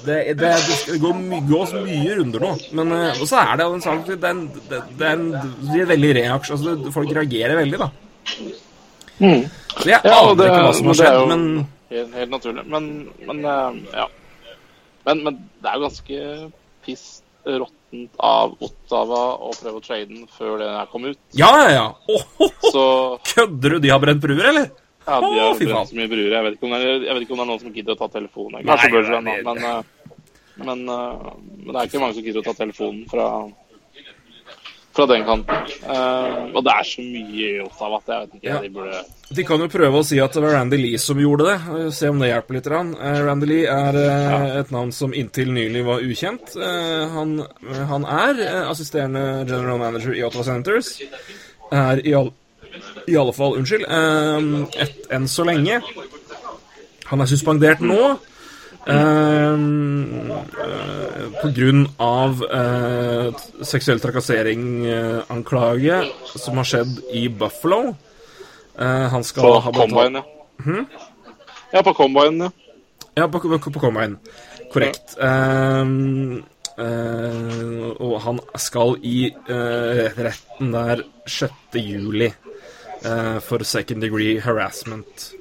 det, 0.07 0.17
det, 0.39 0.53
det 0.55 0.77
skal 0.81 1.01
gå 1.03 1.13
my, 1.19 1.41
gås 1.49 1.75
mye 1.77 2.15
runder 2.21 2.45
nå. 2.47 2.53
Men 2.79 2.95
eh, 2.97 3.23
så 3.29 3.43
er 3.43 3.61
det 3.61 3.67
en 3.69 3.85
sak 3.85 4.09
Det 4.09 4.31
er 4.31 5.13
en, 5.13 5.27
veldig 5.93 6.13
reaksjon 6.23 6.57
altså, 6.57 6.95
Folk 6.95 7.13
reagerer 7.19 7.59
veldig, 7.61 7.83
da. 7.83 7.91
Så 9.19 9.91
jeg 9.91 10.01
Ja, 10.07 10.15
aner 10.15 10.39
det, 10.39 10.49
ikke 10.49 10.65
hva 10.65 10.73
som 10.79 10.91
har 10.93 11.01
skjedd, 11.03 11.21
men 11.33 11.45
helt, 11.93 12.17
helt 12.17 12.33
naturlig. 12.33 12.65
Men, 12.73 12.91
men 13.29 13.45
eh, 13.45 13.83
ja. 13.99 14.09
Men, 15.09 15.25
men 15.25 15.41
det 15.61 15.71
er 15.71 15.79
jo 15.79 15.89
ganske 15.89 16.23
piss 16.85 17.07
råttent 17.62 18.19
av 18.20 18.55
Ottawa 18.61 19.23
å 19.41 19.53
prøve 19.57 19.81
å 19.81 19.85
trade 19.85 20.11
den 20.11 20.27
før 20.35 20.59
den 20.61 20.75
her 20.77 20.91
kom 20.93 21.07
ut. 21.09 21.19
Ja, 21.39 21.51
ja, 21.62 21.70
ja. 21.73 22.49
Så 22.73 22.85
Kødder 23.33 23.77
du? 23.77 23.79
De 23.87 23.93
har 23.95 24.03
brent 24.03 24.23
bruer, 24.23 24.45
eller? 24.53 24.69
ja, 25.09 25.20
de 25.20 25.41
har 25.41 25.55
brent 25.59 25.89
så 25.89 25.97
mye 25.97 26.11
bruer. 26.11 26.33
Jeg 26.35 26.45
vet, 26.45 26.66
er, 26.69 26.87
jeg 27.07 27.15
vet 27.15 27.25
ikke 27.25 27.37
om 27.37 27.41
det 27.41 27.47
er 27.47 27.51
noen 27.53 27.62
som 27.62 27.79
gidder 27.79 27.97
å 27.97 28.01
ta 28.03 28.11
telefonen. 28.12 28.66
Kanskje 28.69 28.91
Bergeron, 28.93 29.31
men, 29.49 29.65
eh, 29.70 30.12
men, 30.59 30.85
eh, 30.93 31.33
men 31.65 31.73
det 31.73 31.81
er 31.81 31.89
ikke 31.91 32.03
mange 32.03 32.19
som 32.19 32.27
gidder 32.27 32.45
å 32.45 32.49
ta 32.51 32.57
telefonen 32.59 33.07
fra 33.11 33.29
fra 34.99 35.07
den 35.07 35.23
kanten. 35.23 35.69
Uh, 35.87 36.49
og 36.59 36.65
det 36.66 36.73
er 36.75 36.87
så 36.89 37.03
mye 37.07 37.37
i 37.39 37.61
Ottawa 37.62 38.01
at 38.01 38.11
jeg 38.11 38.25
vet 38.25 38.33
ikke 38.41 38.49
Ja. 38.51 38.57
de 38.65 38.70
burde 38.75 39.03
De 39.39 39.45
kan 39.47 39.61
jo 39.62 39.69
prøve 39.70 40.01
å 40.01 40.05
si 40.09 40.19
at 40.25 40.33
det 40.35 40.43
var 40.43 40.57
Randy 40.57 40.77
Lee 40.81 40.99
som 40.99 41.19
gjorde 41.20 41.45
det. 41.47 41.57
eh, 41.85 41.91
Se 41.95 42.09
om 42.11 42.19
det 42.19 42.31
hjelper 42.33 42.57
litt. 42.57 42.66
Eh, 42.73 43.19
Randy 43.29 43.47
Lee 43.47 43.66
er 43.69 43.99
ja. 44.03 44.39
et 44.62 44.70
navn 44.75 44.91
som 44.97 45.12
inntil 45.15 45.53
nylig 45.53 45.85
var 45.87 46.01
ukjent. 46.03 46.55
Han, 47.12 47.35
han 47.93 48.07
er 48.09 48.41
assisterende 48.70 49.45
general 49.47 49.79
manager 49.79 50.16
i 50.16 50.25
Ottawa 50.25 50.45
Senators. 50.49 50.95
Er 51.70 52.01
i, 52.03 52.15
all, 52.16 52.33
i 53.07 53.16
alle 53.20 53.35
fall 53.37 53.59
Unnskyld. 53.61 53.85
Et, 54.81 54.99
enn 55.12 55.29
så 55.29 55.45
lenge. 55.45 55.83
Han 57.12 57.20
er 57.20 57.29
suspendert 57.31 57.85
nå. 57.85 58.16
Uh, 58.89 59.59
på 61.43 61.48
grunn 61.55 61.85
av 62.02 62.43
eh, 62.44 63.28
seksuell 63.66 64.01
trakassering-anklage 64.02 65.98
som 66.35 66.56
har 66.60 66.66
skjedd 66.66 66.98
i 67.15 67.28
Buffalo. 67.28 67.94
Eh, 68.78 69.06
han 69.12 69.24
skal 69.27 69.43
På 69.44 69.52
ha 69.62 69.70
betalt 69.73 69.93
combine, 69.93 70.19
ja. 70.19 70.24
Ja, 71.73 71.82
på 71.86 71.93
combine, 71.94 72.48
ja. 72.48 72.51
Ja, 73.19 73.28
på, 73.28 73.40
på, 73.40 73.59
på 73.59 73.81
Combine. 73.82 74.16
Korrekt. 74.73 75.19
Ehm, 75.20 76.44
Uh, 76.78 77.90
og 77.98 78.20
han 78.23 78.36
skal 78.55 78.93
i 79.02 79.32
uh, 79.51 80.15
retten 80.15 80.69
der 80.70 81.01
6. 81.27 81.74
juli 81.74 82.28
uh, 83.02 83.43
for 83.43 83.66
second 83.66 83.98
degree 84.06 84.39
harassment. 84.39 85.35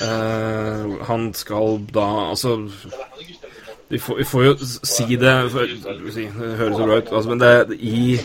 Eh, 0.00 1.04
han 1.04 1.32
skal 1.36 1.82
da 1.92 2.06
Altså 2.30 2.56
vi 3.90 3.98
får, 3.98 4.16
vi 4.16 4.24
får 4.24 4.44
jo 4.44 4.52
si 4.64 5.16
det 5.18 5.32
for, 5.52 5.72
si, 6.14 6.28
Det 6.30 6.52
høres 6.60 6.76
så 6.78 6.86
bra 6.86 6.98
ut, 7.00 7.10
altså, 7.10 7.32
men 7.32 7.40
det 7.42 7.80
i 7.80 8.20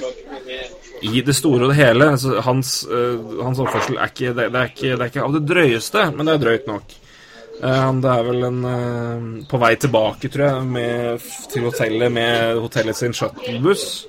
i 1.06 1.22
det 1.22 1.36
store 1.36 1.66
og 1.66 1.74
det 1.74 1.78
hele 1.78 2.06
altså, 2.14 2.38
hans, 2.46 2.70
uh, 2.88 3.42
hans 3.44 3.60
oppførsel 3.62 3.98
er 4.00 4.12
ikke 4.14 4.32
det, 4.38 4.46
er 4.48 4.70
ikke 4.72 4.94
er 4.96 5.10
ikke 5.10 5.26
av 5.26 5.34
det 5.36 5.42
drøyeste, 5.50 6.06
men 6.16 6.26
det 6.26 6.36
er 6.36 6.42
drøyt 6.42 6.70
nok. 6.70 6.96
Uh, 7.60 7.92
det 8.02 8.14
er 8.14 8.24
vel 8.30 8.48
en 8.48 8.62
uh, 8.66 9.28
På 9.52 9.60
vei 9.62 9.74
tilbake, 9.80 10.32
tror 10.32 10.46
jeg, 10.48 10.70
med, 10.78 11.28
til 11.52 11.68
hotellet 11.68 12.14
med 12.16 12.62
hotellet 12.64 12.98
sin 12.98 13.14
shuttlebuss. 13.14 14.06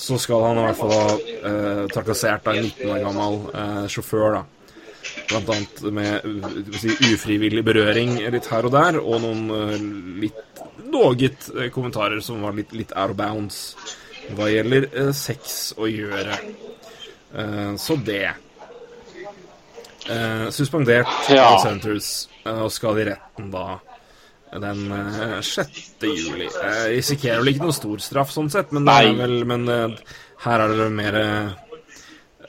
Så 0.00 0.18
skal 0.22 0.48
han 0.48 0.58
i 0.58 0.64
hvert 0.64 0.80
fall 0.80 0.96
ha 0.96 1.86
trakassert 1.92 2.48
en 2.48 2.62
19 2.62 2.90
år 2.94 3.02
gammel 3.04 3.88
sjåfør, 3.90 4.38
da. 4.38 4.59
Blant 5.30 5.50
annet 5.54 5.82
med 5.94 6.24
uh, 6.26 6.74
si, 6.74 6.90
ufrivillig 7.14 7.62
berøring 7.64 8.16
litt 8.34 8.48
her 8.50 8.66
og 8.66 8.74
der, 8.74 8.98
og 8.98 9.20
noen 9.22 9.44
eh, 9.54 9.74
litt 10.26 10.62
noget 10.90 11.50
eh, 11.54 11.68
kommentarer 11.70 12.18
som 12.24 12.42
var 12.42 12.56
litt, 12.56 12.72
litt 12.74 12.90
out 12.98 13.12
of 13.14 13.18
bounds 13.20 13.60
hva 14.34 14.48
gjelder 14.50 14.88
eh, 14.90 15.12
sex 15.16 15.72
å 15.78 15.86
gjøre. 15.90 16.38
Eh, 17.34 17.74
så 17.78 17.96
det. 18.06 18.32
Eh, 20.10 20.48
suspendert 20.50 21.30
Ja. 21.30 21.46
av 21.54 21.62
Centres 21.62 22.28
eh, 22.44 22.62
og 22.64 22.72
skal 22.74 22.98
i 22.98 23.06
retten 23.12 23.50
da 23.52 23.78
den 24.58 24.86
eh, 24.90 25.38
6. 25.46 26.06
juli. 26.10 26.48
Eh, 26.50 26.84
risikerer 26.96 27.42
vel 27.42 27.52
ikke 27.52 27.66
noen 27.68 27.76
stor 27.76 28.02
straff 28.02 28.32
sånn 28.34 28.50
sett, 28.50 28.72
men, 28.74 28.88
vel, 28.88 29.44
men 29.46 29.68
eh, 29.70 29.98
her 30.46 30.64
er 30.64 30.74
det 30.74 30.88
mer 30.94 31.18
eh, 31.20 31.34
eh, 31.44 31.69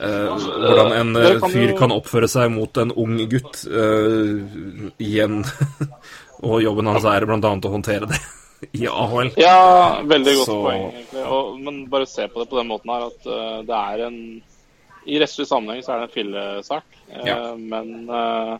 hvordan 0.02 0.92
en 0.98 1.16
eh, 1.16 1.38
kan 1.40 1.50
fyr 1.52 1.72
kan 1.78 1.92
oppføre 1.94 2.28
seg 2.30 2.50
mot 2.54 2.76
en 2.82 2.92
ung 2.98 3.16
gutt 3.30 3.62
eh, 3.70 4.32
i 5.02 5.12
en 5.24 5.42
Og 6.42 6.58
jobben 6.64 6.88
hans 6.90 7.04
er 7.06 7.22
annet 7.30 7.66
å 7.68 7.70
håndtere 7.70 8.08
det 8.10 8.18
i 8.80 8.86
AHL. 8.90 9.28
Ja, 9.38 10.00
veldig 10.06 10.32
godt 10.40 10.48
Så- 10.48 10.56
poeng, 10.64 10.82
egentlig. 10.90 11.22
Og, 11.36 11.52
men 11.62 11.76
bare 11.90 12.06
se 12.10 12.26
på 12.30 12.42
det 12.42 12.48
på 12.50 12.58
den 12.58 12.66
måten 12.70 12.90
her 12.90 13.04
at 13.10 13.28
eh, 13.30 13.60
det 13.68 13.78
er 13.78 14.02
en 14.08 14.18
I 15.06 15.20
rettslig 15.22 15.46
sammenheng 15.50 15.82
så 15.86 15.94
er 15.94 16.02
det 16.02 16.08
en 16.10 16.14
fillesak, 16.16 16.98
eh, 17.12 17.24
Ja. 17.26 17.36
men 17.58 18.08
eh, 18.10 18.52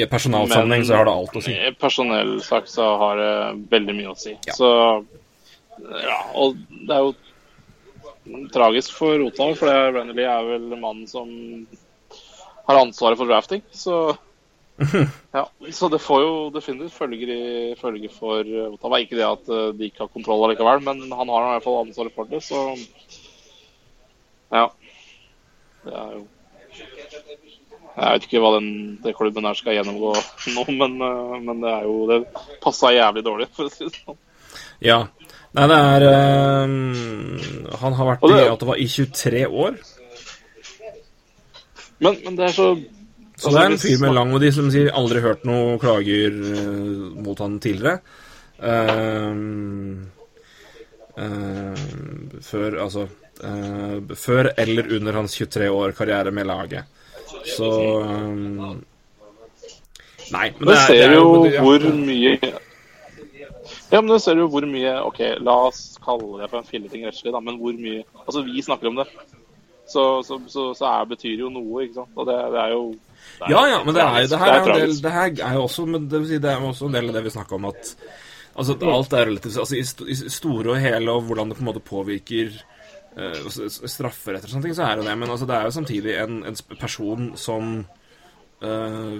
I 0.00 0.06
personalsammenheng 0.08 0.84
så 0.88 0.96
har 1.00 1.08
det 1.08 1.12
alt 1.16 1.36
å 1.36 1.42
si. 1.44 1.52
i 1.56 1.72
personellsak 1.80 2.68
så 2.70 2.90
har 3.00 3.16
det 3.20 3.32
veldig 3.72 3.96
mye 4.02 4.12
å 4.12 4.18
si. 4.20 4.36
Ja. 4.48 4.54
Så 4.60 4.70
Ja, 5.80 6.18
og 6.36 6.56
det 6.86 6.92
er 6.92 7.06
jo 7.06 7.14
tragisk 8.54 8.94
for 8.96 9.22
Ottawa, 9.26 9.54
for 9.58 9.66
det- 10.14 10.26
er 10.26 10.48
vel 10.48 10.74
mannen 10.80 11.06
som 11.06 11.28
har 12.66 12.80
ansvaret 12.80 13.18
for 13.18 13.26
drafting. 13.26 13.62
Så 13.72 14.16
ja, 15.36 15.44
så 15.72 15.88
det 15.92 15.98
får 16.00 16.20
jo 16.22 16.50
definitivt 16.54 16.94
følger, 16.96 17.28
i, 17.28 17.74
følger 17.76 18.12
for 18.14 18.44
Ottawa. 18.72 19.00
Ikke 19.02 19.18
det 19.18 19.26
at 19.26 19.48
eh, 19.52 19.72
de 19.76 19.90
ikke 19.90 20.06
har 20.06 20.12
kontroll 20.14 20.46
allikevel, 20.46 20.80
men 20.86 21.02
han 21.12 21.28
har 21.28 21.46
i 21.46 21.50
hvert 21.56 21.66
fall 21.66 21.82
ansvaret 21.84 22.14
for 22.16 22.30
det, 22.30 22.40
så 22.46 22.62
ja. 24.50 24.66
Det 25.84 25.92
er 25.96 26.14
jo 26.16 26.26
Jeg 27.90 28.14
vet 28.14 28.24
ikke 28.26 28.40
hva 28.42 28.50
den, 28.56 28.70
den 29.04 29.14
klubben 29.16 29.46
her 29.48 29.56
skal 29.58 29.76
gjennomgå 29.76 30.14
nå, 30.56 30.64
men, 30.80 30.96
eh, 31.04 31.36
men 31.44 31.62
det 31.62 31.70
er 31.74 31.86
jo 31.88 31.94
Det 32.10 32.20
passa 32.64 32.92
jævlig 32.94 33.24
dårlig, 33.26 33.50
for 33.56 33.68
å 33.68 33.74
si 33.74 33.86
det 33.88 34.00
sånn. 34.00 34.20
Ja. 34.80 35.02
Nei, 35.58 35.66
det 35.66 35.76
er 35.76 36.04
eh, 36.06 37.76
Han 37.80 37.96
har 37.98 38.06
vært 38.12 38.28
det- 38.30 38.46
i 38.46 38.50
Ottawa 38.52 38.76
i 38.78 38.86
23 38.86 39.46
år. 39.48 39.78
Men, 42.00 42.16
men 42.24 42.36
det 42.36 42.44
er 42.48 42.54
så 42.54 42.68
Så 43.36 43.50
det 43.50 43.60
er 43.60 43.70
en 43.72 43.78
fyr 43.78 43.98
med 44.00 44.14
lang 44.14 44.32
og 44.34 44.40
de 44.40 44.52
som 44.52 44.70
sier 44.70 44.92
aldri 44.92 45.20
hørt 45.24 45.44
noe 45.48 45.78
klager 45.80 46.28
eh, 46.28 47.22
mot 47.24 47.38
han 47.40 47.58
tidligere. 47.58 48.00
Ehm, 48.60 50.10
uh, 51.16 51.76
før 52.44 52.74
altså 52.82 53.06
uh, 53.40 53.96
Før 54.12 54.50
eller 54.60 54.90
under 54.98 55.16
hans 55.16 55.36
23 55.38 55.70
år 55.72 55.94
karriere 55.96 56.30
med 56.30 56.46
laget. 56.46 56.84
Så 57.56 57.70
um, 58.04 58.82
Nei, 60.30 60.50
men 60.58 60.60
Men 60.60 60.68
det 60.68 60.76
er, 60.76 60.86
ser 60.86 60.94
det 60.94 61.06
er 61.08 61.14
jo 61.14 61.62
hvor 61.64 61.86
mye 61.96 62.36
Ja, 63.90 64.00
men 64.00 64.12
det 64.12 64.20
ser 64.22 64.38
du 64.38 64.44
hvor 64.46 64.62
mye 64.70 64.92
OK, 65.02 65.18
la 65.42 65.54
oss 65.66 65.98
kalle 66.04 66.38
det 66.42 66.50
for 66.52 66.60
en 66.60 66.68
filleting 66.68 67.04
rettslig, 67.08 67.32
da, 67.34 67.40
men 67.42 67.56
hvor 67.58 67.74
mye 67.74 68.04
Altså, 68.26 68.42
vi 68.46 68.62
snakker 68.62 68.88
om 68.92 69.00
det. 69.02 69.06
Så, 69.90 70.04
så, 70.22 70.36
så, 70.46 70.68
så 70.78 70.86
er, 70.86 71.08
betyr 71.10 71.40
jo 71.42 71.48
noe, 71.50 71.82
ikke 71.82 71.96
sant. 71.98 72.12
Og 72.14 72.28
det, 72.28 72.36
det 72.54 72.60
er 72.62 72.74
jo 72.76 72.82
det 72.94 73.46
er 73.48 73.50
Ja, 73.56 73.62
ja, 73.72 73.78
men 73.84 73.94
det, 73.96 74.02
er, 74.04 74.20
jo- 74.22 74.28
det 74.30 74.38
her 74.38 74.52
er 74.52 74.58
jo 74.60 74.72
en 74.74 74.80
del. 74.84 74.96
Det 75.02 75.12
her 75.16 75.30
er 75.48 75.54
jo 75.58 75.62
også, 75.66 75.86
men 75.90 76.04
det, 76.12 76.20
vil 76.22 76.28
si, 76.30 76.38
det 76.44 76.50
er 76.52 76.60
jo 76.62 76.68
også 76.70 76.86
en 76.90 76.94
del 76.98 77.08
av 77.10 77.16
det 77.18 77.24
vi 77.26 77.32
snakka 77.34 77.58
om 77.58 77.70
at 77.72 77.94
Altså, 78.60 78.74
alt 78.82 79.12
er 79.14 79.26
relativt 79.30 79.56
altså, 79.62 79.78
i, 80.10 80.14
store 80.34 80.72
og 80.74 80.80
hele, 80.82 81.12
og 81.14 81.22
hvordan 81.28 81.48
det 81.50 81.56
på 81.56 81.62
en 81.62 81.68
måte 81.70 81.80
påvirker 81.86 82.48
uh, 83.16 83.46
s- 83.48 83.60
s- 83.76 83.92
strafferett 83.94 84.44
og 84.44 84.50
sånne 84.50 84.66
ting, 84.66 84.74
så 84.76 84.88
er 84.88 84.98
det 84.98 85.06
det. 85.06 85.14
Men 85.22 85.30
altså, 85.30 85.46
det 85.48 85.54
er 85.56 85.68
jo 85.68 85.74
samtidig 85.78 86.16
en, 86.18 86.40
en 86.50 86.58
person 86.80 87.28
som 87.40 87.70
eh, 88.62 89.14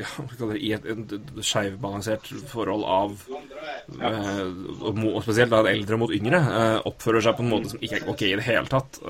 ja, 0.00 0.08
I 0.54 0.72
et, 0.76 0.86
et 0.86 1.12
skeivbalansert 1.42 2.28
forhold 2.50 2.84
av 2.86 3.14
uh, 3.28 4.46
og 4.84 5.22
Spesielt 5.24 5.52
da 5.52 5.62
eldre 5.70 5.98
mot 6.00 6.12
yngre. 6.14 6.40
uh, 6.40 6.78
oppfører 6.90 7.24
seg 7.26 7.36
på 7.38 7.44
en 7.44 7.52
måte 7.52 7.72
som 7.74 7.82
ikke 7.84 8.00
er 8.02 8.10
ok 8.12 8.24
i 8.28 8.34
det 8.38 8.46
hele 8.48 8.70
tatt. 8.70 9.00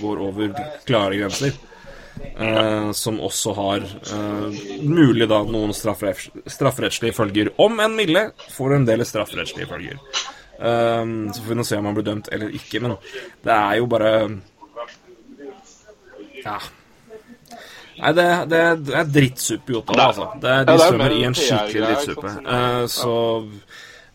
går 0.00 0.22
over 0.28 0.54
klare 0.88 1.18
grenser. 1.20 1.58
Som 2.98 3.20
også 3.22 3.52
har 3.54 3.84
mulig 4.82 5.28
da 5.30 5.38
noen 5.46 5.70
strafferetts- 5.70 6.32
strafferettslige 6.50 7.14
følger. 7.14 7.52
Om 7.62 7.78
en 7.84 7.94
milde 7.94 8.24
får 8.56 8.74
en 8.74 8.86
del 8.88 9.04
strafferettslige 9.06 9.70
følger. 9.70 10.00
Så 10.58 11.38
får 11.44 11.46
vi 11.52 11.58
nå 11.60 11.66
se 11.68 11.78
om 11.78 11.86
han 11.86 11.94
blir 11.94 12.08
dømt 12.08 12.32
eller 12.34 12.50
ikke, 12.58 12.82
men 12.82 12.96
det 13.46 13.54
er 13.54 13.78
jo 13.78 13.86
bare 13.94 14.10
Ja. 16.42 16.58
Nei, 17.98 18.12
det, 18.14 18.26
det, 18.50 18.62
det 18.86 18.94
er 19.00 19.12
drittsuppe 19.14 19.72
i 19.72 19.76
Ottawa, 19.80 20.06
altså. 20.10 20.26
Det 20.42 20.50
er, 20.54 20.64
de 20.68 20.72
Ja, 20.72 20.78
er 20.78 20.90
svømmer 20.92 21.14
i 21.16 21.22
en 21.28 21.34
skikkelig 21.38 21.84
drittsuppe. 21.88 22.32
Eh, 22.56 22.84
så 22.94 23.14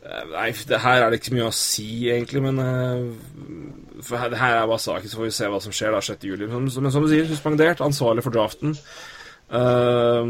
eh, 0.04 0.26
Nei, 0.34 0.50
det 0.72 0.80
her 0.84 1.04
er 1.06 1.10
det 1.14 1.20
ikke 1.20 1.32
så 1.32 1.38
mye 1.40 1.50
å 1.50 1.56
si, 1.58 1.88
egentlig, 2.14 2.44
men 2.46 2.62
eh, 2.64 4.04
for 4.04 4.20
her, 4.20 4.30
det 4.34 4.40
her 4.42 4.60
er 4.62 4.68
bare 4.72 4.84
saken, 4.84 5.10
så 5.12 5.20
får 5.20 5.28
vi 5.30 5.36
se 5.40 5.50
hva 5.52 5.62
som 5.64 5.76
skjer 5.76 5.92
da 5.96 6.02
6. 6.04 6.24
juli. 6.28 6.48
Men, 6.52 6.70
som- 6.72 6.84
men 6.84 6.92
som 6.96 7.04
du 7.06 7.12
sier, 7.12 7.28
suspendert, 7.30 7.84
ansvarlig 7.86 8.24
for 8.26 8.36
draften. 8.36 8.78
Uh, 9.54 10.24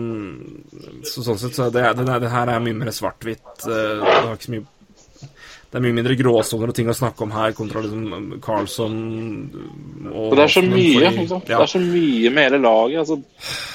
så 1.08 1.22
sånn 1.24 1.38
sett 1.40 1.56
så 1.56 1.70
det, 1.72 1.84
det, 1.96 2.06
det 2.26 2.32
her 2.34 2.50
er 2.52 2.64
mye 2.64 2.76
mer 2.76 2.92
svart-hvitt. 2.92 3.46
Uh, 3.64 4.02
det 4.02 4.10
har 4.10 4.34
ikke 4.36 4.48
så 4.50 4.54
mye 4.56 4.66
det 5.74 5.80
er 5.80 5.86
mye 5.88 5.96
mindre 5.98 6.14
gråsoner 6.14 6.70
og 6.70 6.76
ting 6.78 6.90
å 6.92 6.94
snakke 6.94 7.26
om 7.26 7.32
her 7.34 7.54
kontra 7.58 7.82
liksom 7.82 8.36
Carlson 8.46 8.98
og 10.12 10.28
Og 10.28 10.36
det 10.38 10.44
er 10.44 10.52
så 10.54 10.62
mye, 10.62 11.10
fordi- 11.10 11.50
Ja. 11.50 11.58
Det 11.58 11.64
er 11.64 11.72
så 11.72 11.82
mye 11.82 12.30
med 12.30 12.44
hele 12.52 12.60
laget. 12.62 13.00
Altså, 13.00 13.24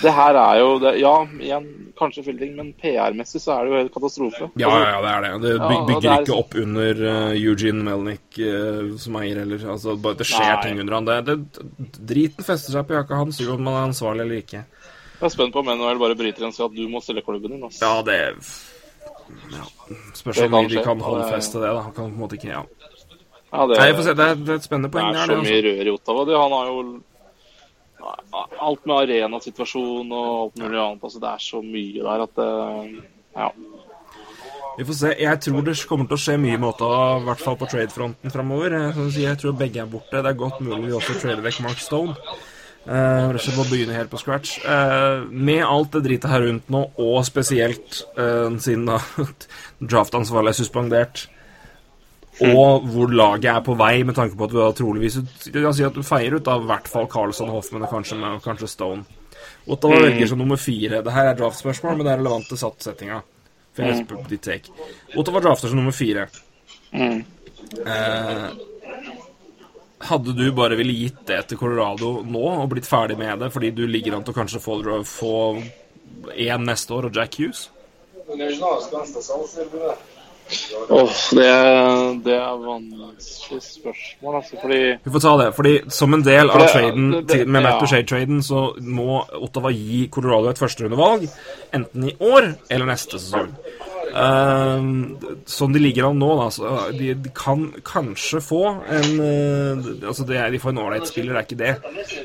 det 0.02 0.12
her 0.14 0.34
er 0.36 0.58
jo 0.60 0.78
det, 0.78 1.00
Ja, 1.00 1.26
igjen, 1.26 1.66
kanskje 1.98 2.24
filleting, 2.24 2.54
men 2.54 2.72
PR-messig 2.80 3.42
så 3.42 3.58
er 3.58 3.64
det 3.64 3.72
jo 3.72 3.78
helt 3.82 3.94
katastrofe. 3.94 4.50
Ja, 4.54 4.70
ja, 4.78 5.02
det 5.02 5.10
er 5.10 5.20
det. 5.26 5.42
Det 5.42 5.58
bygger, 5.58 5.90
Ja, 5.90 5.98
det 5.98 6.12
er 6.12 6.22
ikke 6.22 6.38
opp 6.38 6.54
under 6.54 6.94
uh, 6.94 7.34
Eugene 7.34 7.82
Melnick 7.82 8.38
uh, 8.38 8.96
som 8.96 9.16
eier 9.16 9.42
heller. 9.42 9.58
Altså, 9.58 10.00
bare, 10.00 10.14
det 10.14 10.26
skjer 10.30 10.54
Nei. 10.54 10.62
ting 10.62 10.78
under 10.78 10.94
han. 10.94 11.04
Det, 11.04 11.18
det, 11.26 11.98
driten 12.06 12.44
fester 12.44 12.78
seg 12.78 12.86
på 12.86 12.94
jakka 12.94 13.16
hans, 13.24 13.40
om 13.42 13.60
man 13.60 13.74
er 13.74 13.88
ansvarlig 13.90 14.20
eller 14.20 14.38
ikke. 14.46 14.62
Jeg 15.18 15.26
er 15.26 15.34
spent 15.34 15.52
på 15.52 15.58
om 15.58 15.66
NHL 15.66 15.98
bare 15.98 16.14
bryter 16.14 16.46
en 16.46 16.52
sier 16.54 16.70
at 16.70 16.76
du 16.78 16.86
må 16.86 17.02
stille 17.02 17.26
klubben 17.26 17.50
din. 17.50 17.64
Altså. 17.66 17.82
Ja, 17.82 18.02
det 18.06 18.38
ja. 19.52 19.64
Spørs 20.14 20.42
om 20.44 20.52
hvor 20.52 20.66
mye 20.66 20.72
de 20.72 20.84
kan 20.84 21.00
håndfeste 21.00 21.62
det. 21.62 21.70
da 21.74 21.82
Han 21.86 21.92
kan 21.92 22.08
på 22.08 22.14
en 22.14 22.20
måte 22.22 22.38
ikke 22.40 22.52
Ja. 22.52 22.64
Ja, 23.48 23.64
det, 23.64 23.78
Nei, 23.78 23.86
jeg 23.88 23.96
får 23.96 24.04
se, 24.04 24.12
det 24.12 24.24
er, 24.28 24.34
det 24.44 24.50
er 24.52 24.58
et 24.60 24.64
spennende 24.66 24.90
poeng. 24.92 25.06
Det 25.08 25.20
er 25.22 25.30
så 25.30 25.32
det, 25.32 25.44
mye 25.46 25.54
altså. 25.56 25.68
rør 25.68 25.86
i 25.88 25.92
Ottawa. 25.94 26.24
Det, 26.28 26.34
han 26.36 26.52
har 26.52 26.66
jo 26.68 26.80
alt 28.68 28.86
med 28.86 28.94
arenasituasjon 28.96 30.12
og 30.12 30.26
alt 30.42 30.58
mulig 30.60 30.80
annet. 30.82 31.06
Altså, 31.08 31.22
det 31.22 31.30
er 31.30 31.44
så 31.46 31.62
mye 31.64 32.02
der 32.04 32.24
at 32.26 32.34
det 32.36 32.50
Ja. 33.38 33.48
Vi 34.78 34.84
får 34.84 34.94
se. 34.94 35.14
Jeg 35.18 35.40
tror 35.42 35.64
det 35.66 35.74
kommer 35.88 36.06
til 36.06 36.14
å 36.14 36.22
skje 36.22 36.36
mye 36.38 36.58
Måter, 36.62 36.92
i 37.18 37.24
hvert 37.26 37.40
fall 37.42 37.56
på 37.58 37.66
trade-fronten 37.66 38.30
framover. 38.30 38.76
Eh, 38.76 39.00
du 39.10 39.18
jeg 39.20 39.38
tror 39.40 39.56
begge 39.58 39.80
er 39.82 39.90
borte. 39.90 40.22
Det 40.22 40.30
er 40.30 40.38
godt 40.38 40.60
mulig 40.60 40.86
vi 40.86 40.92
også 40.94 41.16
trader 41.18 41.42
vekk 41.42 41.64
Mark 41.64 41.80
Stone. 41.82 42.14
Uh, 42.86 43.28
rett 43.28 43.36
og 43.36 43.42
slett 43.44 43.58
må 43.58 43.66
begynne 43.68 43.96
helt 43.96 44.12
på 44.12 44.20
scratch. 44.20 44.58
Uh, 44.64 45.26
med 45.28 45.64
alt 45.66 45.92
det 45.96 46.04
dritet 46.06 46.30
her 46.32 46.46
rundt 46.46 46.70
nå, 46.72 46.84
og 46.96 47.18
spesielt 47.28 48.02
uh, 48.16 48.48
siden 48.56 48.86
da 48.88 49.00
draftansvarlig 49.92 50.54
er 50.54 50.58
suspendert, 50.60 51.26
og 52.48 52.86
hvor 52.86 53.10
laget 53.10 53.50
er 53.50 53.64
på 53.66 53.74
vei, 53.76 53.96
med 54.06 54.16
tanke 54.16 54.38
på 54.38 54.46
at 54.46 54.52
du 54.52 54.60
da 54.60 54.68
troligvis 54.78 55.16
Du 55.50 55.56
kan 55.58 55.72
si 55.74 55.82
at 55.82 55.96
du 55.96 56.04
feier 56.06 56.36
ut 56.38 56.46
av 56.46 56.62
i 56.62 56.68
hvert 56.70 56.86
fall 56.86 57.08
Carlson, 57.10 57.50
Hoffman 57.50 57.82
og 57.82 57.90
kanskje, 57.90 58.18
kanskje 58.44 58.70
Stone. 58.70 59.02
Ottawa 59.68 59.98
velger 60.04 60.30
som 60.30 60.38
nummer 60.38 60.56
fire. 60.56 61.02
Det 61.04 61.12
her 61.12 61.32
er 61.32 61.36
draftspørsmål, 61.38 61.98
men 61.98 62.06
det 62.06 62.12
er 62.12 62.22
relevant 62.22 62.46
til 62.48 62.60
satt-settinga. 62.60 63.20
Take. 63.76 64.72
Ottawa 65.18 65.42
drafter 65.44 65.68
som 65.68 65.78
nummer 65.78 65.94
fire. 65.94 66.28
Eh, 66.92 68.46
hadde 70.00 70.32
du 70.36 70.52
bare 70.52 70.76
ville 70.78 70.92
gitt 70.94 71.24
det 71.26 71.40
til 71.48 71.58
Colorado 71.58 72.22
nå 72.22 72.44
og 72.62 72.68
blitt 72.70 72.86
ferdig 72.86 73.16
med 73.18 73.40
det 73.42 73.50
fordi 73.52 73.70
du 73.74 73.86
ligger 73.86 74.14
an 74.16 74.24
til 74.24 74.34
å 74.34 74.38
kanskje 74.38 74.60
få, 74.62 74.78
få 75.04 75.34
neste 76.62 76.94
år 76.94 77.08
og 77.10 77.14
Jack 77.18 77.34
Hughes? 77.40 77.68
Åh, 80.88 81.10
det, 81.36 81.48
det 82.24 82.36
er 82.38 82.60
vanskelig 82.62 83.58
spørsmål, 83.60 84.36
altså, 84.38 84.56
fordi 84.62 84.78
Vi 85.04 85.12
får 85.12 85.20
ta 85.20 85.32
det, 85.42 85.48
fordi 85.56 85.74
som 85.92 86.14
en 86.16 86.22
del 86.24 86.48
av 86.50 86.58
det- 86.62 86.68
traden 86.72 87.10
det- 87.12 87.26
det- 87.26 87.46
med 87.46 87.62
Matt 87.62 87.74
ja. 87.74 87.80
Duchene-traden, 87.80 88.40
så 88.42 88.62
må 88.80 89.26
Ottawa 89.42 89.70
gi 89.70 90.08
Colorado 90.08 90.48
et 90.48 90.56
førsterundevalg, 90.58 91.28
enten 91.72 92.08
i 92.08 92.14
år 92.20 92.54
eller 92.70 92.86
neste 92.86 93.18
sesong. 93.20 93.52
Ehm, 94.16 94.90
sånn 95.48 95.74
de 95.74 95.80
ligger 95.82 96.08
an 96.08 96.18
nå, 96.20 96.28
da, 96.38 96.46
så 96.54 96.70
de, 96.96 97.10
de 97.20 97.32
kan 97.36 97.66
kanskje 97.86 98.40
få 98.44 98.60
en 98.88 99.08
uh, 99.20 99.88
Altså, 100.08 100.24
det 100.28 100.38
er, 100.40 100.50
de 100.54 100.60
får 100.62 100.72
en 100.72 100.80
ålreit 100.84 101.08
spiller, 101.10 101.34
det 101.36 101.40
er 101.40 101.46
ikke 101.48 101.58
det. 101.60 101.74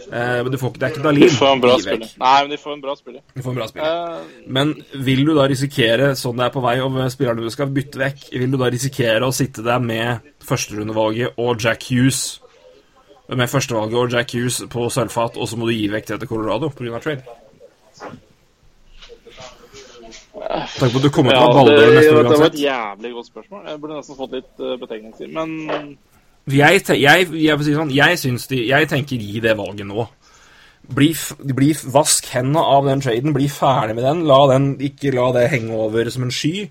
Uh, 0.07 0.39
men 0.45 0.51
du 0.53 0.57
får 0.61 0.71
ikke, 0.73 0.81
det 0.81 0.87
er 0.87 0.93
ikke 0.95 1.05
Dalin. 1.07 1.25
de 1.27 1.39
får 1.39 1.51
en 1.51 1.63
bra 1.65 1.77
spiller. 1.83 2.13
Nei, 2.23 2.35
men 2.41 2.53
de 2.53 2.59
får 2.63 2.75
en 2.77 2.83
bra 2.85 2.95
spiller. 2.99 3.21
De 3.33 3.45
får 3.45 3.53
en 3.55 3.59
bra 3.59 3.67
spiller. 3.71 3.93
Eh, 3.93 4.45
Men 4.59 4.73
vil 5.09 5.25
du 5.27 5.33
da 5.37 5.47
risikere, 5.51 6.11
sånn 6.19 6.39
det 6.39 6.47
er 6.47 6.53
på 6.55 6.63
vei, 6.63 6.75
om 6.85 6.99
spillerne 7.13 7.43
du 7.43 7.53
skal 7.53 7.71
bytte 7.73 8.01
vekk, 8.01 8.27
vil 8.37 8.51
du 8.53 8.59
da 8.61 8.69
risikere 8.73 9.27
å 9.27 9.35
sitte 9.35 9.65
der 9.65 9.83
med 9.83 10.33
førsterundevalget 10.43 11.39
og 11.39 11.61
Jack 11.63 11.89
Hughes 11.91 12.23
Med 13.31 13.47
førstevalget 13.47 13.95
og 13.95 14.11
Jack 14.11 14.33
Hughes 14.35 14.57
på 14.69 14.89
sølvfat, 14.91 15.37
og 15.39 15.47
så 15.47 15.57
må 15.57 15.69
du 15.69 15.73
gi 15.73 15.87
vekk 15.89 16.09
det 16.11 16.17
til 16.21 16.29
Colorado 16.29 16.67
pga. 16.75 16.99
trade? 17.01 17.23
Takk 20.43 20.73
for 20.75 20.99
at 20.99 21.05
du 21.05 21.11
kom 21.13 21.29
ja, 21.31 21.43
baller 21.47 21.77
det, 21.77 21.85
neste 21.95 22.15
det 22.17 22.39
var 22.39 22.49
et 22.49 22.59
jævlig 22.59 23.11
godt 23.13 23.29
spørsmål. 23.29 23.61
Jeg 23.69 23.79
burde 23.81 23.99
nesten 23.99 24.17
fått 24.17 24.35
litt 24.35 24.63
uh, 24.63 24.73
betegnelser. 24.81 25.31
Men 25.31 25.53
Jeg, 26.51 26.83
jeg, 26.99 27.29
jeg, 27.39 27.65
sånn, 27.69 27.93
jeg, 27.95 28.19
syns 28.19 28.49
de, 28.51 28.59
jeg 28.67 28.89
tenker 28.91 29.21
gi 29.23 29.39
det 29.43 29.55
valget 29.57 29.87
nå. 29.87 30.07
Bli, 30.93 31.13
bli, 31.55 31.69
vask 31.93 32.27
hendene 32.33 32.59
av 32.59 32.89
den 32.89 33.03
traden, 33.05 33.35
bli 33.35 33.47
ferdig 33.47 33.95
med 33.95 34.03
den. 34.03 34.25
La 34.27 34.41
den, 34.51 34.73
ikke 34.83 35.13
la 35.15 35.29
det 35.37 35.47
henge 35.53 35.77
over 35.85 36.11
som 36.11 36.27
en 36.27 36.35
sky. 36.35 36.67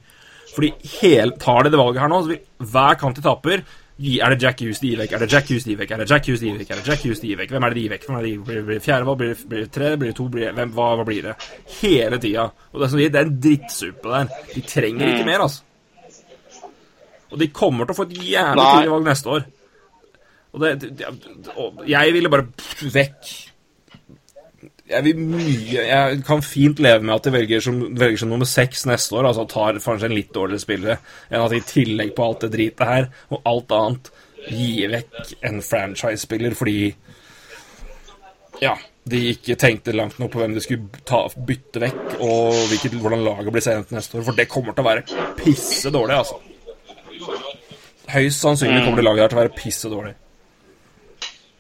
Fordi 0.53 0.75
hel, 0.99 1.33
tar 1.41 1.65
de 1.65 1.73
det 1.73 1.81
valget 1.81 2.05
her 2.05 2.13
nå, 2.13 2.21
så 2.21 2.35
vil 2.35 2.73
hver 2.75 2.99
kamp 3.01 3.17
de 3.17 3.25
taper 3.25 3.65
Er 4.01 4.33
det 4.33 4.43
Jack 4.43 4.61
Hughes 4.61 4.81
de 4.81 4.89
gir 4.89 4.99
vekk? 5.03 5.13
Er 5.13 5.23
det 5.23 5.33
Jack 5.33 5.51
Hughes 5.51 5.65
de 5.67 5.71
gir 5.75 5.79
vekk? 5.83 5.91
Er 5.93 6.01
det 6.01 6.09
Jack 6.11 6.27
Hughes 6.27 6.41
de 6.41 6.49
gir 6.49 6.59
vekk? 6.59 6.71
Er 6.73 6.81
det 6.81 6.89
Jack 6.89 7.03
Hughes 7.05 7.21
de 7.21 7.29
gir 7.29 7.41
vekk? 7.43 7.51
Hvem 7.53 7.67
er 7.67 7.75
det 7.75 7.77
de 7.77 7.83
gir 7.83 7.93
vekk? 7.93 8.07
Hvem 8.09 8.17
er 8.17 8.23
det 8.25 8.31
de 8.31 8.33
gir? 8.33 8.63
Blir 8.67 8.79
det 8.79 8.85
fjerde 8.87 9.09
valg? 9.09 9.19
Blir 9.21 9.33
det, 9.33 9.49
blir 9.51 9.61
det 9.67 9.73
tre? 9.75 9.91
Blir 10.01 10.13
det 10.13 10.17
to? 10.19 10.29
Blir 10.33 10.47
det, 10.47 10.55
hvem, 10.57 10.73
hva, 10.79 10.87
hva 10.99 11.05
blir 11.07 11.29
det? 11.29 11.35
Hele 11.83 12.21
tida. 12.23 12.47
Og 12.73 12.81
det 12.81 12.87
er, 12.87 12.93
sånn, 12.95 13.03
det 13.05 13.21
er 13.21 13.29
en 13.29 13.37
drittsuppe 13.47 14.15
der. 14.17 14.33
De 14.55 14.65
trenger 14.73 15.13
ikke 15.13 15.29
mer, 15.29 15.45
altså. 15.45 15.69
Og 17.33 17.41
de 17.41 17.49
kommer 17.53 17.89
til 17.89 17.95
å 17.95 18.01
få 18.01 18.09
et 18.09 18.17
jævlig 18.33 18.65
tidlig 18.65 18.93
valg 18.93 19.09
neste 19.09 19.37
år. 19.37 19.47
Og 20.53 20.61
det, 20.61 20.73
det, 20.85 21.13
og 21.57 21.85
Jeg 21.89 22.13
ville 22.13 22.33
bare 22.33 22.49
vekk. 22.97 23.31
Jeg 24.93 25.05
vil 25.07 25.21
mye 25.25 25.85
Jeg 25.87 26.21
kan 26.27 26.43
fint 26.45 26.81
leve 26.83 27.05
med 27.05 27.15
at 27.15 27.27
de 27.27 27.33
velger 27.35 27.65
som, 27.65 27.81
velger 27.99 28.23
som 28.23 28.33
nummer 28.33 28.49
seks 28.49 28.85
neste 28.89 29.17
år, 29.17 29.31
altså 29.31 29.47
tar 29.51 29.81
kanskje 29.81 30.11
en 30.11 30.17
litt 30.17 30.33
dårligere 30.35 30.65
spillere, 30.65 30.99
enn 31.31 31.43
at 31.45 31.55
de 31.55 31.61
i 31.63 31.67
tillegg 31.69 32.15
på 32.17 32.27
alt 32.27 32.45
det 32.45 32.53
dritet 32.55 32.87
her, 32.89 33.11
og 33.33 33.49
alt 33.49 33.75
annet, 33.79 34.13
gir 34.43 34.91
vekk 34.91 35.37
en 35.49 35.61
franchise-spiller 35.63 36.57
fordi 36.59 36.79
Ja, 38.63 38.77
de 39.09 39.21
ikke 39.33 39.57
tenkte 39.59 39.95
langt 39.95 40.19
nok 40.23 40.33
på 40.35 40.43
hvem 40.43 40.55
de 40.55 40.63
skulle 40.63 41.03
ta, 41.09 41.25
bytte 41.47 41.83
vekk, 41.83 42.03
og 42.23 42.55
hvilket, 42.71 42.99
hvordan 43.03 43.25
laget 43.27 43.55
blir 43.55 43.65
sendt 43.65 43.95
neste 43.95 44.19
år, 44.19 44.27
for 44.29 44.39
det 44.39 44.51
kommer 44.51 44.77
til 44.77 44.85
å 44.85 44.91
være 44.91 45.31
pisse 45.39 45.91
dårlig, 45.95 46.19
altså. 46.21 46.39
Høyst 48.13 48.45
sannsynlig 48.45 48.85
kommer 48.85 49.01
det 49.01 49.07
laget 49.09 49.25
her 49.25 49.33
til 49.33 49.39
å 49.39 49.43
være 49.43 49.57
pisse 49.57 49.91
dårlig. 49.91 50.15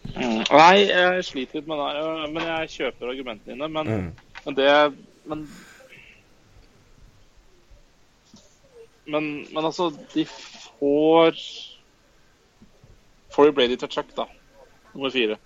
Mm, 0.04 0.44
Nei, 0.52 0.78
jeg 0.88 1.24
sliter 1.24 1.54
litt 1.60 1.66
med 1.70 1.78
det. 1.78 1.90
her, 1.94 2.26
Men 2.32 2.42
jeg 2.48 2.68
kjøper 2.76 3.08
argumentene 3.12 3.54
dine. 3.54 3.68
Men, 3.68 3.86
Mm. 3.86 4.12
men 4.46 4.54
det 4.54 4.94
Men 5.24 5.48
men, 9.06 9.46
men 9.54 9.64
altså, 9.64 9.90
de 10.14 10.24
får 10.26 11.36
Får 13.32 13.50
Brady 13.56 13.76
til 13.80 13.88
Chuck, 13.88 14.10
da. 14.16 14.24
Nummer 14.94 15.10
fire. 15.10 15.36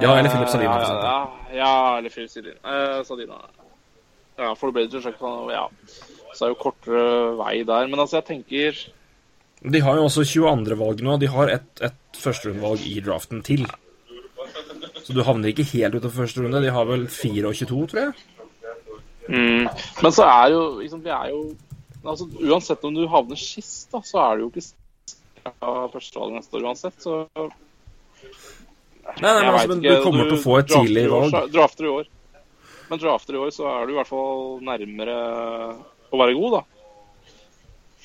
Ja, 0.00 0.14
eller 0.18 0.30
Philip 0.30 0.48
Sadina, 0.48 0.78
Ja, 0.80 0.94
ja, 1.04 1.56
ja, 1.56 1.96
eller 1.98 2.10
Philip 2.10 2.30
Sadina. 2.30 2.56
Eh, 2.64 3.04
Sadina. 3.04 3.34
Ja, 4.38 4.54
får 4.54 4.70
Brady 4.72 4.88
til 4.90 5.02
Chuck, 5.02 5.20
ja. 5.52 5.66
Så 6.34 6.44
er 6.44 6.48
det 6.48 6.56
jo 6.56 6.62
kortere 6.62 7.36
vei 7.38 7.62
der. 7.64 7.86
Men 7.86 8.00
altså, 8.00 8.16
jeg 8.16 8.24
tenker 8.24 8.80
De 9.64 9.80
har 9.80 9.96
jo 9.96 10.04
også 10.06 10.24
22. 10.28 10.76
valg 10.78 11.02
nå. 11.02 11.16
De 11.22 11.28
har 11.32 11.48
et, 11.54 11.68
et 11.82 12.20
førsterundevalg 12.20 12.82
i 12.86 13.00
draften 13.04 13.42
til. 13.46 13.64
Så 15.02 15.14
du 15.14 15.22
havner 15.24 15.52
ikke 15.52 15.64
helt 15.72 15.96
ute 15.96 16.08
av 16.10 16.16
første 16.16 16.42
runde. 16.42 16.60
De 16.64 16.72
har 16.74 16.88
vel 16.88 17.06
4 17.10 17.46
og 17.48 17.54
22, 17.56 17.86
tror 17.92 18.02
jeg. 18.02 18.14
Mm. 19.26 19.66
Men 20.02 20.12
så 20.14 20.26
er 20.28 20.52
jo 20.54 20.60
liksom, 20.80 21.00
vi 21.02 21.10
er 21.10 21.30
jo 21.32 21.40
altså, 22.06 22.28
Uansett 22.46 22.84
om 22.86 22.94
du 22.94 23.06
havner 23.10 23.38
sist, 23.40 23.88
da, 23.90 23.98
så 24.06 24.20
er 24.22 24.36
det 24.36 24.44
jo 24.44 24.50
ikke 24.52 24.66
ja, 25.46 25.72
førstevalg 25.94 26.36
neste 26.36 26.58
år 26.60 26.68
uansett. 26.70 27.00
Så 27.02 27.16
Nei, 29.06 29.22
nei, 29.22 29.32
men, 29.40 29.48
altså, 29.54 29.68
men 29.70 29.82
du 29.82 29.90
kommer 30.02 30.26
til 30.26 30.36
å 30.36 30.42
få 30.42 30.54
et 30.60 30.70
tidlig 30.70 31.04
år, 31.06 31.12
valg. 31.16 31.34
så- 31.34 31.52
Drafter 31.54 31.86
i 31.86 31.92
år. 31.94 32.08
Men 32.90 32.98
drafter 33.02 33.34
i 33.34 33.38
år, 33.42 33.50
så 33.54 33.66
er 33.70 33.86
du 33.86 33.92
i 33.94 33.96
hvert 33.98 34.10
fall 34.10 34.60
nærmere 34.66 35.14
å 36.10 36.18
være 36.20 36.34
god, 36.38 36.56
da. 36.56 36.62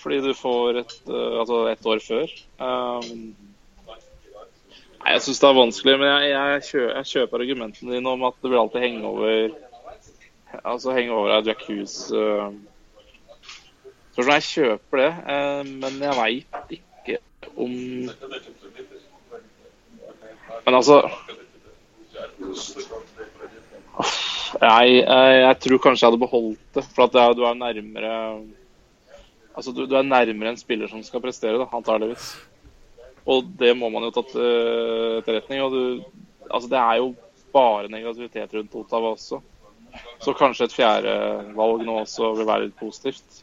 Fordi 0.01 0.19
du 0.25 0.33
får 0.33 0.81
et, 0.81 0.93
eh, 1.09 1.39
altså 1.39 1.63
et 1.69 1.85
år 1.93 2.01
før. 2.01 2.33
Um, 2.57 3.35
nei, 3.91 5.13
jeg 5.13 5.23
syns 5.27 5.41
det 5.43 5.49
er 5.49 5.59
vanskelig, 5.59 5.97
men 6.01 6.09
jeg, 6.09 6.31
jeg, 6.33 6.63
kjøper, 6.69 6.95
jeg 6.95 7.11
kjøper 7.11 7.45
argumentene 7.45 7.95
dine 7.95 8.15
om 8.15 8.25
at 8.29 8.39
det 8.41 8.51
vil 8.51 8.63
alltid 8.63 8.87
henge 8.87 9.05
over 9.11 9.59
Altså 10.67 10.91
henge 10.91 11.13
over 11.15 11.29
av 11.37 11.45
Jack 11.47 11.61
Hughes. 11.63 11.93
Uh, 12.11 12.51
jeg 14.17 14.43
kjøper 14.43 14.99
det, 14.99 15.11
eh, 15.33 15.61
men 15.81 16.01
jeg 16.03 16.17
veit 16.17 16.73
ikke 16.75 17.17
om 17.55 17.71
Men 20.65 20.77
altså 20.77 20.97
jeg, 24.61 24.89
jeg, 24.99 25.41
jeg 25.41 25.55
tror 25.63 25.81
kanskje 25.81 26.05
jeg 26.05 26.11
hadde 26.11 26.21
beholdt 26.21 26.59
det, 26.75 26.83
for 26.93 27.07
at 27.07 27.15
det 27.15 27.37
du 27.39 27.45
er 27.47 27.57
nærmere 27.57 28.15
Altså, 29.55 29.73
du, 29.75 29.85
du 29.85 29.95
er 29.99 30.07
nærmere 30.07 30.53
en 30.53 30.59
spiller 30.59 30.87
som 30.91 31.03
skal 31.03 31.23
prestere, 31.23 31.59
da, 31.59 31.67
antageligvis. 31.75 32.33
Og 33.29 33.45
det 33.59 33.75
må 33.77 33.89
man 33.93 34.07
jo 34.07 34.13
ta 34.15 34.23
til 34.31 35.21
etterretning. 35.21 35.61
Og 35.65 35.71
du 35.75 35.83
Altså, 36.51 36.67
det 36.67 36.79
er 36.81 36.97
jo 36.99 37.13
bare 37.53 37.87
negativitet 37.87 38.53
rundt 38.57 38.73
Ottawa 38.75 39.13
også. 39.13 39.37
Så 40.19 40.33
kanskje 40.35 40.65
et 40.67 40.75
fjerdevalg 40.75 41.85
nå 41.87 41.95
også 42.01 42.33
vil 42.35 42.47
være 42.47 42.65
litt 42.65 42.75
positivt. 42.79 43.41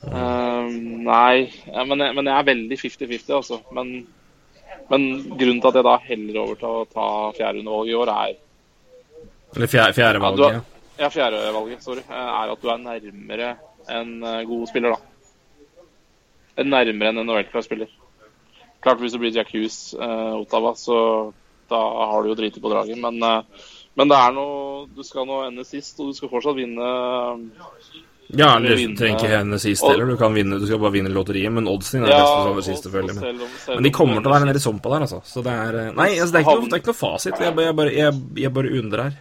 Um, 0.00 1.02
nei, 1.04 1.50
ja, 1.66 1.82
men, 1.84 2.00
jeg, 2.00 2.14
men 2.16 2.30
jeg 2.30 2.36
er 2.36 2.46
veldig 2.48 2.78
50-50, 2.80 3.32
altså. 3.36 3.58
Men, 3.76 3.90
men 4.88 5.08
grunnen 5.34 5.60
til 5.60 5.70
at 5.72 5.80
jeg 5.80 5.86
da 5.88 5.96
heller 6.06 6.38
over 6.44 6.60
til 6.60 6.70
å 6.70 6.86
ta 6.88 7.08
fjerderundevalget 7.36 7.92
i 7.92 7.98
år, 8.00 8.14
er 8.14 9.56
Eller 9.56 9.72
fjerde, 9.74 9.96
fjerde 9.98 10.46
Ja, 10.54 10.62
Ja, 11.00 11.08
fjerdevalget, 11.08 11.82
sorry. 11.82 12.06
eh, 12.06 12.30
Er 12.44 12.54
at 12.54 12.62
du 12.62 12.68
er 12.70 12.80
nærmere 12.86 13.50
en 13.90 14.14
eh, 14.24 14.42
god 14.48 14.68
spiller, 14.70 14.94
da. 14.96 15.00
En 16.60 16.70
Nærmere 16.70 17.10
enn 17.12 17.20
en 17.22 17.30
OL-spiller. 17.32 17.88
Klart 18.80 19.00
hvis 19.02 19.12
det 19.12 19.20
blir 19.20 19.34
Jack 19.34 19.52
Hughes, 19.54 19.94
eh, 19.94 20.32
Ottawa, 20.40 20.72
så 20.76 20.96
da 21.70 21.78
har 22.10 22.22
du 22.24 22.30
jo 22.32 22.38
driti 22.38 22.60
på 22.60 22.70
draget. 22.72 22.98
Men, 22.98 23.22
eh, 23.22 23.66
Men 23.98 24.06
det 24.08 24.16
er 24.16 24.32
noe 24.32 24.86
Du 24.94 25.02
skal 25.02 25.26
nå 25.26 25.40
ende 25.48 25.64
sist, 25.66 25.98
og 26.00 26.06
du 26.08 26.14
skal 26.14 26.30
fortsatt 26.30 26.54
vinne 26.56 26.86
Ja, 28.30 28.52
eller 28.56 28.76
du 28.78 28.94
trenger 28.96 29.18
ikke 29.18 29.30
hende 29.32 29.58
sist 29.58 29.82
heller. 29.82 30.06
Du 30.06 30.16
kan 30.16 30.32
vinne, 30.34 30.58
du 30.60 30.66
skal 30.66 30.78
bare 30.78 30.94
vinne 30.94 31.10
lotteriet, 31.10 31.50
men 31.52 31.66
oddsen 31.66 32.04
er 32.04 32.12
Ja, 32.12 32.20
best 32.22 32.50
over 32.52 32.62
sist, 32.62 32.84
selvfølgelig. 32.86 33.16
Men, 33.20 33.40
men 33.74 33.82
de 33.88 33.90
kommer 33.90 34.20
til 34.22 34.30
å 34.30 34.34
være 34.36 34.46
nede 34.46 34.60
i 34.62 34.62
sumpa 34.62 34.92
der, 34.94 35.06
altså. 35.08 35.18
Så 35.26 35.42
det 35.42 35.50
er 35.52 35.78
eh, 35.80 35.90
Nei, 35.98 36.12
altså, 36.20 36.32
det, 36.36 36.40
er 36.44 36.46
noe, 36.46 36.68
det 36.70 36.76
er 36.78 36.82
ikke 36.84 36.92
noe 36.92 37.00
fasit. 37.00 37.34
Jeg, 37.42 37.56
bare- 37.56 37.66
jeg, 37.66 37.76
bare, 37.80 37.94
jeg, 37.96 38.22
jeg 38.44 38.52
bare 38.54 38.72
undrer. 38.78 39.18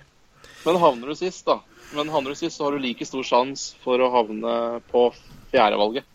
Men 0.68 0.80
havner 0.86 1.08
du 1.10 1.16
sist, 1.18 1.46
da 1.50 1.58
Men 1.96 2.12
handler 2.14 2.36
du 2.36 2.40
sist, 2.40 2.58
så 2.58 2.68
har 2.68 2.76
du 2.76 2.84
like 2.84 3.06
stor 3.08 3.26
sjanse 3.26 3.78
for 3.84 4.02
å 4.02 4.12
havne 4.14 4.56
på 4.92 5.08
fjerdevalget 5.52 6.06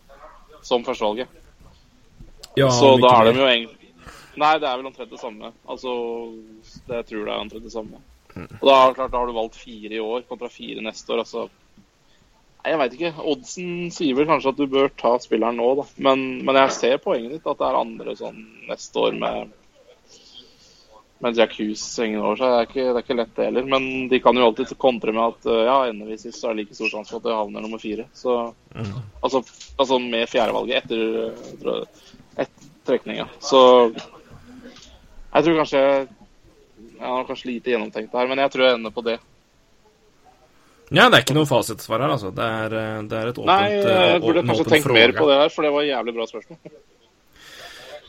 som 0.65 0.85
førstevalget. 0.85 1.27
Ja, 2.55 2.69
så 2.71 2.95
da 3.01 3.11
er 3.19 3.31
de 3.31 3.41
jo 3.41 3.49
egentlig 3.49 3.81
Nei, 4.35 4.55
det 4.59 4.67
er 4.67 4.79
vel 4.79 4.89
omtrent 4.89 5.11
det 5.11 5.19
samme. 5.21 5.51
Altså, 5.71 5.91
det 6.89 6.97
jeg 6.97 7.05
tror 7.07 7.21
det 7.23 7.31
er 7.31 7.43
omtrent 7.43 7.63
det 7.63 7.71
samme. 7.71 8.01
Mm. 8.33 8.49
Og 8.49 8.65
da, 8.67 8.79
klart, 8.97 9.13
da 9.13 9.21
har 9.21 9.29
du 9.29 9.35
valgt 9.37 9.55
fire 9.55 9.95
i 9.95 10.01
år 10.03 10.25
kontra 10.27 10.49
fire 10.51 10.83
neste 10.83 11.13
år. 11.13 11.21
Altså 11.23 11.45
Nei, 11.45 12.73
jeg 12.73 12.79
veit 12.81 12.97
ikke. 12.97 13.11
Oddsen 13.31 13.69
sier 13.95 14.17
vel 14.17 14.27
kanskje 14.27 14.51
at 14.51 14.59
du 14.59 14.65
bør 14.71 14.91
ta 14.99 15.13
spilleren 15.23 15.59
nå, 15.61 15.69
da. 15.79 15.85
Men, 16.07 16.25
men 16.43 16.59
jeg 16.63 16.75
ser 16.75 16.99
poenget 17.03 17.37
ditt, 17.37 17.47
at 17.47 17.61
det 17.61 17.67
er 17.69 17.79
andre 17.79 18.15
sånn 18.19 18.41
neste 18.67 19.03
år 19.05 19.15
med 19.21 19.53
med 21.25 21.39
Jack 21.39 21.55
Hughes 21.57 21.83
hengende 21.99 22.23
over 22.23 22.39
seg. 22.39 22.51
Det 22.51 22.57
er, 22.57 22.69
ikke, 22.69 22.85
det 22.85 22.99
er 22.99 23.05
ikke 23.05 23.17
lett, 23.19 23.33
det 23.37 23.47
heller. 23.49 23.67
Men 23.73 23.87
de 24.11 24.19
kan 24.23 24.37
jo 24.37 24.47
alltid 24.47 24.73
kontre 24.81 25.13
med 25.15 25.23
at 25.25 25.49
uh, 25.49 25.61
ja, 25.65 25.77
ender 25.89 26.11
vi 26.11 26.19
sist, 26.21 26.39
så 26.39 26.49
er 26.49 26.55
det 26.55 26.63
like 26.63 26.77
stor 26.77 26.91
sjanse 26.93 27.13
for 27.13 27.21
at 27.21 27.27
det 27.27 27.37
havner 27.37 27.65
nummer 27.65 27.81
fire. 27.81 28.07
Så 28.15 28.37
altså, 28.75 29.41
altså 29.75 29.99
med 30.03 30.29
fjerdevalget 30.29 30.83
etter, 30.83 31.05
etter, 31.55 32.09
etter 32.35 32.73
trekninga. 32.85 33.27
Så 33.41 33.61
jeg 35.35 35.43
tror 35.43 35.57
kanskje 35.59 35.79
Jeg 36.95 37.07
har 37.11 37.25
kanskje 37.27 37.49
lite 37.49 37.73
gjennomtenkt 37.73 38.11
det 38.13 38.19
her, 38.21 38.27
men 38.29 38.39
jeg 38.39 38.51
tror 38.53 38.65
jeg 38.65 38.77
ender 38.77 38.93
på 38.95 39.03
det. 39.03 39.17
Ja, 40.93 41.09
det 41.09 41.17
er 41.17 41.23
ikke 41.25 41.35
noe 41.35 41.49
fasitsvar 41.49 42.03
her, 42.05 42.13
altså. 42.13 42.29
Det 42.35 42.45
er, 42.45 42.75
eh, 42.79 42.99
det 43.09 43.17
er 43.19 43.31
et 43.31 43.39
åpent 43.41 43.49
Nei, 43.49 43.71
jeg 43.73 44.11
eh, 44.13 44.19
burde 44.23 44.43
kanskje 44.45 44.65
tenkt 44.69 44.91
mer 44.93 45.13
på 45.17 45.25
det 45.27 45.39
her, 45.41 45.51
for 45.51 45.65
det 45.65 45.71
var 45.73 45.83
et 45.83 45.89
jævlig 45.89 46.13
bra 46.15 46.27
spørsmål. 46.29 46.59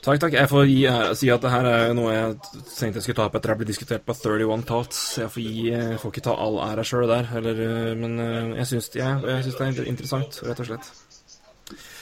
Takk, 0.06 0.20
takk. 0.22 0.36
Jeg 0.38 0.46
får 0.46 0.66
gi, 0.70 0.82
eh, 0.86 1.14
si 1.18 1.30
at 1.34 1.42
det 1.42 1.50
her 1.50 1.66
er 1.66 1.94
noe 1.98 2.12
jeg 2.12 2.34
tenkte 2.46 3.00
jeg 3.00 3.06
skulle 3.08 3.18
ta 3.18 3.24
opp 3.26 3.34
etter 3.34 3.52
jeg 3.52 3.58
ble 3.58 3.66
diskutert 3.66 4.04
på 4.06 4.14
31 4.14 4.62
Thoughts. 4.68 5.00
Jeg 5.18 5.32
får, 5.34 5.42
gi, 5.42 5.64
jeg 5.72 5.96
får 5.98 6.12
ikke 6.12 6.22
ta 6.28 6.36
all 6.44 6.60
æra 6.62 6.84
sjøl 6.86 7.08
der, 7.10 7.32
eller, 7.40 7.62
eh, 7.64 7.94
men 7.98 8.14
eh, 8.22 8.52
jeg 8.60 8.68
syns 8.70 8.92
ja, 8.94 9.16
jeg 9.18 9.48
syns 9.48 9.58
det 9.58 9.66
er 9.66 9.90
interessant, 9.90 10.38
rett 10.46 10.62
og 10.62 10.68
slett. 10.70 10.92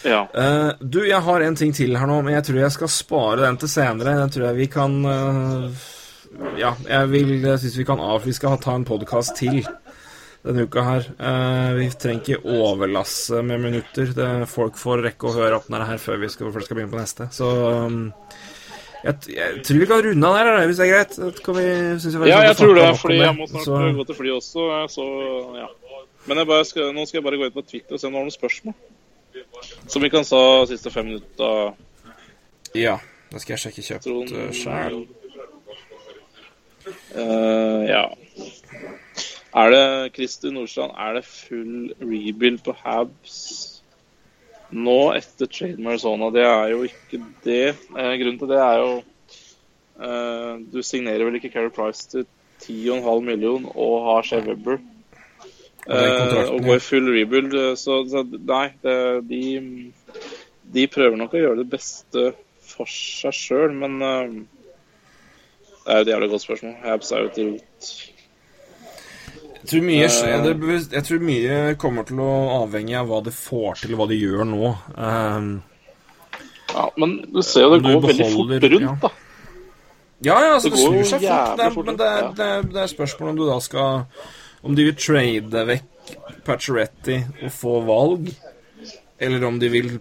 Ja. 0.04 0.18
Uh, 0.36 0.76
du, 0.84 0.98
jeg 1.08 1.16
har 1.24 1.40
en 1.40 1.56
ting 1.56 1.72
til 1.72 1.96
her 1.96 2.10
nå, 2.10 2.18
men 2.20 2.34
jeg 2.34 2.44
tror 2.44 2.58
jeg 2.60 2.74
skal 2.74 2.90
spare 2.92 3.46
den 3.46 3.56
til 3.56 3.70
senere. 3.72 4.18
Den 4.20 4.34
tror 4.34 4.50
jeg 4.50 4.58
vi 4.58 4.66
kan 4.68 4.98
uh, 5.08 5.86
Ja, 6.60 6.74
jeg 6.84 7.08
vil 7.08 7.32
Jeg 7.38 7.62
syns 7.62 7.78
vi 7.78 7.86
kan 7.88 8.02
av... 8.04 8.20
Vi 8.26 8.36
skal 8.36 8.60
ta 8.60 8.74
en 8.76 8.84
podkast 8.84 9.38
til 9.40 9.62
denne 10.44 10.64
uka 10.68 10.82
her. 10.84 11.06
Eh, 11.18 11.70
vi 11.78 11.86
trenger 12.00 12.20
ikke 12.20 12.56
overlasse 12.58 13.40
med 13.46 13.62
minutter. 13.62 14.10
Det, 14.16 14.30
folk 14.50 14.76
får 14.80 15.04
rekke 15.08 15.28
å 15.30 15.36
høre 15.38 15.60
opp 15.60 15.70
denne 15.70 15.86
her 15.88 16.00
før 16.02 16.20
vi 16.20 16.30
skal, 16.32 16.50
før 16.54 16.66
skal 16.66 16.78
begynne 16.78 16.92
på 16.92 17.00
neste. 17.00 17.28
Så 17.32 17.48
um, 17.48 18.02
jeg, 19.04 19.16
jeg 19.32 19.62
tror 19.64 19.80
vi 19.80 19.88
kan 19.88 20.02
runde 20.04 20.28
av 20.30 20.36
der, 20.38 20.66
hvis 20.68 20.80
det 20.80 20.86
er 20.86 20.92
greit. 20.92 21.16
Kan 21.44 21.58
vi, 21.58 21.64
synes 22.02 22.18
jeg 22.18 22.30
Ja, 22.32 22.42
jeg 22.50 22.58
tror 22.60 22.74
det, 22.76 22.90
fordi 23.00 23.20
jeg 23.22 23.38
må 23.38 23.48
snart 23.48 23.68
Så- 23.70 23.80
gå 24.00 24.06
til 24.10 24.20
fly 24.20 24.34
også. 24.36 24.68
Så 24.92 25.08
ja. 25.60 25.70
Men 26.24 26.40
skal, 26.64 26.92
nå 26.96 27.04
skal 27.04 27.18
jeg 27.20 27.24
bare 27.24 27.40
gå 27.40 27.48
inn 27.48 27.56
på 27.56 27.64
Twitter 27.68 27.96
og 27.96 28.00
se 28.00 28.08
om 28.08 28.14
det 28.14 28.20
er 28.20 28.28
noen 28.28 28.36
spørsmål. 28.38 28.76
Som 29.88 30.04
vi 30.04 30.08
kan 30.12 30.24
sa 30.24 30.40
siste 30.70 30.92
fem 30.92 31.10
minutter. 31.10 31.74
Ja, 32.74 32.98
da 33.32 33.40
skal 33.42 33.56
jeg 33.56 33.64
sjekke 33.66 33.84
kjøpt 33.84 34.56
sjæl. 34.56 35.04
uh. 35.04 35.20
Eh, 37.14 37.82
ja. 37.88 38.04
Er 39.54 39.70
det 39.70 40.14
Christer 40.16 40.50
Nordstrand, 40.50 40.94
er 40.98 41.14
det 41.14 41.24
full 41.28 41.92
rebuild 42.02 42.58
på 42.66 42.74
Habs 42.82 43.36
nå 44.74 44.96
etter 45.14 45.46
trade 45.46 45.78
med 45.78 45.92
Arizona? 45.92 46.30
Det 46.34 46.42
er 46.42 46.72
jo 46.72 46.80
ikke 46.88 47.20
det. 47.44 47.76
Eh, 47.94 48.14
grunnen 48.18 48.40
til 48.40 48.50
det 48.50 48.58
er 48.58 48.80
jo 48.82 48.88
eh, 50.02 50.56
Du 50.72 50.80
signerer 50.82 51.22
vel 51.28 51.38
ikke 51.38 51.52
Carey 51.54 51.70
Price 51.70 52.08
til 52.10 52.26
10,5 52.64 53.20
million 53.28 53.68
og 53.74 53.94
har 54.08 54.26
Shea 54.26 54.42
Webber. 54.42 54.80
Og 55.84 55.94
og 56.48 56.58
går 56.62 56.64
går 56.66 56.78
full 56.82 57.10
rebuild. 57.14 57.54
eh, 57.54 57.76
Så, 57.76 58.00
så 58.10 58.24
nei, 58.24 58.72
det, 58.82 59.28
de, 59.28 59.92
de 60.74 60.86
prøver 60.88 61.16
nok 61.20 61.34
å 61.36 61.44
gjøre 61.44 61.60
det 61.62 61.70
beste 61.76 62.32
for 62.64 62.90
seg 62.90 63.36
sjøl, 63.36 63.74
men 63.76 64.02
eh, 64.02 64.34
det 65.84 65.92
er 65.92 66.00
jo 66.00 66.06
et 66.08 66.12
jævlig 66.14 66.30
godt 66.32 66.46
spørsmål. 66.48 66.74
Habs 66.82 67.12
er 67.12 67.22
jo 67.22 67.30
et 67.30 67.38
idiot. 67.44 67.92
Tror, 69.64 69.80
mye, 69.86 70.04
Eh. 70.04 70.86
jeg 70.92 71.04
tror 71.06 71.20
mye 71.24 71.74
kommer 71.80 72.04
til 72.04 72.18
å 72.20 72.32
avhenge 72.62 72.98
av 73.00 73.08
hva 73.08 73.22
de 73.24 73.32
får 73.32 73.78
til, 73.84 73.94
hva 73.96 74.06
de 74.10 74.18
gjør 74.20 74.44
nå. 74.48 74.74
Um, 74.96 75.62
Ja, 76.74 76.88
men 76.98 77.20
du 77.32 77.40
ser 77.42 77.68
jo 77.68 77.76
det 77.78 77.82
går 77.86 78.00
veldig 78.02 78.26
fort 78.32 78.64
rundt, 78.64 78.82
ja. 78.82 78.94
da. 79.00 79.10
ja, 80.24 80.38
ja, 80.42 80.54
altså, 80.54 80.70
Det 80.70 80.76
det, 80.76 80.84
snur 80.84 81.04
seg 81.04 81.20
fort. 81.22 81.56
Det 81.56 81.64
er, 81.64 81.76
men 81.84 81.96
det 82.00 82.06
er, 82.08 82.30
det, 82.34 82.46
er, 82.56 82.62
det 82.74 82.80
er 82.82 82.90
spørsmål 82.90 83.30
om 83.30 83.36
du 83.38 83.44
da 83.46 83.58
skal 83.62 84.04
Om 84.64 84.74
de 84.74 84.86
vil 84.88 84.96
trade 84.96 85.64
vekk 85.70 86.12
Pacioretty 86.44 87.18
og 87.44 87.52
få 87.52 87.78
valg, 87.86 88.26
eller 89.20 89.44
om 89.46 89.58
de 89.60 89.68
vil 89.72 89.94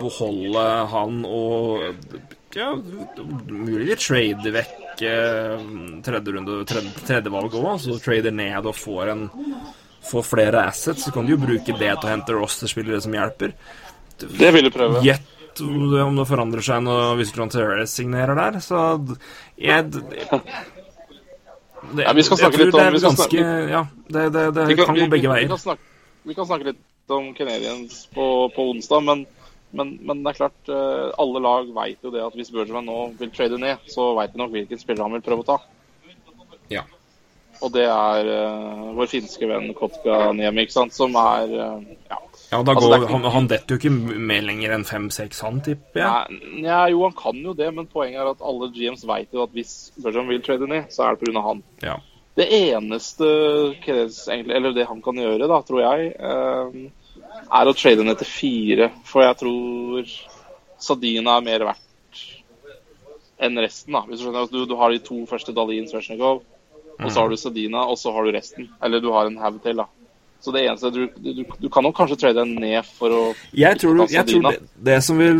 beholde 0.00 0.62
han 0.92 1.24
og 1.28 1.82
Ja, 2.54 2.72
mulig 3.46 3.86
vi 3.92 3.96
trader 4.00 4.54
vekk 4.56 5.02
eh, 5.06 5.60
tredje 6.02 6.32
runde, 6.34 6.56
tredje, 6.66 6.90
tredje 7.06 7.30
valg 7.30 7.54
òg, 7.54 7.76
så 7.78 7.94
trader 8.02 8.34
ned 8.34 8.66
og 8.66 8.74
får 8.78 9.12
en 9.14 9.28
Får 10.00 10.22
flere 10.24 10.62
assets, 10.64 11.02
så 11.04 11.10
kan 11.12 11.26
du 11.28 11.34
jo 11.34 11.36
bruke 11.42 11.74
det 11.76 11.90
til 12.00 12.06
å 12.08 12.08
hente 12.08 12.32
rosterspillere 12.32 13.02
som 13.04 13.12
hjelper. 13.12 13.52
Det 14.16 14.48
vil 14.54 14.64
du 14.64 14.70
prøve. 14.72 15.02
Gjett 15.04 15.60
om 15.60 16.16
det 16.16 16.24
forandrer 16.26 16.64
seg 16.64 16.80
når 16.86 17.18
hvis 17.18 17.34
John 17.36 17.52
Terrace 17.52 17.92
signerer 17.98 18.32
der, 18.38 18.56
så 18.64 18.80
jeg 19.60 19.90
det, 19.92 20.24
Ja, 22.00 22.14
vi 22.16 22.24
skal 22.24 22.40
snakke 22.40 22.56
tror 22.56 22.72
om 22.72 22.78
det 22.80 22.86
er 22.86 23.04
ganske 23.04 23.44
Ja, 23.74 23.82
det, 24.08 24.24
det, 24.32 24.46
det 24.56 24.76
kan, 24.80 24.86
kan 24.88 24.98
gå 25.02 25.10
begge 25.12 25.28
vi- 25.28 25.28
Vi 25.28 25.34
veier. 25.34 25.48
kan 25.52 25.62
snakke, 25.66 25.84
vi 26.32 26.34
kan 26.40 26.46
snakke 26.48 26.64
litt 26.72 27.14
om 27.20 27.28
Canadiens 27.36 28.00
på, 28.16 28.26
på 28.56 28.66
onsdag, 28.72 29.04
men, 29.04 29.26
men, 29.76 29.92
men 30.06 30.22
det 30.24 30.32
er 30.32 30.38
klart 30.40 30.70
eh, 30.72 31.10
alle 31.22 31.42
lag 31.44 31.68
vet 31.76 32.02
jo 32.06 32.10
det 32.14 32.22
at 32.24 32.34
hvis 32.38 32.50
Bergerman 32.54 32.88
nå 32.88 32.98
vil 33.20 33.30
trade 33.34 33.58
ned, 33.60 33.84
så 33.90 34.10
vet 34.18 34.32
de 34.34 34.40
nok 34.42 34.54
hvilken 34.54 34.80
spiller 34.80 35.06
han 35.06 35.14
vil 35.18 35.24
prøve 35.26 35.44
å 35.44 35.50
ta. 35.52 35.58
Ja. 36.70 36.82
Og 37.60 37.72
det 37.74 37.82
er 37.84 38.28
uh, 38.30 38.84
vår 38.96 39.08
finske 39.10 39.44
venn 39.44 39.66
Kotka 39.76 40.30
Niemi, 40.32 40.62
ikke 40.64 40.72
sant, 40.78 40.94
som 40.96 41.12
er 41.20 41.50
uh, 41.52 41.82
ja. 42.08 42.16
Ja, 42.50 42.62
da 42.64 42.72
Altså, 42.72 42.86
går, 42.86 42.88
det 42.88 42.96
er 42.96 43.02
ikke- 43.04 43.12
han, 43.12 43.26
han 43.34 43.48
detter 43.50 43.74
jo 43.74 43.80
ikke 43.82 44.20
med 44.30 44.46
lenger 44.46 44.72
enn 44.74 44.86
fem-seks, 44.88 45.42
han, 45.44 45.58
tipper 45.66 46.00
jeg. 46.00 46.38
Nei, 46.40 46.62
ja, 46.64 46.78
jo, 46.90 47.02
han 47.04 47.12
kan 47.18 47.42
jo 47.44 47.52
det, 47.58 47.68
men 47.76 47.86
poenget 47.90 48.22
er 48.24 48.30
at 48.32 48.40
alle 48.42 48.70
GMs 48.74 49.04
vet 49.06 49.36
jo 49.36 49.44
at 49.44 49.52
hvis 49.54 49.74
Bergerman 50.00 50.32
vil 50.32 50.42
trade 50.46 50.70
ned, 50.72 50.88
så 50.94 51.04
er 51.10 51.18
det 51.20 51.28
pga. 51.28 51.42
han. 51.44 51.60
Ja. 51.84 51.98
Det 52.40 52.46
eneste 52.56 53.28
egentlig, 53.84 54.56
eller 54.56 54.72
det 54.72 54.88
han 54.88 55.02
kan 55.04 55.20
gjøre, 55.20 55.46
da, 55.50 55.60
tror 55.66 55.82
jeg, 55.84 56.14
eh, 56.16 56.80
er 57.46 57.70
å 57.70 57.76
trade 57.76 58.04
ned 58.06 58.20
til 58.20 58.30
fire. 58.30 58.90
For 59.08 59.24
jeg 59.24 59.38
tror 59.42 60.12
Sadina 60.80 61.36
er 61.38 61.46
mer 61.46 61.66
verdt 61.70 62.24
enn 63.40 63.56
resten. 63.60 63.94
da, 63.96 64.04
hvis 64.08 64.20
Du 64.20 64.26
skjønner. 64.28 64.50
Du, 64.52 64.64
du 64.68 64.76
har 64.76 64.92
de 64.92 65.00
to 65.04 65.22
første 65.28 65.54
Dalin 65.56 65.88
Svesjnikov, 65.88 66.42
og 67.00 67.08
så 67.08 67.22
har 67.22 67.32
du 67.32 67.38
Sadina, 67.40 67.86
og 67.88 67.96
så 67.98 68.12
har 68.12 68.26
du 68.26 68.36
resten. 68.36 68.68
Eller 68.84 69.00
du 69.00 69.10
har 69.14 69.30
en 69.30 69.40
haug 69.40 69.62
til. 69.64 69.80
da. 69.80 69.88
Så 70.40 70.52
det 70.54 70.62
eneste 70.64 70.88
du, 70.90 71.02
du, 71.20 71.42
du 71.44 71.68
kan 71.68 71.84
nok 71.84 71.98
kanskje 71.98 72.16
trade 72.16 72.40
den 72.40 72.54
ned 72.62 72.86
for 72.96 73.12
å 73.12 73.22
Jeg 73.52 73.76
tror, 73.82 73.98
jeg 74.08 74.24
tror 74.24 74.46
det, 74.46 74.54
det 74.88 74.96
som 75.04 75.18
vil 75.20 75.36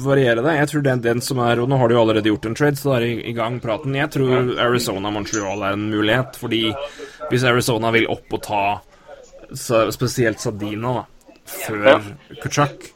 variere 0.00 0.40
det 0.40 0.54
Jeg 0.56 0.70
tror 0.70 0.84
den, 0.86 1.02
den 1.04 1.20
som 1.20 1.42
er 1.44 1.60
Og 1.60 1.68
nå 1.68 1.76
har 1.76 1.90
du 1.90 1.92
jo 1.92 2.00
allerede 2.00 2.32
gjort 2.32 2.48
en 2.48 2.56
trade, 2.56 2.80
så 2.80 2.88
da 2.88 2.94
er 2.96 3.04
det 3.04 3.10
i, 3.10 3.18
i 3.28 3.34
gang 3.36 3.58
praten. 3.60 3.98
Jeg 3.98 4.08
tror 4.16 4.54
Arizona-Montreal 4.64 5.66
er 5.68 5.76
en 5.76 5.84
mulighet, 5.92 6.40
fordi 6.40 6.62
hvis 7.28 7.44
Arizona 7.52 7.92
vil 7.92 8.08
opp 8.08 8.32
og 8.38 8.42
ta 8.46 8.64
spesielt 9.92 10.40
Sadina 10.40 10.94
da, 10.94 11.04
før 11.50 11.84
Ja. 11.90 11.98
Kutchuk, 12.42 12.90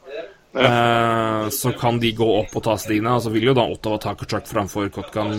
eh, 0.55 1.47
så 1.51 1.71
kan 1.77 1.99
de 1.99 2.11
gå 2.15 2.27
opp 2.39 2.55
og 2.55 2.63
ta 2.63 2.75
Sadina. 2.79 3.17
Så 3.19 3.31
vil 3.33 3.43
jo 3.49 3.53
da 3.57 3.65
Ottawa 3.67 3.97
ta 3.99 4.13
Kutchuk 4.15 4.47
framfor 4.47 4.89
Kotkan, 4.89 5.35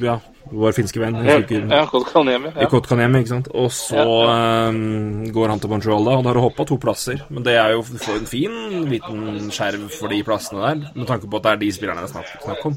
ja, 0.00 0.18
vår 0.52 0.72
finske 0.76 1.00
venn. 1.02 1.18
Ja, 1.24 1.38
ja, 1.38 1.84
Kotkaniemi, 1.90 2.52
ja. 2.56 2.66
Kotkaniemi, 2.72 3.20
ikke 3.24 3.28
sant? 3.34 3.48
Og 3.54 3.70
så 3.70 4.00
ehm, 4.28 5.30
går 5.32 5.48
han 5.52 5.60
til 5.60 5.70
Montreal, 5.70 6.04
da, 6.04 6.16
og 6.18 6.24
da 6.24 6.30
har 6.32 6.40
du 6.40 6.44
hoppa 6.46 6.66
to 6.68 6.78
plasser. 6.80 7.20
Men 7.30 7.42
det 7.46 7.54
er 7.60 7.72
jo 7.76 7.82
For 7.82 8.16
en 8.16 8.26
fin 8.26 8.88
liten 8.88 9.50
skjerv 9.52 9.88
for 9.90 10.08
de 10.08 10.22
plassene 10.24 10.60
der, 10.64 10.90
med 10.94 11.06
tanke 11.06 11.28
på 11.28 11.36
at 11.40 11.42
det 11.42 11.52
er 11.52 11.62
de 11.64 11.72
spillerne 11.72 12.00
det 12.04 12.10
er 12.10 12.14
snakk, 12.16 12.34
snakk 12.42 12.66
om. 12.72 12.76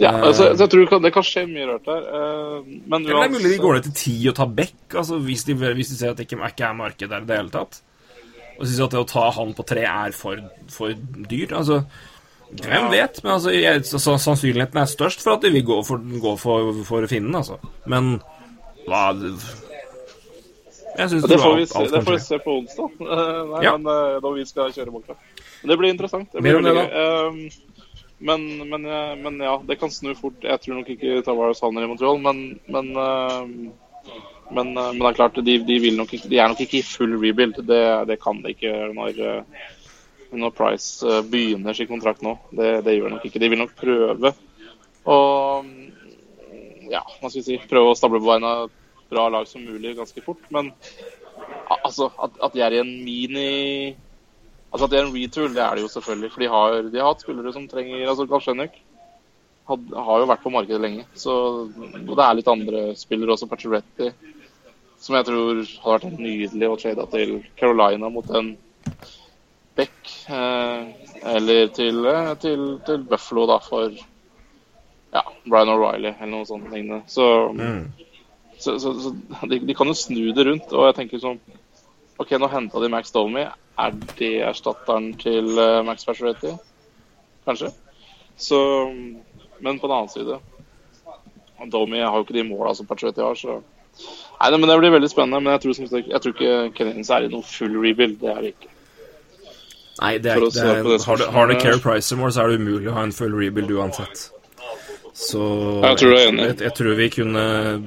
ja 0.00 0.10
altså, 0.24 0.56
så 0.56 0.64
jeg 0.64 0.70
tror 0.72 0.80
det 0.80 0.88
kan, 0.90 1.02
det 1.04 1.12
kan 1.12 1.22
skje 1.22 1.42
mye 1.46 1.66
rart 1.68 1.84
der. 1.84 2.02
eh, 2.08 2.62
Men 2.88 3.04
uansett 3.04 3.10
det 3.12 3.24
er 3.24 3.34
mulig 3.34 3.50
de 3.52 3.58
går 3.62 3.74
ned 3.74 3.82
til 3.90 3.92
ti 4.00 4.14
og 4.30 4.34
tar 4.38 4.46
back, 4.46 4.74
altså 4.94 5.18
hvis 5.20 5.44
de, 5.44 5.54
hvis 5.54 5.88
de 5.92 5.96
ser 5.98 6.10
at 6.10 6.16
det 6.16 6.26
ikke 6.26 6.40
er 6.64 6.72
marked 6.74 7.08
der 7.10 7.20
i 7.20 7.28
det 7.28 7.36
hele 7.36 7.50
tatt. 7.52 7.82
Og 8.58 8.66
syns 8.66 8.82
at 8.84 8.94
det 8.94 9.00
å 9.02 9.08
ta 9.08 9.28
han 9.34 9.54
på 9.56 9.64
tre 9.66 9.82
er 9.88 10.14
for, 10.16 10.40
for 10.70 10.94
dyrt. 11.30 11.52
Altså, 11.56 11.80
hvem 12.54 12.90
vet? 12.92 13.18
Men 13.24 13.32
altså, 13.36 13.50
jeg, 13.54 13.82
så, 13.88 13.98
sannsynligheten 14.20 14.78
er 14.78 14.90
størst 14.90 15.24
for 15.24 15.34
at 15.36 15.42
de 15.42 15.50
vil 15.56 15.66
gå 15.66 15.80
for, 15.86 15.98
gå 15.98 16.34
for, 16.38 16.70
for 16.86 17.06
å 17.06 17.10
finne 17.10 17.32
den, 17.32 17.40
altså. 17.40 17.58
Men 17.90 18.20
Hva 18.86 19.08
Jeg 20.94 21.10
syns 21.10 21.26
Det 21.26 21.40
får 21.42 21.56
vi 21.58 21.66
se, 21.66 21.84
det 21.90 22.02
får 22.06 22.14
vi 22.14 22.22
se 22.22 22.38
på 22.44 22.58
onsdag. 22.60 22.98
Nei, 23.54 23.62
Ja. 23.66 23.76
men 23.76 23.90
eh, 23.90 24.18
når 24.22 24.36
vi 24.38 24.46
skal 24.46 24.74
kjøre 24.76 24.94
målkraft. 24.94 25.44
Men 25.62 25.72
det 25.72 25.78
blir 25.80 25.94
interessant. 25.96 26.28
Det 26.30 26.44
blir 26.44 26.60
det, 26.62 26.74
gøy. 26.78 26.90
Um, 26.94 27.46
Men, 28.24 28.44
men, 28.70 28.84
eh, 28.86 29.16
men 29.20 29.40
ja, 29.42 29.56
det 29.66 29.74
kan 29.80 29.90
snu 29.92 30.14
fort. 30.16 30.38
Jeg 30.40 30.60
tror 30.62 30.78
nok 30.78 30.88
ikke 30.94 31.18
Tavares 31.26 31.60
havner 31.60 31.84
i 31.84 31.88
Montreal, 31.90 32.20
men 32.22 32.60
men, 32.72 32.92
eh, 32.96 33.72
men, 34.50 34.76
eh, 34.76 34.92
men 34.92 35.00
det 35.00 35.10
er 35.10 35.18
klart, 35.18 35.40
de, 35.46 35.56
de, 35.64 35.78
nok 35.96 36.12
de 36.12 36.38
er 36.38 36.50
nok 36.50 36.60
ikke 36.64 36.80
i 36.80 36.86
full 36.86 37.16
rebuild. 37.20 37.58
Det, 37.66 37.82
det 38.10 38.20
kan 38.22 38.42
de 38.44 38.54
ikke 38.54 38.72
når, 38.96 39.20
eh, 39.20 39.66
når 40.34 40.54
Price 40.56 41.06
eh, 41.06 41.24
begynner 41.30 41.76
sin 41.76 41.90
kontrakt 41.90 42.24
nå. 42.24 42.36
Det, 42.52 42.76
det 42.86 42.96
gjør 42.96 43.10
de 43.10 43.16
nok 43.18 43.26
ikke. 43.28 43.42
De 43.42 43.52
vil 43.52 43.62
nok 43.62 43.76
prøve 43.80 44.34
å 45.04 45.18
ja, 46.84 47.00
hva 47.00 47.28
skal 47.28 47.40
vi 47.40 47.44
si, 47.46 47.60
prøve 47.68 47.92
å 47.92 47.98
stable 47.98 48.20
på 48.20 48.28
beina 48.28 48.56
et 48.66 48.80
bra 49.12 49.28
lag 49.32 49.46
som 49.48 49.64
mulig 49.64 49.96
ganske 49.98 50.24
fort. 50.24 50.42
Men 50.54 50.72
altså, 51.80 52.10
at, 52.20 52.36
at 52.44 52.56
de 52.56 52.64
er 52.64 52.76
i 52.76 52.82
en 52.84 52.96
mini 53.04 53.94
Altså 54.74 54.88
at 54.88 54.90
de 54.90 54.96
er 54.98 55.04
en 55.04 55.12
retool, 55.14 55.52
det 55.54 55.60
er 55.62 55.76
det 55.78 55.84
jo 55.84 55.88
selvfølgelig. 55.92 56.28
For 56.34 56.42
de 56.42 56.46
har, 56.50 56.72
de 56.90 56.98
har 56.98 57.12
hatt 57.12 57.20
spillere 57.22 57.52
som 57.54 57.68
trenger 57.70 58.08
altså 58.10 58.24
Galsjenik 58.26 58.80
har 59.64 60.20
jo 60.20 60.28
vært 60.28 60.42
på 60.44 60.52
markedet 60.52 60.80
lenge. 60.82 61.04
Så 61.16 61.34
det 61.72 62.24
er 62.24 62.36
litt 62.36 62.50
andre 62.50 62.82
spillere 62.98 63.34
også, 63.34 63.48
Pacioretty, 63.48 64.10
som 65.04 65.18
jeg 65.18 65.26
tror 65.28 65.60
hadde 65.60 66.08
vært 66.08 66.20
nydelig 66.22 66.68
å 66.70 66.76
trade 66.80 67.04
til 67.12 67.34
Carolina 67.60 68.08
mot 68.12 68.30
en 68.32 68.54
Beck. 69.76 70.10
Eh, 70.30 70.84
eller 71.34 71.66
til, 71.76 71.98
eh, 72.08 72.30
til, 72.40 72.62
til 72.86 73.02
Buffalo, 73.10 73.44
da, 73.50 73.58
for 73.64 73.90
ja, 75.14 75.22
Brian 75.44 75.72
O'Reilly 75.74 76.14
eller 76.14 76.30
noe 76.30 76.48
sånt 76.48 76.70
lignende. 76.72 77.02
Så, 77.10 77.26
så, 78.56 78.78
så, 78.78 78.94
så 79.02 79.12
de, 79.50 79.60
de 79.66 79.76
kan 79.76 79.90
jo 79.90 79.96
snu 79.98 80.22
det 80.32 80.46
rundt. 80.48 80.72
Og 80.72 80.88
jeg 80.88 80.98
tenker 81.00 81.22
sånn 81.22 81.42
OK, 82.22 82.36
nå 82.38 82.48
henta 82.48 82.80
de 82.80 82.90
Max 82.94 83.12
Domi. 83.12 83.44
Er 83.74 83.94
det 84.14 84.32
erstatteren 84.46 85.12
til 85.20 85.58
eh, 85.58 85.82
Max 85.86 86.06
Pacioretty? 86.06 86.54
Kanskje. 87.44 87.74
Så 88.40 88.58
Men 89.60 89.78
på 89.78 89.86
den 89.86 89.94
annen 89.94 90.10
side 90.10 90.40
Domi 91.70 92.00
har 92.02 92.16
jo 92.16 92.24
ikke 92.24 92.34
de 92.36 92.48
måla 92.48 92.72
som 92.74 92.86
Pacioretty 92.86 93.22
har, 93.22 93.36
så 93.38 93.60
Nei, 94.40 94.50
men 94.58 94.68
Det 94.68 94.78
blir 94.82 94.94
veldig 94.98 95.10
spennende. 95.10 95.40
Men 95.40 95.52
jeg 95.54 95.60
tror, 95.64 95.74
sagt, 95.80 96.08
jeg 96.12 96.20
tror 96.22 96.34
ikke 96.36 96.54
Canadiens 96.76 97.10
er 97.10 97.26
i 97.26 97.32
noen 97.32 97.46
full 97.48 97.76
rebuild. 97.80 98.18
Det 98.20 98.30
er 98.32 98.40
det 98.42 98.54
ikke. 98.54 98.70
Nei, 100.02 100.12
det 100.18 100.30
er, 100.32 100.40
det 100.42 100.62
er, 100.62 100.82
det 100.82 101.04
har, 101.06 101.16
du, 101.16 101.24
har 101.30 101.46
du 101.46 101.54
Care 101.62 101.78
Price 101.78 102.14
i 102.14 102.30
så 102.34 102.42
er 102.42 102.50
det 102.50 102.58
umulig 102.58 102.90
å 102.90 102.96
ha 102.96 103.04
en 103.06 103.14
full 103.14 103.34
rebuild 103.38 103.70
uansett. 103.70 104.28
Så 105.14 105.40
Jeg 105.84 105.98
tror 106.00 106.16
jeg. 106.18 106.32
Jeg, 106.34 106.56
jeg 106.60 106.74
tror 106.74 106.96
vi 106.98 107.08
kunne 107.14 107.44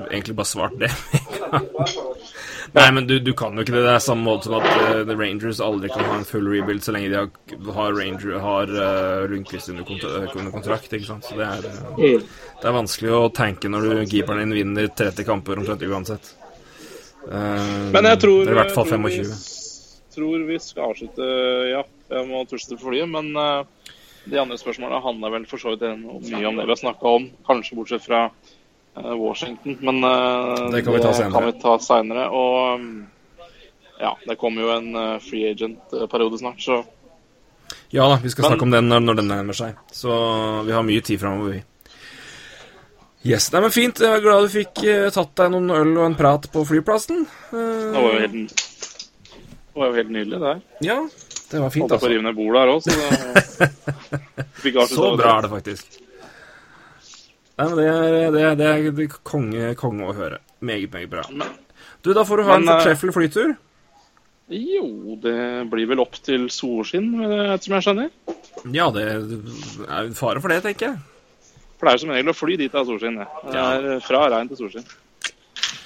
egentlig 0.08 0.36
bare 0.38 0.48
svart 0.48 0.78
det. 0.80 0.92
Nei, 2.76 2.88
men 2.92 3.08
du, 3.08 3.16
du 3.24 3.32
kan 3.38 3.56
jo 3.56 3.64
ikke 3.64 3.76
det. 3.76 3.84
Det 3.86 3.94
er 3.94 4.04
samme 4.04 4.26
måte 4.28 4.50
som 4.50 4.58
at 4.60 4.68
uh, 4.68 5.04
The 5.08 5.16
Rangers 5.16 5.62
aldri 5.64 5.92
kan 5.94 6.04
ha 6.10 6.18
en 6.20 6.28
full 6.28 6.50
rebuild 6.52 6.84
så 6.84 6.96
lenge 6.96 7.12
de 7.14 7.20
har, 7.22 7.30
har, 7.78 7.94
Ranger, 7.96 8.40
har 8.44 8.74
uh, 8.74 9.28
Lundqvist 9.32 9.72
under, 9.74 9.88
kont 9.88 10.04
under 10.08 10.52
kontrakt. 10.54 10.92
ikke 10.92 11.08
sant? 11.08 11.28
Så 11.28 11.38
det 11.40 11.48
er, 11.48 11.70
uh, 11.96 12.42
det 12.58 12.68
er 12.68 12.76
vanskelig 12.76 13.16
å 13.16 13.24
tanke 13.34 13.72
når 13.72 13.88
du 13.88 13.96
keeperen 14.12 14.44
din 14.46 14.58
vinner 14.60 14.92
30 14.92 15.28
kamper 15.28 15.64
omtrent 15.64 15.88
uansett. 15.88 16.36
Eh, 17.32 17.92
Men 17.92 18.08
jeg 18.08 18.20
tror, 18.24 18.48
i 18.48 18.56
hvert 18.56 18.74
fall 18.74 18.88
jeg 18.88 18.94
tror 18.96 19.10
25. 19.12 19.32
Vi, 19.32 20.16
tror 20.16 20.46
vi 20.48 20.60
skal 20.64 20.92
avslutte 20.92 21.32
Ja, 21.74 21.82
jeg 22.14 22.30
må 22.30 22.44
tusle 22.48 22.78
for 22.78 22.92
flyet, 22.92 23.10
men 23.12 23.34
eh, 23.36 23.92
de 24.28 24.40
andre 24.42 24.60
spørsmålene 24.60 25.04
handler 25.04 25.36
vel 25.36 25.48
for 25.50 25.62
så 25.62 25.74
vidt 25.74 25.84
mye 25.98 26.48
om 26.48 26.60
det 26.60 26.68
vi 26.68 26.74
har 26.74 26.80
snakka 26.80 27.16
om. 27.20 27.30
Kanskje 27.48 27.80
bortsett 27.80 28.06
fra 28.06 28.28
eh, 28.28 28.56
Washington, 29.18 29.78
men 29.82 30.04
eh, 30.04 30.72
Det 30.72 30.84
kan 30.86 30.94
vi 30.94 31.00
ta 31.04 31.14
senere. 31.14 31.32
kan 31.34 31.46
vi 31.46 31.56
ta 31.62 31.78
senere. 31.80 32.28
Og 32.30 32.80
mm, 32.80 33.08
ja, 34.00 34.12
det 34.28 34.38
kommer 34.42 34.62
jo 34.66 34.72
en 34.76 34.90
eh, 34.96 35.16
free 35.24 35.52
agent-periode 35.54 36.40
snart, 36.42 36.62
så 36.62 36.84
Ja 37.92 38.08
da, 38.10 38.18
vi 38.24 38.30
skal 38.30 38.44
Men- 38.44 38.52
snakke 38.52 38.64
om 38.68 38.72
den 38.72 38.88
når, 38.90 39.00
når 39.00 39.16
den 39.22 39.28
nærmer 39.32 39.54
seg. 39.56 39.76
Så 39.92 40.12
vi 40.68 40.72
har 40.76 40.84
mye 40.84 41.02
tid 41.02 41.20
framover, 41.20 41.58
vi. 41.58 41.64
Yes, 43.28 43.50
nei, 43.52 43.60
men 43.62 43.72
Fint. 43.76 44.00
Jeg 44.00 44.08
er 44.14 44.22
glad 44.24 44.46
du 44.46 44.52
fikk 44.54 44.84
eh, 44.88 45.10
tatt 45.12 45.34
deg 45.36 45.52
noen 45.52 45.72
øl 45.74 45.98
og 45.98 46.06
en 46.06 46.16
prat 46.16 46.46
på 46.54 46.62
flyplassen. 46.70 47.26
Eh, 47.52 47.92
det 47.92 48.04
var 48.06 48.20
helt, 48.24 48.66
det 49.34 49.82
var 49.82 49.90
jo 49.92 49.98
helt 49.98 50.12
nydelig, 50.16 50.40
det 50.40 50.48
her. 50.54 50.62
ja, 50.86 51.00
det 51.52 51.60
var 51.64 51.70
fint, 51.74 51.90
Holdt 51.92 51.92
jeg 51.92 52.00
på 52.00 52.06
å 52.06 52.08
altså. 52.08 52.12
rive 52.14 52.24
ned 52.24 52.36
bordet 52.38 52.62
her 52.62 52.72
òg, 52.72 52.82
så 52.88 52.92
det 54.64 54.88
Så 54.94 55.10
bra 55.18 55.34
er 55.38 55.42
det 55.48 55.52
faktisk. 55.52 56.00
Nei, 57.58 57.66
men 57.66 57.78
det 57.80 57.86
er, 57.90 58.02
det 58.06 58.18
er, 58.18 58.58
det 58.58 58.66
er, 58.68 58.90
det 58.94 59.06
er 59.08 59.16
konge, 59.26 59.72
konge 59.80 60.06
å 60.06 60.14
høre. 60.14 60.38
Meget, 60.62 60.92
meget 60.94 61.10
bra. 61.10 61.24
Du, 62.06 62.12
da 62.14 62.22
får 62.28 62.38
du 62.38 62.44
ha 62.46 62.58
en 62.58 62.66
Men, 62.66 62.70
en 62.70 62.82
fortreffelig 62.84 63.16
flytur. 63.16 63.56
Jo, 64.54 65.18
det 65.20 65.40
blir 65.72 65.90
vel 65.90 66.00
opp 66.00 66.16
til 66.24 66.46
solskinn, 66.54 67.10
eh, 67.26 67.56
som 67.60 67.74
jeg 67.76 67.86
skjønner. 67.88 68.12
Ja, 68.72 68.88
det 68.96 69.08
er 69.10 70.12
fare 70.16 70.44
for 70.44 70.54
det, 70.54 70.62
tenker 70.64 70.92
jeg. 70.92 71.02
Er 71.78 71.98
jo 71.98 72.02
som 72.02 72.14
regel 72.14 72.32
å 72.32 72.36
fly 72.38 72.56
dit 72.58 72.72
det 72.72 72.80
er 72.80 72.88
solskinn. 72.88 73.18
Det 73.18 73.58
Ja. 73.58 74.00
fra 74.06 74.22
regn 74.34 74.48
til 74.50 74.62
solskinn. 74.62 74.86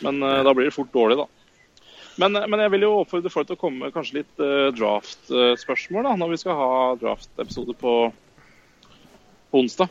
Men 0.05 0.21
uh, 0.23 0.43
da 0.43 0.53
blir 0.53 0.67
det 0.69 0.75
fort 0.75 0.91
dårlig, 0.93 1.17
da. 1.17 1.25
Men, 2.19 2.35
eh, 2.35 2.47
men 2.47 2.59
jeg 2.59 2.71
vil 2.75 2.85
jo 2.85 2.91
oppfordre 3.01 3.31
folk 3.31 3.47
til 3.47 3.55
å 3.55 3.61
komme 3.63 3.85
med 3.85 3.95
kanskje 3.95 4.19
litt 4.19 4.43
uh, 4.43 4.69
draft-spørsmål 4.75 6.03
da, 6.09 6.15
når 6.19 6.35
vi 6.35 6.41
skal 6.43 6.59
ha 6.59 6.71
draft-episode 7.01 7.75
på, 7.79 7.95
på 9.51 9.63
onsdag. 9.63 9.89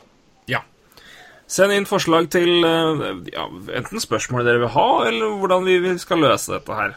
Send 1.51 1.73
inn 1.75 1.87
forslag 1.87 2.29
til 2.31 2.63
eh, 2.63 3.01
ja, 3.33 3.45
enten 3.75 3.99
spørsmål 3.99 4.47
dere 4.47 4.63
vil 4.63 4.71
ha, 4.71 4.89
eller 5.09 5.33
hvordan 5.41 5.67
vi 5.67 5.95
skal 5.99 6.23
løse 6.23 6.53
dette 6.53 6.77
her. 6.77 6.93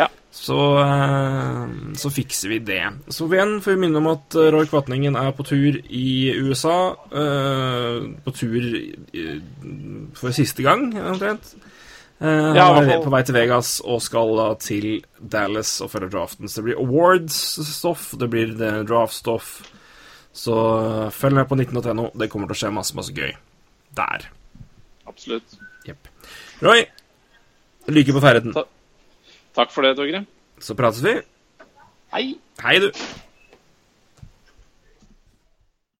Ja. 0.00 0.08
Så, 0.34 0.58
eh, 0.82 1.62
så 2.00 2.10
fikser 2.10 2.56
vi 2.56 2.58
det. 2.72 2.82
Så 3.14 3.30
igjen 3.30 3.60
får 3.62 3.76
vi 3.76 3.84
minne 3.84 4.02
om 4.02 4.10
at 4.10 4.34
eh, 4.34 4.50
Roy 4.54 4.66
Kvatningen 4.66 5.18
er 5.20 5.30
på 5.30 5.46
tur 5.46 5.78
i 5.78 6.10
USA. 6.42 6.96
på 8.26 8.34
tur 8.34 8.68
for 10.18 10.34
siste 10.34 10.66
gang, 10.66 10.90
omtrent. 10.98 11.54
Han 12.18 12.56
Ja, 12.58 12.72
i 12.82 12.90
er 12.90 13.04
på 13.04 13.14
vei 13.14 13.22
til 13.22 13.36
Vegas 13.36 13.76
og 13.86 14.02
skal 14.02 14.34
da 14.34 14.50
til 14.58 15.04
Dallas 15.22 15.76
og 15.84 15.92
følge 15.92 16.10
draften. 16.16 16.50
Så 16.50 16.58
det 16.58 16.72
blir 16.72 16.82
awards-stoff, 16.82 18.16
det 18.18 18.26
blir 18.32 18.56
draft-stoff. 18.58 19.60
Så 20.34 20.54
følg 21.14 21.38
med 21.38 21.46
på 21.46 21.54
19.no. 21.54 22.10
Det 22.18 22.26
kommer 22.30 22.50
til 22.50 22.58
å 22.58 22.66
skje 22.66 22.74
masse, 22.74 22.98
masse 22.98 23.14
gøy 23.14 23.36
der. 23.96 24.28
Absolutt. 25.08 25.56
Jepp. 25.88 26.08
Roy, 26.62 26.84
lykke 27.88 28.12
på 28.12 28.20
ferden. 28.20 28.52
Ta- 28.52 28.66
Takk 29.56 29.70
for 29.74 29.82
det, 29.82 29.96
Torgrim. 29.96 30.26
Så 30.60 30.74
prates 30.74 31.02
vi. 31.04 31.14
Hei! 32.14 32.38
Hei, 32.62 32.78
du. 32.82 32.90